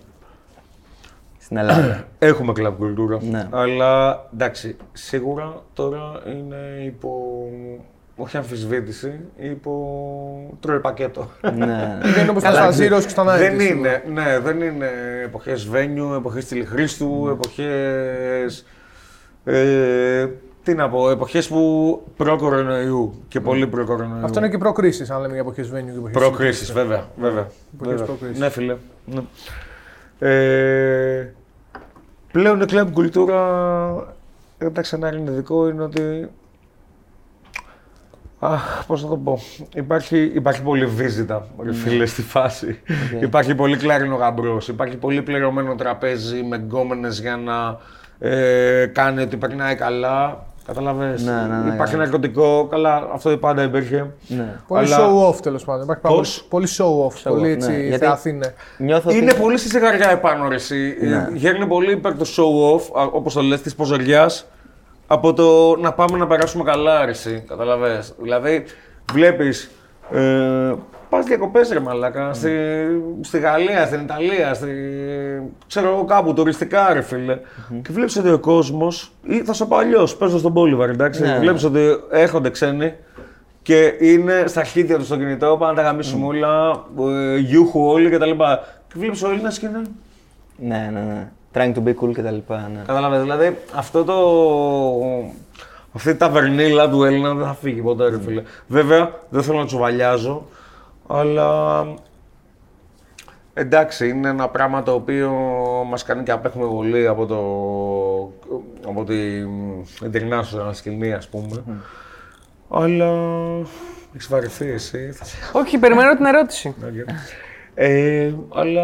Στην 1.40 1.58
Ελλάδα. 1.58 2.04
Έχουμε 2.20 2.54
κλαμπ 2.54 2.78
κουλτούρα. 2.78 3.18
Ναι. 3.30 3.48
Αλλά 3.52 4.24
εντάξει, 4.34 4.78
σίγουρα 4.94 5.62
τώρα 5.74 6.22
είναι 6.26 6.84
υπό. 6.86 7.10
Όχι 8.18 8.38
αμφισβήτηση, 8.38 9.20
υπό. 9.38 9.72
τρώει 10.60 10.80
πακέτο. 10.80 11.30
ναι. 11.56 11.98
Δεν 12.14 12.22
είναι 12.22 12.30
όπως 12.30 12.44
τα 12.44 12.52
Καλά, 12.52 12.70
Zero 12.70 13.02
και 13.02 13.10
στα 13.10 13.24
90s. 13.24 13.38
δεν 13.38 13.60
σίγουρα. 13.60 14.02
είναι, 14.08 14.22
ναι, 14.22 14.40
δεν 14.40 14.62
είναι 14.62 14.90
εποχές 15.24 15.68
Βένιου, 15.68 16.14
εποχές 16.14 16.46
Τηλεχρήστου, 16.46 17.28
εποχές... 17.32 18.66
Ε, 19.44 20.28
τι 20.66 20.74
να 20.74 20.90
πω, 20.90 21.10
εποχές 21.10 21.48
που 21.48 22.02
προ-κορονοϊού 22.18 23.24
και 23.28 23.40
πολύ 23.40 23.68
προ-κορονοϊού. 23.68 24.26
Αυτό 24.26 24.40
είναι 24.40 24.50
και 24.50 24.58
προ-κρίση, 24.58 25.06
αν 25.10 25.22
λέμε 25.22 25.32
για 25.32 25.42
εποχές 25.42 25.70
Βένιου 25.70 25.92
και 25.92 25.98
εποχές. 25.98 26.18
Προ-κρίσης, 26.18 26.72
βέβαια, 26.72 27.06
βέβαια. 27.20 27.48
Εποχές 27.74 28.00
βέβαια. 28.00 28.06
προ-κρίσης. 28.06 28.40
Ναι, 28.40 28.50
φίλε. 28.50 28.76
Ναι. 29.06 29.22
Ε, 30.20 31.34
πλέον 32.32 32.62
η 32.62 32.66
κλαμπ 32.66 32.94
κουλτούρα, 32.94 34.16
εντάξει, 34.58 34.96
ένα 34.96 35.08
ελληνικό 35.08 35.68
είναι 35.68 35.84
ότι 35.84 36.30
Αχ, 38.40 38.86
πώς 38.88 39.04
να 39.04 39.10
το 39.10 39.18
πω. 39.18 39.40
Υπάρχει, 39.76 40.32
υπάρχει 40.34 40.62
πολύ 40.62 40.86
βίζιτα, 40.86 41.48
ρε 41.64 41.74
φίλε, 41.74 42.06
στη 42.06 42.22
φάση. 42.22 42.80
Υπάρχει 43.22 43.56
πολύ 43.56 43.78
κλάρινο 43.78 44.16
γαμπρός, 44.16 44.68
υπάρχει 44.68 44.98
πολύ 44.98 45.22
πληρωμένο 45.22 45.76
τραπέζι 45.76 46.44
με 46.44 46.56
γκόμενες 46.58 47.20
για 47.20 47.38
να 47.38 47.80
ε, 48.20 48.86
κάνει 48.86 49.22
ότι 49.22 49.38
περνάει 49.38 49.76
καλά. 49.76 50.46
Καταλαβες. 50.68 51.24
Ναι, 51.24 51.32
ναι, 51.32 51.56
ναι, 51.64 51.74
υπάρχει 51.74 51.96
ναι. 51.96 52.02
ναρκωτικό, 52.04 52.68
καλά, 52.72 53.10
αυτό 53.14 53.38
πάντα 53.38 53.64
υπήρχε. 53.64 54.12
ναι. 54.28 54.56
Πολύ 54.68 54.86
Αλλά- 54.94 54.98
show 55.00 55.30
off 55.30 55.36
τέλος 55.42 55.64
πάντων. 55.66 55.84
Υπάρχει 55.84 56.02
πάρα 56.02 56.16
Πώς; 56.16 56.46
πολύ, 56.50 56.68
πολύ 56.68 56.76
show 56.78 57.08
off. 57.08 57.20
πολύ 57.32 57.52
off, 57.52 57.56
έτσι 57.56 57.70
ναι. 57.72 57.78
Γιατί- 57.78 58.06
θεαθήνε. 58.06 58.54
Νιώθω 58.78 59.12
Είναι 59.12 59.32
ότι... 59.32 59.42
πολύ 59.42 59.58
στη 59.58 59.68
ζυγαριά 59.70 60.10
επάνω 60.10 60.48
ρε 60.48 60.56
εσύ. 60.56 60.96
Ναι. 61.02 61.28
Γέρνει 61.34 61.66
πολύ 61.68 61.92
υπέρ 61.92 62.18
το 62.18 62.26
show 62.36 62.76
off, 62.76 63.02
α, 63.02 63.04
όπως 63.12 63.34
το 63.34 63.42
λες, 63.42 63.62
της 63.62 63.76
ποζεριάς, 63.76 64.48
από 65.08 65.34
το 65.34 65.76
να 65.82 65.94
πάμε 65.94 66.18
να 66.18 66.28
περάσουμε 66.28 66.64
καλά 66.64 67.06
ρε 67.06 67.12
εσύ, 67.12 67.44
καταλαβες. 67.48 68.14
Δηλαδή, 68.22 68.64
βλέπεις, 69.14 69.72
ε, 70.12 70.74
πας 71.10 71.26
διακοπές 71.26 71.70
ρε 71.70 71.80
μαλάκα, 71.80 72.34
στη, 72.34 72.52
στη 73.22 73.40
Γαλλία, 73.40 73.86
στην 73.86 74.00
Ιταλία, 74.00 74.54
στη, 74.54 74.68
ξέρω 75.68 75.90
εγώ 75.90 76.06
κάπου, 76.06 76.34
τουριστικά 76.34 76.94
ρε 76.94 77.02
φίλε. 77.02 77.40
Και 77.82 77.90
βλέπεις 77.92 78.18
ότι 78.18 78.30
ο 78.30 78.40
κόσμος, 78.40 79.12
ή 79.24 79.44
θα 79.44 79.54
σου 79.54 79.68
πω 79.68 79.76
αλλιώς, 79.76 80.16
παίζω 80.16 80.38
στον 80.38 80.54
Bolivar, 80.56 80.88
εντάξει, 80.90 81.22
Ναι. 81.22 81.38
βλέπεις 81.40 81.64
ότι 81.64 81.80
έρχονται 82.12 82.50
ξένοι, 82.50 82.94
και 83.62 83.94
είναι 84.00 84.44
στα 84.48 84.60
αρχίδια 84.60 84.98
τους 84.98 85.06
στο 85.06 85.18
κινητό, 85.18 85.56
πάνε 85.60 85.72
να 85.72 85.78
τα 85.78 85.84
γαμίσουμε 85.88 86.26
όλα, 86.26 86.84
ε, 87.34 87.38
γιούχου 87.38 87.88
όλοι 87.88 88.10
κτλ. 88.10 88.30
Και 88.88 88.96
βλέπεις 88.96 89.24
ο 89.24 89.30
Έλληνας 89.30 89.60
και 89.60 89.66
είναι. 89.66 89.82
Ναι, 90.58 90.90
ναι, 90.94 91.00
ναι. 91.00 91.28
Trying 91.54 91.74
to 91.74 91.84
be 91.88 91.94
cool 92.04 92.14
και 92.14 92.22
τα 92.22 92.32
λοιπά, 92.32 92.70
ναι. 92.74 92.82
Καταλαβαίνετε, 92.86 93.24
δηλαδή 93.24 93.58
αυτό 93.76 94.04
το. 94.04 94.16
Αυτή 95.96 96.10
η 96.10 96.16
ταβερνίλα 96.16 96.90
του 96.90 97.04
Έλληνα 97.04 97.34
δεν 97.34 97.46
θα 97.46 97.54
φύγει 97.54 97.82
ποτέ, 97.82 98.10
ρε 98.10 98.20
φίλε. 98.26 98.42
Βέβαια, 98.68 99.12
δεν 99.30 99.44
θέλω 99.44 99.58
να 99.58 99.66
τσουβαλιάζω, 99.66 100.46
αλλά. 101.08 101.84
Εντάξει, 103.58 104.10
είναι 104.10 104.30
ένα 104.30 104.50
πράγμα 104.50 104.84
το 104.84 104.94
οποίο 104.94 105.32
μας 105.90 106.04
κάνει 106.04 106.24
και 106.24 106.32
απέχουμε 106.32 106.68
πολύ 106.68 107.08
από 107.08 107.26
το... 107.26 107.40
από 108.90 109.04
την 109.04 109.50
international 110.12 110.70
σκηνή, 110.72 111.14
ας 111.14 111.28
πούμε. 111.28 111.64
Αλλά... 112.70 113.12
Έχεις 114.14 114.28
βαρεθεί 114.28 114.70
εσύ, 114.70 115.12
θα 115.12 115.26
σε 115.26 115.38
Όχι, 115.54 115.78
περιμένω 115.78 116.16
την 116.16 116.26
ερώτηση. 116.26 116.76
ε, 117.74 118.34
αλλά 118.54 118.84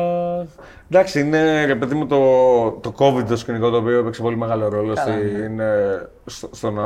εντάξει, 0.90 1.20
είναι 1.20 1.66
ρε 1.66 1.76
παιδί 1.76 1.96
μου 1.96 2.08
το, 2.08 2.72
το 2.72 2.94
COVID 2.98 3.24
το 3.28 3.38
σκηνικό 3.38 3.70
το 3.70 3.78
οποίο 3.78 4.00
έπαιξε 4.00 4.22
πολύ 4.22 4.38
μεγάλο 4.38 4.68
ρόλο 4.70 4.96
στη, 4.96 5.12
είναι, 5.46 5.74
στο, 6.26 6.50
στο 6.52 6.72
να 6.72 6.84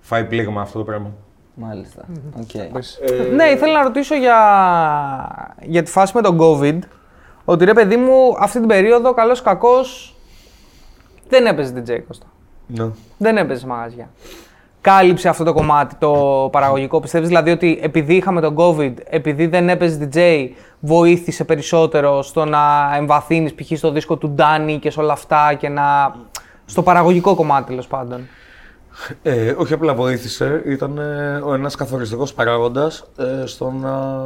φάει 0.00 0.24
πλήγμα 0.24 0.60
αυτό 0.60 0.78
το 0.78 0.84
πράγμα. 0.84 1.12
Μάλιστα. 1.60 2.04
Οκ. 2.40 2.54
ναι, 3.34 3.44
ήθελα 3.44 3.72
να 3.72 3.82
ρωτήσω 3.82 4.14
για, 4.14 4.36
για 5.60 5.82
τη 5.82 5.90
φάση 5.90 6.12
με 6.16 6.22
τον 6.22 6.38
COVID. 6.40 6.78
Ότι 7.44 7.64
ρε 7.64 7.72
παιδί 7.72 7.96
μου, 7.96 8.34
αυτή 8.38 8.58
την 8.58 8.68
περίοδο, 8.68 9.14
καλός 9.14 9.42
κακός, 9.42 10.16
δεν 11.28 11.46
έπαιζε 11.46 11.82
DJ 11.86 12.00
Κώστα. 12.06 12.26
Ναι. 12.66 12.90
Δεν 13.18 13.36
έπαιζε 13.36 13.66
μαγαζιά. 13.66 14.10
Κάλυψε 14.80 15.28
αυτό 15.28 15.44
το 15.44 15.52
κομμάτι 15.52 15.94
το 15.94 16.48
παραγωγικό. 16.52 17.00
Πιστεύεις 17.00 17.28
δηλαδή 17.28 17.50
ότι 17.50 17.78
επειδή 17.82 18.14
είχαμε 18.14 18.40
τον 18.40 18.54
COVID, 18.58 18.92
επειδή 19.04 19.46
δεν 19.46 19.68
έπαιζε 19.68 20.08
DJ, 20.12 20.48
βοήθησε 20.80 21.44
περισσότερο 21.44 22.22
στο 22.22 22.44
να 22.44 22.94
εμβαθύνεις 22.96 23.54
π.χ. 23.54 23.78
στο 23.78 23.90
δίσκο 23.90 24.16
του 24.16 24.28
Ντάνι 24.28 24.78
και 24.78 24.90
σε 24.90 25.00
όλα 25.00 25.12
αυτά 25.12 25.54
και 25.54 25.68
να... 25.68 26.14
στο 26.64 26.82
παραγωγικό 26.82 27.34
κομμάτι 27.34 27.66
τέλος 27.66 27.86
πάντων. 27.86 28.28
Ε, 29.22 29.54
όχι 29.58 29.72
απλά 29.72 29.94
βοήθησε, 29.94 30.62
ήταν 30.66 30.98
ε, 30.98 31.40
ο 31.44 31.54
ένας 31.54 31.74
καθοριστικός 31.74 32.34
παράγοντας 32.34 33.04
ε, 33.18 33.46
στο 33.46 33.70
να 33.70 34.18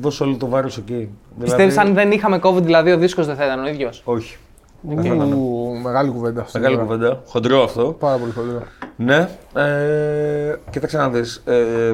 δώσω 0.00 0.24
όλο 0.24 0.36
το 0.36 0.48
βάρος 0.48 0.76
εκεί. 0.78 1.08
Πιστεύεις 1.40 1.74
Δηλαδή- 1.74 1.88
αν 1.88 1.94
δεν 1.94 2.10
είχαμε 2.10 2.40
COVID, 2.42 2.62
δηλαδή 2.62 2.92
ο 2.92 2.96
δίσκος 2.98 3.26
δεν 3.26 3.36
θα 3.36 3.44
ήταν 3.46 3.64
ο 3.64 3.68
ίδιος; 3.68 4.02
Όχι. 4.04 4.36
Ου, 4.82 5.78
μεγάλη 5.82 6.10
κουβέντα 6.10 6.40
αυτή. 6.40 6.58
Μεγάλη 6.58 6.74
τώρα. 6.76 6.86
κουβέντα. 6.86 7.22
Χοντρό 7.26 7.62
αυτό. 7.62 7.96
Πάρα 7.98 8.16
πολύ 8.16 8.32
χοντρό. 8.32 8.62
Ναι. 8.96 9.28
Ε, 9.54 10.54
κοίταξε 10.70 10.96
να 10.96 11.08
δεις. 11.08 11.42
Ε, 11.46 11.92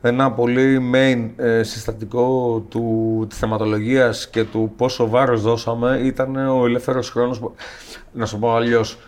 ένα 0.00 0.32
πολύ 0.32 0.90
main 0.94 1.30
ε, 1.44 1.62
συστατικό 1.62 2.58
του, 2.68 3.24
της 3.28 3.38
θεματολογίας 3.38 4.28
και 4.28 4.44
του 4.44 4.72
πόσο 4.76 5.08
βάρος 5.08 5.42
δώσαμε 5.42 6.00
ήταν 6.02 6.36
ο 6.36 6.64
ελεύθερος 6.64 7.10
χρόνος. 7.10 7.38
που- 7.38 7.54
Να 8.12 8.26
σου 8.26 8.38
πω 8.38 8.54
αλλιώς, 8.54 8.98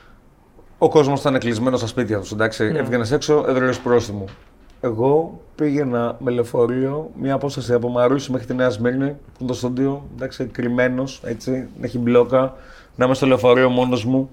ο 0.79 0.89
κόσμος 0.89 1.21
ήταν 1.21 1.39
κλεισμένο 1.39 1.77
στα 1.77 1.87
σπίτια 1.87 2.19
τους. 2.19 2.33
Εντάξει, 2.33 2.73
έβγαινες 2.77 3.13
έξω, 3.13 3.45
έδρες 3.49 3.79
πρόστιμο. 3.79 4.25
Εγώ 4.81 5.41
πήγαινα 5.55 6.17
με 6.19 6.31
λεωφορείο 6.31 7.11
μια 7.21 7.35
απόσταση 7.35 7.73
από 7.73 7.89
Μαρούσι 7.89 8.33
μέχρι 8.33 8.47
τη 8.47 8.55
Νέα 8.55 8.71
Σμύρνη, 8.71 9.09
που 9.09 9.39
είναι 9.39 9.49
το 9.49 9.55
στούντιο, 9.55 10.03
εντάξει, 10.15 10.45
κρυμμένος, 10.45 11.21
έτσι, 11.25 11.51
να 11.51 11.87
έχει 11.87 11.99
μπλόκα, 11.99 12.55
να 12.97 13.05
είμαι 13.05 13.15
στο 13.15 13.27
λεωφορείο 13.27 13.69
μόνος 13.69 14.05
μου, 14.05 14.31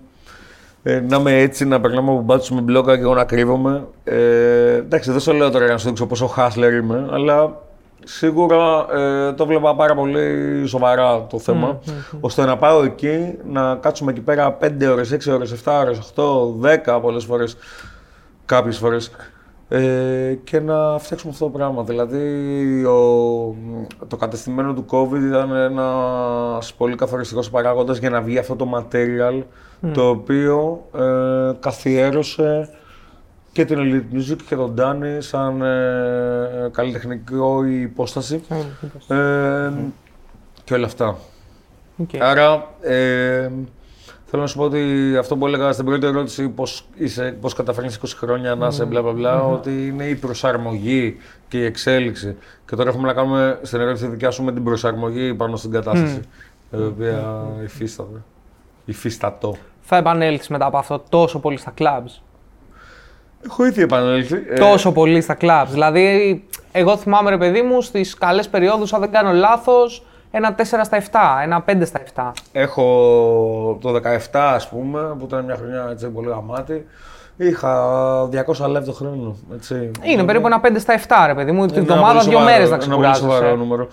ε, 0.84 1.00
να 1.00 1.18
είμαι 1.18 1.40
έτσι, 1.40 1.66
να 1.66 1.82
περνάμε 1.82 2.12
από 2.12 2.22
μπάτσου 2.22 2.56
με 2.56 2.62
μπλόκα 2.62 2.96
και 2.96 3.02
εγώ 3.02 3.14
να 3.14 3.24
κρύβομαι. 3.24 3.88
Ε, 4.04 4.76
εντάξει, 4.76 5.12
δεν 5.12 5.20
σου 5.20 5.34
λέω 5.34 5.50
τώρα 5.50 5.64
για 5.64 5.74
να 5.74 5.80
σου 5.80 5.88
δείξω 5.88 6.06
πόσο 6.06 6.34
hustler 6.38 6.72
είμαι, 6.82 7.08
αλλά 7.12 7.62
σίγουρα 8.06 8.86
ε, 8.94 9.34
το 9.34 9.46
βλέπα 9.46 9.76
πάρα 9.76 9.96
πολύ 9.96 10.64
σοβαρά 10.68 11.26
το 11.30 11.40
θέμα. 11.40 11.80
ώστε 12.20 12.46
να 12.46 12.58
πάω 12.58 12.84
εκεί, 12.84 13.38
να 13.50 13.76
κάτσουμε 13.76 14.12
εκεί 14.12 14.22
πέρα 14.22 14.58
5 14.62 14.68
ώρες, 14.92 15.12
6 15.14 15.34
ώρες, 15.34 15.52
7 15.66 15.72
ώρες, 15.82 16.14
8, 16.16 16.24
10 16.96 17.00
πολλές 17.02 17.26
φορές, 17.26 17.58
κάποιες 18.46 18.78
φορές. 18.78 19.12
Ε, 19.70 20.34
και 20.44 20.60
να 20.60 20.98
φτιάξουμε 21.00 21.32
αυτό 21.34 21.46
το 21.46 21.52
πράγμα. 21.52 21.84
Δηλαδή, 21.84 22.86
ο, 22.86 23.56
το 24.08 24.16
κατεστημένο 24.18 24.74
του 24.74 24.86
COVID 24.90 25.22
ήταν 25.28 25.56
ένας 25.56 26.74
πολύ 26.74 26.96
καθοριστικός 26.96 27.50
παράγοντας 27.50 27.98
για 27.98 28.10
να 28.10 28.22
βγει 28.22 28.38
αυτό 28.38 28.56
το 28.56 28.68
material 28.76 29.44
το 29.94 30.10
οποίο 30.10 30.86
ε, 30.96 31.52
καθιέρωσε 31.60 32.70
και 33.56 33.66
την 33.66 33.78
Elite 33.80 34.16
Music 34.16 34.38
και 34.48 34.56
τον 34.56 34.76
Danny 34.78 35.18
σαν 35.18 35.62
ε, 35.62 36.70
καλλιτεχνικό 36.72 37.64
υπόσταση 37.66 38.42
ε, 39.08 39.72
και 40.64 40.74
όλα 40.74 40.86
αυτά. 40.86 41.18
Οκ. 41.98 42.10
Άρα, 42.20 42.70
ε, 42.82 43.50
θέλω 44.26 44.42
να 44.42 44.48
σου 44.48 44.58
πω 44.58 44.64
ότι 44.64 45.14
αυτό 45.20 45.38
που 45.38 45.48
έλεγα 45.48 45.72
στην 45.72 45.86
πρώτη 45.86 46.06
ερώτηση, 46.06 46.50
πώς, 46.50 46.86
είσαι, 46.96 47.38
πώς 47.42 47.54
καταφέρνεις 47.54 48.00
20 48.02 48.06
χρόνια 48.16 48.56
να 48.56 48.68
είσαι 48.68 48.86
μπλα 48.86 49.02
μπλα 49.02 49.12
μπλα, 49.12 49.44
ότι 49.44 49.88
είναι 49.88 50.06
η 50.06 50.16
προσαρμογή 50.16 51.18
και 51.48 51.58
η 51.58 51.66
εξέλιξη. 51.66 52.38
Και 52.66 52.76
τώρα 52.76 52.90
έχουμε 52.90 53.08
να 53.08 53.14
κάνουμε 53.14 53.60
στην 53.62 53.80
ερώτηση 53.80 54.08
δικιά 54.08 54.32
σου 54.32 54.44
με 54.44 54.54
την 54.54 54.64
προσαρμογή 54.64 55.34
πάνω 55.34 55.56
στην 55.56 55.72
κατάσταση, 55.72 56.22
η 56.72 56.82
οποία 56.82 57.48
υφίσταται. 57.64 58.22
Υφίστατο. 58.86 59.56
Θα 59.82 59.98
επανέλθεις 59.98 60.48
μετά 60.48 60.66
από 60.66 60.78
αυτό 60.78 61.04
τόσο 61.10 61.40
πολύ 61.40 61.58
στα 61.58 61.74
clubs. 61.78 62.22
Έχω 63.46 63.66
ήδη 63.66 63.82
επανέλθει. 63.82 64.36
Ε, 64.50 64.54
Τόσο 64.60 64.92
πολύ 64.92 65.22
στα 65.22 65.38
clubs. 65.42 65.68
Δηλαδή, 65.70 66.44
εγώ 66.72 66.98
θυμάμαι 66.98 67.30
ρε 67.30 67.38
παιδί 67.38 67.62
μου 67.62 67.82
στις 67.82 68.14
καλές 68.18 68.48
περιόδους, 68.50 68.94
αν 68.94 69.00
δεν 69.00 69.12
κάνω 69.12 69.32
λάθος, 69.32 70.06
ένα 70.32 70.56
4 70.56 70.84
στα 70.84 70.98
7, 70.98 71.42
ένα 71.44 71.62
5 71.62 71.86
στα 71.86 72.00
7. 72.00 72.32
Έχω 72.52 73.78
το 73.82 73.90
17 73.94 74.54
ας 74.54 74.70
πούμε, 74.70 75.00
που 75.20 75.26
ήταν 75.26 75.46
μια 75.46 75.56
χρονιά 75.56 75.88
έτσι, 75.92 76.08
πολύ 76.08 76.28
γαμάτη. 76.30 76.86
Είχα 77.38 77.74
200 78.32 78.78
live 78.78 78.84
το 78.86 78.92
χρόνο. 78.92 79.36
Έτσι. 79.56 79.92
Είναι 80.04 80.24
περίπου 80.24 80.48
ένα 80.48 80.62
5 80.62 80.80
στα 80.80 80.94
7, 80.94 81.24
ρε 81.28 81.34
παιδί 81.34 81.52
μου. 81.52 81.66
Την 81.66 81.76
Είναι 81.76 81.84
ένα 81.86 81.94
εβδομάδα 81.94 82.18
πολύ 82.20 82.30
δύο 82.30 82.38
σοβαρό- 82.40 82.58
μέρες 82.58 82.70
να 82.70 82.76
ένα 82.76 82.96
πολύ 82.96 83.16
σοβαρό 83.16 83.34
ξεκουράζεσαι. 83.34 83.56
νούμερο. 83.56 83.88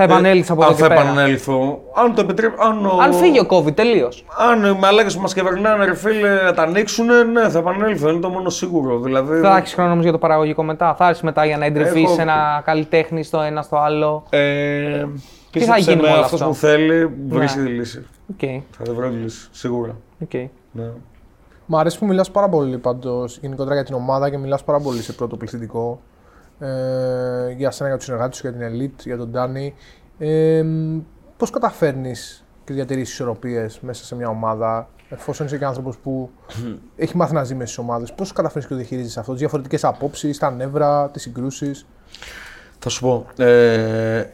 Θα 0.00 0.06
επανέλθει 0.06 0.52
από 0.52 0.62
Ε, 0.62 0.64
εδώ 0.64 0.72
αν 0.72 0.76
και 0.76 0.82
θα 0.82 0.88
πέρα. 0.88 1.00
επανέλθω. 1.00 1.80
Αν 1.94 2.14
το 2.14 2.20
επιτρέπει. 2.20 2.54
Αν, 2.58 2.86
ο... 2.86 2.98
Αν 3.02 3.12
φύγει 3.12 3.38
ο 3.40 3.46
COVID, 3.50 3.74
τελείως. 3.74 4.24
Αν 4.50 4.64
οι 4.64 4.72
μαλάκες 4.78 5.16
που 5.16 5.22
μας 5.22 5.34
κυβερνάνε, 5.34 5.84
ρε 5.84 5.94
φίλε, 5.94 6.42
να 6.42 6.54
τα 6.54 6.62
ανοίξουν, 6.62 7.06
ναι, 7.32 7.48
θα 7.48 7.58
επανέλθω. 7.58 8.08
Είναι 8.08 8.20
το 8.20 8.28
μόνο 8.28 8.48
σίγουρο. 8.50 8.98
Δηλαδή, 9.00 9.40
Θα 9.40 9.56
έχεις 9.56 9.74
χρόνο 9.74 9.90
όμως 9.90 10.02
για 10.02 10.12
το 10.12 10.18
παραγωγικό 10.18 10.62
μετά. 10.62 10.94
Θα 10.94 11.06
έρθεις 11.06 11.22
μετά 11.22 11.44
για 11.44 11.56
να 11.58 11.64
εντρυφείς 11.64 12.02
Έχω- 12.10 12.20
ένα 12.20 12.62
καλλιτέχνη 12.64 13.22
στο 13.22 13.40
ένα 13.40 13.62
στο 13.62 13.76
άλλο. 13.76 14.22
Ε, 14.30 15.04
Τι 15.50 15.60
θα 15.60 15.78
γίνει 15.78 15.96
με 15.96 16.02
με 16.02 16.08
όλο 16.14 16.20
αυτός 16.20 16.40
αυτό; 16.40 16.52
που 16.52 16.58
θέλει, 16.58 17.06
βρίσκει 17.28 17.58
Ναι. 17.58 17.64
τη 17.66 17.70
λύση. 17.72 18.06
Οκ. 18.32 18.62
Θα 18.76 18.82
τη 18.82 18.90
βρω 18.90 19.08
τη 19.08 19.14
λύση. 19.16 19.48
Σίγουρα. 19.50 19.96
οκ. 20.22 20.32
Ναι. 20.72 20.84
Μ' 21.66 21.76
αρέσει 21.76 21.98
που 21.98 22.06
μιλάς 22.06 22.30
πάρα 22.30 22.48
πολύ 22.48 22.78
πάντως 22.78 23.38
γενικότερα 23.40 23.74
για 23.74 23.84
την 23.84 23.94
ομάδα 23.94 24.30
και 24.30 24.38
μιλάς 24.38 24.64
πάρα 24.64 24.78
πολύ 24.80 25.02
σε 25.02 25.12
πρώτο 25.12 25.36
πληθυντικό. 25.36 26.00
Ε, 26.58 27.50
για 27.56 27.70
σένα, 27.70 27.88
για 27.88 27.96
τους 27.96 28.06
συνεργάτες 28.06 28.36
σου, 28.36 28.48
για 28.48 28.58
την 28.58 28.68
Elite, 28.68 29.04
για 29.04 29.16
τον 29.16 29.30
Ντάνι. 29.30 29.74
Ε, 30.18 30.64
Πώς 31.38 31.50
καταφέρνεις 31.50 32.44
και 32.64 32.72
διατηρείς 32.72 33.00
ισορροπίες 33.00 33.80
μέσα 33.80 34.04
σε 34.04 34.14
μια 34.14 34.28
ομάδα, 34.28 34.88
εφόσον 35.08 35.46
είσαι 35.46 35.58
και 35.58 35.64
άνθρωπος 35.64 35.96
που 35.98 36.30
έχει 36.96 37.16
μάθει 37.16 37.34
να 37.34 37.44
ζει 37.44 37.54
μέσα 37.54 37.66
στις 37.66 37.78
ομάδες. 37.78 38.12
Πώς 38.12 38.32
καταφέρνεις 38.32 38.66
και 38.66 38.72
το 38.72 38.78
διαχειρίζεσαι 38.78 39.20
αυτό, 39.20 39.30
τις 39.32 39.40
διαφορετικές 39.40 39.84
απόψεις, 39.84 40.38
τα 40.38 40.50
νεύρα, 40.50 41.08
τις 41.10 41.22
συγκρούσεις; 41.22 41.86
Θα 42.78 42.88
σου 42.88 43.00
πω. 43.00 43.26
Ε, 43.44 44.24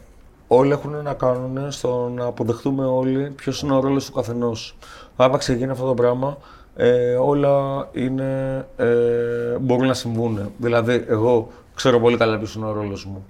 όλοι 0.47 0.71
έχουν 0.71 1.01
να 1.03 1.13
κάνουν 1.13 1.71
στο 1.71 2.11
να 2.15 2.25
αποδεχτούμε 2.25 2.85
όλοι 2.85 3.29
ποιος 3.29 3.61
είναι 3.61 3.75
ο 3.75 3.79
ρόλος 3.79 4.05
του 4.05 4.11
καθενός. 4.11 4.77
Άπαξ 5.15 5.49
γίνει 5.49 5.71
αυτό 5.71 5.85
το 5.85 5.93
πράγμα, 5.93 6.37
ε, 6.75 7.15
όλα 7.15 7.87
είναι, 7.91 8.65
ε, 8.75 9.57
μπορούν 9.59 9.87
να 9.87 9.93
συμβούν. 9.93 10.51
Δηλαδή, 10.57 11.05
εγώ 11.07 11.49
ξέρω 11.75 11.99
πολύ 11.99 12.17
καλά 12.17 12.37
ποιος 12.37 12.55
είναι 12.55 12.65
ο 12.65 12.71
ρόλος 12.71 13.05
μου. 13.05 13.25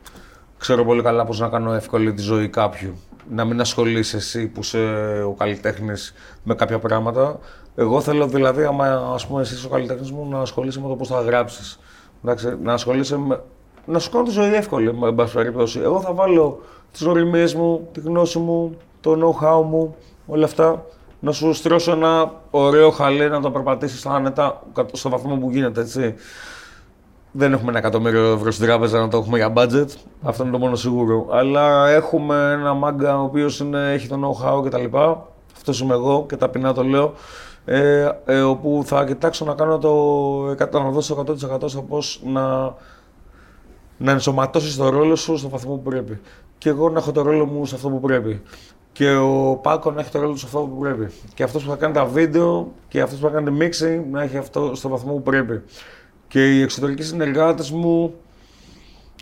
Ξέρω 0.58 0.86
πολύ 0.86 1.02
καλά 1.02 1.26
πώς 1.26 1.40
να 1.40 1.48
κάνω 1.48 1.74
εύκολη 1.74 2.14
τη 2.14 2.22
ζωή 2.22 2.50
κάποιου. 2.50 2.96
Να 3.30 3.46
μην 3.46 3.60
ασχολείσαι 3.60 4.18
εσύ 4.18 4.48
που 4.48 4.60
είσαι 4.60 4.80
ο 5.28 5.34
καλλιτέχνης 5.34 6.14
με 6.44 6.56
κάποια 6.56 6.80
πράγματα. 6.80 7.40
Εγώ 7.76 8.02
θέλω 8.02 8.28
δηλαδή, 8.28 8.64
άμα 8.64 9.12
ας 9.14 9.28
πούμε, 9.28 9.42
εσύ 9.42 9.54
είσαι 9.54 9.66
ο 9.66 9.70
καλλιτέχνης 9.70 10.12
μου, 10.12 10.28
να 10.30 10.40
ασχολείσαι 10.40 10.82
με 10.82 10.88
το 10.88 10.96
πώς 10.96 11.08
θα 11.08 11.22
γράψεις. 11.22 11.80
Να 12.64 12.74
ασχολείσαι 12.74 13.18
με, 13.18 13.42
να 13.86 14.00
σου 14.00 14.12
κάνω 14.12 14.24
τη 14.24 14.32
ζωή 14.32 14.54
εύκολη, 14.54 14.94
με 14.94 15.08
εν 15.08 15.16
πάση 15.16 15.34
περιπτώσει. 15.34 15.80
Εγώ 15.80 16.02
θα 16.02 16.14
βάλω 16.14 16.62
τις 16.92 17.02
οριμίε 17.02 17.48
μου, 17.56 17.88
τη 17.92 18.00
γνώση 18.00 18.40
μου, 18.40 18.78
το 19.02 19.12
know-how 19.12 19.64
μου, 19.64 19.96
όλα 20.28 20.46
αυτά. 20.46 20.86
Να 21.20 21.32
σου 21.32 21.54
στρώσω 21.54 21.92
ένα 21.92 22.32
ωραίο 22.50 22.90
χαλί 22.90 23.30
να 23.30 23.42
το 23.42 23.52
περπατήσεις 23.52 24.06
άνετα 24.06 24.62
στο 24.92 25.10
βαθμό 25.10 25.36
που 25.36 25.50
γίνεται, 25.52 25.82
έτσι. 25.82 26.16
Δεν 27.38 27.54
έχουμε 27.54 27.70
ένα 27.70 27.78
εκατομμύριο 27.78 28.32
ευρώ 28.32 28.52
στην 28.52 28.66
τράπεζα 28.66 29.00
να 29.00 29.08
το 29.08 29.18
έχουμε 29.18 29.38
για 29.38 29.54
budget. 29.56 29.86
Αυτό 30.24 30.44
είναι 30.44 30.52
το 30.52 30.58
μόνο 30.58 30.76
σίγουρο. 30.76 31.28
Αλλά 31.32 31.90
έχουμε 31.90 32.52
ένα 32.60 32.74
μάγκα 32.74 33.20
ο 33.20 33.24
οποίος 33.24 33.66
έχει 33.92 34.08
το 34.08 34.20
know-how 34.24 34.66
κτλ. 34.66 34.98
Αυτός 35.56 35.80
είμαι 35.80 35.94
εγώ 35.94 36.26
και 36.30 36.36
ταπεινά 36.36 36.74
το 36.74 36.84
λέω. 36.84 37.14
Ε, 37.66 38.10
ε, 38.26 38.42
όπου 38.42 38.84
θα 38.86 39.06
κοιτάξω 39.06 39.46
να 39.46 39.54
κάνω 39.54 39.78
το 39.78 40.50
100, 40.50 40.72
να 40.72 40.90
δώσω 40.90 41.24
100% 41.28 41.70
στο 41.70 41.82
πώς 41.82 42.22
να 42.26 42.76
να 43.98 44.12
ενσωματώσει 44.12 44.78
το 44.78 44.90
ρόλο 44.90 45.16
σου 45.16 45.38
στο 45.38 45.50
βαθμό 45.50 45.76
που 45.76 45.82
πρέπει. 45.90 46.20
Και 46.58 46.70
εγώ 46.70 46.90
να 46.90 47.00
έχω 47.00 47.12
το 47.12 47.22
ρόλο 47.22 47.46
μου 47.46 47.66
σε 47.66 47.76
αυτό 47.76 47.90
που 47.90 48.00
πρέπει. 48.00 48.42
Και 48.92 49.16
ο 49.16 49.60
Πάκο 49.62 49.92
να 49.92 50.02
έχει 50.02 50.12
το 50.12 50.20
ρόλο 50.20 50.32
του 50.32 50.40
σε 50.40 50.46
αυτό 50.46 50.60
που 50.60 50.80
πρέπει. 50.80 51.08
Και 51.34 51.44
αυτός 51.44 51.64
που 51.64 51.70
θα 51.70 51.76
κάνει 51.76 51.94
τα 51.94 52.06
βίντεο 52.06 52.72
και 52.88 53.02
αυτός 53.02 53.20
που 53.20 53.28
θα 53.28 53.34
κάνει 53.34 53.46
το 53.46 53.66
mixing 53.66 54.02
να 54.12 54.24
έχει 54.24 54.38
αυτό 54.38 54.76
στο 54.76 54.90
βαθμό 54.90 55.14
που 55.14 55.22
πρέπει. 55.22 55.64
Και 56.28 56.56
οι 56.56 56.62
εξωτερικοί 56.62 57.04
συνεργάτες 57.04 57.72
μου, 57.72 58.14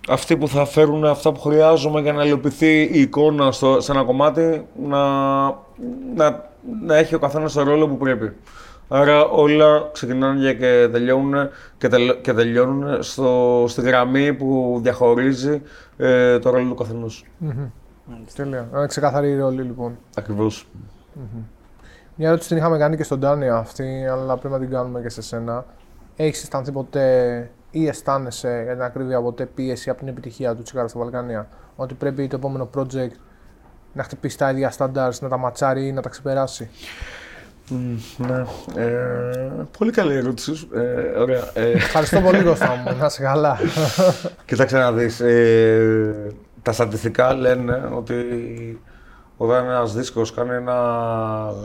αυτοί 0.10 0.38
που 0.38 0.48
θα 0.48 0.66
φέρουν 0.66 1.06
αυτά 1.06 1.32
που 1.32 1.40
χρειάζομαι 1.40 2.02
για 2.02 2.14
να 2.14 2.26
υλοποιηθεί 2.26 2.82
η 2.82 3.00
εικόνα 3.00 3.52
στο, 3.52 3.82
σε 3.82 3.92
ένα 3.92 4.04
κομμάτι, 4.04 4.66
να, 4.84 5.00
να, 6.16 6.52
να 6.86 6.96
έχει 6.96 7.16
ο 7.16 7.20
καθένας 7.20 7.54
το 7.54 7.64
ρόλο 7.64 7.88
που 7.88 7.98
πρέπει. 7.98 8.34
Άρα 8.88 9.26
όλα 9.26 9.90
ξεκινάνε 9.92 10.54
και 10.54 10.90
τελειώνουν, 10.92 11.50
και 11.78 11.88
τελ, 11.88 12.22
και 12.22 12.34
τελειώνουν 12.34 13.04
στο, 13.04 13.66
στη 13.68 13.82
γραμμή 13.82 14.34
που 14.34 14.80
διαχωρίζει 14.84 15.62
ε, 15.98 16.40
το 16.40 16.50
ρόλο 16.50 16.70
του 16.70 16.76
καθενός. 16.76 17.26
Τέλεια. 18.36 18.70
Ένα 18.74 18.86
ξεκαθαρή 18.86 19.38
ρόλη 19.38 19.62
λοιπόν. 19.62 19.98
Ακριβώς. 20.16 20.68
Μια 22.16 22.28
ερώτηση 22.28 22.48
την 22.48 22.58
είχαμε 22.58 22.78
κάνει 22.78 22.98
και 22.98 23.04
στον 23.04 23.20
Ντάνι 23.20 23.50
αυτή, 23.50 24.06
αλλά 24.12 24.38
πρέπει 24.38 24.54
να 24.54 24.60
την 24.60 24.70
κάνουμε 24.70 25.02
και 25.02 25.10
σε 25.10 25.22
σένα. 25.22 25.66
Έχεις 26.16 26.42
αισθανθεί 26.42 26.72
ποτέ 26.72 27.50
ή 27.72 27.88
αισθάνεσαι 27.88 28.62
για 28.64 28.74
την 28.74 28.84
ακρίβεια 28.84 29.22
ποτέ 29.22 29.46
πίεση 29.46 29.90
από 29.90 30.00
την 30.00 30.08
επιτυχία 30.08 30.56
του 30.56 30.62
Τσιγάρα 30.62 30.88
στα 30.88 31.00
Βαλκάνια, 31.00 31.48
ότι 31.76 31.94
πρέπει 31.94 32.28
το 32.28 32.36
επόμενο 32.36 32.70
project 32.78 33.16
να 33.94 34.04
χτυπήσει 34.04 34.38
τα 34.38 34.50
ίδια 34.50 34.74
standards, 34.78 35.20
να 35.20 35.30
τα 35.30 35.38
ματσάρει 35.38 35.88
ή 35.88 35.92
να 35.92 36.02
τα 36.02 36.10
ξεπεράσει; 36.10 36.70
ναι. 38.18 38.46
Ε, 38.76 39.68
πολύ 39.78 39.92
καλή 39.92 40.16
ερώτηση. 40.16 40.56
σου. 40.56 40.70
Ε, 40.74 41.20
ωραία. 41.20 41.50
Ε, 41.54 41.72
Ευχαριστώ 41.72 42.22
πολύ, 42.22 42.44
Κώστα 42.48 42.76
μου. 42.76 42.98
Να 43.00 43.06
είσαι 43.06 43.22
καλά. 43.22 43.58
Κοίταξε 44.46 44.78
να 44.78 44.92
δεις, 44.92 45.20
ε, 45.20 46.34
τα 46.62 46.72
στατιστικά 46.72 47.34
λένε 47.34 47.90
ότι 47.96 48.16
όταν 49.38 49.66
ένας 49.66 49.94
δίσκος 49.94 50.34
κάνει 50.34 50.54
ένα 50.54 50.74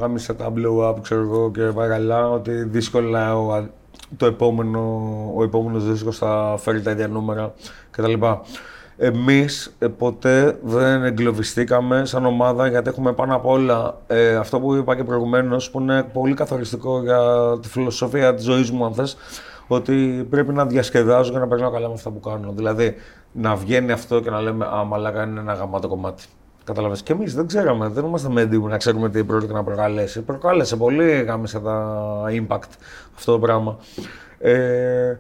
γάμισε 0.01 0.35
τα 0.35 0.53
blow 0.57 0.91
up, 0.91 0.95
ξέρω 1.03 1.21
εγώ, 1.21 1.51
και 1.51 1.63
πάει 1.63 1.89
καλά, 1.89 2.31
ότι 2.31 2.53
δύσκολα 2.53 3.37
ο, 3.39 3.69
το 4.17 4.27
επόμενο, 4.27 5.03
ο 5.37 5.43
επόμενος 5.43 5.85
δίσκος 5.85 6.19
θα 6.19 6.55
φέρει 6.59 6.83
τα 6.83 6.91
ίδια 6.91 7.09
νούμερα 7.09 7.55
κτλ. 7.91 8.13
εμείς 8.97 9.77
ε, 9.79 9.87
ποτέ 9.87 10.59
δεν 10.63 11.05
εγκλωβιστήκαμε 11.05 12.05
σαν 12.05 12.27
ομάδα 12.27 12.69
γιατί 12.69 12.89
έχουμε 12.89 13.13
πάνω 13.13 13.37
απ' 13.37 13.47
όλα 13.47 14.01
ε, 14.07 14.35
αυτό 14.35 14.61
που 14.61 14.75
είπα 14.75 14.97
και 14.97 15.05
προηγουμένως 15.05 15.71
που 15.71 15.81
είναι 15.81 16.03
πολύ 16.13 16.35
καθοριστικό 16.35 17.03
για 17.03 17.21
τη 17.63 17.69
φιλοσοφία 17.69 18.35
της 18.35 18.45
ζωής 18.45 18.71
μου 18.71 18.85
αν 18.85 18.95
θες 18.95 19.17
ότι 19.69 20.27
πρέπει 20.31 20.53
να 20.53 20.67
διασκεδάζω 20.67 21.33
και 21.33 21.39
να 21.39 21.49
περνάω 21.49 21.71
καλά 21.71 21.89
με 21.89 21.95
αυτά 21.95 22.11
που 22.11 22.21
κάνω. 22.21 22.53
Δηλαδή 22.53 22.95
να 23.33 23.57
βγαίνει 23.57 23.93
αυτό 23.93 24.21
και 24.21 24.31
να 24.31 24.41
λέμε 24.41 24.67
Α, 24.67 24.85
μαλάκα 24.85 25.23
είναι 25.23 25.41
ένα 25.41 25.53
γαμάτο 25.53 25.89
κομμάτι. 25.89 26.25
Καταλαβαίνεις. 26.69 27.03
Και 27.03 27.13
εμείς 27.13 27.35
δεν 27.35 27.47
ξέραμε, 27.47 27.89
δεν 27.89 28.05
είμαστε 28.05 28.29
με 28.29 28.41
έντυπο 28.41 28.69
να 28.69 28.77
ξέρουμε 28.77 29.11
τι 29.11 29.25
πρόκειται 29.25 29.53
να 29.53 29.65
προκαλέσει. 29.65 30.23
Προκάλεσε 30.23 30.77
πολύ 30.77 31.23
γάμισε 31.23 31.61
τα 31.61 32.23
impact 32.31 32.71
αυτό 33.17 33.33
το 33.33 33.39
πράγμα. 33.39 33.79
Ε, 34.39 35.17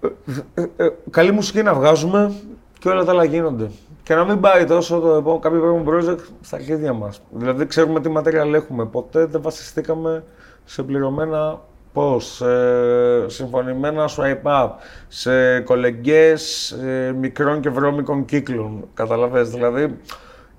ε, 0.00 0.08
ε, 0.54 0.62
ε, 0.76 0.88
καλή 1.10 1.32
μουσική 1.32 1.62
να 1.62 1.74
βγάζουμε 1.74 2.32
και 2.78 2.88
όλα 2.88 3.04
τα 3.04 3.10
άλλα 3.10 3.24
γίνονται. 3.24 3.70
Και 4.02 4.14
να 4.14 4.24
μην 4.24 4.40
πάει 4.40 4.64
τόσο 4.64 5.00
το 5.00 5.08
επόμενο, 5.08 5.38
κάποιο 5.38 5.58
επόμενο 5.58 5.84
project 5.90 6.20
στα 6.40 6.56
αρχίδια 6.56 6.92
μας. 6.92 7.20
Δηλαδή, 7.30 7.66
ξέρουμε 7.66 8.00
τι 8.00 8.12
material 8.16 8.52
έχουμε. 8.54 8.84
Ποτέ 8.84 9.26
δεν 9.26 9.42
βασιστήκαμε 9.42 10.24
σε 10.64 10.82
πληρωμένα 10.82 11.60
πώς, 11.92 12.26
σε 12.34 13.28
συμφωνημένα 13.28 14.08
swipe 14.16 14.42
up, 14.42 14.68
σε 15.08 15.60
κολεγγές 15.60 16.70
ε, 16.70 17.12
μικρών 17.18 17.60
και 17.60 17.70
βρώμικων 17.70 18.24
κύκλων. 18.24 18.88
Καταλαβες, 18.94 19.50
δηλαδή 19.50 19.96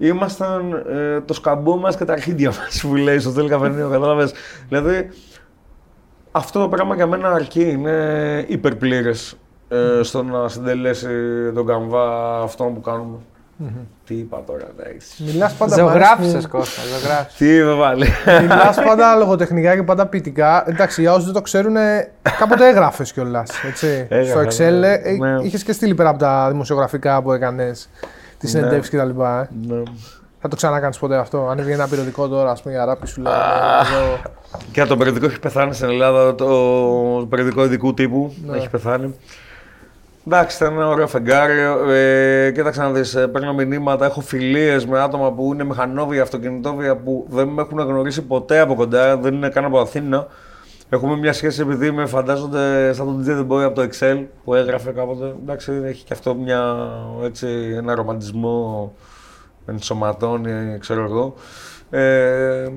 ήμασταν 0.07 0.85
ε, 0.89 1.21
το 1.21 1.33
σκαμπό 1.33 1.77
μας 1.77 1.97
και 1.97 2.05
τα 2.05 2.13
αρχίδια 2.13 2.49
μας 2.49 2.81
που 2.81 2.95
λέει 2.95 3.19
στο 3.19 3.31
τέλο 3.31 3.47
καφενείο. 3.47 3.89
Καταλαβες. 3.89 4.33
δηλαδή 4.67 5.09
αυτό 6.31 6.59
το 6.59 6.67
πράγμα 6.67 6.95
για 6.95 7.07
μένα 7.07 7.29
αρκεί, 7.31 7.69
είναι 7.69 8.45
υπερπλήρες 8.47 9.35
ε, 9.67 10.03
στο 10.03 10.23
να 10.23 10.47
συντελέσει 10.47 11.07
τον 11.53 11.65
καμβά 11.65 12.39
αυτό 12.41 12.63
που 12.63 12.81
κάνουμε. 12.81 13.17
Mm-hmm. 13.63 13.85
Τι 14.05 14.15
είπα 14.15 14.43
τώρα, 14.45 14.65
εντάξει. 14.77 15.23
Μιλάς 15.23 15.53
πάντα 15.53 15.75
Ζωγράφησες, 15.75 16.47
Κώστα. 16.47 16.81
Ζωγράφησες. 16.81 17.37
Τι 17.37 17.55
είπε 17.55 17.75
πάλι. 17.79 18.05
Μιλάς 18.41 18.75
πάντα 18.87 19.15
λογοτεχνικά 19.15 19.75
και 19.75 19.83
πάντα 19.83 20.05
ποιητικά. 20.05 20.63
Εντάξει, 20.67 21.01
για 21.01 21.11
όσους 21.11 21.25
δεν 21.25 21.33
το 21.33 21.41
ξέρουν, 21.41 21.75
κάποτε 22.39 22.67
έγραφες 22.67 23.11
κιόλας. 23.11 23.49
Στο 24.29 24.39
Excel 24.39 24.79
ναι. 24.79 24.93
ε, 24.93 25.11
Ναι. 25.11 25.43
είχες 25.43 25.63
και 25.63 25.71
στείλει 25.71 25.93
πέρα 25.93 26.09
από 26.09 26.19
τα 26.19 26.47
δημοσιογραφικά 26.49 27.21
που 27.21 27.31
έκανες, 27.31 27.89
τις 28.41 28.49
συνεντεύξεις 28.49 28.99
κτλ. 28.99 29.21
Ε. 29.21 29.47
Ναι. 29.67 29.83
Θα 30.41 30.47
το 30.49 30.55
ξανακάνεις 30.55 30.97
ποτέ 30.97 31.15
αυτό. 31.17 31.47
Αν 31.47 31.57
έβγαινε 31.59 31.75
ένα 31.75 31.87
περιοδικό 31.87 32.27
τώρα, 32.27 32.51
ας 32.51 32.61
πούμε, 32.61 32.73
για 32.73 32.85
ράπη 32.85 33.07
σου 33.07 33.21
λέει. 33.21 33.33
εδώ. 33.33 34.31
Και 34.71 34.85
το 34.85 34.97
περιοδικό 34.97 35.25
έχει 35.25 35.39
πεθάνει 35.39 35.73
στην 35.73 35.89
Ελλάδα, 35.89 36.35
το 36.35 36.47
περιοδικό 37.29 37.63
ειδικού 37.63 37.93
τύπου 37.93 38.33
Ναι. 38.45 38.57
έχει 38.57 38.69
πεθάνει. 38.69 39.15
Εντάξει, 40.27 40.63
ήταν 40.63 40.73
ένα 40.75 40.87
ωραίο 40.87 41.07
φεγγάρι. 41.07 41.53
Ε, 41.89 42.51
κοίταξε 42.51 42.81
να 42.81 42.91
δεις, 42.91 43.15
ε, 43.15 43.27
παίρνω 43.27 43.53
μηνύματα, 43.53 44.05
έχω 44.05 44.21
φιλίες 44.21 44.85
με 44.85 44.99
άτομα 44.99 45.31
που 45.31 45.53
είναι 45.53 45.63
μηχανόβια, 45.63 46.21
αυτοκινητόβια 46.21 46.95
που 46.95 47.25
δεν 47.29 47.47
με 47.47 47.61
έχουν 47.61 47.79
γνωρίσει 47.79 48.21
ποτέ 48.21 48.59
από 48.59 48.75
κοντά, 48.75 49.17
δεν 49.17 49.33
είναι 49.33 49.49
καν 49.49 49.65
από 49.65 49.79
Αθήνα. 49.79 50.27
Έχουμε 50.93 51.15
μια 51.17 51.33
σχέση 51.33 51.61
επειδή 51.61 51.91
με 51.91 52.05
φαντάζονται 52.05 52.93
σαν 52.93 53.05
τον 53.05 53.23
DJ 53.25 53.39
The 53.39 53.47
Boy 53.55 53.63
από 53.63 53.75
το 53.75 53.87
Excel 53.91 54.25
που 54.43 54.53
έγραφε 54.55 54.91
κάποτε. 54.91 55.35
Εντάξει, 55.41 55.71
έχει 55.85 56.03
και 56.03 56.13
αυτό 56.13 56.35
μια, 56.35 56.75
έτσι, 57.23 57.47
ένα 57.77 57.95
ρομαντισμό 57.95 58.93
ενσωματώνει, 59.65 60.77
ξέρω 60.79 61.03
εγώ. 61.03 61.33
Ε, 61.89 62.67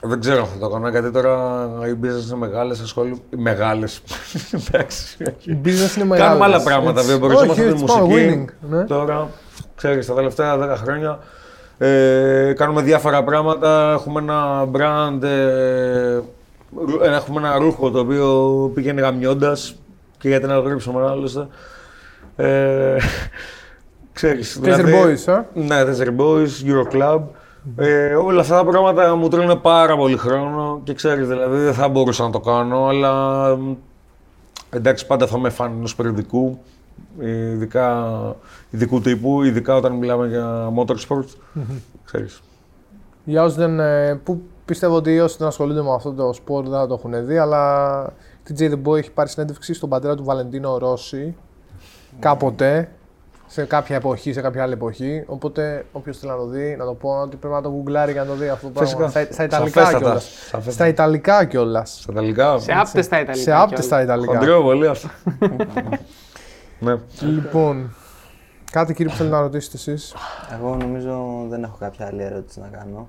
δεν 0.00 0.20
ξέρω 0.20 0.38
αν 0.38 0.46
θα 0.46 0.58
το 0.58 0.68
κάνω 0.68 0.88
γιατί 0.88 1.10
τώρα 1.10 1.68
οι 1.86 1.96
business 2.02 2.26
είναι 2.26 2.36
μεγάλες. 2.38 2.80
Ασχολούμαι. 2.80 3.16
Μεγάλες. 3.36 4.02
Εντάξει. 4.68 5.16
Η 5.44 5.58
business 5.64 5.96
είναι 5.96 6.04
μεγάλη. 6.04 6.28
Κάνουμε 6.28 6.44
άλλα 6.44 6.62
πράγματα. 6.62 6.98
Έτσι. 7.00 7.10
Δεν 7.10 7.18
μπορούσαμε 7.20 7.50
Όχι, 7.52 7.60
αυτή 7.60 7.72
τη 7.74 7.82
έτσι, 7.82 7.84
πάμε, 7.84 8.06
μουσική. 8.06 8.46
winning, 8.48 8.68
ναι. 8.70 8.84
Τώρα, 8.84 9.28
ξέρεις, 9.74 10.06
τα 10.06 10.14
τελευταία 10.14 10.56
10 10.74 10.76
χρόνια 10.76 11.18
ε, 11.78 12.52
κάνουμε 12.56 12.82
διάφορα 12.82 13.24
πράγματα. 13.24 13.92
Έχουμε 13.92 14.20
ένα 14.20 14.64
brand. 14.72 15.22
Ε, 15.22 16.14
ρου- 16.14 16.22
ε, 16.22 16.22
έχουμε 17.02 17.38
ένα 17.38 17.58
ρούχο 17.58 17.90
το 17.90 17.98
οποίο 17.98 18.70
πηγαίνει 18.74 19.00
γαμιώντας 19.00 19.76
και 20.18 20.28
γιατί 20.28 20.46
να 20.46 20.54
το 20.54 20.60
γράψουμε 20.60 21.06
άλλωστε. 21.06 21.46
Ε, 22.36 22.96
ξέρεις, 24.12 24.58
δηλαδή- 24.60 24.92
Desert 24.92 25.06
Boys, 25.06 25.32
ε. 25.32 25.60
ναι, 25.60 25.82
Desert 25.84 26.20
Boys, 26.20 26.48
Euroclub. 26.66 27.20
Ε, 27.76 28.14
όλα 28.14 28.40
αυτά 28.40 28.56
τα 28.56 28.64
πράγματα 28.64 29.14
μου 29.14 29.28
τρώνε 29.28 29.54
πάρα 29.56 29.96
πολύ 29.96 30.16
χρόνο 30.16 30.80
και 30.84 30.94
ξέρεις, 30.94 31.28
δηλαδή 31.28 31.58
δεν 31.58 31.74
θα 31.74 31.88
μπορούσα 31.88 32.22
να 32.24 32.30
το 32.30 32.40
κάνω, 32.40 32.86
αλλά 32.86 33.56
μ, 33.56 33.74
εντάξει, 34.70 35.06
πάντα 35.06 35.26
θα 35.26 35.38
είμαι 35.38 35.50
φαν 35.50 35.72
ενός 35.76 35.94
περιοδικού, 35.94 36.58
ειδικά 37.20 38.14
ειδικού 38.70 39.00
τύπου, 39.00 39.42
ειδικά 39.42 39.76
όταν 39.76 39.92
μιλάμε 39.92 40.26
για 40.28 40.72
motorsport. 40.76 41.24
Ξέρεις. 42.04 42.42
Για 43.24 43.42
όσους 43.42 43.56
δεν. 43.56 43.80
ε, 43.80 44.20
που 44.24 44.42
πιστεύω 44.64 44.96
ότι 44.96 45.20
όσοι 45.20 45.36
δεν 45.38 45.46
ασχολούνται 45.46 45.82
με 45.82 45.92
αυτό 45.94 46.12
το 46.12 46.32
σπορ 46.32 46.62
δεν 46.68 46.78
θα 46.78 46.86
το 46.86 46.94
έχουν 46.94 47.26
δει, 47.26 47.38
αλλά 47.38 48.12
η 48.48 48.54
TJ 48.58 48.70
The 48.70 48.82
Boy 48.84 48.96
έχει 48.96 49.10
πάρει 49.10 49.28
συνέντευξη 49.28 49.74
στον 49.74 49.88
πατέρα 49.88 50.14
του 50.14 50.24
Βαλεντίνο 50.24 50.78
Ρώση 50.78 51.36
κάποτε, 52.18 52.88
σε 53.46 53.64
κάποια 53.64 53.96
εποχή, 53.96 54.32
σε 54.32 54.40
κάποια 54.40 54.62
άλλη 54.62 54.72
εποχή. 54.72 55.24
Οπότε, 55.26 55.86
όποιος 55.92 56.18
θέλει 56.18 56.32
να 56.32 56.38
το 56.38 56.46
δει, 56.46 56.76
να 56.78 56.84
το 56.84 56.94
πω 56.94 57.10
ότι 57.10 57.36
πρέπει 57.36 57.54
να 57.54 57.62
το 57.62 57.70
γκουγκλάρει 57.70 58.12
για 58.12 58.22
να 58.22 58.26
το 58.26 58.34
δει 58.34 58.48
αυτό 58.48 58.66
το 58.66 58.72
πράγμα. 58.72 59.08
Φυσικά. 59.08 59.24
Στα, 59.24 59.32
στα 59.32 59.44
Ιταλικά 59.44 59.80
Σαφέστατα. 59.80 59.98
κιόλας. 59.98 60.24
Σαφέστατα. 60.24 60.70
Στα 60.70 60.86
Ιταλικά 60.88 61.44
κιόλας. 61.44 61.98
Στα 62.00 62.12
Ιταλικά. 62.12 62.58
Σε 62.58 62.72
άπτες 62.72 63.04
στα 63.04 63.20
Ιταλικά. 63.20 63.42
Σε 63.42 63.52
άπτες 63.52 63.68
κιόλας. 63.68 63.84
στα 63.84 64.02
Ιταλικά. 64.02 64.32
Χοντρέω 64.32 64.62
πολύ 64.62 64.86
αυτό. 64.86 65.08
ναι. 66.84 66.98
Λοιπόν, 67.20 67.94
κάτι 68.72 68.94
κύριε 68.94 69.12
που 69.12 69.18
θέλει 69.18 69.30
να 69.30 69.40
ρωτήσετε 69.40 69.76
εσείς; 69.76 70.14
Εγώ 70.58 70.76
νομίζω 70.76 71.46
δεν 71.48 71.62
έχω 71.62 71.76
κάποια 71.78 72.06
άλλη 72.06 72.22
ερώτηση 72.22 72.60
να 72.60 72.66
κάνω. 72.66 73.08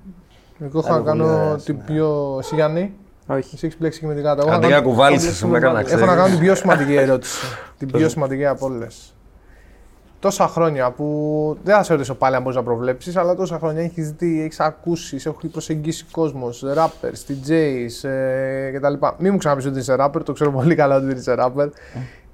Εγώ 0.60 0.80
έχω 0.80 0.88
Θα 0.88 0.90
να 0.90 0.98
το 0.98 1.04
πολύ 1.04 1.18
κάνω 1.20 1.34
ωραία 1.34 1.54
την 1.54 1.60
σήμερα. 1.64 1.86
πιο. 1.86 2.36
Εσύ 2.40 2.56
Γιάννη, 2.56 2.94
Όχι. 3.28 3.50
εσύ 3.56 3.66
έχεις 3.66 3.78
μπλέξει 3.80 4.00
και 4.00 4.06
με 4.08 4.14
την 4.14 4.24
κάρτα. 4.24 4.42
Εγώ 4.42 4.50
θα 4.52 4.56
Αντρέα 4.56 4.72
κάνω- 4.72 4.88
κουβάλισες 4.90 5.36
σήμερα 5.38 5.72
να 5.72 5.84
ξέρεις. 5.84 6.04
Έχω 6.04 6.12
να 6.12 6.18
κάνω 6.18 6.30
την 6.30 6.40
πιο 6.40 6.56
σημαντική 6.56 6.94
ερώτηση. 7.06 7.46
την 7.78 7.92
πιο 7.92 8.10
σημαντική 8.10 8.46
από 8.46 8.66
όλες. 8.66 9.10
Τόσα 10.20 10.48
χρόνια 10.48 10.92
που 10.92 11.58
δεν 11.64 11.76
θα 11.76 11.84
σε 11.84 11.94
ρωτήσω 11.94 12.16
πάλι 12.16 12.36
αν 12.36 12.42
μπορείς 12.42 12.58
να 12.58 12.64
προβλέψεις, 12.64 13.16
αλλά 13.16 13.36
τόσα 13.36 13.58
χρόνια 13.60 13.82
έχεις 13.82 14.12
δει, 14.12 14.42
έχεις 14.42 14.60
ακούσει, 14.60 15.20
σε 15.20 15.30
έχει 15.30 15.48
προσεγγίσει 15.48 16.06
κόσμος, 16.12 16.64
rappers, 16.76 17.32
DJs 17.32 18.10
ε, 18.10 18.72
κτλ. 18.72 18.94
Μην 19.18 19.32
μου 19.32 19.38
ξαναπείς 19.38 19.66
ότι 19.66 19.80
είσαι 19.80 19.96
rapper, 20.00 20.22
το 20.26 20.34
ξέρω 20.34 20.52
πολύ 20.52 20.76
καλά 20.76 20.96
ότι 20.96 21.06
δεν 21.06 21.18
είσαι 21.18 21.36
rapper. 21.40 21.70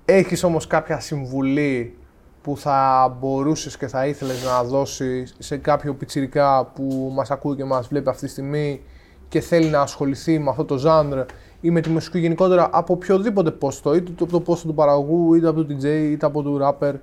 Έχεις 0.05 0.43
όμως 0.43 0.67
κάποια 0.67 0.99
συμβουλή 0.99 1.97
που 2.41 2.57
θα 2.57 3.17
μπορούσες 3.19 3.77
και 3.77 3.87
θα 3.87 4.05
ήθελες 4.07 4.43
να 4.43 4.63
δώσεις 4.63 5.35
σε 5.39 5.57
κάποιο 5.57 5.93
πιτσιρικά 5.93 6.65
που 6.65 7.11
μας 7.15 7.31
ακούει 7.31 7.55
και 7.55 7.63
μας 7.63 7.87
βλέπει 7.87 8.09
αυτή 8.09 8.25
τη 8.25 8.31
στιγμή 8.31 8.81
και 9.27 9.39
θέλει 9.39 9.69
να 9.69 9.81
ασχοληθεί 9.81 10.39
με 10.39 10.49
αυτό 10.49 10.65
το 10.65 10.77
ζάνρ 10.77 11.19
ή 11.61 11.71
με 11.71 11.81
τη 11.81 11.89
μουσική 11.89 12.19
γενικότερα 12.19 12.69
από 12.71 12.93
οποιοδήποτε 12.93 13.51
πόστο, 13.51 13.95
είτε 13.95 14.11
από 14.11 14.31
το 14.31 14.39
πόστο 14.39 14.67
του 14.67 14.73
παραγωγού, 14.73 15.33
είτε 15.33 15.47
από 15.47 15.63
το 15.63 15.75
DJ, 15.75 15.83
είτε 15.85 16.25
από 16.25 16.41
το 16.41 16.67
rapper, 16.67 16.93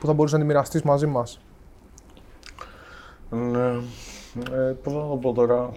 που 0.00 0.06
θα 0.06 0.12
μπορούσες 0.12 0.38
να 0.38 0.44
τη 0.44 0.50
μοιραστείς 0.50 0.82
μαζί 0.82 1.06
μας. 1.06 1.40
Ναι. 3.30 3.66
Ε, 4.52 4.74
πώς 4.82 4.92
να 4.94 5.00
το 5.00 5.18
πω 5.20 5.32
τώρα. 5.32 5.70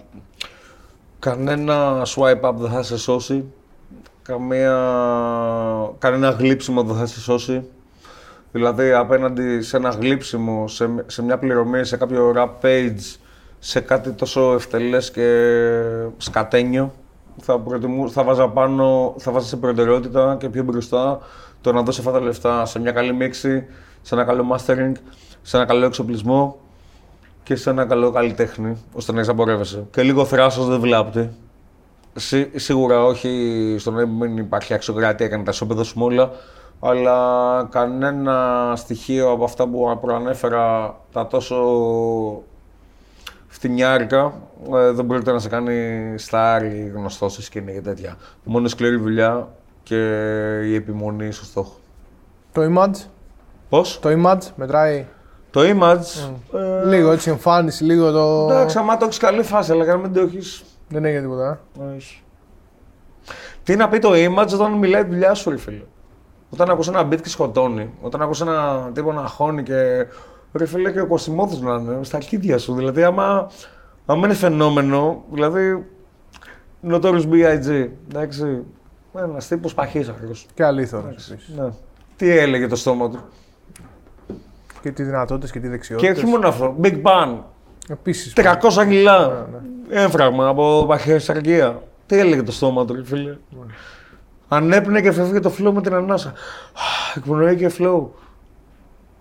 Κανένα 1.18 2.02
swipe 2.06 2.40
up 2.40 2.54
δεν 2.54 2.70
θα 2.70 2.82
σε 2.82 2.98
σώσει. 2.98 3.44
Καμία... 4.22 4.74
Κανένα 5.98 6.30
γλύψιμο 6.30 6.82
δεν 6.82 6.96
θα 6.96 7.06
σε 7.06 7.20
σώσει. 7.20 7.62
Δηλαδή 8.52 8.92
απέναντι 8.92 9.62
σε 9.62 9.76
ένα 9.76 9.88
γλύψιμο, 9.88 10.68
σε, 10.68 10.90
σε 11.06 11.22
μια 11.22 11.38
πληρωμή, 11.38 11.84
σε 11.84 11.96
κάποιο 11.96 12.32
rap 12.36 12.64
page, 12.64 13.16
σε 13.58 13.80
κάτι 13.80 14.10
τόσο 14.10 14.52
ευτελές 14.54 15.10
και 15.10 15.56
σκατένιο, 16.16 16.92
θα, 17.40 17.58
προτιμού, 17.58 18.10
θα 18.10 18.24
βάζα 18.24 18.48
πάνω, 18.48 19.14
θα 19.18 19.32
βάζα 19.32 19.46
σε 19.46 19.56
προτεραιότητα 19.56 20.36
και 20.40 20.48
πιο 20.48 20.62
μπροστά 20.62 21.20
το 21.60 21.72
να 21.72 21.82
δώσει 21.82 22.00
αυτά 22.00 22.12
τα 22.12 22.20
λεφτά 22.20 22.64
σε 22.64 22.80
μια 22.80 22.92
καλή 22.92 23.12
μίξη, 23.12 23.66
σε 24.02 24.14
ένα 24.14 24.24
καλό 24.24 24.44
mastering, 24.52 24.92
σε 25.42 25.56
ένα 25.56 25.66
καλό 25.66 25.84
εξοπλισμό 25.86 26.58
και 27.42 27.56
σε 27.56 27.70
ένα 27.70 27.84
καλό 27.84 28.10
καλλιτέχνη, 28.10 28.76
ώστε 28.92 29.12
να 29.12 29.18
έχεις 29.18 29.30
να 29.30 29.34
πορεύεσαι. 29.34 29.86
Και 29.90 30.02
λίγο 30.02 30.24
θράσος 30.24 30.66
δεν 30.66 30.80
βλάπτει. 30.80 31.30
Σί- 32.14 32.58
σίγουρα 32.58 33.04
όχι 33.04 33.74
στο 33.78 33.90
να 33.90 34.06
μην 34.06 34.36
υπάρχει 34.36 34.74
αξιοκρατία 34.74 35.28
και 35.28 35.36
να 35.36 35.42
τα 35.42 35.50
ισοπεδώσουμε 35.50 36.04
όλα, 36.04 36.30
αλλά 36.80 37.68
κανένα 37.70 38.72
στοιχείο 38.76 39.30
από 39.30 39.44
αυτά 39.44 39.66
που 39.68 39.98
προανέφερα, 40.00 40.94
τα 41.12 41.26
τόσο 41.26 41.56
φτηνιάρικα, 43.48 44.32
ε, 44.74 44.90
δεν 44.90 45.06
πρόκειται 45.06 45.32
να 45.32 45.38
σε 45.38 45.48
κάνει 45.48 46.14
star 46.30 46.60
ή 46.74 46.88
γνωστός 46.88 47.32
στη 47.32 47.42
σκηνή 47.42 47.72
και 47.72 47.80
τέτοια. 47.80 48.16
Μόνο 48.44 48.66
η 48.66 48.68
σκληρή 48.68 48.96
δουλειά 48.96 49.48
και 49.82 49.96
η 50.64 50.74
επιμονή 50.74 51.32
στο 51.32 51.44
στόχο. 51.44 51.72
Το 52.52 52.62
image, 52.62 53.04
Πώς; 53.68 53.98
το 54.00 54.08
image 54.24 54.42
μετράει 54.56 55.06
Το 55.50 55.60
image. 55.60 56.30
ε, 56.58 56.84
λίγο 56.88 57.10
έτσι 57.12 57.30
εμφάνιση, 57.30 57.84
λίγο 57.84 58.10
το. 58.10 58.48
Εντάξει, 58.52 58.78
άμα 58.78 58.96
το 58.96 59.04
έχεις 59.04 59.18
καλή 59.18 59.42
φάση, 59.42 59.72
αλλά 59.72 59.84
για 59.84 59.92
να 59.92 59.98
μην 59.98 60.12
το 60.12 60.20
έχεις. 60.20 60.64
Δεν 60.88 61.04
έγινε 61.04 61.20
τίποτα. 61.20 61.60
ε. 61.80 61.94
Όχι. 61.96 62.22
Τι 63.62 63.76
να 63.76 63.88
πει 63.88 63.98
το 63.98 64.10
image 64.12 64.48
όταν 64.54 64.72
μιλάει 64.72 65.02
τη 65.04 65.10
δουλειά 65.10 65.34
σου, 65.34 65.50
ρε 65.50 65.56
φίλε. 65.56 65.82
Όταν 66.50 66.70
ακούς 66.70 66.88
ένα 66.88 67.08
beat 67.08 67.20
και 67.22 67.28
σκοτώνει, 67.28 67.90
όταν 68.00 68.22
ακούς 68.22 68.40
ένα 68.40 68.90
τύπο 68.94 69.12
να 69.12 69.26
χώνει 69.26 69.62
και 69.62 70.06
ρε 70.52 70.66
φίλε 70.66 70.92
και 70.92 71.00
ο 71.00 71.06
Κωσιμόδης 71.06 71.60
να 71.60 71.74
είναι 71.74 71.98
στα 72.02 72.16
αρχίδια 72.16 72.58
σου. 72.58 72.74
Δηλαδή 72.74 73.02
άμα, 73.02 73.50
άμα 74.06 74.26
είναι 74.26 74.34
φαινόμενο, 74.34 75.24
δηλαδή 75.32 75.86
Notorious 76.90 77.28
B.I.G. 77.30 77.88
Εντάξει, 78.08 78.62
ένας 79.16 79.46
τύπος 79.48 79.74
παχύσαχρος. 79.74 80.46
Και 80.54 80.64
αλήθωρος. 80.64 81.30
επίσης. 81.30 81.54
Ναι. 81.56 81.68
Τι 82.16 82.30
έλεγε 82.38 82.66
το 82.66 82.76
στόμα 82.76 83.10
του. 83.10 83.18
Και 84.82 84.90
τι 84.90 85.02
δυνατότητες 85.02 85.50
και 85.50 85.58
τι 85.58 85.64
Και 85.64 85.70
δεξιότητε. 85.70 86.12
όχι 86.12 86.26
μόνο 86.26 86.48
αυτό, 86.48 86.76
Big 86.82 87.02
Bang, 87.02 87.36
Επίσης. 87.88 88.32
300 88.36 88.84
κιλά, 88.88 89.46
έμφραγμα 89.88 90.48
από 90.48 90.84
παχυσαρκία. 90.88 91.82
Τι 92.06 92.18
έλεγε 92.18 92.42
το 92.42 92.52
στόμα 92.52 92.84
του, 92.84 92.94
ρε 92.94 93.04
φίλε. 93.04 93.36
Ανέπνε 94.52 95.00
και 95.00 95.12
φεύγει 95.12 95.40
το 95.40 95.52
flow 95.58 95.70
με 95.72 95.82
την 95.82 95.94
ανάσα. 95.94 96.28
Α, 96.28 96.32
Εκπνοή 97.16 97.56
και 97.56 97.70
flow. 97.78 98.02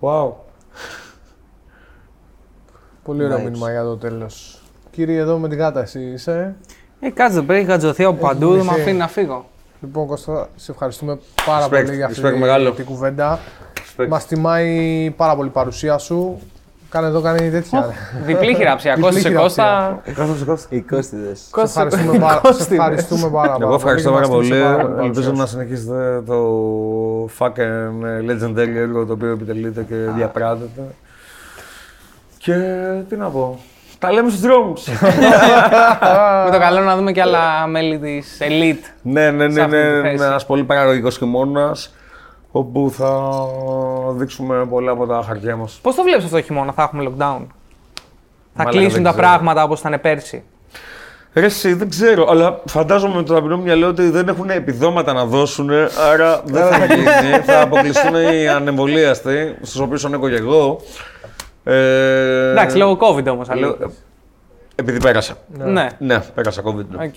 Wow. 0.01 0.31
Πολύ 3.03 3.23
ωραίο 3.23 3.37
Vibes. 3.37 3.43
μήνυμα 3.43 3.71
για 3.71 3.83
το 3.83 3.97
τέλος. 3.97 4.61
Κύριε, 4.91 5.19
εδώ 5.19 5.37
με 5.37 5.47
την 5.49 5.57
γάτα, 5.57 5.81
εσύ 5.81 5.99
είσαι. 6.01 6.55
Ε, 6.99 7.09
κάτσε, 7.09 7.41
πρέπει 7.41 7.65
να 7.65 7.71
γατζωθεί 7.71 8.03
από 8.03 8.17
παντού, 8.17 8.47
δεν 8.47 8.57
με 8.65 8.71
μισή. 8.71 8.81
αφήνει 8.81 8.97
να 8.97 9.07
φύγω. 9.07 9.45
Λοιπόν, 9.81 10.07
Κώστα, 10.07 10.49
σε 10.55 10.71
ευχαριστούμε 10.71 11.19
πάρα 11.45 11.65
Respect, 11.65 11.69
πολύ 11.69 11.95
για 11.95 12.05
αυτή 12.05 12.21
respect 12.23 12.37
μεγάλο. 12.39 12.71
την 12.71 12.85
κουβέντα. 12.85 13.39
Respect. 13.97 14.07
Μας 14.07 14.25
τιμάει 14.25 15.13
πάρα 15.17 15.35
πολύ 15.35 15.47
η 15.47 15.51
παρουσία 15.51 15.97
σου. 15.97 16.39
Κάνε 16.89 17.07
εδώ, 17.07 17.21
κάνει 17.21 17.49
τέτοια. 17.49 17.85
ρε. 17.85 18.21
Διπλή 18.25 18.55
χειραψία. 18.55 18.93
Διπλή 18.95 19.05
Κώστα 19.11 19.21
σε 19.21 19.27
χειραψία. 19.29 19.63
Κώστας. 20.03 20.15
Κάθομαι, 20.15 20.37
κάθομαι. 20.45 20.57
Οι 20.69 20.81
κόστιδες. 20.81 21.39
Σε 21.39 21.47
Κώστα 21.51 21.81
ευχαριστούμε, 21.81 22.19
πάρα, 22.19 22.41
σε 22.53 22.73
ευχαριστούμε 22.73 23.29
πάρα 23.29 23.51
πολύ. 23.51 23.63
Εγώ 23.63 23.73
ευχαριστώ 23.73 24.09
και 24.09 24.15
πάρα 24.15 24.27
μας 24.27 24.35
πολύ. 24.35 24.49
τίμησε 24.49 24.65
πάρα 24.71 24.83
την 24.85 25.03
Ελπίζω 25.03 25.31
παρουσία 25.31 25.31
να 25.33 25.45
σου. 25.45 25.51
συνεχίσετε 25.51 26.21
το 26.25 26.37
fucking 27.39 28.29
legendary 28.29 28.75
έργο 28.75 29.05
το 29.05 29.13
οποίο 29.13 29.31
επιτελείτε 29.31 29.83
και 29.83 29.95
διαπράτετε. 29.95 30.81
Και 32.37 32.53
τι 33.09 33.15
να 33.15 33.29
πω. 33.29 33.59
Τα 33.99 34.11
λέμε 34.11 34.29
στους 34.29 34.41
δρόμους. 34.41 34.87
Με 36.45 36.49
το 36.51 36.59
καλό 36.59 36.79
να 36.79 36.95
δούμε 36.95 37.11
και 37.11 37.21
άλλα 37.21 37.67
μέλη 37.67 37.97
της 37.99 38.37
Elite. 38.41 38.91
ναι, 39.01 39.31
ναι, 39.31 39.43
Σε 39.43 39.49
ναι, 39.49 39.61
αυτή 39.61 39.75
ναι, 39.75 39.83
τη 39.91 39.97
είναι 39.99 40.09
θέση. 40.09 40.23
ένας 40.23 40.45
πολύ 40.45 40.63
παραγωγικός 40.63 41.17
χειμώνας 41.17 41.93
όπου 42.51 42.91
θα 42.93 43.31
δείξουμε 44.11 44.65
πολλά 44.65 44.91
από 44.91 45.05
τα 45.07 45.23
χαρτιά 45.25 45.55
μας. 45.55 45.79
Πώς 45.81 45.95
το 45.95 46.03
βλέπεις 46.03 46.23
αυτό 46.23 46.35
το 46.37 46.41
χειμώνα, 46.43 46.71
θα 46.73 46.81
έχουμε 46.83 47.03
lockdown; 47.03 47.11
Θα 47.17 48.63
Μαλάκα, 48.63 48.69
κλείσουν 48.77 48.93
δεν 48.93 49.03
τα 49.03 49.09
ξέρω. 49.09 49.25
πράγματα 49.27 49.63
όπως 49.63 49.79
ήταν 49.79 49.99
πέρσι; 50.01 50.43
Ρε 51.33 51.45
εσύ, 51.45 51.73
δεν 51.73 51.89
ξέρω, 51.89 52.27
αλλά 52.29 52.61
φαντάζομαι 52.65 53.15
με 53.15 53.23
το 53.23 53.33
ταπεινό 53.33 53.57
μου 53.57 53.63
μυαλό 53.63 53.87
ότι 53.87 54.09
δεν 54.09 54.27
έχουν 54.27 54.49
επιδόματα 54.49 55.13
να 55.13 55.25
δώσουν, 55.25 55.69
άρα 56.11 56.41
δεν 56.45 56.67
θα 56.67 56.85
γίνει. 56.85 57.07
θα 57.45 57.61
αποκλειστούν 57.61 58.15
οι 58.15 58.47
ανεμβολίαστοι, 58.47 59.55
στους 59.61 59.79
οποίους 59.79 60.05
ανήκω 60.05 60.29
και 60.29 60.35
εγώ. 60.35 60.79
Ε, 61.63 62.51
Εντάξει, 62.51 62.77
λόγω 62.77 62.97
COVID 63.01 63.25
όμως. 63.27 63.47
λέω- 63.53 63.77
Επειδή 64.75 64.99
πέρασα. 64.99 65.33
Ναι. 65.57 65.87
Ναι, 65.99 66.19
πέρασα 66.19 66.61
COVID. 66.65 66.85
ναι. 66.89 67.09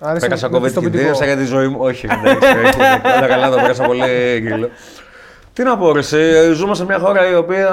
Οκ. 0.00 0.08
Άρεσε 0.08 0.26
Πέρασα 0.26 0.48
με 0.50 0.56
COVID 0.56 0.60
και 0.60 0.66
πιστοποιητικό. 0.66 1.02
δίωσα 1.02 1.24
για 1.24 1.36
τη 1.36 1.44
ζωή 1.44 1.68
μου. 1.68 1.76
Όχι, 1.80 2.06
εντάξει, 2.10 2.48
όχι, 2.48 2.80
όλα 3.16 3.26
καλά, 3.26 3.50
το 3.50 3.56
πέρασα 3.56 3.84
πολύ 3.84 4.38
γκριλό. 4.40 4.68
Τι 5.52 5.62
να 5.62 5.76
πω, 5.76 5.92
ρε, 5.92 5.98
εσύ, 5.98 6.52
ζούμε 6.52 6.74
σε 6.74 6.84
μια 6.84 6.98
χώρα 6.98 7.30
η 7.30 7.34
οποία 7.34 7.70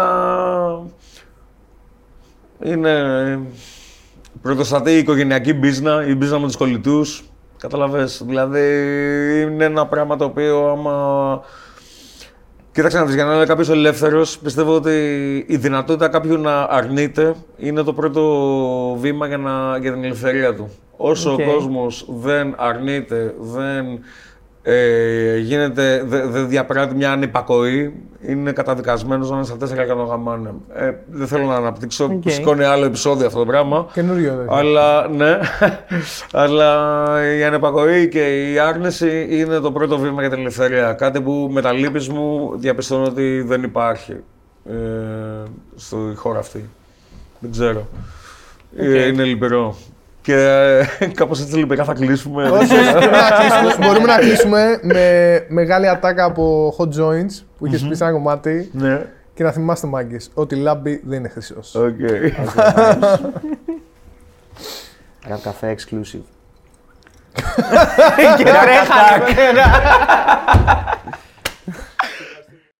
είναι 2.63 2.93
πρωτοστατεί 4.41 4.91
η 4.91 4.97
οικογενειακή 4.97 5.53
μπίζνα, 5.53 6.05
η 6.07 6.15
μπίζνα 6.15 6.39
με 6.39 6.45
τους 6.45 6.55
κολλητούς. 6.55 7.23
Καταλαβες, 7.57 8.23
δηλαδή 8.25 8.61
είναι 9.41 9.65
ένα 9.65 9.85
πράγμα 9.85 10.15
το 10.17 10.25
οποίο 10.25 10.69
άμα... 10.69 11.41
Κοίταξε 12.71 12.97
να 12.97 13.05
δεις, 13.05 13.15
για 13.15 13.25
να 13.25 13.35
είναι 13.35 13.45
κάποιος 13.45 13.69
ελεύθερος, 13.69 14.37
πιστεύω 14.37 14.75
ότι 14.75 14.95
η 15.47 15.57
δυνατότητα 15.57 16.07
κάποιου 16.07 16.37
να 16.37 16.61
αρνείται 16.61 17.35
είναι 17.57 17.83
το 17.83 17.93
πρώτο 17.93 18.21
βήμα 18.99 19.27
για, 19.27 19.37
να, 19.37 19.77
για 19.77 19.93
την 19.93 20.03
ελευθερία 20.03 20.55
του. 20.55 20.69
Όσο 20.97 21.31
Οκ. 21.31 21.39
ο 21.39 21.43
κόσμος 21.43 22.05
δεν 22.09 22.53
αρνείται, 22.57 23.35
δεν 23.39 23.85
ε, 24.69 25.37
γίνεται, 25.37 26.03
δεν 26.05 26.31
δεν 26.31 26.49
διαπράττει 26.49 26.95
μια 26.95 27.11
ανυπακοή, 27.11 27.93
είναι 28.21 28.51
καταδικασμένος 28.51 29.29
να 29.29 29.35
είναι 29.35 29.45
στα 29.45 29.57
τέσσερα 29.57 29.85
και 29.85 29.99
να 29.99 30.08
τον 30.08 30.22
γαμάνε. 30.22 30.53
Ε, 30.73 30.91
δεν 31.07 31.27
θέλω 31.27 31.45
να 31.45 31.55
αναπτύξω, 31.55 32.05
Οκ. 32.05 32.29
σηκώνει 32.29 32.63
άλλο 32.63 32.85
επεισόδιο 32.85 33.25
αυτό 33.27 33.39
το 33.39 33.45
πράγμα. 33.45 33.87
Καινούριο 33.93 34.35
δεν 34.35 34.45
Αλλά 34.49 35.07
ναι, 35.07 35.39
αλλά 36.43 37.35
η 37.37 37.43
ανυπακοή 37.43 38.07
και 38.07 38.51
η 38.51 38.59
άρνηση 38.59 39.27
είναι 39.29 39.59
το 39.59 39.71
πρώτο 39.71 39.97
βήμα 39.97 40.21
για 40.21 40.29
την 40.29 40.39
ελευθερία. 40.39 40.93
Κάτι 40.93 41.21
που 41.21 41.49
μετά 41.51 41.71
λύπης 41.71 42.09
μου 42.09 42.51
διαπιστώνω 42.55 43.03
ότι 43.03 43.41
δεν 43.41 43.63
υπάρχει 43.63 44.15
ε, 44.69 44.73
στη 45.75 45.95
χώρα 46.15 46.39
αυτή. 46.39 46.69
Δεν 47.39 47.51
ξέρω. 47.51 47.87
Ε, 48.77 49.07
είναι 49.07 49.23
λυπηρό. 49.23 49.75
Και 50.27 50.35
ε, 50.99 51.05
κάπως 51.05 51.41
έτσι 51.41 51.55
λυπηρά 51.57 51.83
θα 51.83 51.93
κλείσουμε. 51.93 52.49
Όχι, 52.49 52.73
όχι, 52.75 52.93
μπορούμε 52.93 53.17
να 53.17 53.29
κλείσουμε- 53.37 53.77
μπορούμε 53.87 54.05
να 54.05 54.17
κλείσουμε 54.17 54.79
με 54.81 55.45
μεγάλη 55.47 55.87
ατάκα 55.87 56.23
από 56.25 56.73
hot 56.77 56.83
joints 57.01 57.43
που 57.57 57.65
είχες 57.65 57.81
πει 57.87 57.95
σε 57.95 58.03
ένα 58.03 58.13
κομμάτι 58.13 58.69
ναι, 58.73 59.05
και 59.33 59.43
να 59.43 59.51
θυμάστε 59.51 59.87
μάγκες 59.87 60.17
ό,τι 60.33 60.55
λάμπει 60.55 61.01
δεν 61.05 61.19
είναι 61.19 61.27
χρυσός. 61.27 61.75
οκ. 61.75 61.99
Ραπ 65.27 65.41
καφέ 65.43 65.75
exclusive. 65.77 66.21
Και 68.37 68.43
τρέχανε. 68.43 69.61